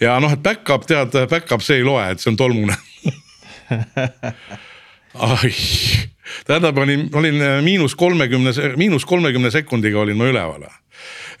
ja 0.00 0.16
noh, 0.20 0.32
et 0.32 0.40
back-up 0.40 0.88
tead, 0.88 1.12
back-up 1.28 1.60
see 1.60 1.82
ei 1.82 1.84
loe, 1.84 2.08
et 2.10 2.20
see 2.20 2.32
on 2.32 2.40
tolmune 2.40 2.80
ai, 5.14 5.52
tähendab, 6.46 6.78
olin, 6.78 7.08
olin 7.14 7.42
äh, 7.42 7.62
miinus 7.62 7.94
kolmekümne, 7.94 8.50
miinus 8.76 9.04
kolmekümne 9.04 9.50
sekundiga 9.50 10.00
olin 10.00 10.16
ma 10.16 10.24
üleval. 10.32 10.66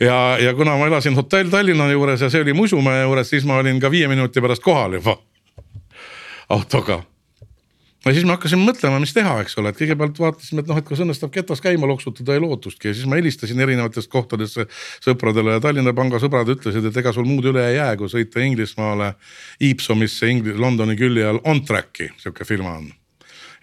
ja, 0.00 0.38
ja 0.38 0.54
kuna 0.54 0.76
ma 0.76 0.86
elasin 0.86 1.14
hotell 1.14 1.50
Tallinna 1.50 1.90
juures 1.90 2.20
ja 2.20 2.30
see 2.30 2.42
oli 2.42 2.52
Musumäe 2.52 3.02
juures, 3.02 3.30
siis 3.30 3.44
ma 3.44 3.60
olin 3.62 3.80
ka 3.80 3.90
viie 3.90 4.08
minuti 4.08 4.40
pärast 4.40 4.62
kohal 4.62 4.98
juba. 5.00 5.18
Autoga 6.48 7.02
ja 8.06 8.14
siis 8.14 8.26
me 8.26 8.34
hakkasime 8.36 8.62
mõtlema, 8.62 9.00
mis 9.02 9.14
teha, 9.16 9.32
eks 9.42 9.56
ole, 9.60 9.72
et 9.72 9.78
kõigepealt 9.80 10.20
vaatasime, 10.22 10.62
et 10.62 10.68
noh, 10.70 10.78
et 10.78 10.86
kas 10.86 11.02
õnnestub 11.02 11.32
ketas 11.34 11.62
käima 11.64 11.88
loksutada, 11.90 12.36
ei 12.36 12.42
lootustki 12.42 12.90
ja 12.90 12.94
siis 12.94 13.08
ma 13.10 13.18
helistasin 13.18 13.60
erinevatest 13.64 14.10
kohtadesse 14.12 14.68
sõpradele 15.04 15.56
ja 15.56 15.62
Tallinna 15.64 15.94
Panga 15.96 16.20
sõbrad 16.22 16.50
ütlesid, 16.54 16.86
et 16.86 17.00
ega 17.02 17.14
sul 17.16 17.26
muud 17.26 17.48
üle 17.50 17.64
ei 17.66 17.80
jää, 17.80 17.96
kui 17.98 18.12
sõita 18.12 18.44
Inglismaale. 18.46 19.14
Ipsomisse 19.66 20.30
Inglis-, 20.30 20.60
Londoni 20.60 20.96
külje 20.98 21.26
all, 21.26 21.42
On 21.50 21.64
Tracki 21.66 22.12
sihuke 22.20 22.46
firma 22.46 22.78
on 22.78 22.88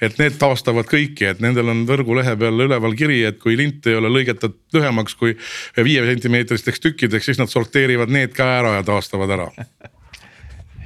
et 0.04 0.18
need 0.20 0.36
taastavad 0.36 0.88
kõiki, 0.90 1.30
et 1.30 1.40
nendel 1.40 1.70
on 1.72 1.86
võrgulehe 1.88 2.34
peal 2.40 2.66
üleval 2.66 2.96
kiri, 3.00 3.22
et 3.24 3.38
kui 3.40 3.56
lint 3.56 3.88
ei 3.88 3.96
ole 3.96 4.12
lõigatud 4.12 4.58
lühemaks 4.76 5.16
kui 5.16 5.38
viie 5.78 6.04
sentimeetristeks 6.10 6.84
tükkideks, 6.84 7.32
siis 7.32 7.40
nad 7.40 7.52
sorteerivad 7.52 8.12
need 8.12 8.36
ka 8.36 8.50
ära 8.60 8.78
ja 8.82 8.88
taastavad 8.88 9.32
ära 9.32 9.52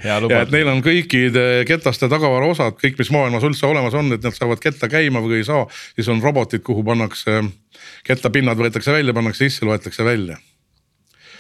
ja 0.08 0.41
et 0.41 0.53
neil 0.53 0.72
on 0.72 0.82
kõikide 0.86 1.45
ketaste 1.70 2.10
tagavaraosad, 2.12 2.78
kõik, 2.82 2.97
mis 3.01 3.12
maailmas 3.14 3.45
üldse 3.47 3.68
olemas 3.70 3.95
on, 3.97 4.12
et 4.16 4.26
nad 4.26 4.36
saavad 4.36 4.62
ketta 4.64 4.89
käima 4.91 5.22
või 5.24 5.41
ei 5.41 5.47
saa, 5.47 5.66
siis 5.95 6.10
on 6.14 6.22
robotid, 6.24 6.64
kuhu 6.66 6.84
pannakse 6.88 7.43
kettapinnad 8.08 8.60
võetakse 8.60 8.95
välja, 8.95 9.16
pannakse 9.18 9.47
sisse, 9.47 9.66
loetakse 9.68 10.05
välja. 10.08 10.38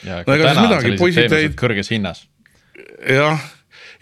ja 0.05 0.23
no, 0.23 0.33
täna 0.33 0.67
on 0.69 0.81
sellised 0.81 1.29
teenused 1.29 1.59
kõrges 1.59 1.93
hinnas. 1.93 2.25
jah 3.07 3.53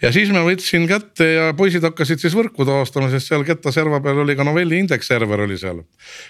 ja 0.02 0.12
siis 0.12 0.30
ma 0.34 0.42
võtsin 0.44 0.86
kätte 0.88 1.28
ja 1.32 1.50
poisid 1.56 1.84
hakkasid 1.86 2.20
siis 2.20 2.36
võrku 2.36 2.66
taastama, 2.68 3.08
sest 3.12 3.30
seal 3.30 3.44
Ketta 3.48 3.72
serva 3.72 4.00
peal 4.04 4.20
oli 4.24 4.36
ka 4.36 4.44
Novelli 4.44 4.80
indeks 4.82 5.08
server 5.08 5.46
oli 5.46 5.58
seal. 5.60 5.82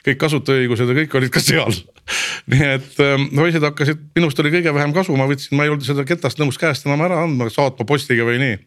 kõik 0.07 0.21
kasutajaõigused 0.23 0.93
ja 0.93 0.99
kõik 1.03 1.17
olid 1.21 1.35
ka 1.35 1.43
seal 1.43 1.75
nii 2.53 2.69
et 2.77 3.01
ähm, 3.03 3.29
poisid 3.35 3.65
hakkasid, 3.67 4.03
minust 4.17 4.41
oli 4.43 4.53
kõige 4.55 4.75
vähem 4.75 4.95
kasu, 4.97 5.17
ma 5.19 5.29
võtsin, 5.31 5.57
ma 5.59 5.67
ei 5.67 5.73
olnud 5.73 5.87
seda 5.87 6.07
Ketast 6.07 6.41
nõus 6.43 6.59
käest 6.61 6.87
enam 6.87 7.03
ära 7.07 7.23
andma, 7.25 7.51
saatma 7.53 7.87
postiga 7.89 8.27
või 8.29 8.41
nii 8.43 8.59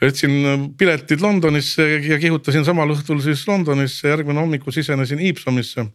võtsin 0.00 0.36
ähm, 0.48 0.68
piletid 0.80 1.20
Londonisse 1.24 1.86
ja 2.06 2.20
kihutasin 2.20 2.64
samal 2.64 2.94
õhtul 2.96 3.20
siis 3.24 3.42
Londonisse, 3.48 4.08
järgmine 4.08 4.40
hommiku 4.40 4.72
sisenesin 4.74 5.20
Ipsomisse 5.30 5.90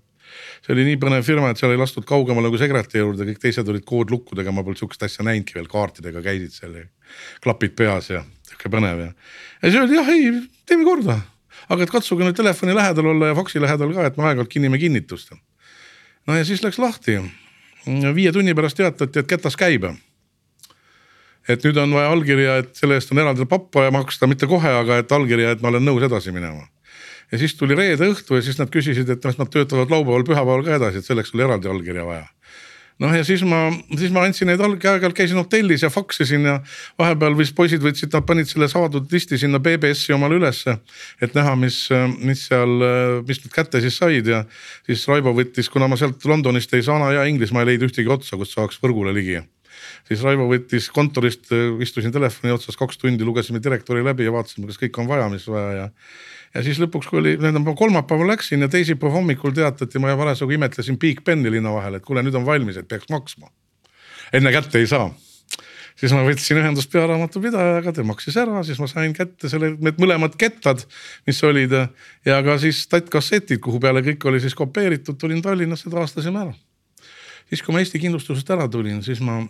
see 0.66 0.74
oli 0.76 0.86
nii 0.88 1.00
põnev 1.02 1.26
firma, 1.26 1.52
et 1.52 1.60
seal 1.62 1.74
ei 1.74 1.80
lastud 1.80 2.06
kaugemale 2.08 2.50
kui 2.52 2.60
sekretäri 2.62 3.04
juurde, 3.04 3.28
kõik 3.30 3.42
teised 3.44 3.70
olid 3.72 3.86
koodlukkudega, 3.88 4.54
ma 4.54 4.64
polnud 4.66 4.82
sihukest 4.82 5.06
asja 5.08 5.26
näinudki 5.28 5.58
veel, 5.58 5.70
kaartidega 5.72 6.24
käisid 6.26 6.56
seal 6.56 6.76
ja 6.80 6.86
klapid 7.44 7.76
peas 7.78 8.10
ja 8.12 8.24
sihuke 8.50 8.72
põnev 8.74 9.04
ja. 9.06 9.12
ja 9.62 9.70
siis 9.70 9.80
öeldi 9.82 10.00
jah, 10.00 10.12
ei 10.14 10.32
teeme 10.68 10.88
korda, 10.88 11.20
aga 11.70 11.86
et 11.86 11.94
katsuge 11.94 12.28
nüüd 12.28 12.38
telefoni 12.38 12.76
lähedal 12.78 13.12
olla 13.14 13.32
ja 13.32 13.38
faksi 13.38 13.62
lähedal 13.64 13.94
ka, 13.96 14.10
et 14.10 14.18
me 14.20 14.28
aeg-ajalt 14.30 14.52
kinnime 14.52 14.82
kinnitust. 14.82 15.34
No 16.28 16.38
ja 16.38 16.46
siis 16.46 16.64
läks 16.64 16.80
lahti, 16.82 17.20
viie 18.16 18.34
tunni 18.34 18.56
pärast 18.58 18.78
teatati, 18.78 19.22
et 19.22 19.30
ketas 19.30 19.58
käib. 19.60 19.88
Et 21.46 21.62
nüüd 21.62 21.78
on 21.78 21.92
vaja 21.94 22.10
allkirja, 22.10 22.56
et 22.64 22.72
selle 22.78 22.98
eest 22.98 23.12
on 23.14 23.22
eraldi 23.22 23.46
pappa 23.46 23.84
ja 23.86 23.92
maksta, 23.94 24.26
mitte 24.28 24.48
kohe, 24.50 24.72
aga 24.82 24.98
et 25.04 25.12
allkirja, 25.14 25.52
et 25.54 25.62
ma 25.62 25.70
olen 25.70 25.86
nõus 25.86 26.06
edasi 26.08 26.34
minema. 26.34 26.68
ja 27.32 27.38
siis 27.42 27.56
tuli 27.58 27.76
reede 27.76 28.06
õhtu 28.06 28.38
ja 28.38 28.42
siis 28.46 28.58
nad 28.60 28.70
küsisid, 28.70 29.10
et 29.10 29.22
kas 29.22 29.38
nad 29.38 29.50
töötavad 29.50 29.90
laupäeval, 29.90 30.24
pühapäeval 30.26 30.64
ka 30.66 30.76
edasi, 30.76 31.02
et 31.02 31.06
selleks 31.06 31.34
oli 31.34 31.44
eraldi 31.44 31.70
allkirja 31.70 32.06
vaja 32.06 32.28
noh, 33.04 33.16
ja 33.16 33.24
siis 33.28 33.44
ma, 33.48 33.68
siis 33.98 34.14
ma 34.16 34.26
andsin 34.28 34.50
neid 34.50 34.62
aeg-ajalt 34.64 35.18
käisin 35.18 35.40
hotellis 35.40 35.84
ja 35.86 35.92
faksisin 35.94 36.48
ja 36.48 36.56
vahepeal 37.00 37.38
vist 37.38 37.56
poisid 37.58 37.84
võtsid, 37.84 38.14
nad 38.16 38.28
panid 38.28 38.50
selle 38.52 38.70
saadud 38.72 39.12
listi 39.12 39.40
sinna 39.42 39.60
BBS-i 39.64 40.16
omale 40.16 40.40
ülesse. 40.40 40.78
et 41.22 41.36
näha, 41.36 41.56
mis, 41.60 41.82
mis 42.20 42.46
seal, 42.50 42.78
mis 43.28 43.44
nad 43.44 43.58
kätte 43.58 43.84
siis 43.84 44.00
said 44.00 44.32
ja 44.32 44.46
siis 44.86 45.08
Raivo 45.12 45.36
võttis, 45.36 45.72
kuna 45.72 45.90
ma 45.92 46.00
sealt 46.00 46.24
Londonist 46.26 46.74
ei 46.74 46.86
saanud 46.86 47.16
ja 47.16 47.28
Inglismaa 47.30 47.66
ei 47.66 47.74
leidnud 47.74 47.92
ühtegi 47.92 48.12
otsa, 48.12 48.40
kus 48.40 48.56
saaks 48.56 48.82
võrgule 48.84 49.14
ligi 49.16 49.42
siis 50.08 50.24
Raivo 50.26 50.48
võttis 50.50 50.88
kontorist, 50.94 51.52
istusin 51.84 52.14
telefoni 52.16 52.54
otsas 52.56 52.80
kaks 52.80 53.02
tundi, 53.02 53.28
lugesime 53.28 53.62
direktori 53.64 54.04
läbi 54.06 54.28
ja 54.28 54.34
vaatasime, 54.36 54.70
kas 54.70 54.80
kõik 54.82 55.02
on 55.02 55.12
vaja, 55.12 55.28
mis 55.34 55.48
vaja 55.52 55.76
ja 55.80 55.92
ja 56.56 56.64
siis 56.64 56.80
lõpuks, 56.80 57.10
kui 57.12 57.20
oli, 57.20 57.36
tähendab 57.40 57.66
ma 57.68 57.76
kolmapäeval 57.76 58.32
läksin 58.32 58.64
ja 58.64 58.72
teisipäeva 58.72 59.18
hommikul 59.18 59.52
teatati, 59.56 60.00
ma 60.00 60.16
parasjagu 60.16 60.56
imetlesin 60.56 61.00
Big 61.00 61.20
Beni 61.28 61.52
linna 61.52 61.74
vahel, 61.76 62.00
et 62.00 62.06
kuule, 62.06 62.24
nüüd 62.24 62.38
on 62.40 62.48
valmis, 62.48 62.80
et 62.80 62.88
peaks 62.88 63.12
maksma. 63.12 63.52
enne 64.34 64.52
kätte 64.56 64.80
ei 64.80 64.88
saa 64.88 65.10
siis 66.00 66.14
ma 66.16 66.24
võtsin 66.28 66.60
ühendust 66.60 66.92
pearaamatupidajaga, 66.94 67.94
ta 67.96 68.06
maksis 68.08 68.38
ära, 68.40 68.64
siis 68.68 68.80
ma 68.82 68.88
sain 68.92 69.14
kätte 69.16 69.50
selle, 69.52 69.74
need 69.80 70.00
mõlemad 70.02 70.36
kettad, 70.40 70.84
mis 71.28 71.42
olid 71.48 71.76
ja 71.76 72.40
ka 72.46 72.58
siis 72.62 72.84
tattkassetid, 72.92 73.62
kuhu 73.64 73.80
peale 73.84 74.04
kõik 74.06 74.28
oli 74.30 74.42
siis 74.44 74.58
kopeeritud, 74.58 75.20
tulin 75.22 75.44
Tallinnasse, 75.46 75.92
taastasime 75.92 76.44
ära. 76.48 76.56
siis, 77.50 77.62
kui 77.62 77.74
ma 77.74 77.84
Eesti 77.84 78.02
kindlustusest 78.02 78.50
ära 78.52 78.68
tulin, 78.72 79.04
siis 79.06 79.22
ma 79.24 79.44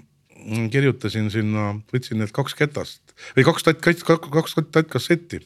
kirjutasin 0.71 1.31
sinna, 1.33 1.73
võtsin 1.93 2.21
need 2.21 2.31
kaks 2.35 2.55
ketast 2.57 3.15
või 3.37 3.45
kaks 3.47 3.65
tatt, 3.65 3.81
kaks 3.81 4.57
tattkassetti 4.59 5.41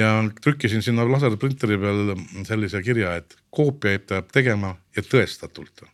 ja 0.00 0.10
trükkisin 0.42 0.82
sinna 0.82 1.06
laserprinteri 1.08 1.78
peal 1.80 2.14
sellise 2.48 2.82
kirja, 2.84 3.14
et 3.20 3.36
koopiaid 3.54 4.06
peab 4.08 4.30
tegema 4.32 4.74
ja 4.96 5.02
tõestatult. 5.02 5.84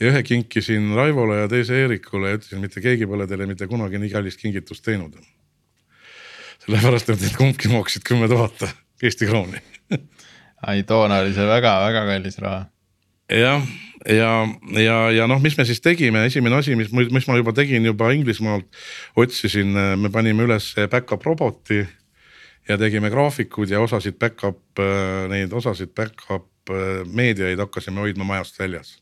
ja 0.00 0.10
ühe 0.12 0.22
kinkisin 0.22 0.92
Raivole 0.94 1.40
ja 1.40 1.48
teise 1.48 1.78
Eerikule 1.82 2.30
ja 2.30 2.38
ütlesin, 2.38 2.60
mitte 2.62 2.80
keegi 2.80 3.06
pole 3.06 3.26
teile 3.26 3.46
mitte 3.46 3.66
kunagi 3.66 3.98
nii 3.98 4.12
kallist 4.12 4.40
kingitust 4.40 4.84
teinud. 4.84 5.16
sellepärast, 6.66 7.10
et 7.10 7.20
need 7.20 7.36
kumbki 7.36 7.72
makssid 7.72 8.06
kümme 8.06 8.28
tuhat 8.28 8.68
Eesti 9.02 9.26
krooni 9.26 9.62
ai, 10.66 10.82
toona 10.82 11.22
oli 11.22 11.34
see 11.34 11.46
väga-väga 11.46 12.04
kallis 12.12 12.38
raha. 12.42 12.66
jah, 13.30 13.62
ja, 14.06 14.32
ja, 14.78 14.96
ja 15.10 15.26
noh, 15.30 15.40
mis 15.42 15.56
me 15.58 15.64
siis 15.66 15.80
tegime, 15.82 16.26
esimene 16.28 16.60
asi, 16.60 16.76
mis, 16.78 16.92
mis 16.92 17.28
ma 17.28 17.38
juba 17.38 17.54
tegin 17.56 17.86
juba 17.86 18.12
Inglismaalt, 18.14 18.68
otsisin, 19.18 19.72
me 19.98 20.10
panime 20.14 20.46
üles 20.46 20.74
back-up 20.90 21.26
roboti 21.26 21.82
ja 22.68 22.76
tegime 22.78 23.10
graafikuid 23.10 23.70
ja 23.70 23.80
osasid 23.80 24.18
back-up, 24.20 24.60
äh, 24.78 25.26
neid 25.32 25.52
osasid 25.52 25.94
back-up 25.96 26.70
äh, 26.70 27.04
meediaid 27.06 27.60
hakkasime 27.64 28.04
hoidma 28.04 28.26
majast 28.28 28.58
väljas. 28.60 28.98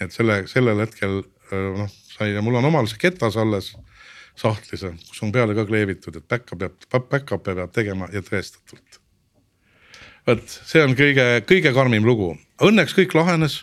et 0.00 0.12
selle, 0.12 0.46
sellel 0.48 0.80
hetkel 0.80 1.20
äh, 1.20 1.70
noh, 1.78 1.90
sai 2.16 2.32
ja 2.34 2.42
mul 2.42 2.58
on 2.58 2.70
omal 2.70 2.88
see 2.90 2.98
ketas 2.98 3.36
alles 3.36 3.74
sahtlis, 4.38 4.86
kus 5.08 5.22
on 5.22 5.32
peale 5.32 5.54
ka 5.54 5.66
kleebitud, 5.68 6.16
et 6.16 6.26
back-up 6.28 6.58
peab, 6.58 7.08
back-up'e 7.10 7.54
peab 7.54 7.72
tegema 7.74 8.08
ja 8.12 8.22
tõestatult. 8.26 9.00
vot 10.26 10.46
see 10.48 10.82
on 10.82 10.96
kõige, 10.98 11.26
kõige 11.46 11.74
karmim 11.76 12.06
lugu, 12.06 12.34
õnneks 12.58 12.96
kõik 12.96 13.14
lahenes 13.14 13.62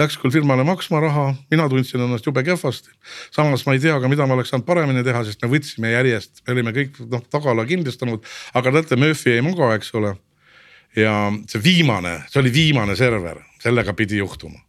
läks 0.00 0.18
küll 0.20 0.32
firmale 0.34 0.64
maksma 0.66 1.00
raha, 1.00 1.30
mina 1.52 1.68
tundsin 1.72 2.02
ennast 2.04 2.26
jube 2.26 2.42
kehvasti. 2.44 2.92
samas 3.34 3.64
ma 3.66 3.76
ei 3.76 3.80
tea 3.80 3.96
ka, 4.00 4.10
mida 4.12 4.26
ma 4.26 4.36
oleks 4.36 4.52
saanud 4.52 4.66
paremini 4.68 5.04
teha, 5.04 5.24
sest 5.24 5.42
me 5.44 5.50
võtsime 5.54 5.92
järjest, 5.92 6.42
me 6.46 6.56
olime 6.56 6.74
kõik 6.76 7.00
noh 7.12 7.24
tagala 7.32 7.64
kindlustanud, 7.68 8.24
aga 8.54 8.74
teate, 8.76 9.00
Murphy 9.00 9.36
ei 9.36 9.44
maga, 9.44 9.72
eks 9.78 9.94
ole. 9.96 10.16
ja 10.96 11.16
see 11.48 11.60
viimane, 11.64 12.18
see 12.32 12.40
oli 12.40 12.52
viimane 12.52 12.96
server, 12.96 13.42
sellega 13.62 13.96
pidi 13.96 14.20
juhtuma. 14.20 14.60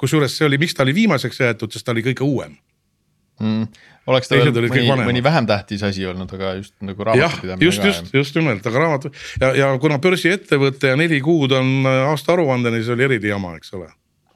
kusjuures 0.00 0.36
see 0.36 0.48
oli, 0.48 0.58
miks 0.58 0.74
ta 0.74 0.82
oli 0.88 0.96
viimaseks 0.96 1.40
jäetud, 1.40 1.72
sest 1.72 1.84
ta 1.84 1.92
oli 1.92 2.04
kõige 2.04 2.24
uuem. 2.24 2.56
Mm. 3.40 3.68
Oleks 4.10 4.28
ta 4.28 4.36
veel 4.36 4.52
mõni, 4.52 5.04
mõni 5.04 5.20
vähem 5.24 5.46
tähtis 5.48 5.82
asi 5.84 6.04
olnud, 6.08 6.32
aga 6.36 6.54
just 6.58 6.74
nagu 6.84 7.04
raamatupidamine. 7.04 7.64
just, 7.64 7.84
just, 7.84 8.12
just 8.14 8.36
nimelt, 8.36 8.66
aga 8.66 8.82
raamatu 8.84 9.12
ja, 9.40 9.52
ja 9.56 9.70
kuna 9.80 10.00
börsiettevõte 10.00 10.92
ja 10.92 10.96
neli 10.96 11.20
kuud 11.24 11.52
on 11.56 11.88
aasta 11.88 12.34
aruandeni, 12.34 12.80
siis 12.80 12.92
oli 12.96 13.06
eriti 13.08 13.32
jama, 13.32 13.54
eks 13.60 13.72
ole 13.76 13.88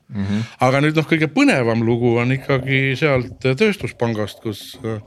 mm. 0.08 0.24
-hmm. 0.24 0.42
aga 0.60 0.80
nüüd 0.80 0.96
noh, 0.96 1.06
kõige 1.08 1.28
põnevam 1.32 1.84
lugu 1.86 2.16
on 2.22 2.32
ikkagi 2.32 2.96
sealt 2.98 3.38
tööstuspangast, 3.44 4.42
kus 4.42 4.78
äh, 4.84 5.00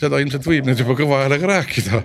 seda 0.00 0.20
ilmselt 0.22 0.46
võib 0.46 0.68
nüüd 0.68 0.80
juba 0.80 0.96
kõva 0.98 1.24
häälega 1.24 1.46
rääkida. 1.46 2.02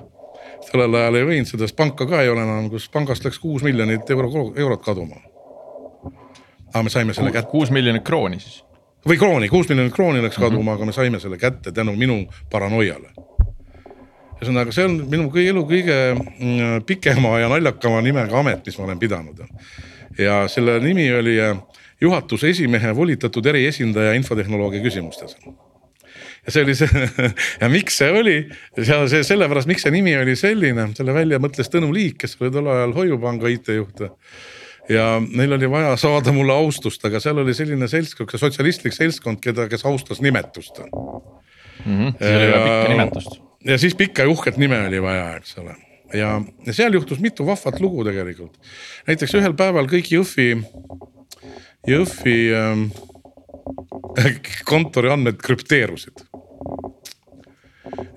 sellel 0.70 0.96
ajal 0.96 1.16
ei 1.16 1.26
võinud, 1.26 1.50
sest 1.50 1.76
panka 1.76 2.06
ka 2.06 2.22
ei 2.22 2.30
ole 2.30 2.44
enam, 2.44 2.70
kus 2.70 2.90
pangast 2.90 3.26
läks 3.26 3.40
kuus 3.40 3.64
miljonit 3.64 4.10
euro, 4.10 4.52
eurot 4.56 4.84
kaduma. 4.84 5.16
aga 6.74 6.84
me 6.84 6.90
saime 6.90 7.14
selle 7.14 7.32
kätte. 7.32 7.50
kuus 7.52 7.72
miljonit 7.72 8.04
krooni 8.04 8.40
siis? 8.40 8.64
või 9.08 9.18
krooni, 9.18 9.50
kuus 9.50 9.70
miljonit 9.70 9.94
krooni 9.94 10.22
läks 10.22 10.38
kaduma 10.38 10.62
mm, 10.62 10.68
-hmm. 10.68 10.76
aga 10.76 10.86
me 10.86 10.92
saime 10.92 11.20
selle 11.20 11.38
kätte 11.38 11.72
tänu 11.72 11.96
minu 11.96 12.26
paranoiale 12.52 13.10
ühesõnaga, 14.40 14.72
see 14.72 14.86
on 14.88 15.02
minu 15.12 15.28
elu 15.36 15.64
kõige 15.68 15.98
mm, 16.16 16.84
pikema 16.88 17.40
ja 17.42 17.50
naljakama 17.52 18.02
nimega 18.02 18.40
amet, 18.40 18.64
mis 18.66 18.78
ma 18.80 18.86
olen 18.86 19.00
pidanud. 19.00 19.42
ja 20.18 20.48
selle 20.48 20.80
nimi 20.80 21.12
oli 21.14 21.40
äh, 21.42 21.58
juhatuse 22.02 22.50
esimehe 22.50 22.96
volitatud 22.96 23.46
eriesindaja 23.46 24.14
infotehnoloogia 24.18 24.84
küsimustes 24.84 25.36
ja 26.46 26.54
see 26.54 26.64
oli 26.64 26.76
see 26.78 27.10
ja 27.62 27.70
miks 27.72 27.98
see 28.00 28.12
oli, 28.16 28.38
seal 28.78 29.08
see 29.12 29.26
sellepärast, 29.28 29.70
miks 29.70 29.86
see 29.86 29.94
nimi 29.94 30.16
oli 30.18 30.36
selline, 30.40 30.90
selle 30.98 31.16
välja 31.16 31.40
mõtles 31.42 31.72
Tõnu 31.72 31.92
Liik, 31.96 32.20
kes 32.24 32.38
oli 32.40 32.54
tol 32.56 32.70
ajal 32.72 32.96
Hoiupanga 32.96 33.52
IT-juht. 33.52 34.06
ja 34.90 35.10
neil 35.22 35.58
oli 35.58 35.70
vaja 35.70 35.98
saada 36.00 36.34
mulle 36.36 36.56
austust, 36.56 37.04
aga 37.06 37.22
seal 37.24 37.44
oli 37.44 37.54
selline 37.54 37.88
seltskond, 37.92 38.34
sotsialistlik 38.42 38.96
seltskond, 38.96 39.42
keda, 39.44 39.68
kes 39.70 39.86
austas 39.86 40.24
nimetust 40.26 40.80
mm. 40.80 41.86
-hmm, 41.86 42.18
seal 42.18 42.40
oli 42.40 42.52
vaja 42.56 42.66
pikka 42.66 42.96
nimetust. 42.96 43.40
ja 43.66 43.78
siis 43.78 43.96
pikka 43.96 44.26
ja 44.26 44.30
uhket 44.30 44.58
nime 44.58 44.82
oli 44.88 45.02
vaja, 45.02 45.36
eks 45.36 45.58
ole 45.58 45.76
ja, 46.14 46.42
ja 46.66 46.74
seal 46.74 46.94
juhtus 46.94 47.20
mitu 47.20 47.46
vahvat 47.46 47.80
lugu 47.80 48.04
tegelikult. 48.04 48.58
näiteks 49.08 49.36
ühel 49.36 49.54
päeval 49.54 49.92
kõik 49.92 50.14
Jõhvi 50.16 50.54
Jõhvi 51.90 52.38
ähm, 52.56 52.90
kontori 54.70 55.12
andmed 55.12 55.40
krüpteerusid. 55.42 56.26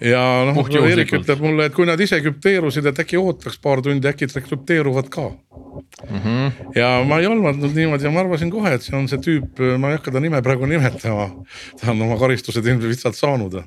ja 0.03 0.23
noh. 0.49 0.59
Eerik 0.83 1.15
ütleb 1.17 1.43
mulle, 1.43 1.69
et 1.69 1.77
kui 1.77 1.87
nad 1.89 2.01
ise 2.01 2.19
krüpteerusid, 2.23 2.87
et 2.91 3.03
äkki 3.05 3.21
ootaks 3.21 3.59
paar 3.63 3.83
tundi, 3.85 4.09
äkki 4.09 4.29
krüpteeruvad 4.35 5.09
ka 5.13 5.29
mm. 5.31 6.19
-hmm. 6.19 6.75
ja 6.77 6.91
ma 7.09 7.21
ei 7.21 7.27
olnudnud 7.27 7.75
niimoodi 7.75 8.05
ja 8.05 8.11
ma 8.11 8.21
arvasin 8.21 8.51
kohe, 8.51 8.75
et 8.75 8.83
see 8.83 8.97
on 8.99 9.09
see 9.09 9.19
tüüp, 9.19 9.63
ma 9.79 9.93
ei 9.93 10.01
hakka 10.01 10.13
ta 10.13 10.21
nime 10.21 10.43
praegu 10.43 10.67
nimetama. 10.67 11.31
ta 11.81 11.91
on 11.91 12.03
oma 12.03 12.19
karistused 12.19 12.67
ilmselt 12.67 12.91
lihtsalt 12.91 13.17
saanud 13.17 13.63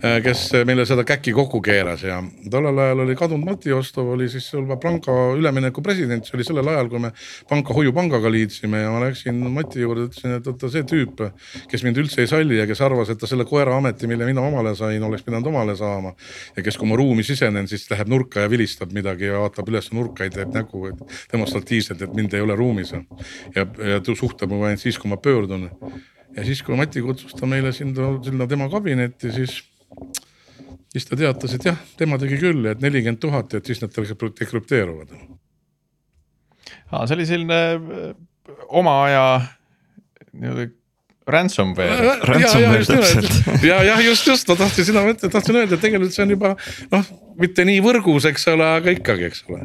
kes 0.00 0.40
meile 0.66 0.84
seda 0.88 1.04
käkki 1.06 1.32
kokku 1.36 1.60
keeras 1.64 2.02
ja 2.04 2.18
tollel 2.50 2.78
ajal 2.82 3.02
oli 3.04 3.14
kadunud 3.18 3.46
Mati 3.46 3.72
Ostov 3.72 4.10
oli 4.14 4.26
siis 4.28 4.50
panka 4.82 5.12
ülemineku 5.38 5.82
president, 5.82 6.26
see 6.26 6.36
oli 6.38 6.46
sellel 6.46 6.68
ajal, 6.72 6.88
kui 6.92 7.00
me 7.02 7.10
panka 7.48 7.74
Hoiupangaga 7.76 8.30
liitsime 8.32 8.82
ja 8.82 8.92
ma 8.92 9.02
läksin 9.04 9.38
Mati 9.54 9.82
juurde, 9.84 10.08
ütlesin, 10.08 10.36
et 10.38 10.48
oota 10.50 10.70
see 10.72 10.84
tüüp, 10.88 11.22
kes 11.70 11.84
mind 11.86 12.00
üldse 12.02 12.24
ei 12.24 12.30
salli 12.30 12.58
ja 12.58 12.66
kes 12.70 12.82
arvas, 12.84 13.12
et 13.12 13.20
ta 13.20 13.30
selle 13.30 13.46
koera 13.48 13.76
ameti, 13.78 14.08
mille 14.10 14.26
mina 14.28 14.44
omale 14.44 14.74
sain, 14.78 15.02
oleks 15.02 15.26
pidanud 15.26 15.46
omale 15.52 15.76
saama. 15.78 16.14
ja 16.56 16.64
kes, 16.66 16.78
kui 16.80 16.90
ma 16.90 16.98
ruumi 16.98 17.24
sisenen, 17.26 17.68
siis 17.70 17.86
läheb 17.90 18.10
nurka 18.10 18.44
ja 18.44 18.50
vilistab 18.50 18.92
midagi 18.92 19.30
ja 19.30 19.44
vaatab 19.44 19.70
üles 19.72 19.92
nurka 19.94 20.28
ja 20.28 20.34
teeb 20.40 20.54
nägu, 20.54 20.88
demonstratiivselt, 21.32 22.02
et 22.02 22.14
mind 22.14 22.34
ei 22.34 22.44
ole 22.44 22.56
ruumis. 22.56 22.92
ja, 23.54 23.66
ja 23.66 24.00
suhtleb 24.04 24.50
minuga 24.50 24.72
ainult 24.72 24.82
siis, 24.82 24.98
kui 24.98 25.10
ma 25.10 25.16
pöördun 25.16 25.70
ja 26.36 26.44
siis, 26.44 26.62
kui 26.62 26.76
Mati 26.76 27.02
kutsus 27.02 27.34
ta 27.34 27.46
meile 27.46 27.72
sinna, 27.72 28.16
sinna 28.24 28.46
tema 28.50 28.68
kabinetti, 28.70 29.32
siis 29.32 29.62
siis 30.92 31.08
ta 31.08 31.18
teatas, 31.18 31.56
et 31.56 31.66
jah, 31.70 31.80
tema 31.98 32.18
tegi 32.20 32.38
küll, 32.40 32.66
et 32.70 32.82
nelikümmend 32.82 33.20
tuhat 33.22 33.56
et 33.58 33.66
siis 33.66 33.82
nad 33.82 33.92
dekrüpteeruvad. 34.40 35.14
see 37.06 37.16
oli 37.18 37.26
selline 37.28 37.60
äh, 37.74 38.14
oma 38.68 38.96
aja 39.08 39.26
nii-öelda 40.34 40.68
ransomware. 41.26 42.16
Ransomware 42.28 42.84
täpselt. 42.84 43.62
ja 43.64 43.82
jah, 43.84 44.00
just, 44.04 44.26
just 44.26 44.48
ma 44.48 44.56
tahtsin 44.60 44.88
seda 44.90 45.04
mõelda, 45.04 45.30
tahtsin 45.32 45.60
öelda, 45.60 45.78
et 45.78 45.84
tegelikult 45.84 46.16
see 46.16 46.24
on 46.26 46.34
juba 46.34 46.50
noh, 46.92 47.12
mitte 47.40 47.64
nii 47.66 47.80
võrgus, 47.84 48.26
eks 48.28 48.48
ole, 48.52 48.66
aga 48.80 48.92
ikkagi, 48.94 49.30
eks 49.30 49.44
ole. 49.48 49.62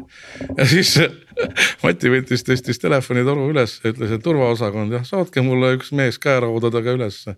ja 0.56 0.68
siis 0.70 0.96
Mati 1.82 2.10
võttis, 2.12 2.42
tõstis 2.44 2.80
telefonitoru 2.82 3.46
üles 3.52 3.78
ütles, 3.86 4.10
et 4.12 4.24
turvaosakond 4.24 4.92
jah, 4.92 5.04
saatke 5.08 5.40
mulle 5.44 5.74
üks 5.78 5.92
mees 5.96 6.18
käeraudadega 6.20 6.96
ülesse. 6.98 7.36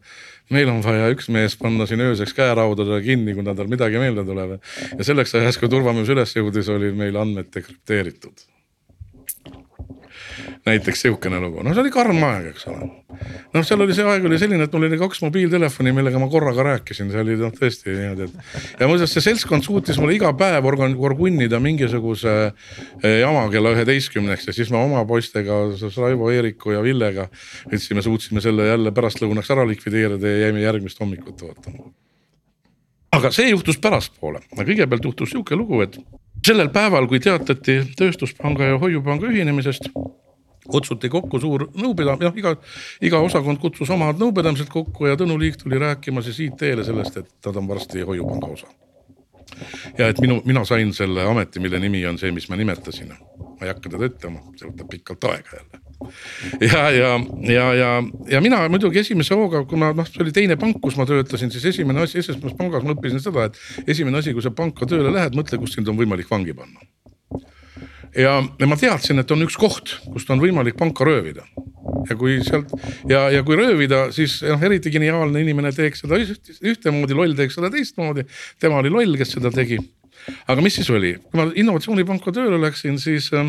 meil 0.50 0.70
on 0.72 0.80
vaja 0.82 1.10
üks 1.14 1.30
mees 1.32 1.54
panna 1.60 1.86
siin 1.86 2.02
ööseks 2.02 2.34
käeraudadega 2.38 3.02
kinni, 3.04 3.36
kuna 3.38 3.54
tal 3.58 3.70
midagi 3.70 4.02
meelde 4.02 4.26
tuleb. 4.26 4.56
ja 4.96 5.06
selleks 5.06 5.34
ajaks, 5.38 5.60
kui 5.62 5.70
turvamees 5.70 6.10
üles 6.14 6.34
jõudis, 6.38 6.70
oli 6.72 6.90
meil 6.96 7.18
andmed 7.20 7.52
dekrüpteeritud 7.54 8.51
näiteks 10.66 11.04
sihukene 11.06 11.40
lugu, 11.42 11.62
no 11.64 11.74
see 11.74 11.82
oli 11.82 11.92
karm 11.94 12.20
aeg, 12.26 12.48
eks 12.52 12.66
ole. 12.70 12.88
noh, 13.54 13.64
seal 13.66 13.82
oli 13.84 13.96
see 13.96 14.06
aeg 14.08 14.26
oli 14.28 14.38
selline, 14.40 14.66
et 14.68 14.76
mul 14.76 14.86
oli 14.88 14.98
kaks 15.00 15.22
mobiiltelefoni, 15.24 15.94
millega 15.96 16.20
ma 16.22 16.28
korraga 16.32 16.66
rääkisin, 16.68 17.10
see 17.12 17.22
oli 17.24 17.36
noh 17.40 17.52
tõesti 17.56 17.94
niimoodi, 17.96 18.28
et. 18.28 18.62
ja 18.80 18.88
muuseas, 18.90 19.12
see 19.14 19.24
seltskond 19.24 19.66
suutis 19.66 19.98
mulle 20.02 20.16
iga 20.16 20.32
päev 20.38 20.68
organ-, 20.70 20.96
orgunnida 21.10 21.60
mingisuguse 21.62 22.36
eh, 22.46 23.18
jama 23.22 23.44
kella 23.52 23.74
üheteistkümneks 23.76 24.48
ja 24.50 24.56
siis 24.56 24.72
ma 24.74 24.84
oma 24.86 25.04
poistega, 25.08 25.62
Raivo, 25.96 26.30
Eeriku 26.32 26.76
ja 26.76 26.82
Villega. 26.82 27.28
võtsime, 27.72 28.02
suutsime 28.02 28.40
selle 28.44 28.66
jälle 28.70 28.94
pärastlõunaks 28.94 29.52
ära 29.54 29.66
likvideerida 29.68 30.34
ja 30.34 30.46
jäime 30.46 30.64
järgmist 30.64 31.00
hommikut 31.00 31.42
ootama. 31.48 31.92
aga 33.12 33.30
see 33.30 33.50
juhtus 33.50 33.78
pärastpoole, 33.78 34.40
kõigepealt 34.56 35.04
juhtus 35.04 35.34
sihuke 35.34 35.56
lugu, 35.56 35.82
et 35.84 35.98
sellel 36.46 36.70
päeval, 36.74 37.06
kui 37.10 37.20
teatati 37.22 37.78
Tööstuspanga 37.98 38.72
ja 38.72 38.78
Hoiupanga 38.82 39.28
ühinemisest 39.30 39.90
kutsuti 40.70 41.10
kokku 41.10 41.40
suur 41.42 41.66
nõupidamine, 41.74 42.28
noh 42.28 42.38
iga, 42.38 42.54
iga 43.02 43.20
osakond 43.24 43.60
kutsus 43.62 43.90
omad 43.90 44.20
nõupidamised 44.20 44.70
kokku 44.72 45.10
ja 45.10 45.18
Tõnu 45.18 45.38
Liik 45.40 45.58
tuli 45.60 45.80
rääkima 45.80 46.22
siis 46.22 46.38
IT-le 46.46 46.86
sellest, 46.86 47.18
et 47.18 47.30
nad 47.46 47.58
on 47.58 47.68
varsti 47.68 48.06
Hoiupanga 48.06 48.52
osa. 48.52 48.70
ja 49.98 50.08
et 50.08 50.20
minu, 50.20 50.40
mina 50.44 50.64
sain 50.64 50.92
selle 50.94 51.26
ameti, 51.28 51.60
mille 51.60 51.78
nimi 51.82 52.04
on 52.06 52.18
see, 52.18 52.32
mis 52.32 52.48
ma 52.48 52.56
nimetasin. 52.56 53.12
ma 53.12 53.66
ei 53.66 53.72
hakka 53.72 53.90
teda 53.90 54.08
ütlema, 54.10 54.42
see 54.56 54.70
võtab 54.70 54.88
pikalt 54.90 55.24
aega 55.30 55.58
jälle. 55.58 55.82
ja, 56.70 56.90
ja, 56.90 57.10
ja, 57.48 57.66
ja, 57.74 57.90
ja 58.30 58.40
mina 58.40 58.62
muidugi 58.68 59.02
esimese 59.02 59.34
hooga, 59.38 59.64
kuna 59.64 59.92
noh, 59.92 60.08
see 60.08 60.22
oli 60.22 60.32
teine 60.32 60.56
pank, 60.56 60.80
kus 60.82 60.96
ma 60.98 61.06
töötasin, 61.06 61.50
siis 61.50 61.66
esimene 61.74 62.06
asi, 62.06 62.18
esimeses 62.22 62.58
pangas 62.58 62.86
ma 62.86 62.94
õppisin 62.94 63.22
seda, 63.22 63.50
et 63.50 63.90
esimene 63.94 64.22
asi, 64.22 64.34
kui 64.34 64.42
sa 64.42 64.54
panka 64.54 64.86
tööle 64.86 65.10
lähed, 65.14 65.38
mõtle, 65.38 65.58
kus 65.62 65.74
sind 65.74 65.90
on 65.90 65.98
võimalik 65.98 66.30
vangi 66.30 66.54
panna 66.54 66.86
ja, 68.16 68.36
ma 68.68 68.78
teadsin, 68.78 69.22
et 69.22 69.30
on 69.32 69.44
üks 69.46 69.56
koht, 69.60 69.96
kust 70.12 70.30
on 70.32 70.42
võimalik 70.42 70.76
panka 70.78 71.06
röövida. 71.08 71.46
ja 72.08 72.16
kui 72.18 72.38
sealt 72.44 72.70
ja, 73.08 73.28
ja 73.30 73.42
kui 73.46 73.56
röövida, 73.56 74.06
siis 74.14 74.40
noh, 74.44 74.60
eriti 74.62 74.90
geniaalne 74.92 75.42
inimene 75.42 75.72
teeks 75.72 76.02
seda 76.02 76.18
ühtemoodi, 76.18 77.16
loll 77.16 77.36
teeks 77.38 77.58
seda 77.58 77.70
teistmoodi. 77.72 78.26
tema 78.60 78.80
oli 78.82 78.90
loll, 78.92 79.16
kes 79.18 79.36
seda 79.36 79.52
tegi. 79.54 79.78
aga 80.46 80.62
mis 80.62 80.76
siis 80.78 80.90
oli, 80.90 81.14
kui 81.18 81.40
ma 81.40 81.48
innovatsioonipanka 81.58 82.34
tööle 82.34 82.60
läksin, 82.62 82.98
siis 83.02 83.30
äh, 83.34 83.48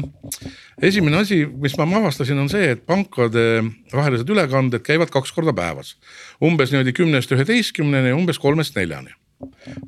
esimene 0.81 1.19
asi, 1.21 1.43
mis 1.45 1.75
ma 1.77 1.87
avastasin, 1.99 2.39
on 2.39 2.49
see, 2.49 2.71
et 2.75 2.85
pankade 2.85 3.63
vahelised 3.93 4.29
ülekanded 4.29 4.85
käivad 4.85 5.11
kaks 5.13 5.35
korda 5.35 5.53
päevas. 5.53 5.97
umbes 6.41 6.71
niimoodi 6.71 6.95
kümnest 6.95 7.35
üheteistkümneni 7.35 8.15
umbes 8.15 8.39
kolmest 8.39 8.79
neljani 8.79 9.13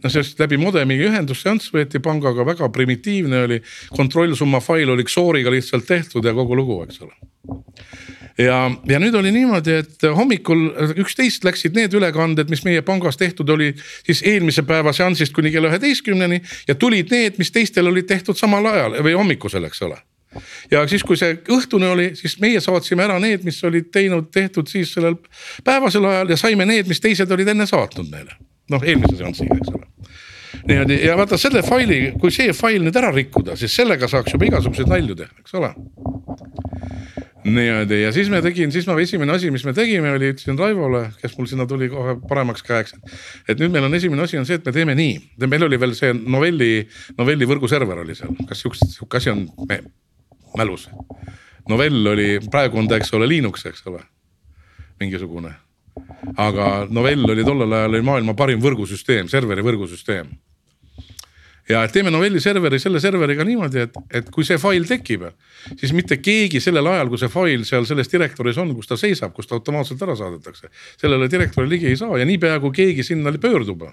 no 0.03 0.09
sellest 0.11 0.39
läbi 0.39 0.57
modemi 0.61 0.97
ühendusseanss 1.07 1.73
võeti 1.73 2.01
pangaga 2.03 2.45
väga 2.47 2.69
primitiivne 2.73 3.45
oli, 3.47 3.61
kontrollsumma 3.95 4.61
fail 4.63 4.93
oli 4.93 5.05
XOR-iga 5.07 5.53
lihtsalt 5.53 5.87
tehtud 5.87 6.25
ja 6.25 6.33
kogu 6.33 6.57
lugu, 6.57 6.81
eks 6.85 7.01
ole. 7.05 7.15
Ja, 8.37 8.71
ja 8.87 8.99
nüüd 8.99 9.15
oli 9.15 9.31
niimoodi, 9.31 9.77
et 9.79 10.03
hommikul 10.15 10.65
üksteist 10.99 11.45
läksid 11.47 11.77
need 11.77 11.93
ülekanded, 11.95 12.49
mis 12.51 12.65
meie 12.67 12.81
pangas 12.83 13.15
tehtud 13.17 13.49
oli 13.53 13.69
siis 14.03 14.21
eelmise 14.27 14.65
päeva 14.67 14.91
seansist 14.93 15.33
kuni 15.35 15.53
kella 15.53 15.71
üheteistkümneni 15.71 16.41
ja 16.67 16.75
tulid 16.75 17.13
need, 17.15 17.39
mis 17.39 17.53
teistel 17.55 17.87
olid 17.87 18.09
tehtud 18.09 18.35
samal 18.35 18.67
ajal 18.73 18.99
või 19.05 19.15
hommikusel, 19.15 19.63
eks 19.69 19.85
ole. 19.87 20.01
Ja 20.71 20.81
siis, 20.91 21.03
kui 21.07 21.15
see 21.15 21.37
õhtune 21.55 21.87
oli, 21.93 22.09
siis 22.19 22.35
meie 22.43 22.59
saatsime 22.59 23.05
ära 23.05 23.15
need, 23.23 23.45
mis 23.47 23.61
olid 23.63 23.87
teinud, 23.93 24.27
tehtud 24.35 24.67
siis 24.67 24.91
sellel 24.91 25.15
päevasel 25.63 26.03
ajal 26.09 26.35
ja 26.35 26.37
saime 26.39 26.67
need, 26.67 26.91
mis 26.91 26.99
teised 26.99 27.31
olid 27.31 27.53
enne 27.55 27.69
saatnud 27.69 28.11
meile 28.11 28.35
noh, 28.73 28.83
eelmise 28.83 29.17
seanssiga, 29.19 29.59
eks 29.59 29.73
ole 29.75 29.85
niimoodi 30.67 31.05
ja 31.05 31.17
vaata 31.17 31.37
selle 31.37 31.61
faili, 31.65 31.99
kui 32.19 32.33
see 32.33 32.53
fail 32.55 32.83
nüüd 32.85 32.97
ära 32.97 33.11
rikkuda, 33.13 33.55
siis 33.59 33.75
sellega 33.75 34.09
saaks 34.09 34.33
juba 34.35 34.47
igasuguseid 34.49 34.89
nalju 34.89 35.17
teha, 35.19 35.31
eks 35.41 35.57
ole. 35.59 35.71
niimoodi 37.45 38.01
ja 38.01 38.11
siis 38.13 38.29
me 38.33 38.41
tegin, 38.41 38.71
siis 38.73 38.87
ma 38.89 38.95
esimene 39.01 39.35
asi, 39.35 39.51
mis 39.53 39.65
me 39.67 39.73
tegime, 39.77 40.15
oli 40.17 40.31
ütlesin 40.33 40.57
Raivole, 40.59 41.03
kes 41.21 41.35
mul 41.37 41.49
sinna 41.49 41.67
tuli 41.69 41.89
kohe 41.91 42.17
paremaks 42.29 42.65
käeks. 42.65 42.95
et 43.47 43.61
nüüd 43.61 43.73
meil 43.73 43.85
on 43.85 43.93
esimene 43.93 44.25
asi 44.25 44.39
on 44.41 44.47
see, 44.49 44.57
et 44.57 44.65
me 44.65 44.73
teeme 44.73 44.95
nii, 44.97 45.19
meil 45.45 45.67
oli 45.67 45.79
veel 45.81 45.93
see 45.97 46.13
novelli, 46.13 46.87
novelli 47.17 47.49
võrguserver 47.49 48.01
oli 48.05 48.17
seal, 48.17 48.33
kas 48.49 48.65
siukest, 48.65 48.89
sihuke 48.97 49.21
asi 49.21 49.33
on 49.33 49.45
me, 49.69 49.81
mälus? 50.57 50.89
novell 51.69 52.13
oli, 52.13 52.39
praegu 52.51 52.81
on 52.81 52.89
ta, 52.89 52.97
eks 53.01 53.13
ole, 53.17 53.29
Linux, 53.29 53.65
eks 53.65 53.85
ole, 53.89 54.01
mingisugune 55.01 55.53
aga 56.37 56.87
Novell 56.89 57.29
oli 57.31 57.43
tollel 57.45 57.73
ajal 57.73 57.95
oli 57.95 58.03
maailma 58.05 58.35
parim 58.37 58.59
võrgusüsteem, 58.63 59.29
serveri 59.31 59.63
võrgusüsteem. 59.63 60.31
ja 61.69 61.81
teeme 61.89 62.11
Novelli 62.11 62.39
serveri 62.39 62.79
selle 62.79 62.99
serveriga 63.01 63.43
niimoodi, 63.43 63.85
et, 63.87 63.95
et 64.19 64.27
kui 64.29 64.45
see 64.45 64.57
fail 64.61 64.85
tekib, 64.85 65.23
siis 65.79 65.93
mitte 65.97 66.17
keegi 66.21 66.59
sellel 66.61 66.87
ajal, 66.91 67.09
kui 67.09 67.21
see 67.21 67.31
fail 67.31 67.63
seal 67.65 67.87
selles 67.89 68.11
direktoris 68.11 68.59
on, 68.61 68.73
kus 68.75 68.91
ta 68.91 68.97
seisab, 68.99 69.33
kus 69.33 69.47
ta 69.47 69.55
automaatselt 69.57 70.03
ära 70.05 70.17
saadetakse. 70.19 70.69
sellele 71.01 71.29
direktori 71.31 71.69
ligi 71.69 71.87
ei 71.89 71.97
saa 71.97 72.19
ja 72.19 72.25
niipea 72.25 72.59
kui 72.59 72.75
keegi 72.75 73.03
sinna 73.03 73.31
pöördub, 73.31 73.87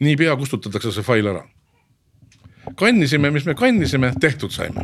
niipea 0.00 0.36
kustutatakse 0.36 0.92
see 0.92 1.06
fail 1.06 1.30
ära. 1.34 1.46
kannisime, 2.76 3.30
mis 3.30 3.46
me 3.46 3.54
kannisime, 3.54 4.12
tehtud 4.20 4.50
saime 4.50 4.82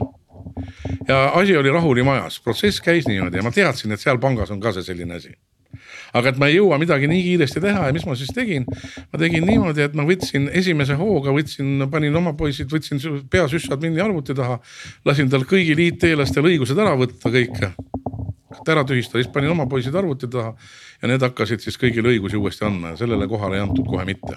ja 1.09 1.33
asi 1.35 1.57
oli 1.57 1.71
rahuli 1.71 2.03
majas, 2.03 2.41
protsess 2.41 2.81
käis 2.81 3.07
niimoodi 3.07 3.37
ja 3.37 3.43
ma 3.43 3.53
teadsin, 3.53 3.93
et 3.93 4.01
seal 4.01 4.19
pangas 4.19 4.51
on 4.51 4.61
ka 4.61 4.73
see 4.73 4.87
selline 4.87 5.21
asi 5.21 5.35
aga 6.13 6.33
et 6.33 6.41
ma 6.41 6.51
ei 6.51 6.59
jõua 6.59 6.79
midagi 6.83 7.09
nii 7.11 7.23
kiiresti 7.27 7.63
teha 7.65 7.89
ja 7.89 7.97
mis 7.97 8.07
ma 8.07 8.17
siis 8.19 8.33
tegin. 8.35 8.67
ma 9.13 9.21
tegin 9.21 9.47
niimoodi, 9.47 9.85
et 9.87 9.95
ma 9.99 10.07
võtsin 10.09 10.51
esimese 10.53 10.99
hooga, 10.99 11.35
võtsin, 11.35 11.89
panin 11.91 12.17
oma 12.17 12.35
poisid, 12.39 12.71
võtsin 12.73 13.03
peasüssad 13.31 13.83
minni 13.83 14.03
arvuti 14.03 14.35
taha. 14.35 14.61
lasin 15.05 15.31
tal 15.31 15.47
kõigil 15.49 15.81
IT-lastel 15.89 16.47
õigused 16.53 16.79
ära 16.79 16.97
võtta 16.99 17.33
kõike 17.33 17.73
ära 18.67 18.83
tühistada, 18.89 19.23
siis 19.23 19.33
panin 19.33 19.53
oma 19.53 19.67
poisid 19.71 19.95
arvuti 19.95 20.29
taha 20.33 20.55
ja 21.03 21.11
need 21.11 21.23
hakkasid 21.23 21.63
siis 21.63 21.79
kõigile 21.79 22.15
õigusi 22.15 22.39
uuesti 22.41 22.67
andma 22.67 22.95
ja 22.95 23.03
sellele 23.05 23.29
kohale 23.31 23.61
ei 23.61 23.67
antud 23.67 23.87
kohe 23.87 24.07
mitte 24.09 24.35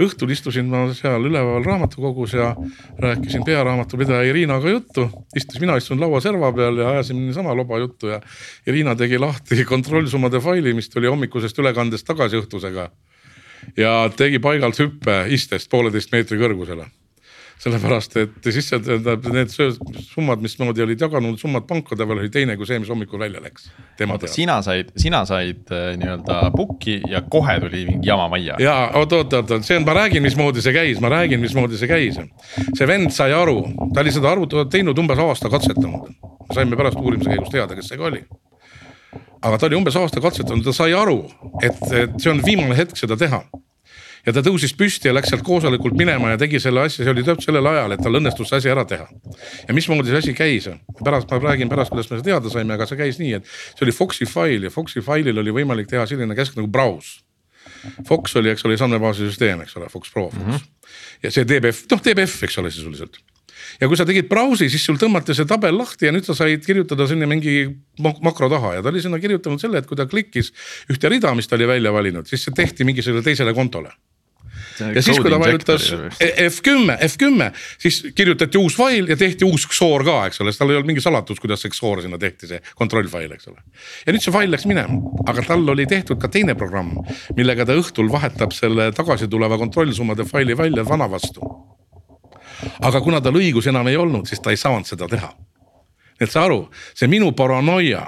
õhtul 0.00 0.32
istusin 0.34 0.68
ma 0.70 0.84
seal 0.96 1.24
üleval 1.28 1.64
raamatukogus 1.64 2.34
ja 2.36 2.50
rääkisin 2.98 3.44
pearaamatupidaja 3.44 4.28
Irinaga 4.30 4.70
juttu. 4.70 5.08
istus, 5.36 5.60
mina 5.60 5.76
istusin 5.76 6.00
lauaserva 6.00 6.52
peal 6.52 6.78
ja 6.78 6.88
ajasime 6.94 7.26
niisama 7.26 7.54
loba 7.56 7.78
juttu 7.78 8.12
ja 8.12 8.20
Irina 8.66 8.96
tegi 8.96 9.18
lahti 9.18 9.64
kontrollsummade 9.72 10.40
faili, 10.40 10.74
mis 10.74 10.90
tuli 10.90 11.10
hommikusest 11.10 11.58
ülekandest 11.58 12.06
tagasi 12.06 12.40
õhtusega. 12.40 12.90
ja 13.76 13.92
tegi 14.16 14.38
paigalt 14.38 14.78
hüppe 14.80 15.24
istest 15.28 15.70
pooleteist 15.70 16.12
meetri 16.12 16.38
kõrgusele 16.40 16.88
sellepärast 17.60 18.16
et 18.16 18.48
siis 18.54 18.70
tähendab 18.72 19.26
need 19.34 19.52
summad, 19.52 20.40
mismoodi 20.40 20.84
olid 20.84 21.02
jaganud 21.04 21.36
summad 21.40 21.66
pankade 21.68 22.06
vahel 22.08 22.22
oli 22.24 22.32
teine 22.32 22.56
kui 22.56 22.68
see, 22.68 22.78
mis 22.80 22.88
hommikul 22.88 23.20
välja 23.20 23.42
läks. 23.44 23.68
sina 24.32 24.60
said, 24.64 24.92
sina 24.96 25.24
said 25.28 25.68
äh, 25.68 25.92
nii-öelda 26.00 26.40
book'i 26.56 27.00
ja 27.10 27.20
kohe 27.20 27.58
tuli 27.60 27.84
mingi 27.90 28.08
jama 28.08 28.28
majja. 28.32 28.56
ja 28.64 28.76
oot, 28.94 29.12
oot, 29.12 29.36
oot, 29.42 29.54
see 29.66 29.76
on, 29.76 29.84
ma 29.84 29.98
räägin, 30.00 30.24
mismoodi 30.24 30.64
see 30.64 30.72
käis, 30.76 31.00
ma 31.04 31.12
räägin, 31.12 31.40
mismoodi 31.40 31.76
see 31.80 31.90
käis. 31.90 32.20
see 32.72 32.88
vend 32.88 33.12
sai 33.12 33.36
aru, 33.36 33.60
ta 33.94 34.04
oli 34.04 34.16
seda 34.16 34.32
arvuti 34.32 34.64
teinud 34.72 34.98
umbes 34.98 35.20
aasta 35.20 35.52
katsetanud. 35.52 36.08
saime 36.54 36.76
pärast 36.76 36.98
uurimise 36.98 37.34
käigus 37.34 37.52
teada, 37.52 37.76
kes 37.76 37.92
see 37.92 38.00
ka 38.00 38.08
oli. 38.08 38.24
aga 39.42 39.58
ta 39.58 39.68
oli 39.68 39.76
umbes 39.76 40.00
aasta 40.00 40.20
katsetanud, 40.24 40.64
ta 40.64 40.72
sai 40.72 40.96
aru, 40.96 41.26
et, 41.60 41.82
et 41.92 42.16
see 42.16 42.32
on 42.32 42.40
viimane 42.46 42.76
hetk 42.78 42.96
seda 42.96 43.20
teha 43.20 43.44
ja 44.26 44.34
ta 44.36 44.42
tõusis 44.44 44.74
püsti 44.76 45.10
ja 45.10 45.14
läks 45.16 45.32
sealt 45.32 45.44
koosolekult 45.46 45.96
minema 45.98 46.34
ja 46.34 46.40
tegi 46.40 46.60
selle 46.62 46.84
asja, 46.86 47.04
see 47.04 47.12
oli 47.12 47.24
täpselt 47.26 47.50
sellel 47.50 47.70
ajal, 47.72 47.96
et 47.96 48.04
tal 48.04 48.20
õnnestus 48.20 48.50
see 48.50 48.60
asi 48.62 48.72
ära 48.72 48.84
teha. 48.88 49.08
ja 49.68 49.76
mismoodi 49.76 50.12
see 50.12 50.22
asi 50.24 50.36
käis, 50.36 50.68
pärast 51.04 51.30
ma 51.30 51.40
räägin 51.40 51.72
pärast, 51.72 51.94
kuidas 51.94 52.10
me 52.10 52.20
seda 52.20 52.28
teada 52.34 52.52
saime, 52.52 52.76
aga 52.76 52.86
see 52.90 53.00
käis 53.00 53.18
nii, 53.22 53.40
et 53.40 53.48
see 53.48 53.86
oli 53.88 53.96
Foxi 53.96 54.28
fail 54.28 54.68
ja 54.68 54.74
Foxi 54.74 55.02
failil 55.04 55.42
oli 55.42 55.56
võimalik 55.60 55.90
teha 55.90 56.06
selline 56.06 56.36
käsk 56.38 56.58
nagu 56.58 56.70
browse. 56.70 57.20
Fox 58.08 58.34
oli, 58.36 58.50
eks 58.52 58.64
ole, 58.64 58.76
andmebaasi 58.80 59.26
süsteem, 59.28 59.60
eks 59.64 59.76
ole, 59.76 59.88
Fox 59.92 60.12
Pro 60.12 60.28
Fox 60.30 60.36
mm. 60.36 60.52
-hmm. 60.52 60.94
ja 61.22 61.30
see 61.30 61.44
DBF, 61.48 61.84
noh 61.90 62.00
DBF, 62.04 62.42
eks 62.44 62.58
ole 62.58 62.70
sisuliselt 62.70 63.20
ja 63.80 63.88
kui 63.88 63.98
sa 63.98 64.06
tegid 64.08 64.28
browsi, 64.30 64.68
siis 64.72 64.84
sul 64.86 64.98
tõmmati 65.00 65.34
see 65.36 65.48
tabel 65.48 65.76
lahti 65.78 66.08
ja 66.08 66.12
nüüd 66.14 66.26
sa 66.26 66.34
said 66.34 66.64
kirjutada 66.66 67.06
sinna 67.10 67.28
mingi 67.30 67.68
mak- 68.02 68.22
makro 68.24 68.48
taha 68.52 68.76
ja 68.76 68.82
ta 68.82 68.92
oli 68.92 69.02
sinna 69.04 69.20
kirjutanud 69.22 69.62
selle, 69.62 69.78
et 69.78 69.86
kui 69.86 69.98
ta 69.98 70.06
klikkis 70.10 70.52
ühte 70.92 71.12
rida, 71.12 71.34
mis 71.34 71.48
ta 71.48 71.58
oli 71.58 71.68
välja 71.70 71.92
valinud, 71.92 72.26
siis 72.26 72.44
see 72.46 72.56
tehti 72.56 72.84
mingisugusele 72.88 73.22
teisele 73.22 73.54
kontole. 73.54 73.92
Ja 74.80 75.02
siis, 75.02 75.18
kui 75.20 75.30
ta 75.32 75.38
vajutas 75.40 75.86
F10, 76.20 76.94
F10, 77.06 77.56
siis 77.80 78.00
kirjutati 78.16 78.58
uus 78.60 78.76
fail 78.78 79.08
ja 79.10 79.16
tehti 79.20 79.46
uus 79.48 79.66
XOR 79.70 80.04
ka, 80.06 80.16
eks 80.30 80.42
ole, 80.42 80.52
sest 80.52 80.62
tal 80.62 80.72
ei 80.72 80.78
olnud 80.78 80.90
mingi 80.92 81.04
salatus, 81.04 81.40
kuidas 81.42 81.64
see 81.64 81.72
XOR 81.74 82.04
sinna 82.04 82.18
tehti, 82.20 82.48
see 82.50 82.60
kontrollfail, 82.78 83.32
eks 83.36 83.50
ole. 83.52 83.60
ja 84.06 84.14
nüüd 84.14 84.24
see 84.24 84.34
fail 84.34 84.52
läks 84.54 84.66
minema, 84.70 85.00
aga 85.30 85.44
tal 85.46 85.66
oli 85.74 85.86
tehtud 85.90 86.20
ka 86.22 86.30
teine 86.32 86.56
programm, 86.58 86.94
millega 87.38 87.66
ta 87.68 87.76
õhtul 87.78 88.10
vahetab 88.12 88.54
selle 88.56 88.90
tagasi 88.96 89.28
tuleva 89.30 89.58
kontrollsummade 89.60 90.26
faili 90.28 90.56
välja 90.58 90.86
vana 90.88 91.10
vastu. 91.10 91.52
aga 92.80 93.00
kuna 93.00 93.20
tal 93.20 93.38
õigus 93.40 93.68
enam 93.70 93.88
ei 93.88 93.96
olnud, 93.96 94.26
siis 94.28 94.40
ta 94.40 94.54
ei 94.54 94.60
saanud 94.60 94.88
seda 94.88 95.08
teha. 95.08 95.34
et 96.20 96.30
saa 96.30 96.44
aru, 96.48 96.64
see 96.94 97.08
minu 97.08 97.32
paranoia 97.32 98.06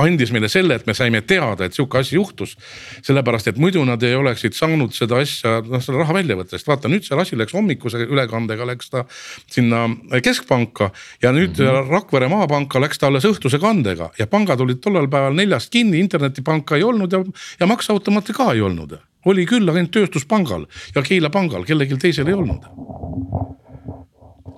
andis 0.00 0.32
meile 0.32 0.48
selle, 0.48 0.78
et 0.78 0.86
me 0.86 0.94
saime 0.96 1.20
teada, 1.28 1.66
et 1.66 1.76
sihuke 1.76 1.98
asi 2.00 2.16
juhtus. 2.16 2.56
sellepärast, 3.02 3.48
et 3.48 3.58
muidu 3.60 3.84
nad 3.84 4.02
ei 4.02 4.14
oleksid 4.16 4.56
saanud 4.56 4.94
seda 4.96 5.20
asja, 5.20 5.60
noh 5.66 5.82
selle 5.82 6.00
raha 6.00 6.16
välja 6.16 6.36
võtta, 6.38 6.56
sest 6.56 6.68
vaata 6.68 6.88
nüüd 6.88 7.04
see 7.04 7.18
asi 7.18 7.36
läks 7.36 7.52
hommikuse 7.52 8.06
ülekandega 8.06 8.66
läks 8.66 8.90
ta 8.90 9.04
sinna 9.50 9.84
keskpanka. 10.22 10.90
ja 11.22 11.32
nüüd 11.32 11.58
mm 11.58 11.66
-hmm. 11.66 11.90
Rakvere 11.90 12.28
Maapanka 12.28 12.80
läks 12.80 12.98
ta 12.98 13.06
alles 13.06 13.24
õhtuse 13.24 13.60
kandega 13.60 14.10
ja 14.18 14.26
pangad 14.26 14.60
olid 14.60 14.80
tollel 14.80 15.08
päeval 15.08 15.34
neljast 15.34 15.70
kinni, 15.70 15.98
internetipanka 15.98 16.76
ei 16.76 16.82
olnud 16.82 17.12
ja, 17.12 17.24
ja 17.60 17.66
makseautomaati 17.66 18.32
ka 18.32 18.52
ei 18.52 18.60
olnud 18.60 18.98
oli 19.24 19.46
küll 19.46 19.68
ainult 19.68 19.90
tööstuspangal 19.90 20.66
ja 20.94 21.02
Keila 21.02 21.30
pangal, 21.30 21.64
kellelgi 21.64 21.96
teisel 21.96 22.28
ei 22.28 22.34
olnud 22.34 23.51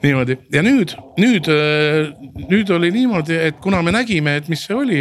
niimoodi 0.04 0.36
ja 0.52 0.62
nüüd, 0.64 0.94
nüüd, 1.20 1.48
nüüd 2.50 2.72
oli 2.74 2.90
niimoodi, 2.94 3.36
et 3.48 3.60
kuna 3.62 3.80
me 3.84 3.94
nägime, 3.94 4.36
et 4.40 4.50
mis 4.52 4.64
see 4.66 4.76
oli, 4.76 5.00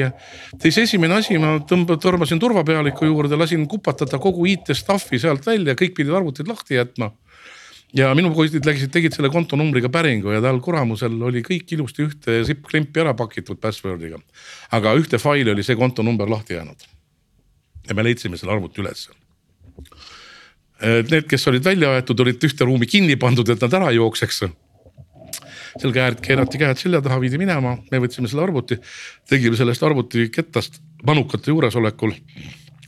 siis 0.61 0.79
esimene 0.85 1.19
asi, 1.19 1.37
ma 1.41 1.57
tõmba-, 1.69 1.99
tormasin 2.01 2.41
turvapealiku 2.41 3.09
juurde, 3.09 3.37
lasin 3.39 3.65
kupatada 3.69 4.19
kogu 4.21 4.47
IT 4.51 4.73
stuff'i 4.77 5.19
sealt 5.21 5.45
välja, 5.47 5.77
kõik 5.79 5.97
pidid 5.99 6.15
arvutid 6.15 6.49
lahti 6.49 6.79
jätma. 6.79 7.11
ja 7.93 8.07
minu 8.17 8.31
poisid 8.33 8.65
läksid, 8.65 8.89
tegid 8.89 9.13
selle 9.13 9.29
kontonumbriga 9.29 9.89
päringu 9.93 10.31
ja 10.33 10.39
tal 10.41 10.57
kuramusel 10.65 11.13
oli 11.29 11.43
kõik 11.45 11.75
ilusti 11.75 12.07
ühte 12.07 12.39
zipp-klimpi 12.47 13.03
ära 13.03 13.13
pakitud 13.13 13.59
password'iga. 13.61 14.17
aga 14.71 14.95
ühte 14.97 15.19
faili 15.21 15.51
oli 15.51 15.63
see 15.63 15.75
kontonumber 15.75 16.29
lahti 16.29 16.53
jäänud. 16.57 16.87
ja 17.89 17.95
me 17.95 18.03
leidsime 18.03 18.37
selle 18.37 18.53
arvuti 18.53 18.81
ülesse 18.81 19.11
Need, 20.83 21.29
kes 21.29 21.47
olid 21.47 21.63
välja 21.63 21.93
aetud, 21.95 22.19
olid 22.19 22.43
ühte 22.43 22.65
ruumi 22.65 22.87
kinni 22.89 23.15
pandud, 23.15 23.47
et 23.49 23.61
nad 23.63 23.73
ära 23.77 23.91
jookseks 23.95 24.41
käed 25.83 26.19
keerati 26.23 26.61
käed 26.61 26.81
selja 26.81 27.01
taha, 27.03 27.19
viidi 27.23 27.39
minema, 27.41 27.77
me 27.91 28.01
võtsime 28.03 28.31
selle 28.31 28.45
arvuti, 28.47 28.79
tegime 29.29 29.57
sellest 29.59 29.83
arvuti 29.83 30.27
kettast 30.33 30.81
manukate 31.07 31.51
juuresolekul 31.51 32.15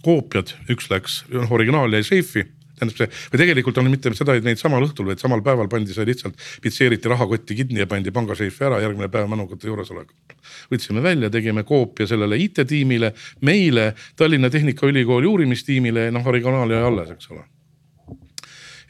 koopiad, 0.05 0.53
üks 0.71 0.91
läks, 0.91 1.23
noh 1.33 1.51
originaal 1.55 1.93
jäi 1.97 2.05
seifi. 2.05 2.45
Tähendab 2.75 2.97
see 2.99 3.07
või 3.31 3.39
tegelikult 3.39 3.77
on 3.79 3.87
mitte 3.87 4.11
seda 4.19 4.33
ei 4.35 4.41
teinud 4.43 4.59
samal 4.59 4.83
õhtul, 4.83 5.07
vaid 5.07 5.21
samal 5.23 5.39
päeval 5.45 5.69
pandi 5.71 5.95
see 5.95 6.03
lihtsalt, 6.09 6.35
pitseeriti 6.61 7.07
rahakotti 7.07 7.55
kinni 7.55 7.79
ja 7.79 7.87
pandi 7.87 8.11
pangaseifi 8.11 8.67
ära, 8.67 8.81
järgmine 8.83 9.07
päev 9.13 9.31
manukate 9.31 9.71
juuresolekul. 9.71 10.35
võtsime 10.73 11.03
välja, 11.03 11.31
tegime 11.31 11.63
koopia 11.63 12.07
sellele 12.11 12.35
IT-tiimile, 12.43 13.13
meile, 13.47 13.93
Tallinna 14.19 14.51
Tehnikaülikooli 14.51 15.31
uurimistiimile, 15.31 16.09
noh 16.11 16.27
originaal 16.27 16.75
jäi 16.75 16.83
alles, 16.83 17.15
eks 17.15 17.31
ole 17.31 17.47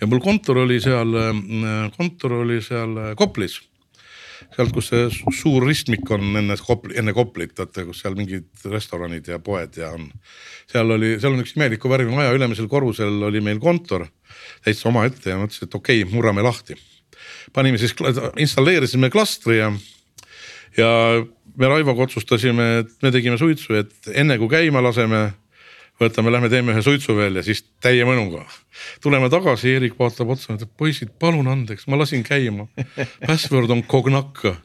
ja 0.02 0.08
mul 0.08 0.20
kontor 0.24 0.64
oli 0.66 0.82
seal, 0.84 1.16
kontor 1.98 2.42
oli 2.42 2.62
seal 2.64 3.16
Koplis 3.20 3.62
sealt, 4.56 4.74
kus 4.76 4.90
see 4.92 5.08
su- 5.14 5.34
suur 5.36 5.66
ristmik 5.68 6.10
on 6.14 6.36
enne 6.40 6.58
Kopli, 6.60 6.96
enne 7.00 7.14
Koplit, 7.16 7.56
vaata 7.58 7.86
kus 7.88 8.02
seal 8.04 8.16
mingid 8.18 8.48
restoranid 8.72 9.28
ja 9.32 9.40
poed 9.44 9.78
ja 9.80 9.92
on. 9.96 10.10
seal 10.72 10.92
oli, 10.92 11.16
seal 11.20 11.36
on 11.36 11.44
üks 11.44 11.56
imeliku 11.58 11.92
värvi 11.92 12.12
maja, 12.14 12.34
ülemisel 12.36 12.70
korrusel 12.72 13.24
oli 13.30 13.42
meil 13.44 13.62
kontor 13.64 14.08
täitsa 14.66 14.90
omaette 14.90 15.32
ja 15.32 15.40
mõtlesin, 15.40 15.70
et 15.70 15.80
okei 15.80 16.04
okay,, 16.04 16.14
murrame 16.14 16.44
lahti. 16.46 16.78
panime 17.54 17.78
siis, 17.78 17.96
installeerisime 18.38 19.10
klastri 19.10 19.60
ja, 19.60 19.72
ja 20.78 20.90
me 21.56 21.68
Raivoga 21.72 22.08
otsustasime, 22.08 22.70
et 22.84 22.96
me 23.04 23.12
tegime 23.12 23.38
suitsu, 23.38 23.76
et 23.80 24.14
enne 24.14 24.38
kui 24.42 24.50
käima 24.52 24.84
laseme 24.84 25.32
võtame, 26.02 26.32
lähme 26.34 26.50
teeme 26.52 26.74
ühe 26.74 26.84
suitsu 26.84 27.16
veel 27.18 27.40
ja 27.40 27.44
siis 27.46 27.64
täie 27.84 28.06
mõnuga. 28.08 28.44
tuleme 29.04 29.30
tagasi, 29.30 29.76
Eerik 29.76 29.98
vaatab 30.00 30.34
otsa, 30.36 30.56
ütleb 30.56 30.72
poisid, 30.78 31.14
palun 31.20 31.48
andeks, 31.48 31.88
ma 31.88 32.00
lasin 32.00 32.24
käima. 32.24 32.68
Password 33.28 33.72
on 33.72 33.84
kognakka. 33.84 34.56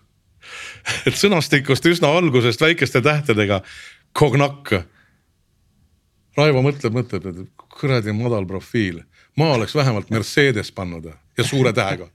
et 1.07 1.15
sõnastikust 1.15 1.87
üsna 1.87 2.11
algusest 2.17 2.61
väikeste 2.61 3.03
tähtedega 3.05 3.61
kognakka. 4.13 4.85
Raivo 6.39 6.63
mõtleb, 6.65 6.95
mõtleb, 6.95 7.27
et 7.27 7.67
kuradi 7.81 8.13
madal 8.17 8.47
profiil, 8.47 9.03
ma 9.37 9.53
oleks 9.55 9.75
vähemalt 9.75 10.11
Mercedes 10.11 10.73
pannud 10.73 11.11
ja 11.11 11.45
suure 11.45 11.73
tähega 11.73 12.09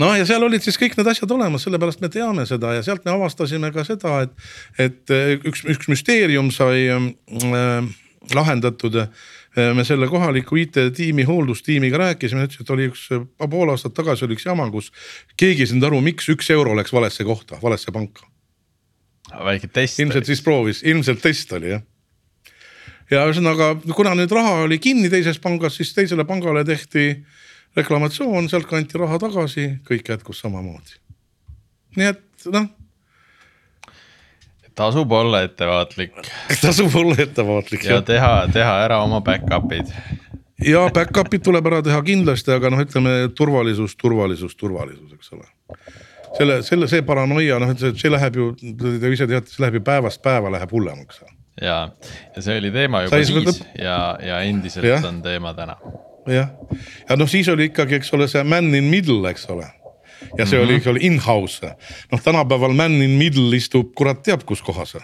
no 0.00 0.10
ja 0.18 0.26
seal 0.26 0.42
olid 0.46 0.64
siis 0.64 0.78
kõik 0.80 0.96
need 0.98 1.10
asjad 1.10 1.30
olemas, 1.34 1.64
sellepärast 1.66 2.02
me 2.02 2.10
teame 2.12 2.46
seda 2.48 2.74
ja 2.76 2.82
sealt 2.86 3.04
me 3.06 3.12
avastasime 3.14 3.70
ka 3.74 3.84
seda, 3.86 4.20
et, 4.26 4.34
et 4.86 5.14
eh, 5.14 5.36
üks, 5.38 5.64
üks 5.70 5.90
müsteerium 5.92 6.50
sai 6.54 6.88
äh, 6.90 7.92
lahendatud. 8.34 9.06
me 9.54 9.84
selle 9.86 10.08
kohaliku 10.10 10.56
IT-tiimi, 10.58 11.22
hooldustiimiga 11.28 11.98
rääkisime, 12.00 12.48
ütles, 12.48 12.58
et 12.64 12.70
oli 12.74 12.88
üks 12.88 13.04
pool 13.38 13.70
aastat 13.70 13.92
tagasi 13.94 14.24
oli 14.26 14.34
üks 14.34 14.48
jama, 14.48 14.64
kus 14.72 14.88
keegi 15.38 15.62
ei 15.62 15.68
saanud 15.70 15.86
aru, 15.86 16.00
miks 16.02 16.26
üks 16.32 16.48
euro 16.50 16.72
läks 16.74 16.90
valesse 16.90 17.22
kohta, 17.24 17.60
valesse 17.62 17.94
panka. 17.94 18.26
väike 19.30 19.70
test. 19.70 20.00
ilmselt 20.02 20.26
siis 20.26 20.42
proovis, 20.42 20.82
ilmselt 20.82 21.22
test 21.22 21.52
oli 21.54 21.70
jah. 21.70 21.84
ja 23.12 23.22
ühesõnaga, 23.28 23.76
kuna 23.94 24.16
nüüd 24.18 24.34
raha 24.34 24.64
oli 24.64 24.80
kinni 24.82 25.12
teises 25.12 25.38
pangas, 25.38 25.76
siis 25.78 25.94
teisele 25.94 26.26
pangale 26.26 26.64
tehti 26.64 27.22
reklamatsioon, 27.76 28.48
sealt 28.48 28.68
kanti 28.70 28.98
raha 29.00 29.18
tagasi, 29.22 29.68
kõik 29.88 30.08
jätkus 30.14 30.42
samamoodi. 30.44 30.98
nii 31.96 32.10
et 32.10 32.46
noh, 32.54 32.68
tasub 34.74 35.12
olla 35.12 35.42
ettevaatlik 35.46 36.16
tasub 36.64 36.94
olla 36.98 37.16
ettevaatlik 37.22 37.84
ja 37.86 37.98
ja, 37.98 38.02
teha, 38.02 38.32
teha 38.52 38.78
ära 38.84 39.02
oma 39.04 39.20
back-up'id. 39.24 39.92
ja 40.66 40.86
back-up'id 40.94 41.44
tuleb 41.46 41.66
ära 41.70 41.82
teha 41.82 42.00
kindlasti, 42.06 42.54
aga 42.56 42.72
noh, 42.74 42.82
ütleme 42.82 43.14
turvalisus, 43.36 43.96
turvalisus, 44.00 44.56
turvalisus, 44.58 45.14
eks 45.18 45.32
ole 45.36 45.46
selle, 46.38 46.62
selle, 46.66 46.88
see 46.90 47.02
paranoia, 47.06 47.60
noh, 47.62 47.70
et 47.70 47.82
see, 47.84 48.10
läheb 48.12 48.38
ju, 48.38 48.48
te 48.58 49.12
ise 49.14 49.28
teate, 49.30 49.50
see 49.52 49.62
läheb 49.62 49.78
ju 49.78 49.84
päevast 49.86 50.22
päeva 50.24 50.50
läheb 50.54 50.72
hullemaks. 50.74 51.22
ja, 51.62 51.78
ja 52.34 52.42
see 52.42 52.58
oli 52.58 52.72
teema 52.74 53.04
juba 53.04 53.14
Sai 53.20 53.28
seda- 53.28 53.52
siis 53.54 53.62
ja, 53.78 53.98
ja 54.22 54.40
endiselt 54.48 54.88
Jah. 54.88 55.04
on 55.06 55.22
teema 55.22 55.54
täna. 55.54 55.76
jah, 56.30 56.52
ja 57.08 57.16
noh, 57.16 57.30
siis 57.30 57.48
oli 57.52 57.70
ikkagi, 57.70 57.98
eks 58.00 58.12
ole, 58.16 58.28
see 58.30 58.44
man 58.48 58.72
in 58.74 58.90
middle, 58.92 59.22
eks 59.30 59.48
ole. 59.52 59.66
ja 60.38 60.46
see 60.46 60.58
mm 60.58 60.62
-hmm. 60.62 60.66
oli, 60.66 60.74
eks 60.76 60.86
ole 60.86 60.98
in-house, 61.02 61.74
noh 62.12 62.22
tänapäeval 62.22 62.72
man 62.72 62.92
in 63.02 63.18
middle 63.20 63.56
istub 63.56 63.92
kurat 63.94 64.22
teab 64.22 64.44
kus 64.44 64.62
kohas. 64.62 64.94
ja, 64.94 65.02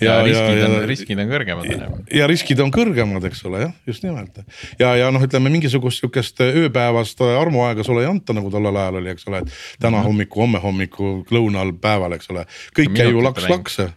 ja 0.00 0.22
riskid 0.22 0.64
on, 0.64 0.88
riskid 0.88 1.18
on 1.18 1.28
kõrgemad 1.28 1.66
ja 2.14 2.26
riskid 2.26 2.60
on 2.60 2.70
kõrgemad, 2.70 3.24
eks 3.24 3.44
ole 3.44 3.60
jah, 3.60 3.72
just 3.86 4.02
nimelt. 4.02 4.38
Ja, 4.78 4.96
ja 4.96 5.10
noh, 5.10 5.22
ütleme 5.22 5.50
mingisugust 5.50 6.00
sihukest 6.00 6.40
ööpäevast 6.40 7.20
armuaega 7.20 7.82
sulle 7.84 8.02
ei 8.02 8.10
anta, 8.10 8.32
nagu 8.32 8.50
tollel 8.50 8.76
ajal 8.76 8.94
oli, 9.02 9.10
eks 9.10 9.28
ole, 9.28 9.38
et 9.38 9.52
täna 9.80 10.02
hommiku, 10.02 10.40
homme 10.40 10.58
hommiku, 10.58 11.24
lõunal, 11.30 11.72
päeval, 11.80 12.12
eks 12.12 12.30
ole, 12.30 12.46
kõik 12.74 12.96
käib 12.96 13.14
ju 13.14 13.22
laks-lakse, 13.22 13.90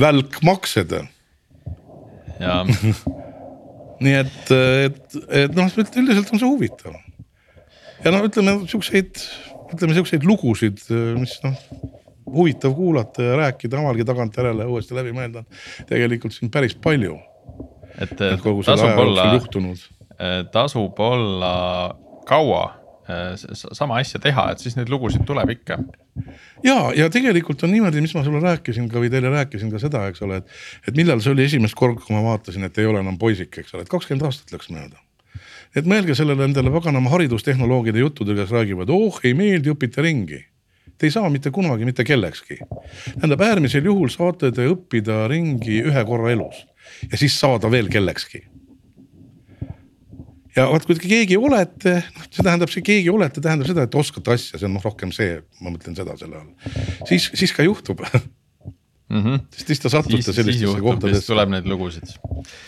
välkmaksed 0.00 0.92
ja 2.40 2.64
nii 4.04 4.16
et, 4.22 4.50
et, 4.88 5.20
et 5.44 5.54
noh, 5.56 5.70
üldiselt 5.78 6.32
on 6.32 6.40
see 6.40 6.48
huvitav. 6.48 6.98
ja 8.04 8.14
no 8.14 8.24
ütleme 8.26 8.58
siukseid, 8.70 9.22
ütleme 9.74 9.96
siukseid 9.98 10.26
lugusid, 10.28 10.82
mis 11.18 11.38
noh 11.44 11.56
huvitav 12.28 12.74
kuulata 12.74 13.22
ja 13.22 13.36
rääkida 13.36 13.78
omalgi 13.80 14.04
tagantjärele 14.04 14.66
uuesti 14.66 14.96
läbi 14.96 15.14
mõelda. 15.16 15.44
tegelikult 15.88 16.34
siin 16.36 16.50
päris 16.50 16.74
palju. 16.74 17.18
et 17.98 18.14
tasub 18.18 18.98
olla, 19.02 19.24
tasub 20.52 21.00
olla 21.00 21.54
kaua 22.26 22.66
sama 23.38 23.98
asja 24.02 24.20
teha, 24.22 24.50
et 24.52 24.62
siis 24.62 24.76
neid 24.76 24.90
lugusid 24.92 25.24
tuleb 25.28 25.54
ikka. 25.56 25.78
ja, 26.64 26.76
ja 26.96 27.08
tegelikult 27.12 27.64
on 27.64 27.72
niimoodi, 27.72 28.02
mis 28.04 28.14
ma 28.16 28.24
sulle 28.26 28.42
rääkisin 28.44 28.88
ka 28.92 29.02
või 29.02 29.10
teile 29.12 29.32
rääkisin 29.32 29.72
ka 29.72 29.80
seda, 29.82 30.06
eks 30.12 30.22
ole, 30.26 30.42
et, 30.42 30.58
et 30.88 30.98
millal 30.98 31.22
see 31.24 31.32
oli 31.34 31.46
esimest 31.48 31.78
korda, 31.78 32.02
kui 32.04 32.16
ma 32.16 32.24
vaatasin, 32.30 32.68
et 32.68 32.78
ei 32.78 32.90
ole 32.90 33.02
enam 33.04 33.18
poisik, 33.20 33.60
eks 33.62 33.74
ole, 33.74 33.86
et 33.86 33.92
kakskümmend 33.92 34.28
aastat 34.28 34.54
läks 34.56 34.72
mööda 34.74 35.00
et 35.76 35.84
mõelge 35.84 36.14
sellele 36.16 36.46
endale 36.48 36.70
paganama 36.72 37.10
haridustehnoloogide 37.12 38.00
juttudele, 38.00 38.40
kes 38.40 38.54
räägivad, 38.56 38.88
oh 38.90 39.18
ei 39.28 39.34
meeldi, 39.36 39.74
õpite 39.74 40.02
ringi 40.02 40.40
Te 40.98 41.06
ei 41.06 41.14
saa 41.14 41.28
mitte 41.30 41.50
kunagi 41.54 41.86
mitte 41.86 42.04
kellekski. 42.04 42.58
tähendab, 43.20 43.40
äärmisel 43.46 43.86
juhul 43.86 44.10
saate 44.10 44.50
te 44.52 44.66
õppida 44.66 45.28
ringi 45.30 45.78
ühe 45.86 46.04
korra 46.04 46.32
elus 46.34 46.64
ja 47.10 47.20
siis 47.20 47.38
saada 47.38 47.70
veel 47.70 47.86
kellekski. 47.92 48.42
Ja 50.58 50.66
vaat 50.72 50.88
kui 50.88 50.98
te 50.98 51.06
keegi 51.06 51.38
olete, 51.40 51.98
noh 52.16 52.26
see 52.28 52.44
tähendab, 52.44 52.72
see 52.74 52.84
keegi 52.86 53.12
olete, 53.14 53.44
tähendab 53.44 53.70
seda, 53.70 53.86
et 53.88 53.98
oskate 53.98 54.34
asja, 54.34 54.58
see 54.58 54.68
on 54.68 54.76
noh 54.78 54.84
rohkem 54.84 55.14
see, 55.14 55.40
ma 55.62 55.72
mõtlen 55.74 55.96
seda 55.98 56.18
selle 56.20 56.42
all. 56.42 56.74
siis, 57.08 57.30
siis 57.38 57.54
ka 57.56 57.66
juhtub 57.66 58.04
mm. 59.08 59.22
-hmm. 59.24 59.40
sest 59.54 59.66
siis 59.66 59.80
te 59.80 59.88
satute 59.88 60.32
sellistesse 60.32 60.80
kohtadesse. 60.80 61.26
tuleb 61.26 61.52
neid 61.54 61.66
lugusid. 61.66 62.08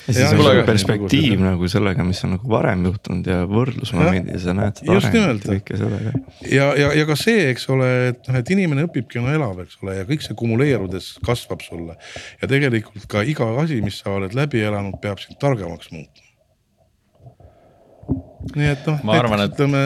ja 0.06 0.14
siis 0.14 0.32
on 0.32 0.44
nagu 0.44 0.64
perspektiiv 0.66 1.24
lugusid. 1.32 1.44
nagu 1.44 1.68
sellega, 1.68 2.04
mis 2.04 2.24
on 2.24 2.34
nagu 2.36 2.50
varem 2.50 2.84
juhtunud 2.88 3.26
ja 3.26 3.42
võrdlusmomendid 3.50 4.32
ja 4.34 4.40
sa 4.44 4.56
näed 4.56 4.80
seda 4.80 4.96
arengut 4.96 5.44
ja 5.44 5.58
kõike 5.58 5.80
ka. 5.82 6.14
ja, 6.50 6.70
ja, 6.82 6.92
ja 7.00 7.06
ka 7.10 7.18
see, 7.20 7.50
eks 7.50 7.68
ole, 7.74 7.90
et 8.12 8.24
noh, 8.28 8.40
et 8.40 8.54
inimene 8.56 8.86
õpibki, 8.88 9.22
no 9.22 9.32
elab, 9.34 9.60
eks 9.66 9.78
ole, 9.84 9.98
ja 10.00 10.08
kõik 10.08 10.24
see 10.26 10.38
kumuleerudes 10.42 11.12
kasvab 11.26 11.64
sulle. 11.66 11.98
ja 12.40 12.50
tegelikult 12.54 13.06
ka 13.10 13.24
iga 13.26 13.52
asi, 13.62 13.82
mis 13.84 14.00
sa 14.04 14.16
oled 14.16 14.36
läbi 14.36 14.64
elanud, 14.64 14.98
peab 15.02 15.22
sind 15.22 15.40
targemaks 15.42 15.92
muutma. 15.92 16.29
Nii 18.54 18.72
et 18.72 18.88
noh. 18.88 19.02
ma 19.06 19.18
arvan, 19.20 19.44
et 19.44 19.54
ütleme... 19.54 19.84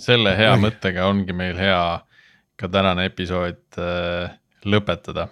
selle 0.00 0.34
hea 0.38 0.52
Ai. 0.54 0.62
mõttega 0.62 1.06
ongi 1.10 1.34
meil 1.36 1.58
hea 1.58 1.80
ka 2.56 2.70
tänane 2.72 3.08
episood 3.10 3.80
äh, 3.80 4.36
lõpetada 4.66 5.28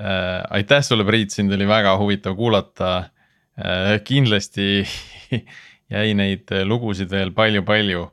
äh,. 0.00 0.42
aitäh 0.58 0.84
sulle, 0.84 1.06
Priit, 1.08 1.34
sind 1.34 1.52
oli 1.54 1.68
väga 1.68 1.96
huvitav 2.00 2.36
kuulata 2.38 2.92
äh,. 3.58 3.96
kindlasti 4.04 4.84
jäi 5.94 6.14
neid 6.18 6.50
lugusid 6.66 7.10
veel 7.12 7.32
palju-palju 7.36 8.06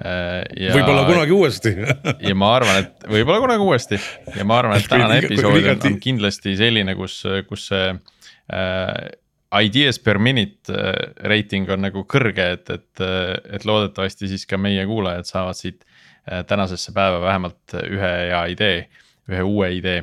äh,. 0.00 0.74
võib-olla 0.76 1.06
kunagi 1.08 1.36
uuesti 1.36 1.74
ja 2.28 2.36
ma 2.38 2.54
arvan, 2.58 2.84
et 2.84 3.08
võib-olla 3.08 3.40
kunagi 3.46 3.66
uuesti 3.66 4.00
ja 4.36 4.46
ma 4.48 4.60
arvan, 4.62 4.78
et 4.78 4.90
tänane 4.90 5.22
episood 5.24 5.58
on, 5.62 5.82
on 5.92 5.98
kindlasti 6.02 6.56
selline, 6.58 6.96
kus, 6.98 7.22
kus 7.48 7.70
see 7.72 7.90
äh, 7.90 9.10
ideas 9.58 9.98
per 9.98 10.18
minute 10.18 10.70
äh, 10.70 10.94
reiting 11.26 11.68
on 11.70 11.82
nagu 11.86 12.04
kõrge, 12.08 12.46
et, 12.56 12.70
et, 12.70 13.02
et 13.56 13.66
loodetavasti 13.66 14.30
siis 14.30 14.46
ka 14.46 14.58
meie 14.60 14.86
kuulajad 14.86 15.26
saavad 15.28 15.58
siit 15.58 15.84
äh, 15.84 16.44
tänasesse 16.46 16.94
päeva 16.96 17.20
vähemalt 17.24 17.76
ühe 17.82 18.14
hea 18.30 18.46
idee, 18.54 18.80
ühe 19.30 19.42
uue 19.46 19.72
idee 19.78 20.00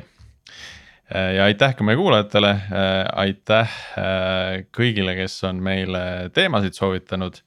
ja 1.08 1.46
aitäh 1.48 1.72
ka 1.76 1.84
meie 1.84 1.96
kuulajatele, 1.96 2.50
äh, 2.52 2.98
aitäh 3.24 3.76
äh, 3.96 4.66
kõigile, 4.76 5.14
kes 5.16 5.38
on 5.48 5.62
meile 5.64 6.02
teemasid 6.34 6.76
soovitanud. 6.76 7.44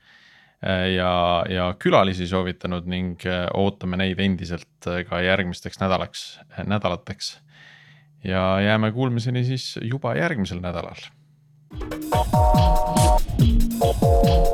ja, 0.61 1.41
ja 1.49 1.63
külalisi 1.81 2.27
soovitanud 2.29 2.85
ning 2.85 3.23
ootame 3.57 3.97
neid 3.97 4.19
endiselt 4.21 4.85
ka 5.09 5.21
järgmisteks 5.25 5.79
nädalaks, 5.81 6.19
nädalateks. 6.69 7.31
ja 8.23 8.59
jääme 8.61 8.91
kuulmiseni 8.91 9.43
siis 9.43 9.79
juba 9.81 10.13
järgmisel 10.15 10.61
nädalal. 10.61 11.01
Thank 11.73 12.03
you. 13.39 14.50